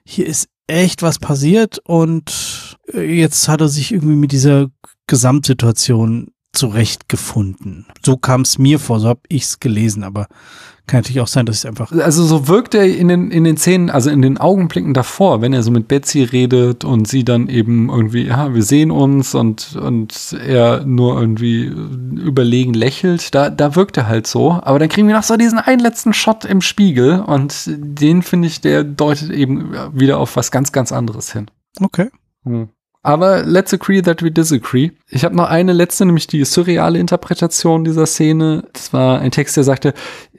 Hier 0.05 0.25
ist 0.25 0.49
echt 0.67 1.01
was 1.01 1.19
passiert 1.19 1.79
und 1.79 2.77
äh, 2.93 3.01
jetzt 3.01 3.47
hat 3.47 3.61
er 3.61 3.67
sich 3.67 3.91
irgendwie 3.91 4.15
mit 4.15 4.31
dieser 4.31 4.67
Gesamtsituation 5.07 6.31
zurechtgefunden. 6.53 7.85
So 8.05 8.17
kam 8.17 8.41
es 8.41 8.57
mir 8.57 8.79
vor, 8.79 8.99
so 8.99 9.07
habe 9.07 9.21
ich 9.29 9.43
es 9.43 9.59
gelesen, 9.59 10.03
aber 10.03 10.27
kann 10.87 10.99
natürlich 10.99 11.21
auch 11.21 11.27
sein, 11.27 11.45
dass 11.45 11.57
es 11.57 11.65
einfach. 11.65 11.91
Also 11.91 12.25
so 12.25 12.49
wirkt 12.49 12.73
er 12.73 12.85
in 12.85 13.07
den, 13.07 13.31
in 13.31 13.45
den 13.45 13.55
Szenen, 13.55 13.89
also 13.89 14.09
in 14.09 14.21
den 14.21 14.37
Augenblicken 14.37 14.93
davor, 14.93 15.41
wenn 15.41 15.53
er 15.53 15.63
so 15.63 15.71
mit 15.71 15.87
Betsy 15.87 16.23
redet 16.23 16.83
und 16.83 17.07
sie 17.07 17.23
dann 17.23 17.47
eben 17.47 17.89
irgendwie, 17.89 18.23
ja, 18.23 18.53
wir 18.53 18.63
sehen 18.63 18.91
uns 18.91 19.33
und, 19.33 19.75
und 19.77 20.35
er 20.45 20.83
nur 20.83 21.17
irgendwie 21.19 21.63
überlegen 21.63 22.73
lächelt, 22.73 23.33
da, 23.33 23.49
da 23.49 23.75
wirkt 23.75 23.95
er 23.95 24.07
halt 24.07 24.27
so. 24.27 24.51
Aber 24.51 24.79
dann 24.79 24.89
kriegen 24.89 25.07
wir 25.07 25.15
noch 25.15 25.23
so 25.23 25.37
diesen 25.37 25.59
einen 25.59 25.79
letzten 25.79 26.13
Shot 26.13 26.43
im 26.43 26.59
Spiegel 26.59 27.21
und 27.21 27.69
den 27.69 28.21
finde 28.21 28.49
ich, 28.49 28.59
der 28.59 28.83
deutet 28.83 29.29
eben 29.29 29.73
wieder 29.93 30.17
auf 30.17 30.35
was 30.35 30.51
ganz, 30.51 30.73
ganz 30.73 30.91
anderes 30.91 31.31
hin. 31.31 31.45
Okay. 31.79 32.09
Hm. 32.43 32.69
Aber 33.03 33.43
let's 33.43 33.73
agree 33.73 34.01
that 34.01 34.21
we 34.21 34.31
disagree. 34.31 34.91
Ich 35.09 35.25
habe 35.25 35.35
noch 35.35 35.49
eine 35.49 35.73
letzte, 35.73 36.05
nämlich 36.05 36.27
die 36.27 36.45
surreale 36.45 36.99
Interpretation 36.99 37.83
dieser 37.83 38.05
Szene. 38.05 38.63
Das 38.73 38.93
war 38.93 39.19
ein 39.19 39.31
Text, 39.31 39.57
der 39.57 39.63
sagte, 39.63 39.93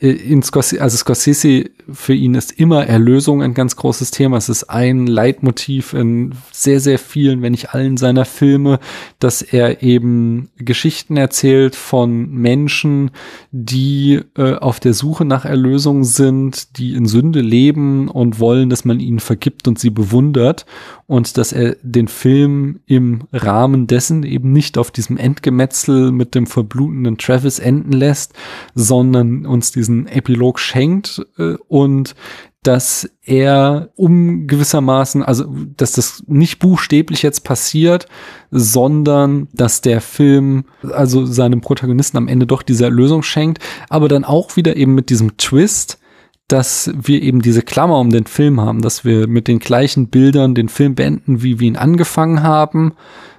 in 0.09 0.43
Scorsese, 0.43 0.83
also 0.83 0.97
Scorsese, 0.97 1.71
für 1.91 2.15
ihn 2.15 2.35
ist 2.35 2.53
immer 2.53 2.87
Erlösung 2.87 3.41
ein 3.43 3.55
ganz 3.55 3.77
großes 3.77 4.11
Thema. 4.11 4.37
Es 4.37 4.49
ist 4.49 4.65
ein 4.65 5.07
Leitmotiv 5.07 5.95
in 5.95 6.35
sehr, 6.51 6.81
sehr 6.81 6.99
vielen, 6.99 7.41
wenn 7.43 7.53
nicht 7.53 7.73
allen 7.73 7.97
seiner 7.97 8.25
Filme, 8.25 8.81
dass 9.21 9.43
er 9.43 9.83
eben 9.83 10.51
Geschichten 10.57 11.17
erzählt 11.17 11.77
von 11.77 12.31
Menschen, 12.31 13.13
die 13.53 14.21
äh, 14.37 14.55
auf 14.55 14.81
der 14.81 14.95
Suche 14.95 15.25
nach 15.25 15.45
Erlösung 15.45 16.03
sind, 16.03 16.79
die 16.79 16.95
in 16.95 17.07
Sünde 17.07 17.41
leben 17.41 18.09
und 18.09 18.41
wollen, 18.41 18.71
dass 18.71 18.85
man 18.85 18.99
ihnen 18.99 19.21
vergibt 19.21 19.69
und 19.69 19.79
sie 19.79 19.91
bewundert 19.91 20.67
und 21.07 21.37
dass 21.37 21.53
er 21.53 21.77
den 21.83 22.09
Film 22.09 22.81
im 22.87 23.25
Rahmen 23.33 23.87
dessen 23.87 24.23
eben 24.23 24.53
nicht 24.53 24.79
auf 24.79 24.91
diesem 24.91 25.17
Endgemetzel 25.17 26.11
mit 26.11 26.35
dem 26.35 26.47
verblutenden 26.47 27.19
Travis 27.19 27.59
enden 27.59 27.93
lässt, 27.93 28.33
sondern 28.75 29.47
uns 29.47 29.73
diesen 29.73 29.92
Epilog 30.07 30.59
schenkt 30.59 31.23
äh, 31.39 31.55
und 31.69 32.15
dass 32.63 33.11
er 33.23 33.91
um 33.97 34.47
gewissermaßen, 34.47 35.23
also 35.25 35.47
dass 35.77 35.93
das 35.93 36.23
nicht 36.29 36.61
buchstäblich 36.61 37.23
jetzt 37.23 37.43
passiert, 37.43 38.07
sondern 38.53 39.49
dass 39.53 39.81
der 39.81 40.01
Film 40.01 40.65
also 40.93 41.27
seinem 41.27 41.61
Protagonisten 41.61 42.19
am 42.19 42.29
Ende 42.29 42.47
doch 42.47 42.63
diese 42.63 42.85
Erlösung 42.85 43.25
schenkt, 43.25 43.59
aber 43.89 44.09
dann 44.09 44.25
auch 44.25 44.57
wieder 44.57 44.77
eben 44.77 44.95
mit 44.95 45.11
diesem 45.11 45.37
Twist, 45.39 45.99
dass 46.47 46.93
wir 46.95 47.23
eben 47.23 47.43
diese 47.43 47.63
Klammer 47.63 47.99
um 47.99 48.11
den 48.11 48.27
Film 48.27 48.61
haben, 48.61 48.81
dass 48.81 49.05
wir 49.05 49.27
mit 49.27 49.49
den 49.49 49.59
gleichen 49.59 50.09
Bildern 50.09 50.55
den 50.55 50.69
Film 50.69 50.95
beenden, 50.95 51.43
wie 51.43 51.59
wir 51.59 51.67
ihn 51.67 51.77
angefangen 51.77 52.45
haben, 52.45 52.95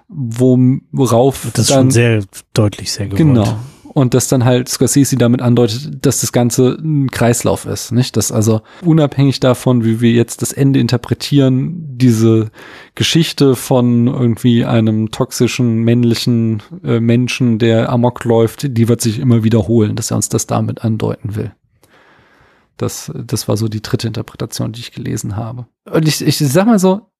wo, 0.10 0.58
worauf 0.92 1.48
das 1.54 1.66
ist 1.66 1.72
dann, 1.72 1.84
schon 1.84 1.92
sehr 1.92 2.24
deutlich 2.54 2.92
sehr 2.92 3.06
gewollt. 3.08 3.20
Genau. 3.20 3.58
Und 3.94 4.16
dass 4.16 4.28
dann 4.28 4.44
halt 4.44 4.70
Scorsese 4.70 5.18
damit 5.18 5.44
andeutet, 5.44 6.04
dass 6.04 6.22
das 6.22 6.32
Ganze 6.32 6.78
ein 6.82 7.12
Kreislauf 7.12 7.66
ist, 7.66 7.92
nicht? 7.92 8.18
Dass 8.18 8.32
also 8.32 8.62
unabhängig 8.84 9.40
davon, 9.40 9.84
wie 9.86 10.02
wir 10.02 10.12
jetzt 10.12 10.42
das 10.42 10.52
Ende 10.52 10.80
interpretieren, 10.80 11.76
diese 11.96 12.50
Geschichte 12.96 13.56
von 13.56 14.08
irgendwie 14.08 14.66
einem 14.66 15.12
toxischen 15.12 15.76
männlichen 15.84 16.64
äh, 16.84 17.00
Menschen, 17.00 17.60
der 17.60 17.90
amok 17.90 18.24
läuft, 18.24 18.78
die 18.78 18.88
wird 18.88 19.02
sich 19.02 19.20
immer 19.20 19.44
wiederholen, 19.44 19.96
dass 19.96 20.10
er 20.10 20.18
uns 20.18 20.30
das 20.30 20.48
damit 20.48 20.84
andeuten 20.84 21.36
will. 21.36 21.54
Das, 22.78 23.12
das 23.14 23.48
war 23.48 23.58
so 23.58 23.68
die 23.68 23.84
dritte 23.84 24.08
Interpretation, 24.08 24.72
die 24.72 24.80
ich 24.80 24.92
gelesen 24.92 25.36
habe. 25.36 25.68
Und 25.86 26.08
ich, 26.08 26.20
ich 26.26 26.40
sag 26.40 26.66
mal 26.66 26.80
so, 26.80 27.12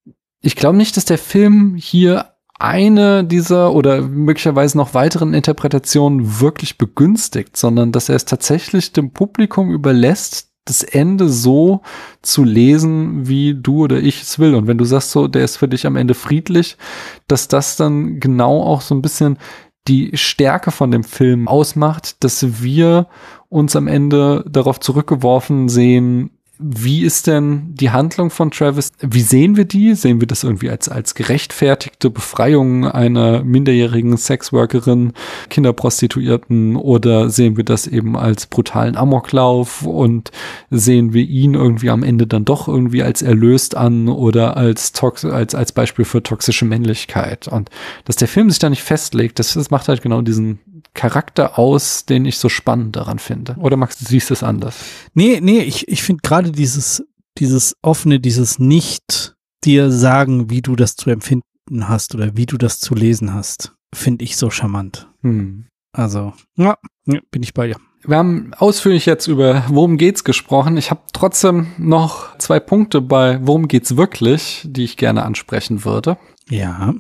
ich 0.42 0.56
glaube 0.56 0.78
nicht, 0.78 0.98
dass 0.98 1.06
der 1.06 1.20
Film 1.20 1.76
hier 1.76 2.33
eine 2.64 3.26
dieser 3.26 3.74
oder 3.74 4.02
möglicherweise 4.02 4.78
noch 4.78 4.94
weiteren 4.94 5.34
Interpretationen 5.34 6.40
wirklich 6.40 6.78
begünstigt, 6.78 7.58
sondern 7.58 7.92
dass 7.92 8.08
er 8.08 8.16
es 8.16 8.24
tatsächlich 8.24 8.94
dem 8.94 9.12
Publikum 9.12 9.70
überlässt, 9.70 10.50
das 10.64 10.82
Ende 10.82 11.28
so 11.28 11.82
zu 12.22 12.46
lesen, 12.46 13.28
wie 13.28 13.54
du 13.54 13.84
oder 13.84 13.98
ich 13.98 14.22
es 14.22 14.40
will. 14.40 14.56
Und 14.56 14.66
wenn 14.66 14.78
du 14.78 14.86
sagst 14.86 15.12
so, 15.12 15.28
der 15.28 15.44
ist 15.44 15.58
für 15.58 15.68
dich 15.68 15.86
am 15.86 15.98
Ende 15.98 16.14
friedlich, 16.14 16.78
dass 17.28 17.50
das 17.50 17.76
dann 17.76 18.22
genau 18.22 18.64
auch 18.64 18.80
so 18.80 18.96
ein 18.96 19.02
bisschen 19.02 19.38
die 19.90 20.12
Stärke 20.14 20.72
von 20.72 20.90
dem 20.90 21.04
Film 21.04 21.50
ausmacht, 21.50 22.24
dass 22.24 22.64
wir 22.64 23.08
uns 23.50 23.76
am 23.76 23.88
Ende 23.88 24.46
darauf 24.50 24.80
zurückgeworfen 24.80 25.68
sehen, 25.68 26.33
wie 26.60 27.02
ist 27.02 27.26
denn 27.26 27.74
die 27.74 27.90
Handlung 27.90 28.30
von 28.30 28.52
Travis? 28.52 28.92
Wie 29.00 29.22
sehen 29.22 29.58
wir 29.58 29.66
die? 29.66 29.96
Sehen 29.96 30.20
wir 30.20 30.28
das 30.28 30.44
irgendwie 30.44 30.70
als, 30.70 30.88
als 30.88 31.16
gerechtfertigte 31.16 32.12
Befreiung 32.12 32.86
einer 32.86 33.44
minderjährigen 33.44 34.16
Sexworkerin, 34.18 35.14
Kinderprostituierten 35.50 36.76
oder 36.76 37.32
sehen 37.32 37.58
wir 37.58 37.64
das 37.64 37.88
eben 37.88 38.16
als 38.16 38.46
brutalen 38.46 38.96
Amoklauf 38.96 39.82
und 39.82 40.30
sehen 40.70 41.14
wir 41.14 41.24
ihn 41.24 41.56
irgendwie 41.56 41.90
am 41.90 42.04
Ende 42.04 42.28
dann 42.28 42.46
doch 42.46 42.68
irgendwie 42.68 43.02
als 43.02 43.24
erlöst 43.24 43.76
an 43.76 44.08
oder 44.08 44.56
als, 44.56 44.92
tox 44.92 45.26
als, 45.26 45.56
als 45.56 45.72
Beispiel 45.72 46.06
für 46.06 46.22
toxische 46.22 46.66
Männlichkeit? 46.66 47.48
Und 47.48 47.72
dass 48.06 48.16
der 48.16 48.28
Film 48.28 48.52
sich 48.52 48.60
da 48.60 48.70
nicht 48.70 48.84
festlegt, 48.84 49.40
das, 49.40 49.54
das 49.54 49.72
macht 49.72 49.88
halt 49.88 50.04
genau 50.04 50.22
diesen, 50.22 50.60
Charakter 50.94 51.58
aus, 51.58 52.06
den 52.06 52.26
ich 52.26 52.38
so 52.38 52.50
spannend 52.50 52.96
daran 52.96 53.20
finde. 53.20 53.56
Oder 53.60 53.78
Max, 53.78 53.98
du 53.98 54.06
siehst 54.06 54.32
es 54.32 54.44
anders? 54.44 54.76
Nee, 55.14 55.40
nee, 55.42 55.60
ich, 55.60 55.88
ich 55.88 56.04
finde 56.04 56.22
gerade 56.22 56.52
dieses, 56.52 57.04
dieses 57.38 57.76
offene, 57.82 58.20
dieses 58.20 58.60
nicht 58.60 59.36
dir 59.64 59.92
sagen, 59.92 60.50
wie 60.50 60.62
du 60.62 60.76
das 60.76 60.96
zu 60.96 61.10
empfinden 61.10 61.44
hast 61.88 62.14
oder 62.16 62.36
wie 62.36 62.46
du 62.46 62.58
das 62.58 62.80
zu 62.80 62.96
lesen 62.96 63.34
hast, 63.34 63.74
finde 63.94 64.24
ich 64.24 64.38
so 64.38 64.50
charmant. 64.50 65.10
Hm. 65.22 65.66
Also, 65.94 66.34
ja, 66.58 66.78
bin 67.06 67.44
ich 67.44 67.54
bei 67.54 67.68
dir. 67.68 67.78
Wir 68.06 68.18
haben 68.18 68.54
ausführlich 68.56 69.06
jetzt 69.06 69.28
über 69.28 69.64
Worum 69.70 69.98
geht's 69.98 70.24
gesprochen. 70.26 70.76
Ich 70.76 70.92
habe 70.92 71.02
trotzdem 71.14 71.68
noch 71.78 72.38
zwei 72.38 72.60
Punkte 72.60 73.00
bei 73.00 73.40
Worum 73.42 73.70
geht's 73.70 73.96
wirklich, 73.96 74.64
die 74.66 74.84
ich 74.84 74.98
gerne 74.98 75.24
ansprechen 75.24 75.86
würde. 75.86 76.18
Ja. 76.50 76.94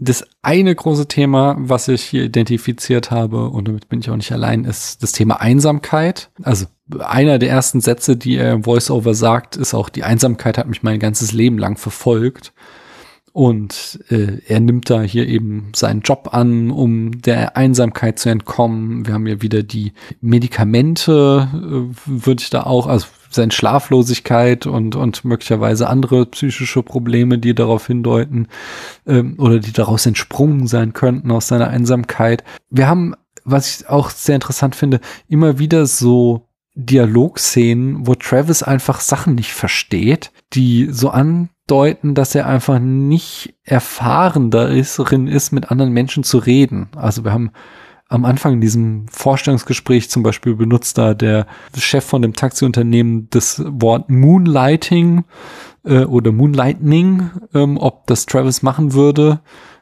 Das 0.00 0.24
eine 0.42 0.74
große 0.74 1.08
Thema, 1.08 1.56
was 1.58 1.88
ich 1.88 2.02
hier 2.02 2.24
identifiziert 2.24 3.10
habe, 3.10 3.48
und 3.48 3.68
damit 3.68 3.88
bin 3.88 4.00
ich 4.00 4.10
auch 4.10 4.16
nicht 4.16 4.32
allein, 4.32 4.64
ist 4.64 5.02
das 5.02 5.12
Thema 5.12 5.40
Einsamkeit. 5.40 6.30
Also 6.42 6.66
einer 7.00 7.38
der 7.38 7.50
ersten 7.50 7.80
Sätze, 7.80 8.16
die 8.16 8.36
er 8.36 8.52
im 8.52 8.64
Voiceover 8.64 9.14
sagt, 9.14 9.56
ist 9.56 9.74
auch, 9.74 9.88
die 9.88 10.04
Einsamkeit 10.04 10.56
hat 10.58 10.68
mich 10.68 10.82
mein 10.82 11.00
ganzes 11.00 11.32
Leben 11.32 11.58
lang 11.58 11.76
verfolgt. 11.76 12.52
Und 13.38 14.00
äh, 14.10 14.40
er 14.48 14.58
nimmt 14.58 14.90
da 14.90 15.00
hier 15.00 15.28
eben 15.28 15.70
seinen 15.72 16.00
Job 16.00 16.30
an, 16.32 16.72
um 16.72 17.22
der 17.22 17.56
Einsamkeit 17.56 18.18
zu 18.18 18.30
entkommen. 18.30 19.06
Wir 19.06 19.14
haben 19.14 19.28
ja 19.28 19.40
wieder 19.40 19.62
die 19.62 19.92
Medikamente, 20.20 21.48
äh, 21.54 21.94
würde 22.04 22.42
ich 22.42 22.50
da 22.50 22.64
auch, 22.64 22.88
also 22.88 23.06
seine 23.30 23.52
Schlaflosigkeit 23.52 24.66
und, 24.66 24.96
und 24.96 25.24
möglicherweise 25.24 25.88
andere 25.88 26.26
psychische 26.26 26.82
Probleme, 26.82 27.38
die 27.38 27.54
darauf 27.54 27.86
hindeuten 27.86 28.48
ähm, 29.06 29.36
oder 29.38 29.60
die 29.60 29.72
daraus 29.72 30.04
entsprungen 30.04 30.66
sein 30.66 30.92
könnten 30.92 31.30
aus 31.30 31.46
seiner 31.46 31.68
Einsamkeit. 31.68 32.42
Wir 32.70 32.88
haben, 32.88 33.14
was 33.44 33.82
ich 33.82 33.88
auch 33.88 34.10
sehr 34.10 34.34
interessant 34.34 34.74
finde, 34.74 34.98
immer 35.28 35.60
wieder 35.60 35.86
so 35.86 36.48
Dialogszenen, 36.74 38.04
wo 38.04 38.16
Travis 38.16 38.64
einfach 38.64 38.98
Sachen 38.98 39.36
nicht 39.36 39.52
versteht, 39.52 40.32
die 40.54 40.88
so 40.90 41.10
andeuten, 41.68 42.14
dass 42.14 42.34
er 42.34 42.46
einfach 42.46 42.78
nicht 42.78 43.54
erfahren 43.64 44.50
darin 44.50 45.26
ist, 45.26 45.52
mit 45.52 45.70
anderen 45.70 45.92
Menschen 45.92 46.24
zu 46.24 46.38
reden. 46.38 46.88
Also 46.96 47.24
wir 47.24 47.32
haben 47.32 47.50
am 48.08 48.24
Anfang 48.24 48.54
in 48.54 48.60
diesem 48.62 49.06
Vorstellungsgespräch 49.10 50.08
zum 50.08 50.22
Beispiel 50.22 50.54
benutzt 50.54 50.96
da 50.96 51.12
der 51.12 51.46
Chef 51.76 52.04
von 52.04 52.22
dem 52.22 52.32
Taxiunternehmen 52.32 53.28
das 53.30 53.62
Wort 53.66 54.08
Moonlighting 54.08 55.24
äh, 55.84 56.04
oder 56.04 56.32
Moonlightning, 56.32 57.30
ähm, 57.52 57.76
ob 57.76 58.06
das 58.06 58.24
Travis 58.24 58.62
machen 58.62 58.94
würde 58.94 59.40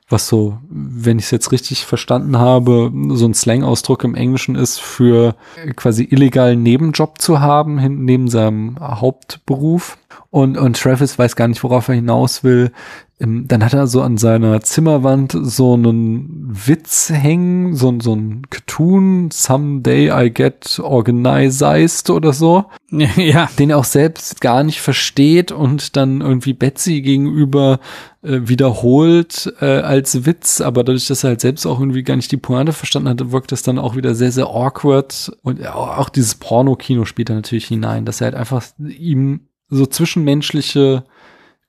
was 0.08 0.28
so, 0.28 0.58
wenn 0.68 1.18
ich 1.18 1.24
es 1.24 1.30
jetzt 1.32 1.50
richtig 1.50 1.84
verstanden 1.84 2.38
habe, 2.38 2.92
so 3.08 3.26
ein 3.26 3.34
Slang-Ausdruck 3.34 4.04
im 4.04 4.14
Englischen 4.14 4.54
ist 4.54 4.80
für 4.80 5.34
quasi 5.74 6.04
illegalen 6.04 6.62
Nebenjob 6.62 7.20
zu 7.20 7.40
haben, 7.40 8.04
neben 8.04 8.28
seinem 8.28 8.78
Hauptberuf. 8.78 9.98
Und, 10.36 10.58
und 10.58 10.78
Travis 10.78 11.18
weiß 11.18 11.34
gar 11.34 11.48
nicht, 11.48 11.64
worauf 11.64 11.88
er 11.88 11.94
hinaus 11.94 12.44
will. 12.44 12.70
Ähm, 13.18 13.48
dann 13.48 13.64
hat 13.64 13.72
er 13.72 13.86
so 13.86 14.02
an 14.02 14.18
seiner 14.18 14.60
Zimmerwand 14.60 15.34
so 15.34 15.72
einen 15.72 16.50
Witz 16.50 17.08
hängen, 17.08 17.74
so, 17.74 17.98
so 18.02 18.14
ein 18.14 18.42
Cartoon, 18.50 19.30
Someday 19.32 20.10
I 20.10 20.28
get 20.30 20.78
organized 20.78 22.10
oder 22.10 22.34
so. 22.34 22.66
Ja. 23.16 23.48
Den 23.58 23.70
er 23.70 23.78
auch 23.78 23.84
selbst 23.84 24.42
gar 24.42 24.62
nicht 24.62 24.82
versteht 24.82 25.52
und 25.52 25.96
dann 25.96 26.20
irgendwie 26.20 26.52
Betsy 26.52 27.00
gegenüber 27.00 27.80
äh, 28.22 28.40
wiederholt 28.44 29.54
äh, 29.62 29.78
als 29.78 30.26
Witz, 30.26 30.60
aber 30.60 30.84
dadurch, 30.84 31.06
dass 31.06 31.24
er 31.24 31.28
halt 31.28 31.40
selbst 31.40 31.64
auch 31.64 31.80
irgendwie 31.80 32.02
gar 32.02 32.16
nicht 32.16 32.30
die 32.30 32.36
Pointe 32.36 32.74
verstanden 32.74 33.08
hatte, 33.08 33.32
wirkt 33.32 33.52
das 33.52 33.62
dann 33.62 33.78
auch 33.78 33.96
wieder 33.96 34.14
sehr, 34.14 34.32
sehr 34.32 34.48
awkward. 34.48 35.32
Und 35.42 35.66
auch 35.66 36.10
dieses 36.10 36.34
Porno-Kino 36.34 37.06
spielt 37.06 37.30
da 37.30 37.34
natürlich 37.34 37.68
hinein, 37.68 38.04
dass 38.04 38.20
er 38.20 38.26
halt 38.26 38.34
einfach 38.34 38.62
ihm 38.78 39.40
so 39.68 39.86
zwischenmenschliche 39.86 41.04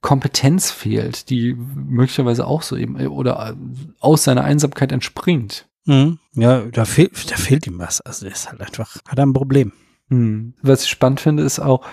Kompetenz 0.02 0.72
fehlt, 0.72 1.30
die 1.30 1.54
möglicherweise 1.54 2.46
auch 2.46 2.62
so 2.62 2.76
eben 2.76 3.00
äh, 3.00 3.08
oder 3.08 3.58
aus 4.00 4.24
seiner 4.24 4.44
Einsamkeit 4.44 4.92
entspringt. 4.92 5.68
Mhm. 5.86 6.20
Ja, 6.34 6.62
da 6.66 6.86
fehlt, 6.86 7.32
da 7.32 7.36
fehlt 7.36 7.66
ihm 7.66 7.80
was. 7.80 8.02
Also 8.02 8.26
er 8.26 8.34
ist 8.34 8.50
halt 8.50 8.62
einfach, 8.62 8.98
hat 9.08 9.18
er 9.18 9.26
ein 9.26 9.34
Problem. 9.34 9.72
Mhm. 10.10 10.54
Was 10.62 10.84
ich 10.84 10.90
spannend 10.90 11.20
finde, 11.20 11.44
ist 11.44 11.60
auch, 11.60 11.86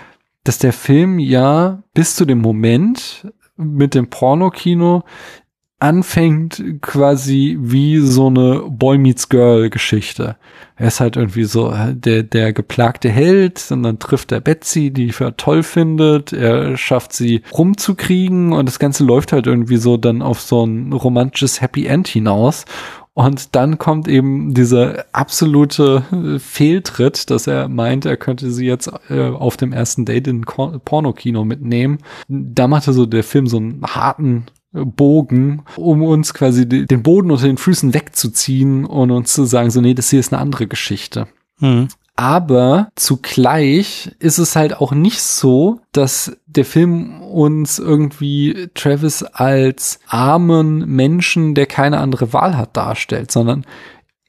dass 0.43 0.59
der 0.59 0.73
Film 0.73 1.19
ja 1.19 1.83
bis 1.95 2.17
zu 2.17 2.25
dem 2.27 2.39
Moment 2.39 3.27
mit 3.57 3.95
dem 3.95 4.11
Pornokino 4.11 5.05
anfängt 5.81 6.63
quasi 6.81 7.59
wie 7.61 7.99
so 7.99 8.29
eine 8.29 8.63
Boy 8.69 8.97
Meets 8.97 9.29
Girl 9.29 9.69
Geschichte. 9.71 10.37
Er 10.77 10.89
ist 10.89 11.01
halt 11.01 11.17
irgendwie 11.17 11.45
so 11.45 11.71
äh, 11.71 11.95
der, 11.95 12.23
der 12.23 12.53
geplagte 12.53 13.11
Held 13.11 13.65
und 13.71 13.83
dann 13.83 13.99
trifft 13.99 14.33
er 14.33 14.41
Betsy, 14.41 14.91
die 14.91 15.13
er 15.19 15.37
toll 15.37 15.63
findet. 15.63 16.33
Er 16.33 16.77
schafft 16.77 17.13
sie 17.13 17.43
rumzukriegen 17.53 18.53
und 18.53 18.67
das 18.67 18.79
Ganze 18.79 19.05
läuft 19.05 19.33
halt 19.33 19.47
irgendwie 19.47 19.77
so 19.77 19.97
dann 19.97 20.23
auf 20.23 20.41
so 20.41 20.65
ein 20.65 20.93
romantisches 20.93 21.61
Happy 21.61 21.87
End 21.87 22.09
hinaus. 22.09 22.65
Und 23.17 23.55
dann 23.55 23.79
kommt 23.79 24.09
eben 24.09 24.55
dieser 24.55 25.05
absolute 25.13 26.03
äh, 26.11 26.39
Fehltritt, 26.41 27.31
dass 27.31 27.47
er 27.47 27.69
meint, 27.69 28.07
er 28.07 28.17
könnte 28.17 28.51
sie 28.51 28.67
jetzt 28.67 28.91
äh, 29.09 29.29
auf 29.29 29.57
dem 29.57 29.73
ersten 29.73 30.05
Date 30.05 30.27
in 30.27 30.41
Pornokino 30.41 31.45
mitnehmen. 31.45 31.99
Da 32.27 32.67
machte 32.67 32.93
so 32.93 33.07
der 33.07 33.23
Film 33.23 33.47
so 33.47 33.59
einen 33.59 33.83
harten 33.85 34.47
Bogen, 34.75 35.63
um 35.77 36.03
uns 36.03 36.35
quasi 36.35 36.69
den 36.69 37.03
Boden 37.03 37.31
unter 37.31 37.47
den 37.47 37.59
Füßen 37.59 37.95
wegzuziehen 37.95 38.85
und 38.85 39.11
uns 39.11 39.33
zu 39.33 39.45
sagen, 39.45 39.71
so, 39.71 39.81
nee, 39.81 39.95
das 39.95 40.11
hier 40.11 40.21
ist 40.21 40.33
eine 40.33 40.43
andere 40.43 40.67
Geschichte. 40.67 41.29
Mhm. 41.61 41.89
Aber 42.17 42.91
zugleich 42.95 44.13
ist 44.21 44.39
es 44.39 44.55
halt 44.55 44.77
auch 44.77 44.93
nicht 44.93 45.21
so, 45.21 45.81
dass 45.91 46.37
der 46.47 46.65
Film 46.65 47.21
uns 47.23 47.81
irgendwie 47.81 48.69
Travis 48.75 49.25
als 49.25 49.99
armen 50.07 50.87
Menschen, 50.87 51.55
der 51.55 51.67
keine 51.67 51.99
andere 51.99 52.33
Wahl 52.33 52.57
hat, 52.57 52.77
darstellt, 52.77 53.33
sondern 53.33 53.65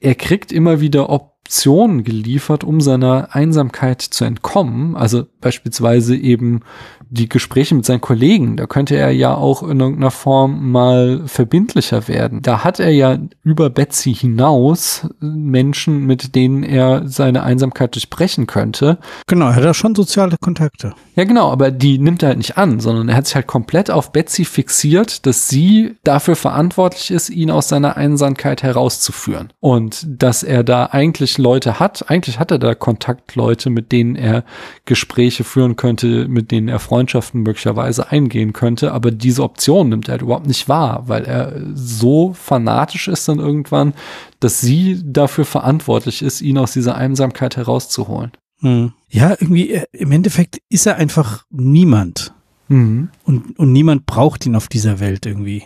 er 0.00 0.16
kriegt 0.16 0.50
immer 0.50 0.80
wieder 0.80 1.10
Optionen 1.10 2.02
geliefert, 2.02 2.64
um 2.64 2.80
seiner 2.80 3.28
Einsamkeit 3.36 4.02
zu 4.02 4.24
entkommen. 4.24 4.96
Also 4.96 5.26
beispielsweise 5.40 6.16
eben 6.16 6.62
die 7.08 7.28
Gespräche 7.28 7.74
mit 7.74 7.84
seinen 7.84 8.00
Kollegen, 8.00 8.56
da 8.56 8.66
könnte 8.66 8.96
er 8.96 9.10
ja 9.10 9.34
auch 9.34 9.62
in 9.62 9.80
irgendeiner 9.80 10.10
Form 10.10 10.70
mal 10.72 11.22
verbindlicher 11.26 12.08
werden. 12.08 12.42
Da 12.42 12.64
hat 12.64 12.80
er 12.80 12.90
ja 12.90 13.18
über 13.42 13.70
Betsy 13.70 14.14
hinaus 14.14 15.08
Menschen, 15.20 16.06
mit 16.06 16.34
denen 16.34 16.62
er 16.62 17.02
seine 17.06 17.42
Einsamkeit 17.42 17.94
durchbrechen 17.94 18.46
könnte. 18.46 18.98
Genau, 19.26 19.46
er 19.46 19.56
hat 19.56 19.64
ja 19.64 19.74
schon 19.74 19.94
soziale 19.94 20.36
Kontakte. 20.40 20.94
Ja, 21.14 21.24
genau, 21.24 21.50
aber 21.50 21.70
die 21.70 21.98
nimmt 21.98 22.22
er 22.22 22.30
halt 22.30 22.38
nicht 22.38 22.58
an, 22.58 22.80
sondern 22.80 23.08
er 23.08 23.16
hat 23.16 23.26
sich 23.26 23.36
halt 23.36 23.46
komplett 23.46 23.90
auf 23.90 24.12
Betsy 24.12 24.44
fixiert, 24.44 25.26
dass 25.26 25.48
sie 25.48 25.96
dafür 26.04 26.36
verantwortlich 26.36 27.10
ist, 27.10 27.30
ihn 27.30 27.50
aus 27.50 27.68
seiner 27.68 27.96
Einsamkeit 27.96 28.62
herauszuführen. 28.62 29.52
Und 29.60 30.04
dass 30.08 30.42
er 30.42 30.64
da 30.64 30.86
eigentlich 30.86 31.38
Leute 31.38 31.78
hat, 31.80 32.10
eigentlich 32.10 32.38
hat 32.38 32.50
er 32.50 32.58
da 32.58 32.74
Kontaktleute, 32.74 33.70
mit 33.70 33.92
denen 33.92 34.16
er 34.16 34.44
Gespräche 34.84 35.44
führen 35.44 35.76
könnte, 35.76 36.28
mit 36.28 36.50
denen 36.50 36.68
er 36.68 36.78
Freunde 36.78 36.95
Freundschaften 36.96 37.42
möglicherweise 37.42 38.10
eingehen 38.10 38.54
könnte, 38.54 38.92
aber 38.92 39.10
diese 39.10 39.42
Option 39.42 39.90
nimmt 39.90 40.08
er 40.08 40.12
halt 40.12 40.22
überhaupt 40.22 40.46
nicht 40.46 40.66
wahr, 40.66 41.02
weil 41.08 41.26
er 41.26 41.60
so 41.74 42.32
fanatisch 42.32 43.06
ist 43.08 43.28
dann 43.28 43.38
irgendwann, 43.38 43.92
dass 44.40 44.62
sie 44.62 45.02
dafür 45.04 45.44
verantwortlich 45.44 46.22
ist, 46.22 46.40
ihn 46.40 46.56
aus 46.56 46.72
dieser 46.72 46.94
Einsamkeit 46.94 47.58
herauszuholen. 47.58 48.32
Hm. 48.60 48.92
Ja, 49.10 49.32
irgendwie, 49.38 49.72
äh, 49.72 49.84
im 49.92 50.10
Endeffekt 50.10 50.62
ist 50.70 50.86
er 50.86 50.96
einfach 50.96 51.44
niemand. 51.50 52.32
Mhm. 52.68 53.10
Und, 53.24 53.58
und 53.58 53.72
niemand 53.72 54.06
braucht 54.06 54.46
ihn 54.46 54.56
auf 54.56 54.68
dieser 54.68 54.98
Welt 54.98 55.26
irgendwie. 55.26 55.64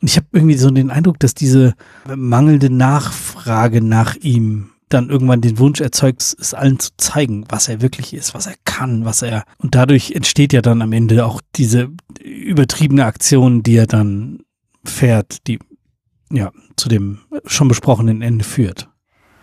Und 0.00 0.08
ich 0.08 0.16
habe 0.16 0.28
irgendwie 0.30 0.54
so 0.54 0.70
den 0.70 0.90
Eindruck, 0.90 1.18
dass 1.18 1.34
diese 1.34 1.74
mangelnde 2.14 2.70
Nachfrage 2.70 3.80
nach 3.80 4.14
ihm 4.14 4.70
dann 4.88 5.10
irgendwann 5.10 5.40
den 5.40 5.58
Wunsch 5.58 5.80
erzeugt, 5.80 6.22
es 6.22 6.54
allen 6.54 6.78
zu 6.78 6.90
zeigen, 6.96 7.44
was 7.48 7.68
er 7.68 7.80
wirklich 7.80 8.14
ist, 8.14 8.34
was 8.34 8.46
er 8.46 8.54
kann, 8.64 9.04
was 9.04 9.22
er. 9.22 9.44
Und 9.58 9.74
dadurch 9.74 10.12
entsteht 10.12 10.52
ja 10.52 10.62
dann 10.62 10.82
am 10.82 10.92
Ende 10.92 11.24
auch 11.26 11.40
diese 11.56 11.90
übertriebene 12.22 13.04
Aktion, 13.04 13.62
die 13.62 13.76
er 13.76 13.86
dann 13.86 14.40
fährt, 14.84 15.46
die 15.46 15.58
ja 16.30 16.52
zu 16.76 16.88
dem 16.88 17.20
schon 17.46 17.68
besprochenen 17.68 18.22
Ende 18.22 18.44
führt. 18.44 18.88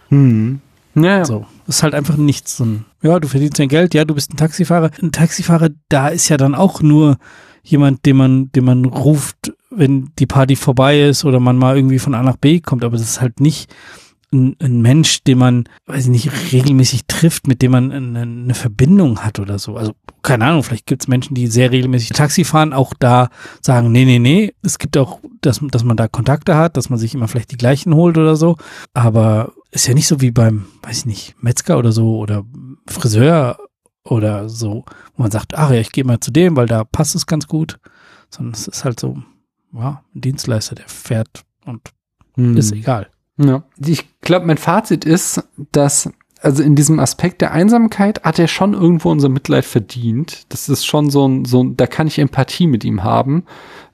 Hm. 0.10 0.62
Ja, 0.96 1.20
ja. 1.20 1.26
So. 1.26 1.46
Das 1.66 1.78
ist 1.78 1.84
halt 1.84 1.94
einfach 1.94 2.18
nichts. 2.18 2.58
So 2.58 2.66
ein, 2.66 2.86
ja, 3.02 3.20
du 3.20 3.28
verdienst 3.28 3.60
dein 3.60 3.70
Geld, 3.70 3.94
ja, 3.94 4.06
du 4.06 4.14
bist 4.14 4.34
ein 4.34 4.38
Taxifahrer. 4.38 4.92
Ein 5.02 5.12
Taxifahrer, 5.12 5.70
da 5.90 6.10
ist 6.10 6.30
ja 6.30 6.38
dann 6.38 6.54
auch 6.54 6.82
nur 6.82 7.18
jemand, 7.64 8.06
den 8.06 8.18
man, 8.18 8.52
den 8.52 8.66
man 8.66 8.86
ruft, 8.86 9.54
wenn 9.70 10.12
die 10.20 10.26
Party 10.26 10.56
vorbei 10.56 11.02
ist 11.02 11.24
oder 11.24 11.40
man 11.40 11.58
mal 11.58 11.76
irgendwie 11.76 12.00
von 12.00 12.16
A 12.16 12.24
nach 12.24 12.38
B 12.38 12.60
kommt, 12.60 12.84
aber 12.84 12.98
das 12.98 13.06
ist 13.06 13.22
halt 13.22 13.40
nicht 13.40 13.74
ein, 14.34 14.56
ein 14.60 14.82
Mensch, 14.82 15.24
den 15.24 15.38
man, 15.38 15.66
weiß 15.86 16.06
ich 16.06 16.12
nicht, 16.12 16.54
regelmäßig 16.54 17.06
trifft, 17.08 17.48
mit 17.48 17.62
dem 17.62 17.72
man 17.72 17.92
eine, 17.92 18.22
eine 18.22 18.54
Verbindung 18.54 19.20
hat 19.20 19.40
oder 19.40 19.60
so. 19.60 19.76
Also 19.76 19.94
keine 20.22 20.46
Ahnung, 20.46 20.64
vielleicht 20.64 20.86
gibt 20.86 21.04
es 21.04 21.08
Menschen, 21.08 21.34
die 21.34 21.48
sehr 21.48 21.72
regelmäßig 21.72 22.10
Taxi 22.10 22.44
fahren, 22.44 22.74
auch 22.74 22.94
da 22.98 23.30
sagen, 23.62 23.92
nee, 23.92 24.06
nee, 24.06 24.20
nee. 24.20 24.54
Es 24.62 24.78
gibt 24.78 24.98
auch, 24.98 25.20
dass, 25.42 25.60
dass 25.62 25.84
man 25.84 25.98
da 25.98 26.08
Kontakte 26.08 26.56
hat, 26.56 26.78
dass 26.78 26.90
man 26.90 27.00
sich 27.00 27.14
immer 27.14 27.28
vielleicht 27.28 27.52
die 27.52 27.58
gleichen 27.58 27.96
holt 27.96 28.18
oder 28.18 28.36
so. 28.36 28.58
Aber 28.94 29.54
ist 29.72 29.88
ja 29.88 29.94
nicht 29.94 30.08
so 30.08 30.22
wie 30.22 30.32
beim, 30.32 30.68
weiß 30.84 31.00
ich 31.00 31.06
nicht, 31.06 31.36
Metzger 31.42 31.78
oder 31.78 31.92
so 31.92 32.18
oder 32.18 32.46
Friseur 32.88 33.58
oder 34.04 34.50
so, 34.50 34.86
wo 35.16 35.24
man 35.24 35.32
sagt, 35.32 35.56
ach 35.56 35.72
ja, 35.72 35.80
ich 35.80 35.92
gehe 35.92 36.04
mal 36.04 36.20
zu 36.20 36.32
dem, 36.32 36.56
weil 36.56 36.68
da 36.68 36.84
passt 36.84 37.16
es 37.16 37.26
ganz 37.26 37.48
gut. 37.48 37.80
Sondern 38.30 38.54
es 38.54 38.68
ist 38.68 38.86
halt 38.86 39.00
so, 39.00 39.18
ja, 39.74 40.04
ein 40.16 40.22
Dienstleister, 40.22 40.76
der 40.76 40.88
fährt 40.88 41.44
und 41.66 41.82
hm. 42.36 42.56
ist 42.58 42.72
egal. 42.72 43.10
Ja. 43.44 43.64
Ich 43.86 44.08
glaube, 44.22 44.46
mein 44.46 44.58
Fazit 44.58 45.06
ist, 45.06 45.44
dass 45.72 46.10
also 46.42 46.64
in 46.64 46.76
diesem 46.76 47.00
Aspekt 47.00 47.42
der 47.42 47.52
Einsamkeit 47.52 48.24
hat 48.24 48.40
er 48.40 48.48
schon 48.48 48.74
irgendwo 48.74 49.12
unser 49.12 49.30
Mitleid 49.30 49.64
verdient. 49.64 50.46
Das 50.50 50.70
ist 50.70 50.86
schon 50.86 51.10
so 51.10 51.28
ein, 51.28 51.46
so 51.46 51.64
ein, 51.64 51.78
da 51.78 51.86
kann 51.86 52.08
ich 52.08 52.18
Empathie 52.18 52.68
mit 52.68 52.84
ihm 52.84 53.04
haben, 53.04 53.46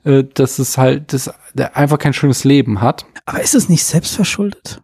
äh, 0.04 0.24
dass 0.32 0.58
es 0.58 0.78
halt, 0.78 1.12
dass 1.12 1.30
der 1.52 1.76
einfach 1.76 1.98
kein 1.98 2.14
schönes 2.14 2.44
Leben 2.44 2.80
hat. 2.80 3.04
Aber 3.26 3.42
ist 3.42 3.54
es 3.54 3.68
nicht 3.68 3.84
selbstverschuldet? 3.84 4.80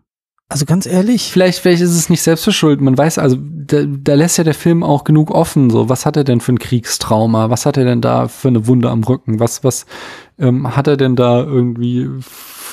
Also 0.50 0.66
ganz 0.66 0.84
ehrlich. 0.84 1.32
Vielleicht, 1.32 1.58
vielleicht 1.60 1.82
ist 1.82 1.96
es 1.96 2.10
nicht 2.10 2.22
selbstverschuldet. 2.22 2.82
Man 2.82 2.98
weiß, 2.98 3.18
also 3.18 3.38
da, 3.40 3.84
da 3.86 4.14
lässt 4.14 4.36
ja 4.36 4.44
der 4.44 4.54
Film 4.54 4.82
auch 4.82 5.04
genug 5.04 5.30
offen. 5.30 5.70
So, 5.70 5.88
was 5.88 6.04
hat 6.04 6.18
er 6.18 6.24
denn 6.24 6.40
für 6.40 6.52
ein 6.52 6.58
Kriegstrauma? 6.58 7.48
Was 7.48 7.64
hat 7.64 7.78
er 7.78 7.84
denn 7.84 8.02
da 8.02 8.28
für 8.28 8.48
eine 8.48 8.66
Wunde 8.66 8.90
am 8.90 9.04
Rücken? 9.04 9.40
Was, 9.40 9.64
was 9.64 9.86
ähm, 10.38 10.76
hat 10.76 10.86
er 10.86 10.98
denn 10.98 11.16
da 11.16 11.42
irgendwie 11.42 12.10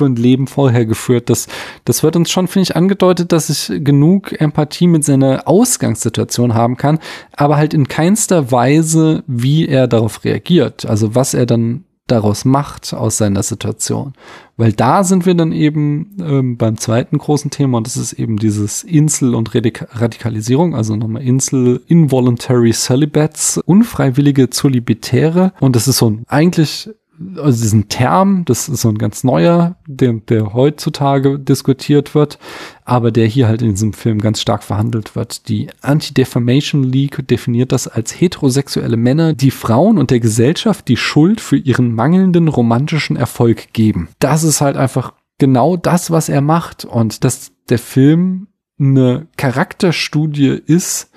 für 0.02 0.06
ein 0.08 0.16
Leben 0.16 0.48
vorher 0.48 0.86
geführt? 0.86 1.30
Das, 1.30 1.48
das 1.86 2.02
wird 2.02 2.16
uns 2.16 2.32
schon, 2.32 2.48
finde 2.48 2.64
ich, 2.64 2.76
angedeutet, 2.76 3.32
dass 3.32 3.50
ich 3.50 3.84
genug 3.84 4.40
Empathie 4.42 4.88
mit 4.88 5.06
seiner 5.06 5.48
Ausgangssituation 5.48 6.56
haben 6.56 6.76
kann, 6.76 6.98
aber 7.34 7.58
halt 7.58 7.76
in 7.76 7.88
keinster 7.88 8.52
Weise, 8.52 9.24
wie 9.28 9.68
er 9.68 9.88
darauf 9.88 10.24
reagiert. 10.24 10.86
Also 10.88 11.14
was 11.14 11.36
er 11.36 11.46
dann 11.46 11.84
daraus 12.08 12.46
macht 12.46 12.94
aus 12.94 13.18
seiner 13.18 13.44
Situation. 13.44 14.14
Weil 14.58 14.74
da 14.74 15.04
sind 15.04 15.26
wir 15.26 15.34
dann 15.34 15.52
eben 15.54 16.18
ähm, 16.20 16.58
beim 16.58 16.78
zweiten 16.78 17.18
großen 17.18 17.52
Thema 17.52 17.78
und 17.78 17.88
das 17.88 17.96
ist 17.96 18.14
eben 18.14 18.38
dieses 18.38 18.84
Insel- 18.84 19.34
und 19.34 19.56
Radik 19.56 19.88
Radikalisierung, 19.92 20.76
also 20.76 20.96
nochmal 20.96 21.24
Insel, 21.24 21.82
Involuntary 21.88 22.74
Celibats, 22.74 23.58
unfreiwillige 23.58 24.50
Zolibitäre 24.50 25.54
und 25.60 25.76
das 25.76 25.88
ist 25.88 25.98
so 25.98 26.10
ein 26.10 26.24
eigentlich 26.28 26.90
also 27.38 27.62
diesen 27.62 27.90
Term, 27.90 28.44
das 28.46 28.70
ist 28.70 28.82
so 28.82 28.90
ein 28.90 28.98
ganz 28.98 29.24
neuer, 29.24 29.76
der, 29.88 30.14
der 30.14 30.54
heutzutage 30.54 31.40
diskutiert 31.40 32.16
wird, 32.16 32.40
aber 32.86 33.12
der 33.12 33.28
hier 33.28 33.48
halt 33.48 33.62
in 33.62 33.72
diesem 33.72 33.94
Film 33.94 34.20
ganz 34.20 34.42
stark 34.42 34.64
verhandelt 34.64 35.16
wird. 35.16 35.48
Die 35.50 35.70
Anti-Defamation 35.82 36.84
League 36.84 37.28
definiert 37.28 37.72
das 37.72 37.88
als 37.88 38.20
heterosexuelle 38.20 38.98
Männer, 38.98 39.34
die 39.34 39.52
Frauen 39.52 39.98
und 39.98 40.12
der 40.12 40.20
Gesellschaft 40.20 40.88
die 40.88 40.98
Schuld 40.98 41.42
für 41.42 41.58
ihren 41.58 41.94
mangelnden 41.94 42.48
romantischen 42.48 43.16
Erfolg 43.16 43.74
geben. 43.74 44.10
Das 44.20 44.44
ist 44.44 44.62
halt 44.62 44.78
einfach 44.78 45.14
genau 45.38 45.78
das, 45.78 46.12
was 46.12 46.30
er 46.30 46.42
macht 46.42 46.86
und 46.86 47.24
dass 47.24 47.52
der 47.70 47.80
Film 47.80 48.48
eine 48.80 49.28
Charakterstudie 49.38 50.62
ist 50.66 51.12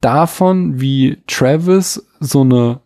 davon, 0.00 0.80
wie 0.80 1.22
Travis 1.26 2.06
so 2.20 2.42
eine 2.42 2.80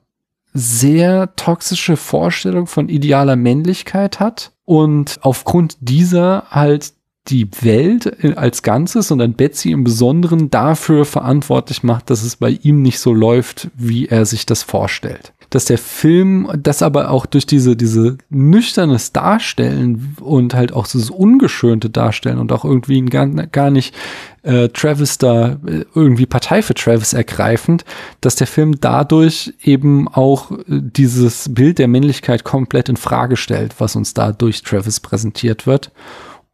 sehr 0.59 1.35
toxische 1.37 1.97
Vorstellung 1.97 2.67
von 2.67 2.89
idealer 2.89 3.37
Männlichkeit 3.37 4.21
hat 4.21 4.53
und 4.65 5.19
aufgrund 5.23 5.77
dieser 5.81 6.45
halt 6.51 6.93
die 7.29 7.49
Welt 7.63 8.39
als 8.39 8.63
Ganzes 8.63 9.11
und 9.11 9.19
dann 9.19 9.35
Betsy 9.35 9.71
im 9.71 9.85
Besonderen 9.85 10.51
dafür 10.51 11.05
verantwortlich 11.05 11.83
macht, 11.83 12.11
dass 12.11 12.23
es 12.23 12.37
bei 12.37 12.51
ihm 12.51 12.83
nicht 12.83 12.99
so 13.01 13.13
läuft, 13.13 13.69
wie 13.75 14.07
er 14.07 14.25
sich 14.25 14.47
das 14.47 14.63
vorstellt 14.63 15.33
dass 15.51 15.65
der 15.65 15.79
Film 15.79 16.49
das 16.63 16.83
aber 16.83 17.11
auch 17.11 17.27
durch 17.27 17.47
diese, 17.47 17.77
diese 17.77 18.19
nüchternes 18.29 19.13
Darstellen 19.13 20.17
und 20.21 20.55
halt 20.55 20.73
auch 20.73 20.87
dieses 20.87 21.11
ungeschönte 21.11 21.91
Darstellen 21.91 22.39
und 22.39 22.53
auch 22.53 22.65
irgendwie 22.65 23.03
gar, 23.07 23.27
gar 23.27 23.71
nicht 23.71 23.95
äh, 24.43 24.69
Travis 24.69 25.19
da 25.19 25.59
äh, 25.67 25.85
irgendwie 25.95 26.27
Partei 26.27 26.63
für 26.63 26.75
Travis 26.75 27.13
ergreifend, 27.13 27.85
dass 28.21 28.37
der 28.37 28.47
Film 28.47 28.81
dadurch 28.81 29.55
eben 29.63 30.09
auch 30.09 30.51
äh, 30.51 30.57
dieses 30.69 31.53
Bild 31.55 31.79
der 31.79 31.89
Männlichkeit 31.89 32.45
komplett 32.45 32.89
in 32.89 32.97
Frage 32.97 33.37
stellt, 33.37 33.75
was 33.79 33.97
uns 33.97 34.15
da 34.15 34.33
durch 34.33 34.63
Travis 34.63 35.01
präsentiert 35.01 35.67
wird. 35.67 35.91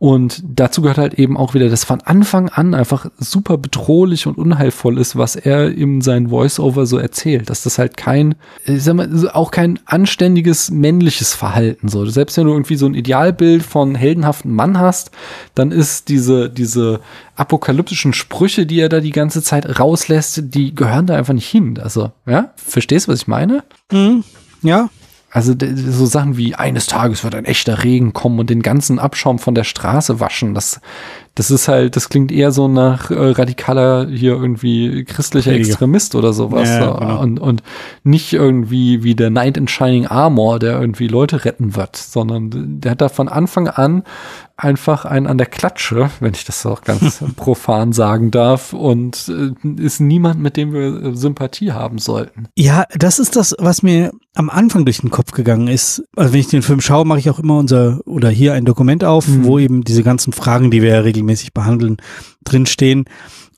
Und 0.05 0.43
dazu 0.47 0.83
gehört 0.83 0.99
halt 0.99 1.15
eben 1.15 1.39
auch 1.39 1.55
wieder, 1.55 1.71
dass 1.71 1.85
von 1.85 2.03
Anfang 2.03 2.51
an 2.51 2.75
einfach 2.75 3.07
super 3.17 3.57
bedrohlich 3.57 4.27
und 4.27 4.37
unheilvoll 4.37 4.99
ist, 4.99 5.17
was 5.17 5.35
er 5.35 5.71
in 5.71 6.03
seinen 6.03 6.29
Voice-Over 6.29 6.85
so 6.85 6.99
erzählt. 6.99 7.49
Dass 7.49 7.63
das 7.63 7.79
halt 7.79 7.97
kein, 7.97 8.35
ich 8.67 8.85
sag 8.85 8.97
mal, 8.97 9.31
auch 9.31 9.51
kein 9.51 9.81
anständiges 9.87 10.71
männliches 10.71 11.33
Verhalten 11.33 11.89
so. 11.89 12.05
Selbst 12.05 12.37
wenn 12.37 12.45
du 12.45 12.53
irgendwie 12.53 12.77
so 12.77 12.85
ein 12.85 12.93
Idealbild 12.93 13.63
von 13.63 13.95
heldenhaften 13.95 14.53
Mann 14.55 14.79
hast, 14.79 15.11
dann 15.55 15.73
ist 15.73 16.11
diese, 16.11 16.51
diese 16.51 17.01
apokalyptischen 17.37 18.13
Sprüche, 18.13 18.67
die 18.67 18.81
er 18.81 18.91
da 18.91 19.01
die 19.01 19.11
ganze 19.11 19.43
Zeit 19.43 19.81
rauslässt, 19.81 20.55
die 20.55 20.75
gehören 20.75 21.07
da 21.07 21.17
einfach 21.17 21.33
nicht 21.33 21.49
hin. 21.49 21.79
Also, 21.83 22.13
ja, 22.27 22.53
verstehst 22.57 23.09
du, 23.09 23.13
was 23.13 23.21
ich 23.21 23.27
meine? 23.27 23.65
Mhm. 23.91 24.23
Ja, 24.61 24.91
also 25.35 25.53
so 25.59 26.07
Sachen 26.07 26.37
wie 26.37 26.55
eines 26.55 26.87
Tages 26.87 27.25
wird 27.25 27.35
ein 27.35 27.45
echter 27.45 27.83
Regen 27.83 28.13
kommen 28.13 28.39
und 28.39 28.51
den 28.51 28.63
ganzen 28.63 29.01
Abschaum 29.01 29.41
von 29.41 29.57
der 29.57 29.65
Straße 29.65 30.21
waschen, 30.21 30.55
das, 30.55 30.81
das 31.35 31.51
ist 31.51 31.67
halt, 31.67 31.97
das 31.97 32.09
klingt 32.09 32.31
eher 32.31 32.53
so 32.53 32.69
nach 32.69 33.11
äh, 33.11 33.15
radikaler 33.15 34.07
hier 34.09 34.33
irgendwie 34.33 35.05
christlicher 35.05 35.51
Heilige. 35.51 35.71
Extremist 35.71 36.15
oder 36.15 36.33
sowas. 36.33 36.69
Ja, 36.69 36.93
genau. 36.93 37.21
und, 37.21 37.41
und 37.41 37.63
nicht 38.05 38.33
irgendwie 38.33 39.03
wie 39.03 39.15
der 39.15 39.31
Knight 39.31 39.57
in 39.57 39.67
Shining 39.67 40.07
Armor, 40.07 40.59
der 40.61 40.81
irgendwie 40.81 41.09
Leute 41.09 41.45
retten 41.45 41.75
wird, 41.75 41.97
sondern 41.97 42.81
der 42.81 42.93
hat 42.93 43.01
da 43.01 43.09
von 43.09 43.29
Anfang 43.29 43.69
an 43.69 44.05
einfach 44.57 45.05
einen 45.05 45.27
an 45.27 45.39
der 45.39 45.49
Klatsche, 45.49 46.11
wenn 46.21 46.33
ich 46.33 46.45
das 46.45 46.65
auch 46.65 46.83
ganz 46.83 47.23
profan 47.37 47.93
sagen 47.93 48.31
darf, 48.31 48.73
und 48.73 49.29
äh, 49.29 49.83
ist 49.83 50.01
niemand, 50.01 50.41
mit 50.41 50.57
dem 50.57 50.73
wir 50.73 51.03
äh, 51.03 51.17
Sympathie 51.17 51.73
haben 51.73 51.99
sollten. 51.99 52.47
Ja, 52.57 52.85
das 52.95 53.19
ist 53.19 53.35
das, 53.37 53.57
was 53.59 53.83
mir 53.83 54.13
am 54.35 54.51
Anfang 54.51 54.85
durch 54.85 55.01
den 55.01 55.11
Kopf 55.11 55.33
gegangen 55.33 55.69
ist. 55.69 56.05
Also 56.17 56.33
wenn 56.33 56.41
ich 56.41 56.49
den 56.49 56.63
Film 56.63 56.81
schaue, 56.81 57.05
mache 57.05 57.19
ich 57.19 57.31
auch 57.31 57.39
immer 57.39 57.59
unser 57.59 58.01
oder 58.07 58.29
hier 58.29 58.55
ein 58.55 58.65
Dokument 58.65 59.05
auf, 59.05 59.27
mhm. 59.27 59.45
wo 59.45 59.59
eben 59.59 59.83
diese 59.85 60.03
ganzen 60.03 60.33
Fragen, 60.33 60.71
die 60.71 60.83
wir 60.83 60.91
ja 60.91 61.01
regelmäßig 61.01 61.24
behandeln, 61.53 61.97
drinstehen. 62.45 63.05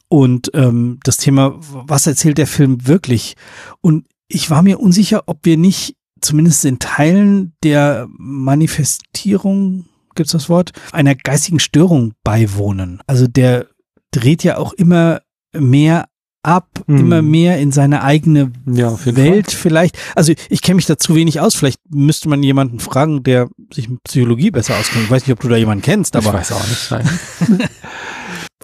Und 0.08 0.50
ähm, 0.54 1.00
das 1.02 1.16
Thema, 1.16 1.56
was 1.58 2.06
erzählt 2.06 2.38
der 2.38 2.46
Film 2.46 2.86
wirklich? 2.86 3.34
Und 3.80 4.06
ich 4.28 4.50
war 4.50 4.62
mir 4.62 4.80
unsicher, 4.80 5.24
ob 5.26 5.40
wir 5.44 5.56
nicht 5.56 5.96
zumindest 6.20 6.64
in 6.64 6.78
Teilen 6.78 7.54
der 7.62 8.06
Manifestierung 8.10 9.86
gibt's 10.14 10.32
das 10.32 10.48
Wort, 10.48 10.72
einer 10.92 11.14
geistigen 11.14 11.60
Störung 11.60 12.14
beiwohnen. 12.24 13.00
Also 13.06 13.26
der 13.26 13.68
dreht 14.10 14.42
ja 14.42 14.56
auch 14.56 14.72
immer 14.72 15.20
mehr 15.52 16.06
ab, 16.46 16.68
hm. 16.86 16.98
immer 16.98 17.22
mehr 17.22 17.58
in 17.58 17.72
seine 17.72 18.02
eigene 18.02 18.52
ja, 18.66 18.96
Welt 19.04 19.50
Fall. 19.50 19.60
vielleicht. 19.60 19.98
Also 20.14 20.32
ich 20.48 20.62
kenne 20.62 20.76
mich 20.76 20.86
da 20.86 20.96
zu 20.96 21.14
wenig 21.14 21.40
aus. 21.40 21.54
Vielleicht 21.54 21.80
müsste 21.90 22.28
man 22.28 22.42
jemanden 22.42 22.80
fragen, 22.80 23.22
der 23.22 23.48
sich 23.72 23.88
mit 23.88 24.02
Psychologie 24.04 24.50
besser 24.50 24.76
auskennt. 24.78 25.04
Ich 25.04 25.10
weiß 25.10 25.26
nicht, 25.26 25.32
ob 25.32 25.40
du 25.40 25.48
da 25.48 25.56
jemanden 25.56 25.82
kennst, 25.82 26.16
aber. 26.16 26.28
Ich 26.28 26.32
weiß 26.32 26.52
auch 26.52 26.68
nicht. 26.68 27.68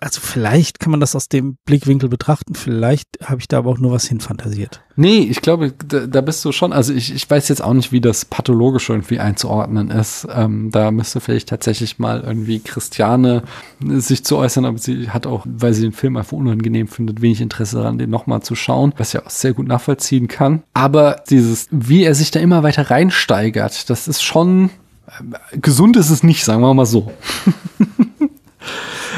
also 0.03 0.20
vielleicht 0.20 0.81
kann 0.81 0.91
man 0.91 0.99
das 0.99 1.15
aus 1.15 1.29
dem 1.29 1.57
Blickwinkel 1.65 2.09
betrachten, 2.09 2.55
vielleicht 2.55 3.09
habe 3.23 3.41
ich 3.41 3.47
da 3.47 3.59
aber 3.59 3.70
auch 3.70 3.79
nur 3.79 3.93
was 3.93 4.07
hinfantasiert. 4.09 4.83
Nee, 4.97 5.20
ich 5.20 5.41
glaube, 5.41 5.73
da, 5.87 6.07
da 6.07 6.20
bist 6.20 6.45
du 6.45 6.51
schon, 6.51 6.73
also 6.73 6.93
ich, 6.93 7.15
ich 7.15 7.31
weiß 7.31 7.49
jetzt 7.49 7.62
auch 7.62 7.73
nicht, 7.73 7.93
wie 7.93 8.01
das 8.01 8.24
pathologisch 8.24 8.91
irgendwie 8.91 9.20
einzuordnen 9.20 9.91
ist. 9.91 10.27
Ähm, 10.35 10.70
da 10.73 10.91
müsste 10.91 11.20
vielleicht 11.20 11.49
tatsächlich 11.49 12.01
mal 12.01 12.20
irgendwie 12.20 12.59
Christiane 12.59 13.45
sich 13.81 14.24
zu 14.24 14.37
äußern, 14.39 14.65
aber 14.65 14.79
sie 14.79 15.09
hat 15.09 15.27
auch, 15.27 15.47
weil 15.47 15.73
sie 15.73 15.83
den 15.83 15.93
Film 15.93 16.16
einfach 16.16 16.33
unangenehm 16.33 16.89
findet, 16.89 17.23
wenig 17.23 17.41
Interesse 17.41 17.77
daran, 17.77 17.99
den 17.99 18.11
nochmal 18.11 18.43
zu 18.43 18.57
schauen, 18.57 18.93
was 18.99 19.12
ja 19.12 19.24
auch 19.24 19.31
sehr 19.31 19.55
gut 19.55 19.69
nachvollziehen 19.69 20.27
kann. 20.27 20.65
Aber 20.74 21.23
dieses, 21.31 21.69
wie 21.70 22.03
er 22.03 22.16
sich 22.16 22.33
da 22.33 22.41
immer 22.41 22.65
weiter 22.65 22.91
reinsteigert, 22.91 23.89
das 23.89 24.09
ist 24.09 24.23
schon, 24.23 24.70
äh, 25.07 25.59
gesund 25.59 25.97
ist 25.97 26.11
es 26.11 26.24
nicht, 26.24 26.45
sagen 26.45 26.61
wir 26.61 26.74
mal 26.74 26.87
so. 26.87 27.12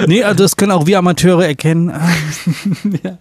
nee, 0.07 0.23
also 0.23 0.43
das 0.43 0.57
können 0.57 0.73
auch 0.73 0.87
wir 0.87 0.99
Amateure 0.99 1.47
erkennen. 1.47 1.91
ja. 3.03 3.19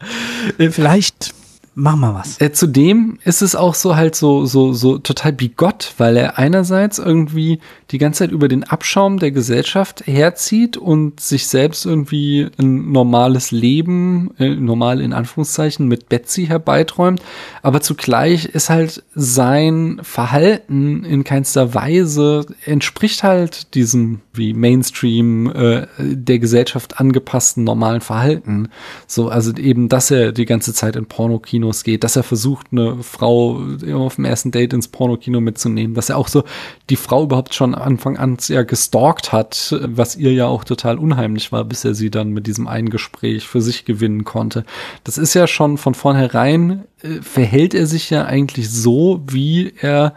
Vielleicht 0.69 1.33
mach 1.75 1.95
mal 1.95 2.13
was. 2.13 2.39
Äh, 2.39 2.51
zudem 2.51 3.17
ist 3.23 3.41
es 3.41 3.55
auch 3.55 3.73
so 3.73 3.95
halt 3.95 4.15
so, 4.15 4.45
so, 4.45 4.73
so 4.73 4.97
total 4.97 5.33
bigott, 5.33 5.93
weil 5.97 6.17
er 6.17 6.37
einerseits 6.37 6.99
irgendwie 6.99 7.59
die 7.91 7.97
ganze 7.97 8.19
Zeit 8.19 8.31
über 8.31 8.47
den 8.47 8.63
Abschaum 8.63 9.19
der 9.19 9.31
Gesellschaft 9.31 10.05
herzieht 10.05 10.77
und 10.77 11.19
sich 11.19 11.47
selbst 11.47 11.85
irgendwie 11.85 12.49
ein 12.57 12.91
normales 12.91 13.51
Leben, 13.51 14.31
äh, 14.37 14.49
normal 14.49 15.01
in 15.01 15.13
Anführungszeichen, 15.13 15.87
mit 15.87 16.09
Betsy 16.09 16.45
herbeiträumt. 16.45 17.21
Aber 17.61 17.81
zugleich 17.81 18.45
ist 18.45 18.69
halt 18.69 19.03
sein 19.15 19.99
Verhalten 20.03 21.03
in 21.03 21.23
keinster 21.23 21.73
Weise 21.73 22.45
entspricht 22.65 23.23
halt 23.23 23.73
diesem 23.75 24.21
wie 24.33 24.53
Mainstream 24.53 25.51
äh, 25.51 25.87
der 25.97 26.39
Gesellschaft 26.39 26.99
angepassten 26.99 27.63
normalen 27.63 28.01
Verhalten. 28.01 28.69
So, 29.07 29.29
also 29.29 29.53
eben, 29.55 29.89
dass 29.89 30.11
er 30.11 30.31
die 30.31 30.45
ganze 30.45 30.73
Zeit 30.73 30.95
in 30.95 31.05
Pornokinos 31.05 31.83
geht, 31.83 32.03
dass 32.03 32.15
er 32.15 32.23
versucht, 32.23 32.67
eine 32.71 33.03
Frau 33.03 33.61
auf 33.93 34.15
dem 34.15 34.25
ersten 34.25 34.51
Date 34.51 34.73
ins 34.73 34.87
Pornokino 34.87 35.39
mitzunehmen, 35.39 35.93
dass 35.93 36.09
er 36.09 36.17
auch 36.17 36.27
so 36.27 36.43
die 36.89 36.95
Frau 36.95 37.23
überhaupt 37.23 37.53
schon 37.53 37.75
Anfang 37.75 38.17
an 38.17 38.37
ja 38.47 38.63
gestalkt 38.63 39.31
hat, 39.31 39.75
was 39.81 40.15
ihr 40.15 40.33
ja 40.33 40.47
auch 40.47 40.63
total 40.63 40.97
unheimlich 40.97 41.51
war, 41.51 41.63
bis 41.63 41.85
er 41.85 41.93
sie 41.93 42.09
dann 42.09 42.31
mit 42.31 42.47
diesem 42.47 42.67
einen 42.67 42.89
Gespräch 42.89 43.47
für 43.47 43.61
sich 43.61 43.85
gewinnen 43.85 44.23
konnte. 44.23 44.65
Das 45.03 45.17
ist 45.17 45.33
ja 45.33 45.47
schon 45.47 45.77
von 45.77 45.93
vornherein, 45.93 46.85
äh, 47.01 47.21
verhält 47.21 47.73
er 47.73 47.85
sich 47.85 48.09
ja 48.09 48.25
eigentlich 48.25 48.69
so, 48.69 49.23
wie 49.27 49.73
er 49.79 50.15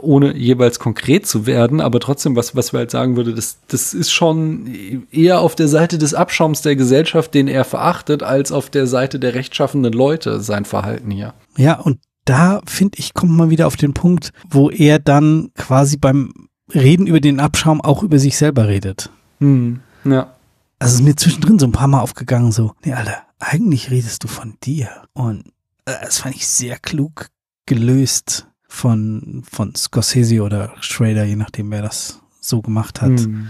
ohne 0.00 0.36
jeweils 0.36 0.78
konkret 0.78 1.26
zu 1.26 1.46
werden, 1.46 1.80
aber 1.80 2.00
trotzdem, 2.00 2.36
was, 2.36 2.54
was 2.54 2.72
wir 2.72 2.80
halt 2.80 2.90
sagen 2.90 3.16
würde, 3.16 3.34
das, 3.34 3.58
das 3.68 3.94
ist 3.94 4.12
schon 4.12 5.06
eher 5.10 5.40
auf 5.40 5.54
der 5.54 5.68
Seite 5.68 5.98
des 5.98 6.14
Abschaums 6.14 6.62
der 6.62 6.76
Gesellschaft, 6.76 7.32
den 7.34 7.48
er 7.48 7.64
verachtet, 7.64 8.22
als 8.22 8.52
auf 8.52 8.68
der 8.70 8.86
Seite 8.86 9.18
der 9.18 9.34
rechtschaffenden 9.34 9.92
Leute 9.92 10.40
sein 10.40 10.64
Verhalten 10.64 11.10
hier. 11.10 11.34
Ja, 11.56 11.80
und 11.80 11.98
da 12.26 12.60
finde 12.66 12.98
ich, 12.98 13.14
kommt 13.14 13.32
man 13.32 13.50
wieder 13.50 13.66
auf 13.66 13.76
den 13.76 13.94
Punkt, 13.94 14.32
wo 14.48 14.70
er 14.70 14.98
dann 14.98 15.50
quasi 15.56 15.96
beim 15.96 16.48
Reden 16.74 17.06
über 17.06 17.20
den 17.20 17.40
Abschaum 17.40 17.80
auch 17.80 18.02
über 18.02 18.18
sich 18.18 18.36
selber 18.36 18.68
redet. 18.68 19.10
Hm, 19.38 19.80
ja. 20.04 20.34
Also 20.78 20.96
ist 20.96 21.02
mir 21.02 21.16
zwischendrin 21.16 21.58
so 21.58 21.66
ein 21.66 21.72
paar 21.72 21.88
Mal 21.88 22.00
aufgegangen, 22.00 22.52
so, 22.52 22.72
nee, 22.84 22.92
Alter, 22.92 23.22
eigentlich 23.38 23.90
redest 23.90 24.24
du 24.24 24.28
von 24.28 24.54
dir. 24.62 24.88
Und 25.12 25.46
äh, 25.86 25.92
das 26.02 26.18
fand 26.18 26.36
ich 26.36 26.46
sehr 26.46 26.78
klug 26.78 27.28
gelöst 27.66 28.49
von, 28.70 29.42
von 29.50 29.74
Scorsese 29.74 30.42
oder 30.42 30.72
Schrader, 30.80 31.24
je 31.24 31.36
nachdem, 31.36 31.70
wer 31.70 31.82
das 31.82 32.20
so 32.40 32.62
gemacht 32.62 33.02
hat, 33.02 33.18
hm. 33.20 33.48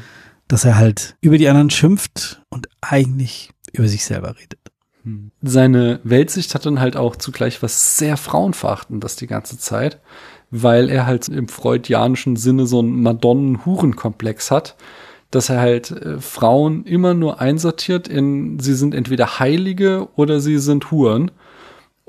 dass 0.48 0.64
er 0.64 0.76
halt 0.76 1.16
über 1.20 1.38
die 1.38 1.48
anderen 1.48 1.70
schimpft 1.70 2.42
und 2.48 2.68
eigentlich 2.80 3.50
über 3.72 3.86
sich 3.86 4.04
selber 4.04 4.34
redet. 4.36 4.58
Hm. 5.04 5.30
Seine 5.42 6.00
Weltsicht 6.04 6.54
hat 6.54 6.64
dann 6.64 6.80
halt 6.80 6.96
auch 6.96 7.16
zugleich 7.16 7.62
was 7.62 7.98
sehr 7.98 8.16
Frauenverachtendes 8.16 9.16
die 9.16 9.26
ganze 9.26 9.58
Zeit, 9.58 10.00
weil 10.50 10.88
er 10.88 11.06
halt 11.06 11.28
im 11.28 11.48
freudianischen 11.48 12.36
Sinne 12.36 12.66
so 12.66 12.80
einen 12.80 13.02
Madonnen-Huren-Komplex 13.02 14.50
hat 14.50 14.76
dass 15.30 15.48
er 15.48 15.60
halt 15.60 15.90
äh, 15.92 16.20
Frauen 16.20 16.84
immer 16.84 17.14
nur 17.14 17.40
einsortiert 17.40 18.08
in, 18.08 18.58
sie 18.58 18.74
sind 18.74 18.94
entweder 18.94 19.38
Heilige 19.38 20.08
oder 20.16 20.40
sie 20.40 20.58
sind 20.58 20.90
Huren. 20.90 21.30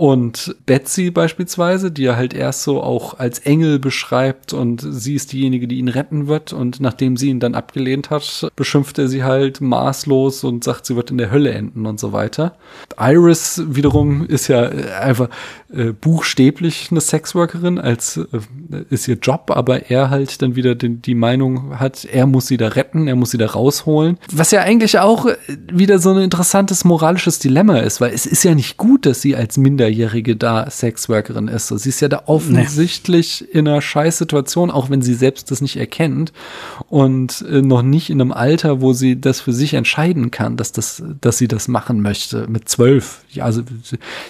Und 0.02 0.56
Betsy 0.66 1.12
beispielsweise, 1.12 1.92
die 1.92 2.06
er 2.06 2.16
halt 2.16 2.34
erst 2.34 2.64
so 2.64 2.82
auch 2.82 3.20
als 3.20 3.38
Engel 3.38 3.78
beschreibt 3.78 4.52
und 4.52 4.84
sie 4.84 5.14
ist 5.14 5.32
diejenige, 5.32 5.68
die 5.68 5.78
ihn 5.78 5.90
retten 5.90 6.26
wird. 6.26 6.54
Und 6.54 6.80
nachdem 6.80 7.18
sie 7.18 7.30
ihn 7.30 7.40
dann 7.40 7.54
abgelehnt 7.54 8.10
hat, 8.10 8.50
beschimpft 8.56 8.98
er 8.98 9.08
sie 9.08 9.24
halt 9.24 9.62
maßlos 9.62 10.44
und 10.44 10.64
sagt, 10.64 10.88
sie 10.88 10.96
wird 10.96 11.12
in 11.12 11.20
der 11.20 11.30
Hölle 11.30 11.52
enden 11.52 11.86
und 11.86 12.00
so 12.00 12.14
weiter. 12.14 12.56
Iris 13.00 13.62
wiederum 13.68 14.26
ist 14.26 14.48
ja 14.48 14.64
einfach 14.64 15.30
äh, 15.72 15.92
buchstäblich 15.92 16.88
eine 16.90 17.00
Sexworkerin, 17.00 17.78
als 17.78 18.18
äh, 18.18 18.26
ist 18.90 19.08
ihr 19.08 19.18
Job, 19.22 19.52
aber 19.54 19.92
er 19.92 20.10
halt 20.10 20.42
dann 20.42 20.56
wieder 20.56 20.74
den, 20.74 21.04
die 21.04 21.14
Meinung 21.14 21.80
hat, 21.80 22.06
er 22.06 22.26
muss 22.26 22.48
sie 22.48 22.58
da 22.58 22.70
retten, 22.70 23.08
er 23.08 23.16
muss 23.16 23.30
sie 23.30 23.38
da 23.38 23.46
rausholen. 23.46 24.18
Was 24.32 24.50
ja 24.50 24.62
eigentlich 24.62 24.98
auch 24.98 25.28
wieder 25.72 26.00
so 26.00 26.10
ein 26.10 26.24
interessantes 26.24 26.86
moralisches 26.86 27.38
Dilemma 27.38 27.78
ist, 27.78 28.02
weil 28.02 28.16
es 28.16 28.26
ist 28.26 28.44
ja 28.44 28.56
nicht 28.56 28.78
gut, 28.78 29.06
dass 29.06 29.22
sie 29.22 29.36
als 29.36 29.58
Minder 29.58 29.91
Minderjährige 29.92 30.36
da 30.36 30.70
Sexworkerin 30.70 31.48
ist. 31.48 31.68
So, 31.68 31.78
sie 31.78 31.90
ist 31.90 32.00
ja 32.00 32.08
da 32.08 32.24
offensichtlich 32.26 33.42
nee. 33.42 33.60
in 33.60 33.68
einer 33.68 33.82
Scheißsituation, 33.82 34.72
auch 34.72 34.90
wenn 34.90 35.02
sie 35.02 35.14
selbst 35.14 35.52
das 35.52 35.62
nicht 35.62 35.78
erkennt 35.78 36.32
und 36.90 37.46
äh, 37.50 37.62
noch 37.62 37.82
nicht 37.82 38.10
in 38.10 38.22
einem 38.22 38.32
Alter, 38.32 38.82
wo 38.82 38.94
sie 38.94 39.20
das 39.20 39.42
für 39.42 39.54
sich 39.54 39.74
entscheiden 39.74 40.32
kann, 40.32 40.58
dass 40.58 40.72
das, 40.72 41.04
dass 41.20 41.38
sie 41.38 41.48
das 41.48 41.68
machen 41.68 42.02
möchte. 42.02 42.48
Mit 42.48 42.70
zwölf. 42.70 43.22
Ja, 43.32 43.46
also 43.46 43.64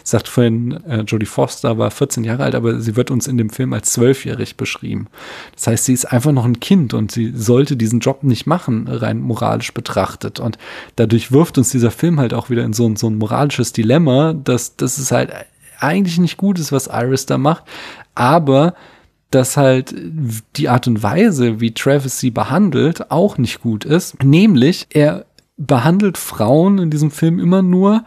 sagt 0.03 0.27
vorhin, 0.27 0.83
äh, 0.85 1.01
Jodie 1.01 1.25
Foster 1.25 1.77
war 1.77 1.91
14 1.91 2.23
Jahre 2.23 2.43
alt, 2.43 2.55
aber 2.55 2.79
sie 2.79 2.95
wird 2.95 3.11
uns 3.11 3.27
in 3.27 3.38
dem 3.38 3.49
Film 3.49 3.73
als 3.73 3.91
zwölfjährig 3.93 4.57
beschrieben. 4.57 5.07
Das 5.55 5.67
heißt, 5.67 5.85
sie 5.85 5.93
ist 5.93 6.05
einfach 6.05 6.31
noch 6.31 6.45
ein 6.45 6.59
Kind 6.59 6.93
und 6.93 7.11
sie 7.11 7.33
sollte 7.35 7.77
diesen 7.77 7.99
Job 7.99 8.23
nicht 8.23 8.47
machen, 8.47 8.88
rein 8.88 9.19
moralisch 9.19 9.73
betrachtet. 9.73 10.39
Und 10.39 10.57
dadurch 10.95 11.31
wirft 11.31 11.57
uns 11.57 11.69
dieser 11.69 11.91
Film 11.91 12.19
halt 12.19 12.33
auch 12.33 12.49
wieder 12.49 12.63
in 12.63 12.73
so, 12.73 12.93
so 12.95 13.07
ein 13.07 13.17
moralisches 13.17 13.73
Dilemma, 13.73 14.33
dass, 14.33 14.75
dass 14.75 14.97
es 14.97 15.11
halt 15.11 15.31
eigentlich 15.81 16.19
nicht 16.19 16.37
gut 16.37 16.59
ist, 16.59 16.71
was 16.71 16.87
Iris 16.87 17.25
da 17.25 17.37
macht, 17.37 17.63
aber 18.15 18.73
dass 19.31 19.55
halt 19.55 19.95
die 20.57 20.67
Art 20.67 20.87
und 20.87 21.03
Weise, 21.03 21.61
wie 21.61 21.73
Travis 21.73 22.19
sie 22.19 22.31
behandelt, 22.31 23.11
auch 23.11 23.37
nicht 23.37 23.61
gut 23.61 23.85
ist. 23.85 24.21
Nämlich, 24.23 24.87
er 24.89 25.25
behandelt 25.55 26.17
Frauen 26.17 26.79
in 26.79 26.89
diesem 26.89 27.11
Film 27.11 27.39
immer 27.39 27.61
nur 27.61 28.03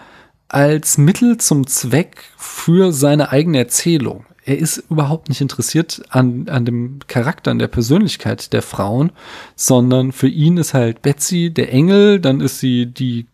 als 0.49 0.99
Mittel 0.99 1.39
zum 1.39 1.67
Zweck 1.67 2.25
für 2.37 2.93
seine 2.93 3.31
eigene 3.31 3.59
Erzählung 3.59 4.27
er 4.47 4.59
ist 4.59 4.85
überhaupt 4.91 5.29
nicht 5.31 5.41
interessiert 5.41 6.03
an, 6.11 6.49
an 6.49 6.65
dem 6.67 6.99
Charakter, 7.07 7.51
an 7.51 7.59
der 7.59 7.69
Persönlichkeit 7.69 8.53
der 8.53 8.61
Frauen, 8.61 9.11
sondern 9.57 10.13
für 10.13 10.29
ihn 10.29 10.59
ist 10.59 10.75
halt 10.75 11.01
Betsy 11.01 11.51
der 11.51 11.73
Engel, 11.73 12.21
dann 12.21 12.41
ist 12.41 12.61
sie 12.61 12.87
die 12.87 13.27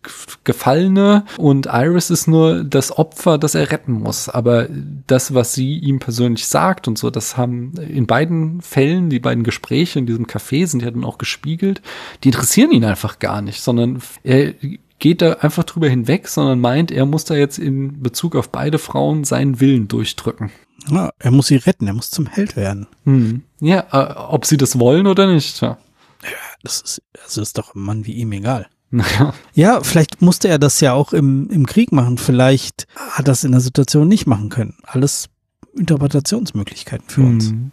Gefallene 0.45 1.25
und 1.37 1.65
Iris 1.65 2.09
ist 2.11 2.27
nur 2.27 2.63
das 2.63 2.97
Opfer, 2.97 3.37
das 3.37 3.55
er 3.55 3.71
retten 3.71 3.93
muss. 3.93 4.29
Aber 4.29 4.67
das, 5.07 5.33
was 5.33 5.53
sie 5.53 5.77
ihm 5.77 5.99
persönlich 5.99 6.47
sagt 6.47 6.87
und 6.87 6.97
so, 6.97 7.09
das 7.09 7.35
haben 7.35 7.73
in 7.89 8.07
beiden 8.07 8.61
Fällen, 8.61 9.09
die 9.09 9.19
beiden 9.19 9.43
Gespräche 9.43 9.99
in 9.99 10.05
diesem 10.05 10.27
Café 10.27 10.65
sind 10.65 10.81
ja 10.81 10.91
dann 10.91 11.03
auch 11.03 11.17
gespiegelt, 11.17 11.81
die 12.23 12.29
interessieren 12.29 12.71
ihn 12.71 12.85
einfach 12.85 13.19
gar 13.19 13.41
nicht, 13.41 13.61
sondern 13.61 14.01
er 14.23 14.53
geht 14.99 15.21
da 15.21 15.33
einfach 15.33 15.63
drüber 15.63 15.89
hinweg, 15.89 16.27
sondern 16.29 16.59
meint, 16.61 16.91
er 16.91 17.05
muss 17.05 17.25
da 17.25 17.35
jetzt 17.35 17.57
in 17.57 18.01
Bezug 18.01 18.35
auf 18.35 18.49
beide 18.49 18.77
Frauen 18.77 19.25
seinen 19.25 19.59
Willen 19.59 19.87
durchdrücken. 19.87 20.51
Ja, 20.89 21.11
er 21.19 21.31
muss 21.31 21.47
sie 21.47 21.57
retten, 21.57 21.87
er 21.87 21.93
muss 21.93 22.09
zum 22.09 22.27
Held 22.27 22.55
werden. 22.55 22.87
Hm. 23.05 23.43
Ja, 23.59 23.85
äh, 23.91 24.13
ob 24.15 24.45
sie 24.45 24.57
das 24.57 24.79
wollen 24.79 25.07
oder 25.07 25.31
nicht. 25.31 25.61
Ja, 25.61 25.77
ja 26.23 26.37
das 26.63 26.81
ist, 26.81 27.01
das 27.13 27.37
ist 27.37 27.57
doch 27.57 27.75
ein 27.75 27.81
Mann 27.81 28.05
wie 28.05 28.13
ihm 28.13 28.31
egal. 28.31 28.67
Naja. 28.93 29.33
Ja, 29.53 29.81
vielleicht 29.81 30.21
musste 30.21 30.49
er 30.49 30.59
das 30.59 30.81
ja 30.81 30.91
auch 30.91 31.13
im, 31.13 31.49
im 31.49 31.65
Krieg 31.65 31.93
machen. 31.93 32.17
Vielleicht 32.17 32.87
hat 32.97 33.19
er 33.19 33.23
das 33.31 33.45
in 33.45 33.53
der 33.53 33.61
Situation 33.61 34.09
nicht 34.09 34.27
machen 34.27 34.49
können. 34.49 34.75
Alles 34.83 35.29
Interpretationsmöglichkeiten 35.77 37.07
für 37.07 37.21
uns. 37.21 37.51
Hm. 37.51 37.71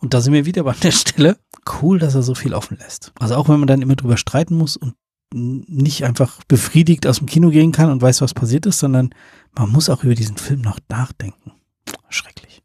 Und 0.00 0.12
da 0.12 0.20
sind 0.20 0.34
wir 0.34 0.44
wieder 0.44 0.64
bei 0.64 0.74
der 0.74 0.90
Stelle. 0.90 1.38
Cool, 1.80 1.98
dass 1.98 2.14
er 2.14 2.22
so 2.22 2.34
viel 2.34 2.52
offen 2.52 2.76
lässt. 2.76 3.12
Also 3.18 3.36
auch 3.36 3.48
wenn 3.48 3.60
man 3.60 3.66
dann 3.66 3.80
immer 3.80 3.96
drüber 3.96 4.18
streiten 4.18 4.56
muss 4.56 4.76
und 4.76 4.94
nicht 5.32 6.04
einfach 6.04 6.44
befriedigt 6.48 7.06
aus 7.06 7.18
dem 7.18 7.26
Kino 7.26 7.48
gehen 7.48 7.72
kann 7.72 7.90
und 7.90 8.02
weiß, 8.02 8.20
was 8.20 8.34
passiert 8.34 8.66
ist, 8.66 8.78
sondern 8.78 9.14
man 9.56 9.70
muss 9.70 9.88
auch 9.88 10.04
über 10.04 10.14
diesen 10.14 10.36
Film 10.36 10.60
noch 10.60 10.78
nachdenken. 10.88 11.52
Schrecklich. 12.12 12.62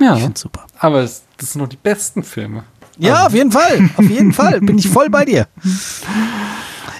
Ja. 0.00 0.16
Ich 0.16 0.22
finde 0.22 0.38
super. 0.38 0.66
Aber 0.78 1.02
das 1.02 1.24
sind 1.38 1.60
noch 1.60 1.68
die 1.68 1.76
besten 1.76 2.22
Filme. 2.22 2.64
Ja, 2.98 3.26
auf 3.26 3.34
jeden 3.34 3.52
Fall. 3.52 3.90
Auf 3.96 4.08
jeden 4.08 4.32
Fall. 4.32 4.60
Bin 4.60 4.78
ich 4.78 4.88
voll 4.88 5.10
bei 5.10 5.24
dir. 5.24 5.46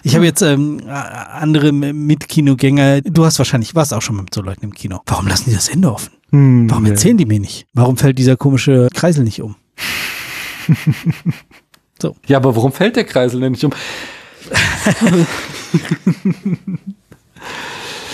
Ich 0.05 0.15
habe 0.15 0.25
jetzt 0.25 0.43
ähm, 0.43 0.81
andere 0.89 1.73
Mitkinogänger. 1.73 3.01
Du 3.03 3.25
hast 3.25 3.39
wahrscheinlich, 3.39 3.75
warst 3.75 3.93
auch 3.93 4.03
schon 4.03 4.17
mit 4.17 4.33
so 4.33 4.43
Leuten 4.43 4.65
im 4.65 4.75
Kino. 4.75 5.01
Warum 5.07 5.27
lassen 5.27 5.51
die 5.51 5.57
das 5.57 5.69
Ende 5.69 5.93
offen? 5.93 6.11
Hm, 6.31 6.71
Warum 6.71 6.87
erzählen 6.87 7.17
die 7.17 7.27
mir 7.27 7.41
nicht? 7.41 7.67
Warum 7.73 7.97
fällt 7.97 8.19
dieser 8.19 8.37
komische 8.37 8.89
Kreisel 8.95 9.25
nicht 9.25 9.43
um? 9.43 9.57
so. 12.01 12.15
Ja, 12.27 12.37
aber 12.37 12.55
warum 12.55 12.73
fällt 12.73 12.97
der 12.97 13.05
Kreisel 13.05 13.41
denn 13.41 13.53
nicht 13.53 13.65
um? 13.65 13.73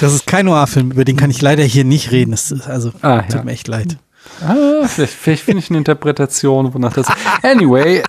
Das 0.01 0.13
ist 0.13 0.27
kein 0.27 0.47
Noir-Film, 0.47 0.91
über 0.91 1.05
den 1.05 1.17
kann 1.17 1.31
ich 1.31 1.41
leider 1.41 1.65
hier 1.65 1.85
nicht 1.85 2.11
reden. 2.11 2.33
Das 2.33 2.51
ist, 2.51 2.69
also, 2.69 2.93
ah, 3.03 3.23
tut 3.23 3.35
ja. 3.35 3.45
mir 3.45 3.53
echt 3.53 3.69
leid. 3.69 3.99
Ah, 4.41 4.87
vielleicht, 4.87 5.13
vielleicht 5.13 5.43
finde 5.45 5.61
ich 5.61 5.71
eine 5.71 5.79
Interpretation, 5.79 6.75
wonach 6.75 6.95
das. 6.95 7.07
Anyway, 7.43 8.03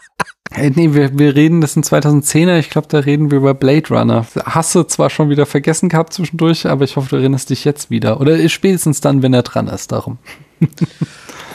Hey, 0.52 0.72
nee, 0.74 0.94
wir, 0.94 1.18
wir 1.18 1.36
reden, 1.36 1.60
das 1.60 1.74
sind 1.74 1.86
2010er, 1.86 2.58
ich 2.60 2.70
glaube, 2.70 2.88
da 2.88 3.00
reden 3.00 3.30
wir 3.30 3.40
über 3.40 3.54
Blade 3.54 3.90
Runner. 3.90 4.26
Hast 4.46 4.74
du 4.74 4.84
zwar 4.84 5.10
schon 5.10 5.30
wieder 5.30 5.46
vergessen 5.46 5.90
gehabt 5.90 6.14
zwischendurch, 6.14 6.66
aber 6.68 6.86
ich 6.86 6.96
hoffe, 6.96 7.10
du 7.10 7.16
erinnerst 7.18 7.50
dich 7.50 7.66
jetzt 7.66 7.90
wieder. 7.90 8.22
Oder 8.22 8.48
spätestens 8.48 9.02
dann, 9.02 9.22
wenn 9.22 9.34
er 9.34 9.44
dran 9.44 9.68
ist, 9.68 9.92
darum. 9.92 10.18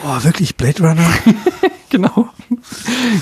Boah, 0.03 0.23
wirklich 0.23 0.55
Blade 0.55 0.83
Runner? 0.83 1.09
genau. 1.91 2.29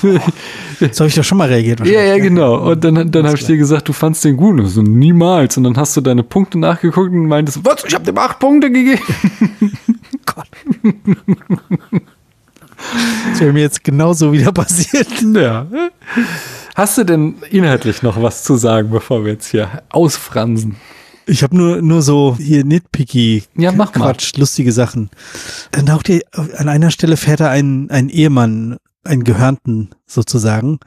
So 0.00 1.00
habe 1.00 1.08
ich 1.08 1.14
doch 1.14 1.24
schon 1.24 1.36
mal 1.36 1.48
reagiert. 1.48 1.86
Ja, 1.86 2.00
ja, 2.00 2.18
genau. 2.18 2.70
Und 2.70 2.82
dann, 2.82 3.10
dann 3.10 3.26
habe 3.26 3.36
ich 3.36 3.44
dir 3.44 3.58
gesagt, 3.58 3.88
du 3.88 3.92
fandst 3.92 4.24
den 4.24 4.36
gut. 4.36 4.58
Und 4.58 4.66
so, 4.66 4.80
niemals. 4.80 5.58
Und 5.58 5.64
dann 5.64 5.76
hast 5.76 5.94
du 5.96 6.00
deine 6.00 6.22
Punkte 6.22 6.58
nachgeguckt 6.58 7.12
und 7.12 7.26
meintest, 7.26 7.62
was, 7.64 7.84
ich 7.84 7.94
habe 7.94 8.04
dem 8.04 8.16
acht 8.16 8.38
Punkte 8.38 8.70
gegeben. 8.70 9.02
Gott. 10.24 10.48
Das 13.30 13.40
wäre 13.40 13.52
mir 13.52 13.60
jetzt 13.60 13.84
genauso 13.84 14.32
wieder 14.32 14.52
passiert. 14.52 15.08
Ja. 15.34 15.66
Hast 16.74 16.96
du 16.96 17.04
denn 17.04 17.34
inhaltlich 17.50 18.02
noch 18.02 18.22
was 18.22 18.42
zu 18.42 18.56
sagen, 18.56 18.90
bevor 18.90 19.24
wir 19.24 19.32
jetzt 19.32 19.50
hier 19.50 19.82
ausfransen? 19.90 20.76
Ich 21.30 21.44
habe 21.44 21.56
nur 21.56 21.80
nur 21.80 22.02
so 22.02 22.36
hier 22.36 22.64
nitpicky 22.64 23.44
ja, 23.56 23.70
mach 23.70 23.92
Quatsch, 23.92 24.34
mal. 24.34 24.40
lustige 24.40 24.72
Sachen. 24.72 25.10
Dann 25.70 25.86
taucht 25.86 26.08
ihr 26.08 26.22
an 26.56 26.68
einer 26.68 26.90
Stelle 26.90 27.16
fährt 27.16 27.40
er 27.40 27.50
ein 27.50 27.88
ein 27.90 28.08
Ehemann, 28.08 28.78
einen 29.04 29.22
Gehörnten 29.22 29.90
sozusagen, 30.06 30.80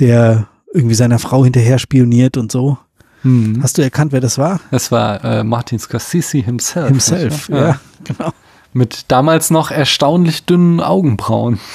der 0.00 0.48
irgendwie 0.72 0.94
seiner 0.94 1.18
Frau 1.18 1.44
hinterher 1.44 1.78
spioniert 1.78 2.38
und 2.38 2.50
so. 2.50 2.78
Hm. 3.20 3.60
Hast 3.62 3.76
du 3.76 3.82
erkannt, 3.82 4.12
wer 4.12 4.20
das 4.20 4.38
war? 4.38 4.60
Das 4.70 4.90
war 4.90 5.22
äh, 5.24 5.44
Martin 5.44 5.78
Scorsese 5.78 6.38
himself. 6.38 6.88
Himself, 6.88 7.48
ja, 7.50 7.68
ja, 7.68 7.80
genau. 8.04 8.32
Mit 8.72 9.04
damals 9.08 9.50
noch 9.50 9.70
erstaunlich 9.70 10.44
dünnen 10.44 10.80
Augenbrauen. 10.80 11.60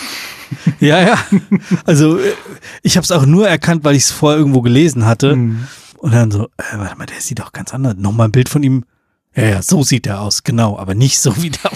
Ja, 0.79 1.01
ja. 1.01 1.17
Also 1.85 2.19
äh, 2.19 2.33
ich 2.81 2.95
habe 2.95 3.03
es 3.03 3.11
auch 3.11 3.25
nur 3.25 3.49
erkannt, 3.49 3.83
weil 3.83 3.97
ich 3.97 4.03
es 4.03 4.11
vorher 4.11 4.39
irgendwo 4.39 4.61
gelesen 4.61 5.05
hatte. 5.05 5.33
Hm. 5.33 5.67
Und 5.97 6.13
dann 6.13 6.31
so, 6.31 6.45
äh, 6.57 6.77
warte 6.77 6.97
mal, 6.97 7.05
der 7.05 7.19
sieht 7.19 7.39
doch 7.39 7.51
ganz 7.51 7.73
anders. 7.73 7.95
Nochmal 7.97 8.27
ein 8.27 8.31
Bild 8.31 8.49
von 8.49 8.63
ihm. 8.63 8.85
Ja, 9.35 9.45
ja, 9.45 9.61
so 9.61 9.83
sieht 9.83 10.07
er 10.07 10.21
aus, 10.21 10.43
genau, 10.43 10.77
aber 10.79 10.95
nicht 10.95 11.19
so 11.19 11.41
wie 11.41 11.51
der. 11.51 11.71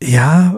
ja, 0.02 0.56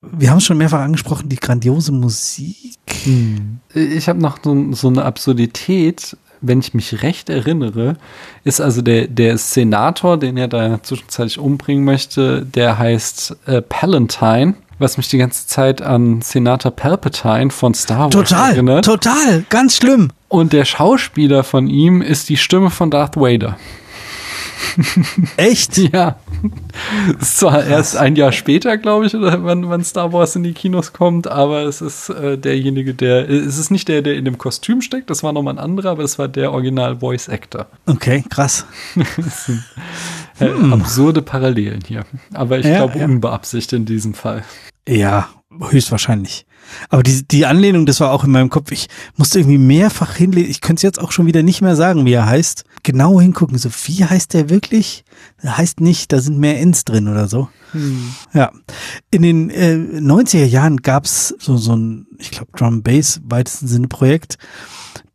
wir 0.00 0.30
haben 0.30 0.38
es 0.38 0.44
schon 0.44 0.56
mehrfach 0.56 0.80
angesprochen, 0.80 1.28
die 1.28 1.36
grandiose 1.36 1.92
Musik. 1.92 2.78
Hm. 3.04 3.60
Ich 3.74 4.08
habe 4.08 4.20
noch 4.20 4.38
so, 4.42 4.72
so, 4.72 4.88
eine 4.88 5.04
Absurdität, 5.04 6.16
wenn 6.40 6.60
ich 6.60 6.74
mich 6.74 7.02
recht 7.02 7.28
erinnere, 7.28 7.96
ist 8.44 8.60
also 8.60 8.82
der, 8.82 9.08
der 9.08 9.36
Senator, 9.36 10.18
den 10.18 10.36
er 10.36 10.48
da 10.48 10.82
zwischenzeitlich 10.82 11.38
umbringen 11.38 11.84
möchte, 11.84 12.44
der 12.46 12.78
heißt 12.78 13.36
äh, 13.46 13.62
Palantine 13.62 14.54
was 14.78 14.96
mich 14.96 15.08
die 15.08 15.18
ganze 15.18 15.46
Zeit 15.46 15.82
an 15.82 16.20
Senator 16.22 16.70
Palpatine 16.70 17.50
von 17.50 17.74
Star 17.74 18.00
Wars 18.00 18.10
total, 18.10 18.52
erinnert. 18.52 18.84
Total, 18.84 19.44
ganz 19.48 19.76
schlimm. 19.76 20.10
Und 20.34 20.52
der 20.52 20.64
Schauspieler 20.64 21.44
von 21.44 21.68
ihm 21.68 22.02
ist 22.02 22.28
die 22.28 22.36
Stimme 22.36 22.70
von 22.70 22.90
Darth 22.90 23.14
Vader. 23.14 23.56
Echt? 25.36 25.78
Ja. 25.92 26.18
Das 27.18 27.28
ist 27.28 27.38
zwar 27.38 27.64
erst 27.64 27.96
ein 27.96 28.16
Jahr 28.16 28.32
später, 28.32 28.76
glaube 28.76 29.06
ich, 29.06 29.14
oder 29.14 29.44
wann, 29.44 29.68
wann 29.68 29.84
Star 29.84 30.12
Wars 30.12 30.34
in 30.34 30.42
die 30.42 30.54
Kinos 30.54 30.92
kommt, 30.92 31.28
aber 31.28 31.62
es 31.62 31.80
ist 31.80 32.08
äh, 32.08 32.36
derjenige, 32.36 32.94
der. 32.94 33.30
Es 33.30 33.58
ist 33.58 33.70
nicht 33.70 33.86
der, 33.86 34.02
der 34.02 34.16
in 34.16 34.24
dem 34.24 34.38
Kostüm 34.38 34.82
steckt, 34.82 35.08
das 35.08 35.22
war 35.22 35.32
nochmal 35.32 35.54
ein 35.54 35.58
anderer, 35.60 35.90
aber 35.90 36.02
es 36.02 36.18
war 36.18 36.26
der 36.26 36.50
Original 36.50 36.98
Voice 36.98 37.28
Actor. 37.28 37.66
Okay, 37.86 38.24
krass. 38.28 38.66
äh, 40.40 40.48
hm. 40.48 40.72
Absurde 40.72 41.22
Parallelen 41.22 41.82
hier. 41.86 42.04
Aber 42.32 42.58
ich 42.58 42.66
ja, 42.66 42.78
glaube, 42.78 42.98
ja. 42.98 43.04
unbeabsichtigt 43.04 43.72
in 43.72 43.84
diesem 43.84 44.14
Fall. 44.14 44.42
Ja, 44.88 45.28
höchstwahrscheinlich. 45.70 46.44
Aber 46.88 47.02
die, 47.02 47.26
die 47.26 47.46
Anlehnung, 47.46 47.86
das 47.86 48.00
war 48.00 48.12
auch 48.12 48.24
in 48.24 48.30
meinem 48.30 48.50
Kopf. 48.50 48.70
Ich 48.72 48.88
musste 49.16 49.38
irgendwie 49.38 49.58
mehrfach 49.58 50.14
hinlesen. 50.14 50.50
Ich 50.50 50.60
könnte 50.60 50.80
es 50.80 50.82
jetzt 50.82 51.00
auch 51.00 51.12
schon 51.12 51.26
wieder 51.26 51.42
nicht 51.42 51.60
mehr 51.60 51.76
sagen, 51.76 52.04
wie 52.04 52.12
er 52.12 52.26
heißt. 52.26 52.64
Genau 52.82 53.20
hingucken. 53.20 53.58
So, 53.58 53.70
wie 53.86 54.04
heißt 54.04 54.34
der 54.34 54.50
wirklich? 54.50 55.04
Der 55.42 55.56
heißt 55.56 55.80
nicht, 55.80 56.12
da 56.12 56.20
sind 56.20 56.38
mehr 56.38 56.60
Ns 56.60 56.84
drin 56.84 57.08
oder 57.08 57.28
so. 57.28 57.48
Hm. 57.72 58.14
Ja. 58.32 58.52
In 59.10 59.22
den 59.22 59.50
äh, 59.50 59.74
90er 59.74 60.44
Jahren 60.44 60.78
gab's 60.78 61.34
so, 61.38 61.56
so 61.56 61.74
ein, 61.74 62.06
ich 62.18 62.30
glaube, 62.30 62.50
Drum 62.56 62.82
Bass 62.82 63.20
weitesten 63.24 63.68
Sinne 63.68 63.88
Projekt. 63.88 64.38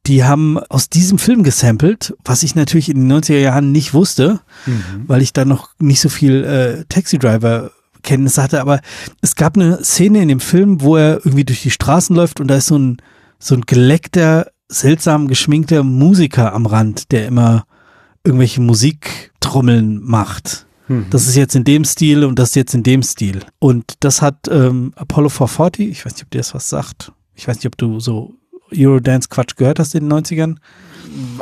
Die 0.06 0.24
haben 0.24 0.58
aus 0.58 0.90
diesem 0.90 1.20
Film 1.20 1.44
gesampelt, 1.44 2.16
was 2.24 2.44
ich 2.44 2.56
natürlich 2.56 2.90
in 2.90 3.08
den 3.08 3.12
90er 3.12 3.38
Jahren 3.38 3.72
nicht 3.72 3.94
wusste, 3.94 4.40
mhm. 4.66 5.04
weil 5.08 5.22
ich 5.22 5.34
da 5.34 5.46
noch 5.46 5.70
nicht 5.78 6.02
so 6.02 6.10
viel 6.10 6.44
äh, 6.44 6.86
Taxi 6.90 7.20
Driver 7.20 7.72
Kenntnisse 8.04 8.42
hatte, 8.42 8.62
aber 8.62 8.80
es 9.22 9.36
gab 9.36 9.56
eine 9.56 9.84
Szene 9.84 10.22
in 10.22 10.28
dem 10.28 10.40
Film, 10.40 10.82
wo 10.82 10.96
er 10.96 11.18
irgendwie 11.26 11.46
durch 11.46 11.62
die 11.62 11.72
Straßen 11.72 12.16
läuft 12.16 12.40
und 12.40 12.48
da 12.48 12.56
ist 12.56 12.68
so 12.68 12.78
ein, 12.78 12.98
so 13.40 13.56
ein 13.56 13.62
geleckter, 13.62 14.48
seltsam 14.68 15.28
geschminkter 15.28 15.84
Musiker 15.84 16.54
am 16.54 16.66
Rand, 16.66 17.12
der 17.12 17.28
immer 17.28 17.66
irgendwelche 18.24 18.62
Musiktrommeln 18.62 20.02
macht. 20.04 20.68
Mhm. 20.88 21.08
Das 21.10 21.28
ist 21.28 21.36
jetzt 21.36 21.56
in 21.56 21.64
dem 21.64 21.86
Stil 21.86 22.24
und 22.26 22.38
das 22.38 22.50
ist 22.50 22.56
jetzt 22.56 22.74
in 22.74 22.84
dem 22.84 23.04
Stil. 23.04 23.42
Und 23.60 23.94
das 24.02 24.22
hat 24.22 24.48
ähm, 24.50 24.94
Apollo 24.96 25.30
440, 25.30 25.90
ich 25.90 26.06
weiß 26.06 26.14
nicht, 26.14 26.24
ob 26.24 26.32
dir 26.32 26.40
das 26.40 26.54
was 26.54 26.70
sagt. 26.70 27.12
Ich 27.36 27.48
weiß 27.48 27.58
nicht, 27.58 27.68
ob 27.68 27.78
du 27.78 28.00
so 28.00 28.36
Eurodance-Quatsch 28.76 29.56
gehört 29.56 29.80
hast 29.80 29.96
in 29.96 30.10
den 30.10 30.14
90ern. 30.14 30.58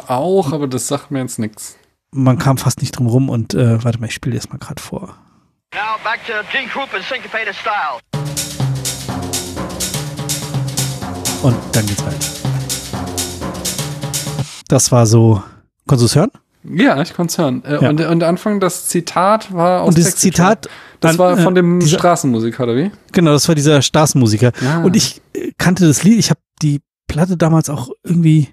Auch, 0.07 0.53
aber 0.53 0.67
das 0.67 0.87
sagt 0.87 1.11
mir 1.11 1.19
jetzt 1.19 1.39
nichts. 1.39 1.75
Man 2.11 2.37
kam 2.37 2.57
fast 2.57 2.81
nicht 2.81 2.91
drum 2.97 3.07
rum 3.07 3.29
und 3.29 3.53
äh, 3.53 3.83
warte 3.83 3.99
mal, 3.99 4.07
ich 4.07 4.13
spiele 4.13 4.33
dir 4.33 4.39
das 4.39 4.49
mal 4.49 4.59
gerade 4.59 4.81
vor. 4.81 5.17
Now 5.77 5.99
back 6.03 6.25
to 6.25 6.33
Gene 6.51 6.67
Krupa's 6.67 7.07
syncopated 7.07 7.53
style. 7.53 7.99
Und 11.43 11.55
dann 11.71 11.85
geht's 11.85 12.03
weiter. 12.03 12.17
Das 14.69 14.91
war 14.91 15.05
so. 15.05 15.43
Konntest 15.85 16.01
du 16.01 16.05
es 16.05 16.15
hören? 16.15 16.31
Ja, 16.63 16.99
ich 16.99 17.13
konnte 17.13 17.31
es 17.31 17.37
hören. 17.37 17.63
Äh, 17.63 17.79
ja. 17.79 17.89
Und, 17.89 18.01
und 18.01 18.23
Anfang 18.23 18.59
das 18.59 18.87
Zitat 18.87 19.53
war 19.53 19.83
aus 19.83 19.89
Und 19.89 19.99
das 20.03 20.15
Zitat. 20.15 20.67
Das 20.99 21.11
an, 21.11 21.17
war 21.19 21.37
von 21.37 21.53
dem 21.53 21.77
äh, 21.77 21.83
dieser, 21.83 21.99
Straßenmusiker, 21.99 22.63
oder 22.63 22.75
wie? 22.75 22.89
Genau, 23.11 23.33
das 23.33 23.47
war 23.47 23.53
dieser 23.53 23.83
Straßenmusiker. 23.83 24.53
Ah. 24.67 24.79
Und 24.79 24.95
ich 24.95 25.21
äh, 25.33 25.51
kannte 25.59 25.85
das 25.85 26.01
Lied. 26.01 26.17
Ich 26.17 26.31
habe 26.31 26.39
die 26.63 26.81
Platte 27.07 27.37
damals 27.37 27.69
auch 27.69 27.91
irgendwie 28.03 28.49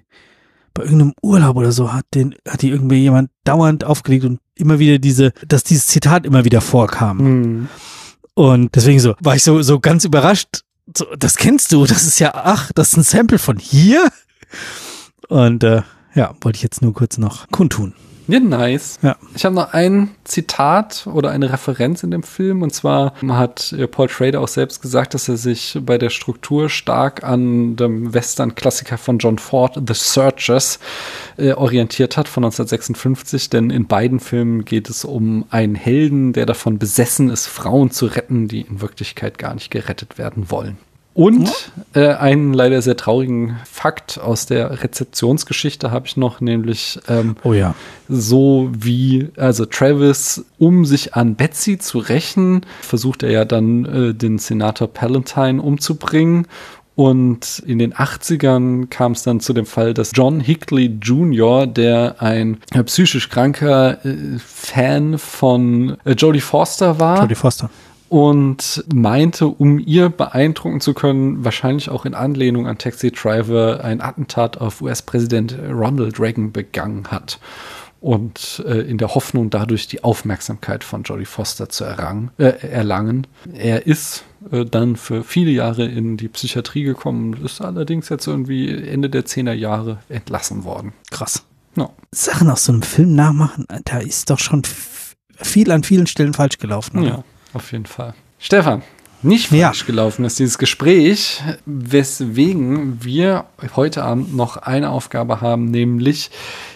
bei 0.75 0.83
irgendeinem 0.83 1.13
Urlaub 1.23 1.55
oder 1.55 1.71
so 1.71 1.91
hat 1.91 2.05
den, 2.13 2.35
hat 2.47 2.61
die 2.61 2.69
irgendwie 2.69 2.97
jemand 2.97 3.31
dauernd 3.45 3.83
aufgelegt 3.83 4.25
und 4.25 4.41
immer 4.55 4.79
wieder 4.79 4.99
diese, 4.99 5.33
dass 5.47 5.63
dieses 5.63 5.87
Zitat 5.87 6.25
immer 6.25 6.45
wieder 6.45 6.61
vorkam. 6.61 7.17
Mhm. 7.17 7.69
Und 8.33 8.75
deswegen 8.75 8.99
so, 8.99 9.15
war 9.19 9.35
ich 9.35 9.43
so, 9.43 9.61
so 9.61 9.79
ganz 9.79 10.05
überrascht. 10.05 10.61
So, 10.95 11.05
das 11.17 11.35
kennst 11.37 11.71
du, 11.71 11.85
das 11.85 12.03
ist 12.03 12.19
ja, 12.19 12.33
ach, 12.35 12.71
das 12.73 12.89
ist 12.89 12.97
ein 12.97 13.03
Sample 13.03 13.39
von 13.39 13.57
hier. 13.57 14.09
Und 15.29 15.63
äh, 15.63 15.81
ja, 16.13 16.33
wollte 16.41 16.57
ich 16.57 16.63
jetzt 16.63 16.81
nur 16.81 16.93
kurz 16.93 17.17
noch 17.17 17.49
kundtun. 17.49 17.93
Ja, 18.27 18.39
nice. 18.39 18.97
Ja. 19.01 19.17
Ich 19.35 19.45
habe 19.45 19.53
noch 19.53 19.73
ein 19.73 20.09
Zitat 20.23 21.07
oder 21.07 21.29
eine 21.29 21.51
Referenz 21.51 22.01
in 22.03 22.11
dem 22.11 22.23
Film. 22.23 22.63
Und 22.63 22.73
zwar 22.73 23.13
hat 23.27 23.71
äh, 23.73 23.87
Paul 23.87 24.09
Schrader 24.09 24.41
auch 24.41 24.47
selbst 24.47 24.81
gesagt, 24.81 25.13
dass 25.13 25.29
er 25.29 25.37
sich 25.37 25.77
bei 25.81 25.97
der 25.97 26.09
Struktur 26.09 26.69
stark 26.69 27.23
an 27.23 27.75
dem 27.75 28.13
Western-Klassiker 28.13 28.97
von 28.97 29.19
John 29.19 29.37
Ford, 29.37 29.79
The 29.87 29.93
Searchers, 29.93 30.79
äh, 31.37 31.53
orientiert 31.53 32.17
hat 32.17 32.27
von 32.27 32.43
1956. 32.43 33.49
Denn 33.49 33.69
in 33.69 33.85
beiden 33.85 34.19
Filmen 34.19 34.65
geht 34.65 34.89
es 34.89 35.05
um 35.05 35.45
einen 35.51 35.75
Helden, 35.75 36.33
der 36.33 36.45
davon 36.45 36.79
besessen 36.79 37.29
ist, 37.29 37.45
Frauen 37.45 37.91
zu 37.91 38.07
retten, 38.07 38.47
die 38.47 38.61
in 38.61 38.81
Wirklichkeit 38.81 39.37
gar 39.37 39.53
nicht 39.53 39.69
gerettet 39.69 40.17
werden 40.17 40.49
wollen. 40.49 40.77
Und 41.15 41.71
äh, 41.93 42.09
einen 42.09 42.53
leider 42.53 42.81
sehr 42.81 42.97
traurigen 42.97 43.55
Fakt 43.63 44.19
aus 44.19 44.47
der 44.47 44.83
Rezeptionsgeschichte 44.83 45.89
habe 45.89 46.07
ich 46.07 46.17
noch, 46.17 46.41
nämlich 46.41 46.99
ähm, 47.07 47.37
oh 47.45 47.53
ja. 47.53 47.73
so 48.09 48.69
wie, 48.77 49.29
also 49.37 49.65
Travis, 49.65 50.43
um 50.59 50.83
sich 50.83 51.15
an 51.15 51.35
Betsy 51.35 51.77
zu 51.77 51.99
rächen, 51.99 52.65
versucht 52.81 53.23
er 53.23 53.31
ja 53.31 53.45
dann 53.45 53.85
äh, 53.85 54.13
den 54.13 54.39
Senator 54.39 54.89
Palantine 54.89 55.61
umzubringen. 55.61 56.47
Und 56.95 57.59
in 57.65 57.79
den 57.79 57.93
80ern 57.93 58.87
kam 58.87 59.13
es 59.13 59.23
dann 59.23 59.39
zu 59.39 59.53
dem 59.53 59.65
Fall, 59.65 59.93
dass 59.93 60.11
John 60.13 60.41
Hickley 60.41 60.97
Jr., 61.01 61.65
der 61.65 62.17
ein 62.19 62.57
äh, 62.73 62.83
psychisch 62.83 63.29
kranker 63.29 64.05
äh, 64.05 64.37
Fan 64.37 65.17
von 65.17 65.95
äh, 66.03 66.11
Jodie 66.11 66.41
Foster 66.41 66.99
war, 66.99 67.21
Jodie 67.21 67.35
Foster 67.35 67.69
und 68.09 68.83
meinte, 68.93 69.47
um 69.47 69.79
ihr 69.79 70.09
beeindrucken 70.09 70.79
zu 70.79 70.93
können, 70.93 71.43
wahrscheinlich 71.43 71.89
auch 71.89 72.05
in 72.05 72.13
Anlehnung 72.13 72.67
an 72.67 72.77
Taxi 72.77 73.11
Driver, 73.11 73.83
ein 73.83 74.01
Attentat 74.01 74.57
auf 74.57 74.81
US-Präsident 74.81 75.57
Ronald 75.69 76.19
Reagan 76.19 76.51
begangen 76.51 77.07
hat. 77.09 77.39
Und 78.01 78.63
äh, 78.67 78.81
in 78.81 78.99
der 78.99 79.15
Hoffnung, 79.15 79.49
dadurch 79.49 79.87
die 79.87 80.03
Aufmerksamkeit 80.03 80.83
von 80.83 81.01
Jodie 81.01 81.25
Foster 81.25 81.69
zu 81.69 81.85
errangen, 81.85 82.29
äh, 82.37 82.51
erlangen. 82.67 83.25
Er 83.51 83.87
ist 83.87 84.23
äh, 84.51 84.63
dann 84.63 84.95
für 84.95 85.23
viele 85.23 85.49
Jahre 85.49 85.85
in 85.85 86.15
die 86.15 86.27
Psychiatrie 86.27 86.83
gekommen, 86.83 87.35
ist 87.43 87.61
allerdings 87.61 88.09
jetzt 88.09 88.27
irgendwie 88.27 88.69
Ende 88.87 89.09
der 89.09 89.25
10er 89.25 89.53
Jahre 89.53 89.97
entlassen 90.07 90.65
worden. 90.65 90.93
Krass. 91.09 91.45
No. 91.73 91.93
Sachen 92.11 92.51
aus 92.51 92.65
so 92.65 92.73
einem 92.73 92.83
Film 92.83 93.15
nachmachen, 93.15 93.65
da 93.85 93.97
ist 93.97 94.29
doch 94.29 94.39
schon 94.39 94.61
viel 95.35 95.71
an 95.71 95.83
vielen 95.83 96.05
Stellen 96.05 96.35
falsch 96.35 96.59
gelaufen. 96.59 96.99
Oder? 96.99 97.07
Ja 97.07 97.23
auf 97.55 97.71
jeden 97.71 97.85
Fall. 97.85 98.13
Stefan, 98.39 98.83
nicht 99.21 99.47
falsch 99.47 99.81
ja. 99.81 99.85
gelaufen 99.87 100.23
ist 100.25 100.37
dieses 100.37 100.57
Gespräch, 100.57 101.41
weswegen 101.65 103.03
wir 103.03 103.45
heute 103.75 104.03
Abend 104.03 104.35
noch 104.35 104.57
eine 104.57 104.91
Aufgabe 104.91 105.41
haben, 105.41 105.65
nämlich 105.65 106.29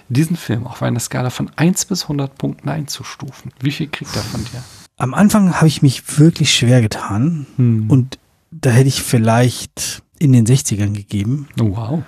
diesen 0.08 0.36
Film 0.36 0.66
auf 0.66 0.82
einer 0.82 1.00
Skala 1.00 1.30
von 1.30 1.52
1 1.56 1.86
bis 1.86 2.04
100 2.04 2.38
Punkten 2.38 2.70
einzustufen. 2.70 3.52
Wie 3.60 3.72
viel 3.72 3.88
kriegt 3.88 4.16
er 4.16 4.24
von 4.24 4.44
dir? 4.46 4.64
Am 4.98 5.14
Anfang 5.14 5.56
habe 5.56 5.68
ich 5.68 5.82
mich 5.82 6.20
wirklich 6.20 6.54
schwer 6.54 6.82
getan 6.82 7.46
hm. 7.58 7.90
und 7.90 8.18
da 8.52 8.72
hätte 8.72 8.88
ich 8.88 9.04
vielleicht 9.04 10.02
in 10.18 10.34
den 10.34 10.46
60ern 10.46 10.94
gegeben. 10.94 11.48
Oh, 11.60 11.76
wow. 11.76 12.04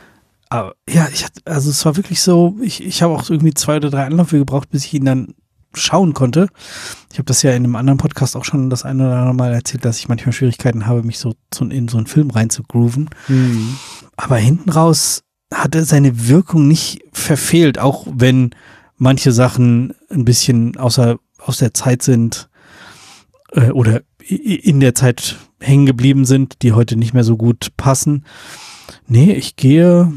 Aber 0.49 0.76
ja, 0.89 1.07
ich 1.14 1.23
hatte, 1.23 1.39
also 1.45 1.69
es 1.69 1.85
war 1.85 1.95
wirklich 1.95 2.22
so, 2.22 2.57
ich, 2.61 2.84
ich 2.84 3.02
habe 3.02 3.14
auch 3.14 3.30
irgendwie 3.30 3.53
zwei 3.53 3.77
oder 3.77 3.89
drei 3.89 4.06
Anläufe 4.06 4.38
gebraucht, 4.38 4.69
bis 4.69 4.85
ich 4.85 4.93
ihn 4.95 5.06
dann 5.06 5.35
schauen 5.73 6.14
konnte. 6.14 6.48
Ich 7.11 7.18
habe 7.18 7.26
das 7.26 7.43
ja 7.43 7.52
in 7.52 7.64
einem 7.64 7.76
anderen 7.76 7.98
Podcast 7.98 8.35
auch 8.35 8.45
schon 8.45 8.69
das 8.69 8.84
eine 8.84 9.07
oder 9.07 9.18
andere 9.18 9.35
Mal 9.35 9.53
erzählt, 9.53 9.85
dass 9.85 9.99
ich 9.99 10.07
manchmal 10.10 10.34
Schwierigkeiten 10.34 10.88
habe, 10.88 11.03
mich 11.03 11.19
so, 11.19 11.34
so 11.53 11.65
in 11.65 11.88
so 11.88 11.98
einen 11.98 12.07
Film 12.07 12.30
reinzugrooven. 12.30 13.10
Mhm. 13.27 13.77
Aber 14.18 14.38
hinten 14.38 14.69
raus 14.69 15.23
hat 15.53 15.76
er 15.76 15.85
seine 15.85 16.27
Wirkung 16.27 16.68
nicht 16.68 17.02
verfehlt, 17.11 17.80
auch 17.80 18.07
wenn 18.11 18.52
manche 18.98 19.31
Sachen 19.31 19.93
ein 20.10 20.26
bisschen 20.26 20.77
außer, 20.77 21.18
aus 21.39 21.57
der 21.57 21.73
Zeit 21.73 22.03
sind 22.03 22.49
äh, 23.52 23.72
oder 23.72 24.02
in 24.19 24.80
der 24.80 24.95
Zeit 24.95 25.38
hängen 25.60 25.85
geblieben 25.85 26.26
sind, 26.26 26.61
die 26.61 26.73
heute 26.73 26.95
nicht 26.95 27.14
mehr 27.14 27.23
so 27.23 27.35
gut 27.35 27.72
passen. 27.77 28.26
Nee, 29.07 29.34
ich 29.34 29.56
gehe 29.56 30.14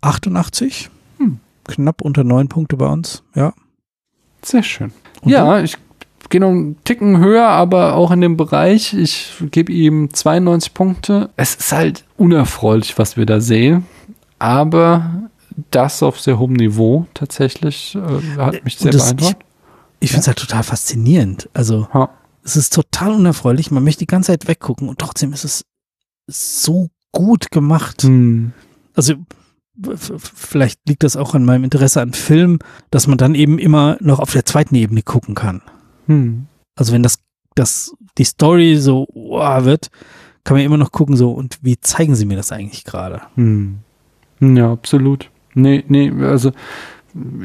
88. 0.00 0.90
Hm. 1.18 1.40
Knapp 1.64 2.02
unter 2.02 2.24
neun 2.24 2.48
Punkte 2.48 2.76
bei 2.76 2.86
uns, 2.86 3.22
ja. 3.34 3.52
Sehr 4.44 4.62
schön. 4.62 4.92
Und 5.22 5.30
ja, 5.30 5.58
du? 5.58 5.64
ich 5.64 5.76
gehe 6.28 6.40
noch 6.40 6.48
einen 6.48 6.82
Ticken 6.84 7.18
höher, 7.18 7.46
aber 7.46 7.94
auch 7.94 8.10
in 8.10 8.20
dem 8.20 8.36
Bereich. 8.36 8.94
Ich 8.94 9.32
gebe 9.50 9.72
ihm 9.72 10.12
92 10.12 10.74
Punkte. 10.74 11.30
Es 11.36 11.54
ist 11.54 11.72
halt 11.72 12.04
unerfreulich, 12.16 12.98
was 12.98 13.16
wir 13.16 13.26
da 13.26 13.40
sehen. 13.40 13.86
Aber 14.38 15.28
das 15.70 16.02
auf 16.02 16.20
sehr 16.20 16.38
hohem 16.38 16.54
Niveau 16.54 17.06
tatsächlich 17.14 17.94
äh, 17.94 18.38
hat 18.38 18.64
mich 18.64 18.78
sehr 18.78 18.92
beantwortet. 18.92 19.38
Ich, 20.00 20.06
ich 20.06 20.10
finde 20.10 20.20
es 20.20 20.26
ja. 20.26 20.30
halt 20.30 20.38
total 20.38 20.62
faszinierend. 20.62 21.48
Also, 21.52 21.88
ha. 21.92 22.10
Es 22.44 22.56
ist 22.56 22.72
total 22.72 23.12
unerfreulich. 23.12 23.70
Man 23.70 23.84
möchte 23.84 24.00
die 24.00 24.06
ganze 24.06 24.32
Zeit 24.32 24.48
weggucken 24.48 24.88
und 24.88 24.98
trotzdem 24.98 25.32
ist 25.32 25.44
es 25.44 25.64
so 26.26 26.90
gut 27.12 27.50
gemacht. 27.50 28.02
Hm. 28.02 28.52
Also 28.94 29.14
vielleicht 29.80 30.80
liegt 30.88 31.02
das 31.02 31.16
auch 31.16 31.34
an 31.34 31.44
meinem 31.44 31.64
Interesse 31.64 32.00
an 32.00 32.12
Film, 32.12 32.58
dass 32.90 33.06
man 33.06 33.18
dann 33.18 33.34
eben 33.34 33.58
immer 33.58 33.96
noch 34.00 34.18
auf 34.18 34.32
der 34.32 34.44
zweiten 34.44 34.74
Ebene 34.74 35.02
gucken 35.02 35.34
kann. 35.34 35.62
Hm. 36.06 36.46
Also 36.76 36.92
wenn 36.92 37.02
das, 37.02 37.18
das 37.54 37.94
die 38.18 38.24
Story 38.24 38.76
so 38.76 39.06
wow, 39.14 39.64
wird, 39.64 39.90
kann 40.44 40.56
man 40.56 40.66
immer 40.66 40.76
noch 40.76 40.92
gucken 40.92 41.16
so 41.16 41.32
und 41.32 41.58
wie 41.62 41.80
zeigen 41.80 42.14
sie 42.14 42.26
mir 42.26 42.36
das 42.36 42.52
eigentlich 42.52 42.84
gerade? 42.84 43.22
Hm. 43.36 43.78
Ja, 44.40 44.72
absolut. 44.72 45.30
Nee, 45.54 45.84
nee, 45.86 46.12
also 46.22 46.52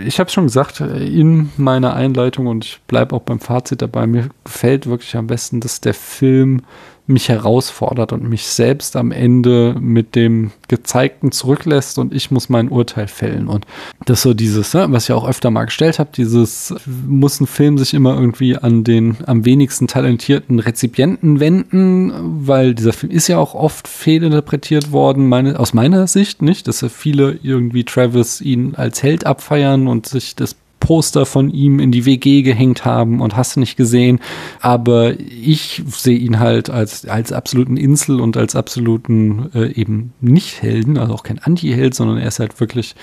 ich 0.04 0.20
habe 0.20 0.30
schon 0.30 0.46
gesagt 0.46 0.80
in 0.80 1.50
meiner 1.58 1.94
Einleitung 1.94 2.48
und 2.48 2.66
ich 2.66 2.82
bleibe 2.88 3.16
auch 3.16 3.22
beim 3.22 3.40
Fazit 3.40 3.82
dabei, 3.82 4.08
mir 4.08 4.30
gefällt 4.44 4.88
wirklich 4.88 5.16
am 5.16 5.28
besten, 5.28 5.60
dass 5.60 5.82
der 5.82 5.94
Film 5.94 6.62
mich 7.08 7.30
herausfordert 7.30 8.12
und 8.12 8.28
mich 8.28 8.46
selbst 8.46 8.96
am 8.98 9.12
Ende 9.12 9.76
mit 9.80 10.16
dem 10.16 10.52
Gezeigten 10.68 11.32
zurücklässt 11.32 11.98
und 12.00 12.14
ich 12.14 12.32
muss 12.32 12.50
mein 12.50 12.70
Urteil 12.70 13.08
fällen. 13.08 13.48
Und 13.48 13.66
das 14.06 14.22
so 14.22 14.34
dieses, 14.34 14.74
ne, 14.74 14.88
was 14.90 15.06
ich 15.06 15.14
auch 15.14 15.28
öfter 15.28 15.50
mal 15.50 15.66
gestellt 15.66 16.00
habe, 16.00 16.10
dieses, 16.16 16.76
muss 17.08 17.40
ein 17.40 17.48
Film 17.48 17.78
sich 17.78 17.94
immer 17.94 18.16
irgendwie 18.16 18.58
an 18.58 18.84
den 18.84 19.18
am 19.26 19.46
wenigsten 19.46 19.88
talentierten 19.88 20.60
Rezipienten 20.60 21.40
wenden, 21.40 22.12
weil 22.46 22.76
dieser 22.76 22.94
Film 22.94 23.12
ist 23.12 23.28
ja 23.28 23.38
auch 23.38 23.56
oft 23.56 23.88
fehlinterpretiert 23.88 24.92
worden, 24.92 25.28
meine, 25.28 25.60
aus 25.60 25.74
meiner 25.74 26.08
Sicht, 26.08 26.42
nicht, 26.42 26.68
dass 26.68 26.86
viele 26.90 27.40
irgendwie 27.42 27.86
Travis 27.86 28.42
ihn 28.42 28.76
als 28.76 29.02
Held 29.02 29.26
abfeiern 29.26 29.88
und 29.88 30.08
sich 30.08 30.36
das 30.36 30.56
Poster 30.88 31.26
von 31.26 31.50
ihm 31.50 31.82
in 31.82 31.92
die 31.92 32.06
WG 32.06 32.44
gehängt 32.44 32.86
haben 32.86 33.20
und 33.20 33.36
hast 33.36 33.58
nicht 33.58 33.76
gesehen. 33.76 34.22
Aber 34.62 35.20
ich 35.20 35.84
sehe 35.86 36.18
ihn 36.18 36.40
halt 36.40 36.70
als, 36.70 37.06
als 37.06 37.34
absoluten 37.34 37.76
Insel 37.76 38.22
und 38.22 38.38
als 38.38 38.56
absoluten 38.56 39.50
äh, 39.54 39.74
eben 39.74 40.14
Nicht-Helden, 40.22 40.98
also 40.98 41.14
auch 41.14 41.24
kein 41.24 41.40
Anti-Held, 41.40 41.94
sondern 41.94 42.20
er 42.20 42.30
ist 42.30 42.40
halt 42.40 42.62
wirklich 42.62 42.96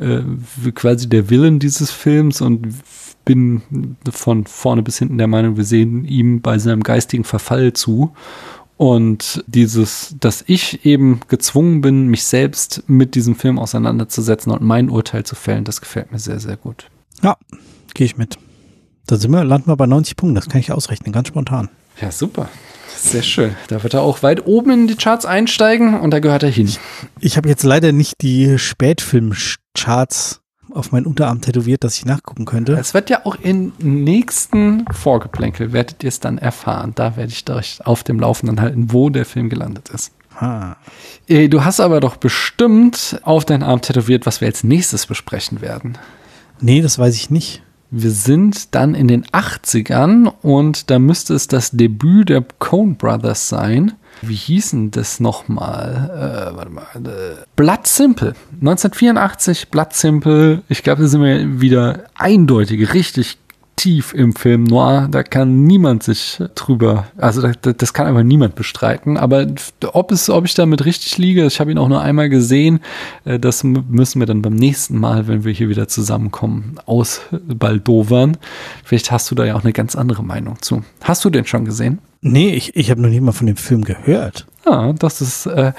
äh, 0.00 0.20
quasi 0.74 1.08
der 1.08 1.30
Villain 1.30 1.60
dieses 1.60 1.90
Films 1.90 2.42
und 2.42 2.74
bin 3.24 3.62
von 4.10 4.44
vorne 4.44 4.82
bis 4.82 4.98
hinten 4.98 5.16
der 5.16 5.26
Meinung, 5.26 5.56
wir 5.56 5.64
sehen 5.64 6.04
ihm 6.04 6.42
bei 6.42 6.58
seinem 6.58 6.82
geistigen 6.82 7.24
Verfall 7.24 7.72
zu. 7.72 8.12
Und 8.76 9.42
dieses, 9.46 10.14
dass 10.20 10.44
ich 10.46 10.84
eben 10.84 11.20
gezwungen 11.28 11.80
bin, 11.80 12.08
mich 12.08 12.24
selbst 12.24 12.84
mit 12.86 13.14
diesem 13.14 13.34
Film 13.34 13.58
auseinanderzusetzen 13.58 14.52
und 14.52 14.60
mein 14.60 14.90
Urteil 14.90 15.24
zu 15.24 15.36
fällen, 15.36 15.64
das 15.64 15.80
gefällt 15.80 16.12
mir 16.12 16.18
sehr, 16.18 16.38
sehr 16.38 16.58
gut. 16.58 16.90
Ja, 17.22 17.36
gehe 17.94 18.06
ich 18.06 18.16
mit. 18.16 18.38
Da 19.06 19.16
sind 19.16 19.30
wir, 19.32 19.44
landen 19.44 19.68
wir 19.68 19.76
bei 19.76 19.86
90 19.86 20.16
Punkten. 20.16 20.34
Das 20.34 20.48
kann 20.48 20.60
ich 20.60 20.72
ausrechnen, 20.72 21.12
ganz 21.12 21.28
spontan. 21.28 21.68
Ja, 22.00 22.10
super. 22.10 22.48
Sehr 22.96 23.22
schön. 23.22 23.54
Da 23.68 23.82
wird 23.82 23.94
er 23.94 24.02
auch 24.02 24.22
weit 24.22 24.46
oben 24.46 24.70
in 24.70 24.86
die 24.86 24.96
Charts 24.96 25.24
einsteigen 25.24 25.98
und 25.98 26.10
da 26.10 26.20
gehört 26.20 26.42
er 26.42 26.50
hin. 26.50 26.70
Ich 27.18 27.36
habe 27.36 27.48
jetzt 27.48 27.62
leider 27.62 27.92
nicht 27.92 28.14
die 28.20 28.58
Spätfilm-Charts 28.58 30.40
auf 30.72 30.92
meinen 30.92 31.06
Unterarm 31.06 31.40
tätowiert, 31.40 31.82
dass 31.82 31.96
ich 31.96 32.04
nachgucken 32.04 32.44
könnte. 32.44 32.74
Es 32.74 32.94
wird 32.94 33.10
ja 33.10 33.22
auch 33.24 33.36
im 33.36 33.72
nächsten 33.78 34.84
Vorgeplänkel, 34.92 35.72
werdet 35.72 36.04
ihr 36.04 36.08
es 36.08 36.20
dann 36.20 36.38
erfahren. 36.38 36.92
Da 36.94 37.16
werde 37.16 37.32
ich 37.32 37.48
euch 37.50 37.84
auf 37.84 38.04
dem 38.04 38.20
Laufenden 38.20 38.60
halten, 38.60 38.92
wo 38.92 39.10
der 39.10 39.24
Film 39.24 39.48
gelandet 39.48 39.88
ist. 39.88 40.12
Ah. 40.38 40.76
Du 41.28 41.64
hast 41.64 41.80
aber 41.80 42.00
doch 42.00 42.16
bestimmt 42.16 43.20
auf 43.24 43.44
deinen 43.44 43.62
Arm 43.62 43.80
tätowiert, 43.80 44.26
was 44.26 44.40
wir 44.40 44.48
als 44.48 44.62
nächstes 44.62 45.06
besprechen 45.06 45.60
werden. 45.60 45.98
Nee, 46.60 46.82
das 46.82 46.98
weiß 46.98 47.14
ich 47.14 47.30
nicht. 47.30 47.62
Wir 47.92 48.12
sind 48.12 48.74
dann 48.76 48.94
in 48.94 49.08
den 49.08 49.24
80ern 49.26 50.32
und 50.42 50.90
da 50.90 51.00
müsste 51.00 51.34
es 51.34 51.48
das 51.48 51.72
Debüt 51.72 52.28
der 52.28 52.44
Coen 52.60 52.96
Brothers 52.96 53.48
sein. 53.48 53.94
Wie 54.22 54.34
hießen 54.34 54.92
das 54.92 55.18
nochmal? 55.18 56.10
Äh, 56.14 56.56
warte 56.56 56.70
mal. 56.70 56.86
Äh, 56.94 57.44
Blood 57.56 57.86
Simple. 57.86 58.34
1984, 58.60 59.70
Blood 59.70 59.92
Simple. 59.92 60.62
Ich 60.68 60.84
glaube, 60.84 61.02
da 61.02 61.08
sind 61.08 61.22
wir 61.22 61.60
wieder 61.60 62.04
eindeutig 62.14 62.94
richtig 62.94 63.38
tief 63.80 64.12
im 64.12 64.34
Film 64.34 64.64
Noir. 64.64 65.08
Da 65.10 65.22
kann 65.22 65.64
niemand 65.64 66.02
sich 66.02 66.42
drüber, 66.54 67.06
also 67.16 67.40
das, 67.40 67.76
das 67.76 67.94
kann 67.94 68.06
aber 68.06 68.22
niemand 68.22 68.54
bestreiten. 68.54 69.16
Aber 69.16 69.46
ob 69.92 70.12
es, 70.12 70.28
ob 70.28 70.44
ich 70.44 70.52
damit 70.52 70.84
richtig 70.84 71.16
liege, 71.16 71.46
ich 71.46 71.60
habe 71.60 71.70
ihn 71.70 71.78
auch 71.78 71.88
nur 71.88 72.02
einmal 72.02 72.28
gesehen. 72.28 72.80
Äh, 73.24 73.38
das 73.38 73.64
müssen 73.64 74.20
wir 74.20 74.26
dann 74.26 74.42
beim 74.42 74.54
nächsten 74.54 74.98
Mal, 74.98 75.28
wenn 75.28 75.44
wir 75.44 75.52
hier 75.52 75.70
wieder 75.70 75.88
zusammenkommen, 75.88 76.76
ausbaldovern. 76.84 78.36
Vielleicht 78.84 79.10
hast 79.10 79.30
du 79.30 79.34
da 79.34 79.46
ja 79.46 79.56
auch 79.56 79.64
eine 79.64 79.72
ganz 79.72 79.96
andere 79.96 80.22
Meinung 80.22 80.60
zu. 80.60 80.84
Hast 81.02 81.24
du 81.24 81.30
den 81.30 81.46
schon 81.46 81.64
gesehen? 81.64 82.00
Nee, 82.20 82.50
ich, 82.50 82.76
ich 82.76 82.90
habe 82.90 83.00
noch 83.00 83.08
nie 83.08 83.20
mal 83.20 83.32
von 83.32 83.46
dem 83.46 83.56
Film 83.56 83.84
gehört. 83.84 84.46
Ja, 84.66 84.92
das 84.92 85.22
ist, 85.22 85.46
äh, 85.46 85.72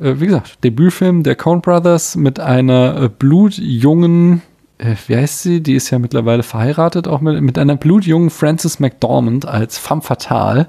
äh 0.00 0.18
wie 0.18 0.26
gesagt, 0.26 0.64
Debütfilm 0.64 1.22
der 1.22 1.36
Coen 1.36 1.60
Brothers 1.60 2.16
mit 2.16 2.40
einer 2.40 3.02
äh, 3.02 3.08
blutjungen 3.08 4.42
äh, 4.78 4.96
wie 5.06 5.16
heißt 5.16 5.42
sie? 5.42 5.62
Die 5.62 5.74
ist 5.74 5.90
ja 5.90 5.98
mittlerweile 5.98 6.42
verheiratet, 6.42 7.06
auch 7.06 7.20
mit, 7.20 7.40
mit 7.40 7.58
einer 7.58 7.76
blutjungen 7.76 8.30
Frances 8.30 8.80
McDormand 8.80 9.46
als 9.46 9.78
femme 9.78 10.02
fatale. 10.02 10.66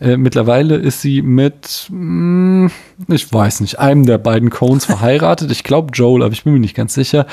Äh, 0.00 0.16
mittlerweile 0.16 0.76
ist 0.76 1.02
sie 1.02 1.20
mit, 1.20 1.88
mh, 1.90 2.70
hm, 2.70 2.70
ich 3.08 3.32
weiß 3.32 3.60
nicht, 3.60 3.78
einem 3.78 4.06
der 4.06 4.18
beiden 4.18 4.50
Cones 4.50 4.84
verheiratet. 4.84 5.50
Ich 5.50 5.64
glaube 5.64 5.90
Joel, 5.92 6.22
aber 6.22 6.32
ich 6.32 6.44
bin 6.44 6.52
mir 6.52 6.60
nicht 6.60 6.76
ganz 6.76 6.94
sicher. 6.94 7.26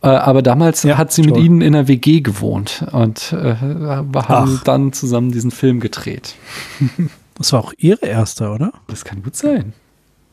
Äh, 0.00 0.08
aber 0.08 0.42
damals 0.42 0.84
ja, 0.84 0.96
hat 0.96 1.12
sie 1.12 1.22
Joel. 1.22 1.34
mit 1.34 1.44
ihnen 1.44 1.60
in 1.60 1.74
einer 1.74 1.88
WG 1.88 2.20
gewohnt 2.20 2.86
und 2.92 3.32
äh, 3.32 3.56
haben 3.56 4.12
Ach. 4.14 4.62
dann 4.62 4.92
zusammen 4.92 5.32
diesen 5.32 5.50
Film 5.50 5.80
gedreht. 5.80 6.34
Das 7.36 7.52
war 7.52 7.64
auch 7.64 7.72
ihre 7.76 8.06
erste, 8.06 8.48
oder? 8.50 8.72
Das 8.86 9.04
kann 9.04 9.24
gut 9.24 9.34
sein. 9.34 9.72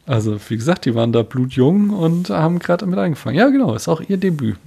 Also, 0.05 0.37
wie 0.49 0.55
gesagt, 0.55 0.85
die 0.85 0.93
waren 0.93 1.11
da 1.11 1.23
blutjung 1.23 1.89
und 1.89 2.29
haben 2.29 2.59
gerade 2.59 2.85
damit 2.85 2.99
angefangen. 2.99 3.37
Ja, 3.37 3.49
genau, 3.49 3.73
ist 3.73 3.87
auch 3.87 4.01
ihr 4.01 4.17
Debüt. 4.17 4.57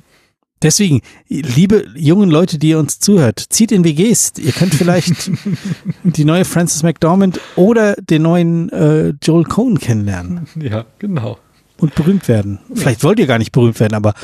Deswegen, 0.64 1.02
liebe 1.28 1.84
jungen 1.94 2.30
Leute, 2.30 2.58
die 2.58 2.70
ihr 2.70 2.78
uns 2.78 2.98
zuhört, 2.98 3.38
zieht 3.50 3.70
in 3.70 3.84
WGs. 3.84 4.32
Ihr 4.38 4.52
könnt 4.52 4.74
vielleicht 4.74 5.30
die 6.04 6.24
neue 6.24 6.46
Frances 6.46 6.82
McDormand 6.82 7.38
oder 7.54 7.94
den 7.96 8.22
neuen 8.22 8.70
äh, 8.70 9.12
Joel 9.22 9.44
Cohen 9.44 9.78
kennenlernen. 9.78 10.48
Ja, 10.58 10.86
genau. 10.98 11.38
Und 11.76 11.94
berühmt 11.94 12.28
werden. 12.28 12.60
Vielleicht 12.74 13.04
wollt 13.04 13.18
ihr 13.18 13.26
gar 13.26 13.38
nicht 13.38 13.52
berühmt 13.52 13.78
werden, 13.78 13.92
aber 13.92 14.14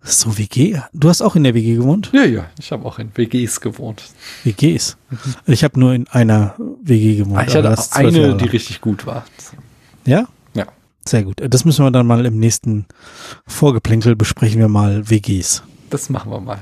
so 0.00 0.38
WG. 0.38 0.78
Du 0.92 1.08
hast 1.08 1.22
auch 1.22 1.34
in 1.34 1.42
der 1.42 1.54
WG 1.54 1.74
gewohnt? 1.74 2.10
Ja, 2.12 2.24
ja. 2.24 2.46
Ich 2.60 2.70
habe 2.70 2.84
auch 2.84 3.00
in 3.00 3.10
WGs 3.12 3.60
gewohnt. 3.60 4.04
WGs? 4.44 4.96
Ich 5.46 5.64
habe 5.64 5.78
nur 5.80 5.92
in 5.92 6.06
einer 6.06 6.54
WG 6.82 7.16
gewohnt. 7.16 7.36
Ah, 7.36 7.44
ich 7.48 7.54
hatte 7.56 7.76
auch 7.76 7.92
eine, 7.92 8.36
die 8.36 8.46
richtig 8.46 8.80
gut 8.80 9.06
war. 9.06 9.24
Ja? 10.06 10.28
Ja. 10.54 10.66
Sehr 11.04 11.24
gut. 11.24 11.42
Das 11.42 11.64
müssen 11.64 11.84
wir 11.84 11.90
dann 11.90 12.06
mal 12.06 12.24
im 12.24 12.38
nächsten 12.38 12.86
Vorgeplänkel 13.44 14.14
besprechen 14.14 14.60
wir 14.60 14.68
mal 14.68 15.10
WGs. 15.10 15.64
Das 15.90 16.08
machen 16.08 16.30
wir 16.30 16.40
mal. 16.40 16.58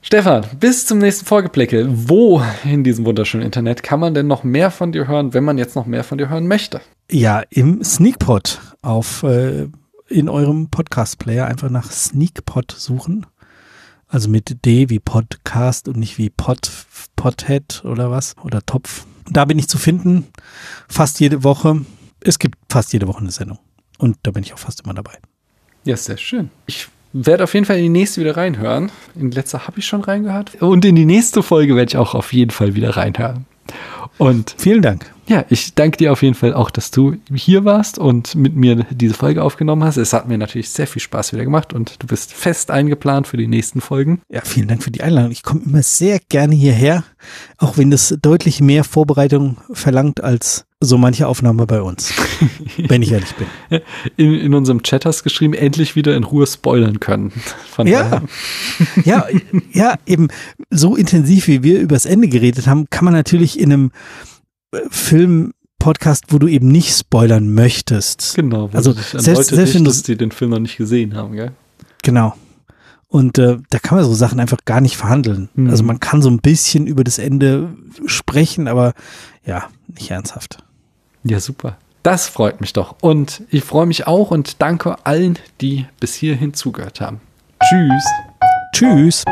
Stefan, 0.00 0.46
bis 0.58 0.86
zum 0.86 0.98
nächsten 0.98 1.26
Vorgepläckel. 1.26 1.88
Wo 1.90 2.42
in 2.64 2.84
diesem 2.84 3.04
wunderschönen 3.04 3.44
Internet 3.44 3.82
kann 3.82 4.00
man 4.00 4.14
denn 4.14 4.26
noch 4.26 4.44
mehr 4.44 4.70
von 4.70 4.92
dir 4.92 5.06
hören, 5.06 5.34
wenn 5.34 5.44
man 5.44 5.58
jetzt 5.58 5.76
noch 5.76 5.84
mehr 5.84 6.04
von 6.04 6.16
dir 6.16 6.30
hören 6.30 6.48
möchte? 6.48 6.80
Ja, 7.10 7.42
im 7.50 7.84
Sneakpot 7.84 8.60
auf 8.80 9.24
äh, 9.24 9.68
in 10.08 10.30
eurem 10.30 10.70
Podcast-Player 10.70 11.46
einfach 11.46 11.68
nach 11.68 11.90
Sneakpot 11.90 12.72
suchen. 12.72 13.26
Also 14.08 14.30
mit 14.30 14.64
D 14.64 14.88
wie 14.88 15.00
Podcast 15.00 15.86
und 15.86 15.98
nicht 15.98 16.16
wie 16.16 16.30
Pot, 16.30 16.70
Pothead 17.16 17.84
oder 17.84 18.10
was 18.10 18.36
oder 18.42 18.64
Topf. 18.64 19.04
Da 19.28 19.44
bin 19.44 19.58
ich 19.58 19.68
zu 19.68 19.76
finden, 19.76 20.28
fast 20.88 21.20
jede 21.20 21.44
Woche. 21.44 21.84
Es 22.20 22.38
gibt 22.38 22.56
fast 22.70 22.92
jede 22.94 23.06
Woche 23.06 23.18
eine 23.18 23.32
Sendung. 23.32 23.58
Und 23.98 24.16
da 24.22 24.30
bin 24.30 24.44
ich 24.44 24.54
auch 24.54 24.58
fast 24.58 24.82
immer 24.82 24.94
dabei. 24.94 25.18
Ja, 25.84 25.96
sehr 25.96 26.16
schön. 26.16 26.50
Ich 26.66 26.88
werde 27.24 27.44
auf 27.44 27.54
jeden 27.54 27.66
Fall 27.66 27.76
in 27.78 27.84
die 27.84 27.88
nächste 27.88 28.20
wieder 28.20 28.36
reinhören. 28.36 28.90
In 29.14 29.30
die 29.30 29.36
letzte 29.36 29.66
habe 29.66 29.78
ich 29.78 29.86
schon 29.86 30.02
reingehört. 30.02 30.60
Und 30.60 30.84
in 30.84 30.96
die 30.96 31.06
nächste 31.06 31.42
Folge 31.42 31.76
werde 31.76 31.90
ich 31.90 31.96
auch 31.96 32.14
auf 32.14 32.32
jeden 32.32 32.50
Fall 32.50 32.74
wieder 32.74 32.96
reinhören. 32.96 33.46
Und 34.18 34.54
vielen 34.58 34.82
Dank. 34.82 35.15
Ja, 35.28 35.44
ich 35.48 35.74
danke 35.74 35.96
dir 35.96 36.12
auf 36.12 36.22
jeden 36.22 36.34
Fall 36.34 36.54
auch, 36.54 36.70
dass 36.70 36.92
du 36.92 37.16
hier 37.34 37.64
warst 37.64 37.98
und 37.98 38.36
mit 38.36 38.54
mir 38.54 38.86
diese 38.90 39.14
Folge 39.14 39.42
aufgenommen 39.42 39.82
hast. 39.82 39.96
Es 39.96 40.12
hat 40.12 40.28
mir 40.28 40.38
natürlich 40.38 40.70
sehr 40.70 40.86
viel 40.86 41.02
Spaß 41.02 41.32
wieder 41.32 41.44
gemacht 41.44 41.72
und 41.72 42.02
du 42.02 42.06
bist 42.06 42.32
fest 42.32 42.70
eingeplant 42.70 43.26
für 43.26 43.36
die 43.36 43.48
nächsten 43.48 43.80
Folgen. 43.80 44.20
Ja, 44.28 44.42
vielen 44.44 44.68
Dank 44.68 44.84
für 44.84 44.92
die 44.92 45.02
Einladung. 45.02 45.32
Ich 45.32 45.42
komme 45.42 45.62
immer 45.64 45.82
sehr 45.82 46.20
gerne 46.28 46.54
hierher, 46.54 47.02
auch 47.58 47.76
wenn 47.76 47.90
das 47.90 48.16
deutlich 48.22 48.60
mehr 48.60 48.84
Vorbereitung 48.84 49.56
verlangt 49.72 50.22
als 50.22 50.64
so 50.80 50.98
manche 50.98 51.26
Aufnahme 51.26 51.66
bei 51.66 51.80
uns, 51.80 52.12
wenn 52.76 53.02
ich 53.02 53.10
ehrlich 53.10 53.34
bin. 53.34 53.80
In, 54.16 54.34
in 54.34 54.54
unserem 54.54 54.82
Chat 54.82 55.06
hast 55.06 55.24
geschrieben, 55.24 55.54
endlich 55.54 55.96
wieder 55.96 56.14
in 56.14 56.22
Ruhe 56.22 56.46
spoilern 56.46 57.00
können. 57.00 57.32
Von 57.70 57.86
ja. 57.86 58.22
ja, 59.04 59.26
ja, 59.72 59.94
eben 60.06 60.28
so 60.70 60.94
intensiv, 60.94 61.48
wie 61.48 61.62
wir 61.62 61.80
übers 61.80 62.04
Ende 62.04 62.28
geredet 62.28 62.66
haben, 62.66 62.88
kann 62.90 63.06
man 63.06 63.14
natürlich 63.14 63.58
in 63.58 63.72
einem 63.72 63.90
Film 64.90 65.52
Podcast, 65.78 66.24
wo 66.30 66.38
du 66.38 66.48
eben 66.48 66.68
nicht 66.68 66.96
spoilern 66.96 67.52
möchtest. 67.54 68.34
Genau, 68.34 68.70
also 68.72 68.92
selbst, 68.92 69.50
selbst 69.50 69.74
wenn 69.74 69.84
dass 69.84 70.02
die 70.02 70.16
den 70.16 70.32
Film 70.32 70.50
noch 70.50 70.58
nicht 70.58 70.76
gesehen 70.76 71.14
haben, 71.14 71.36
gell? 71.36 71.52
Genau. 72.02 72.34
Und 73.08 73.38
äh, 73.38 73.58
da 73.70 73.78
kann 73.78 73.98
man 73.98 74.04
so 74.04 74.14
Sachen 74.14 74.40
einfach 74.40 74.58
gar 74.64 74.80
nicht 74.80 74.96
verhandeln. 74.96 75.48
Mhm. 75.54 75.70
Also 75.70 75.84
man 75.84 76.00
kann 76.00 76.22
so 76.22 76.28
ein 76.28 76.38
bisschen 76.38 76.86
über 76.86 77.04
das 77.04 77.18
Ende 77.18 77.74
sprechen, 78.06 78.68
aber 78.68 78.94
ja, 79.44 79.68
nicht 79.86 80.10
ernsthaft. 80.10 80.58
Ja, 81.22 81.40
super. 81.40 81.78
Das 82.02 82.28
freut 82.28 82.60
mich 82.60 82.72
doch. 82.72 82.96
Und 83.00 83.42
ich 83.50 83.64
freue 83.64 83.86
mich 83.86 84.06
auch 84.06 84.30
und 84.30 84.60
danke 84.60 85.04
allen, 85.06 85.38
die 85.60 85.86
bis 86.00 86.14
hierhin 86.14 86.54
zugehört 86.54 87.00
haben. 87.00 87.20
Tschüss. 87.62 88.04
Tschüss. 88.72 89.24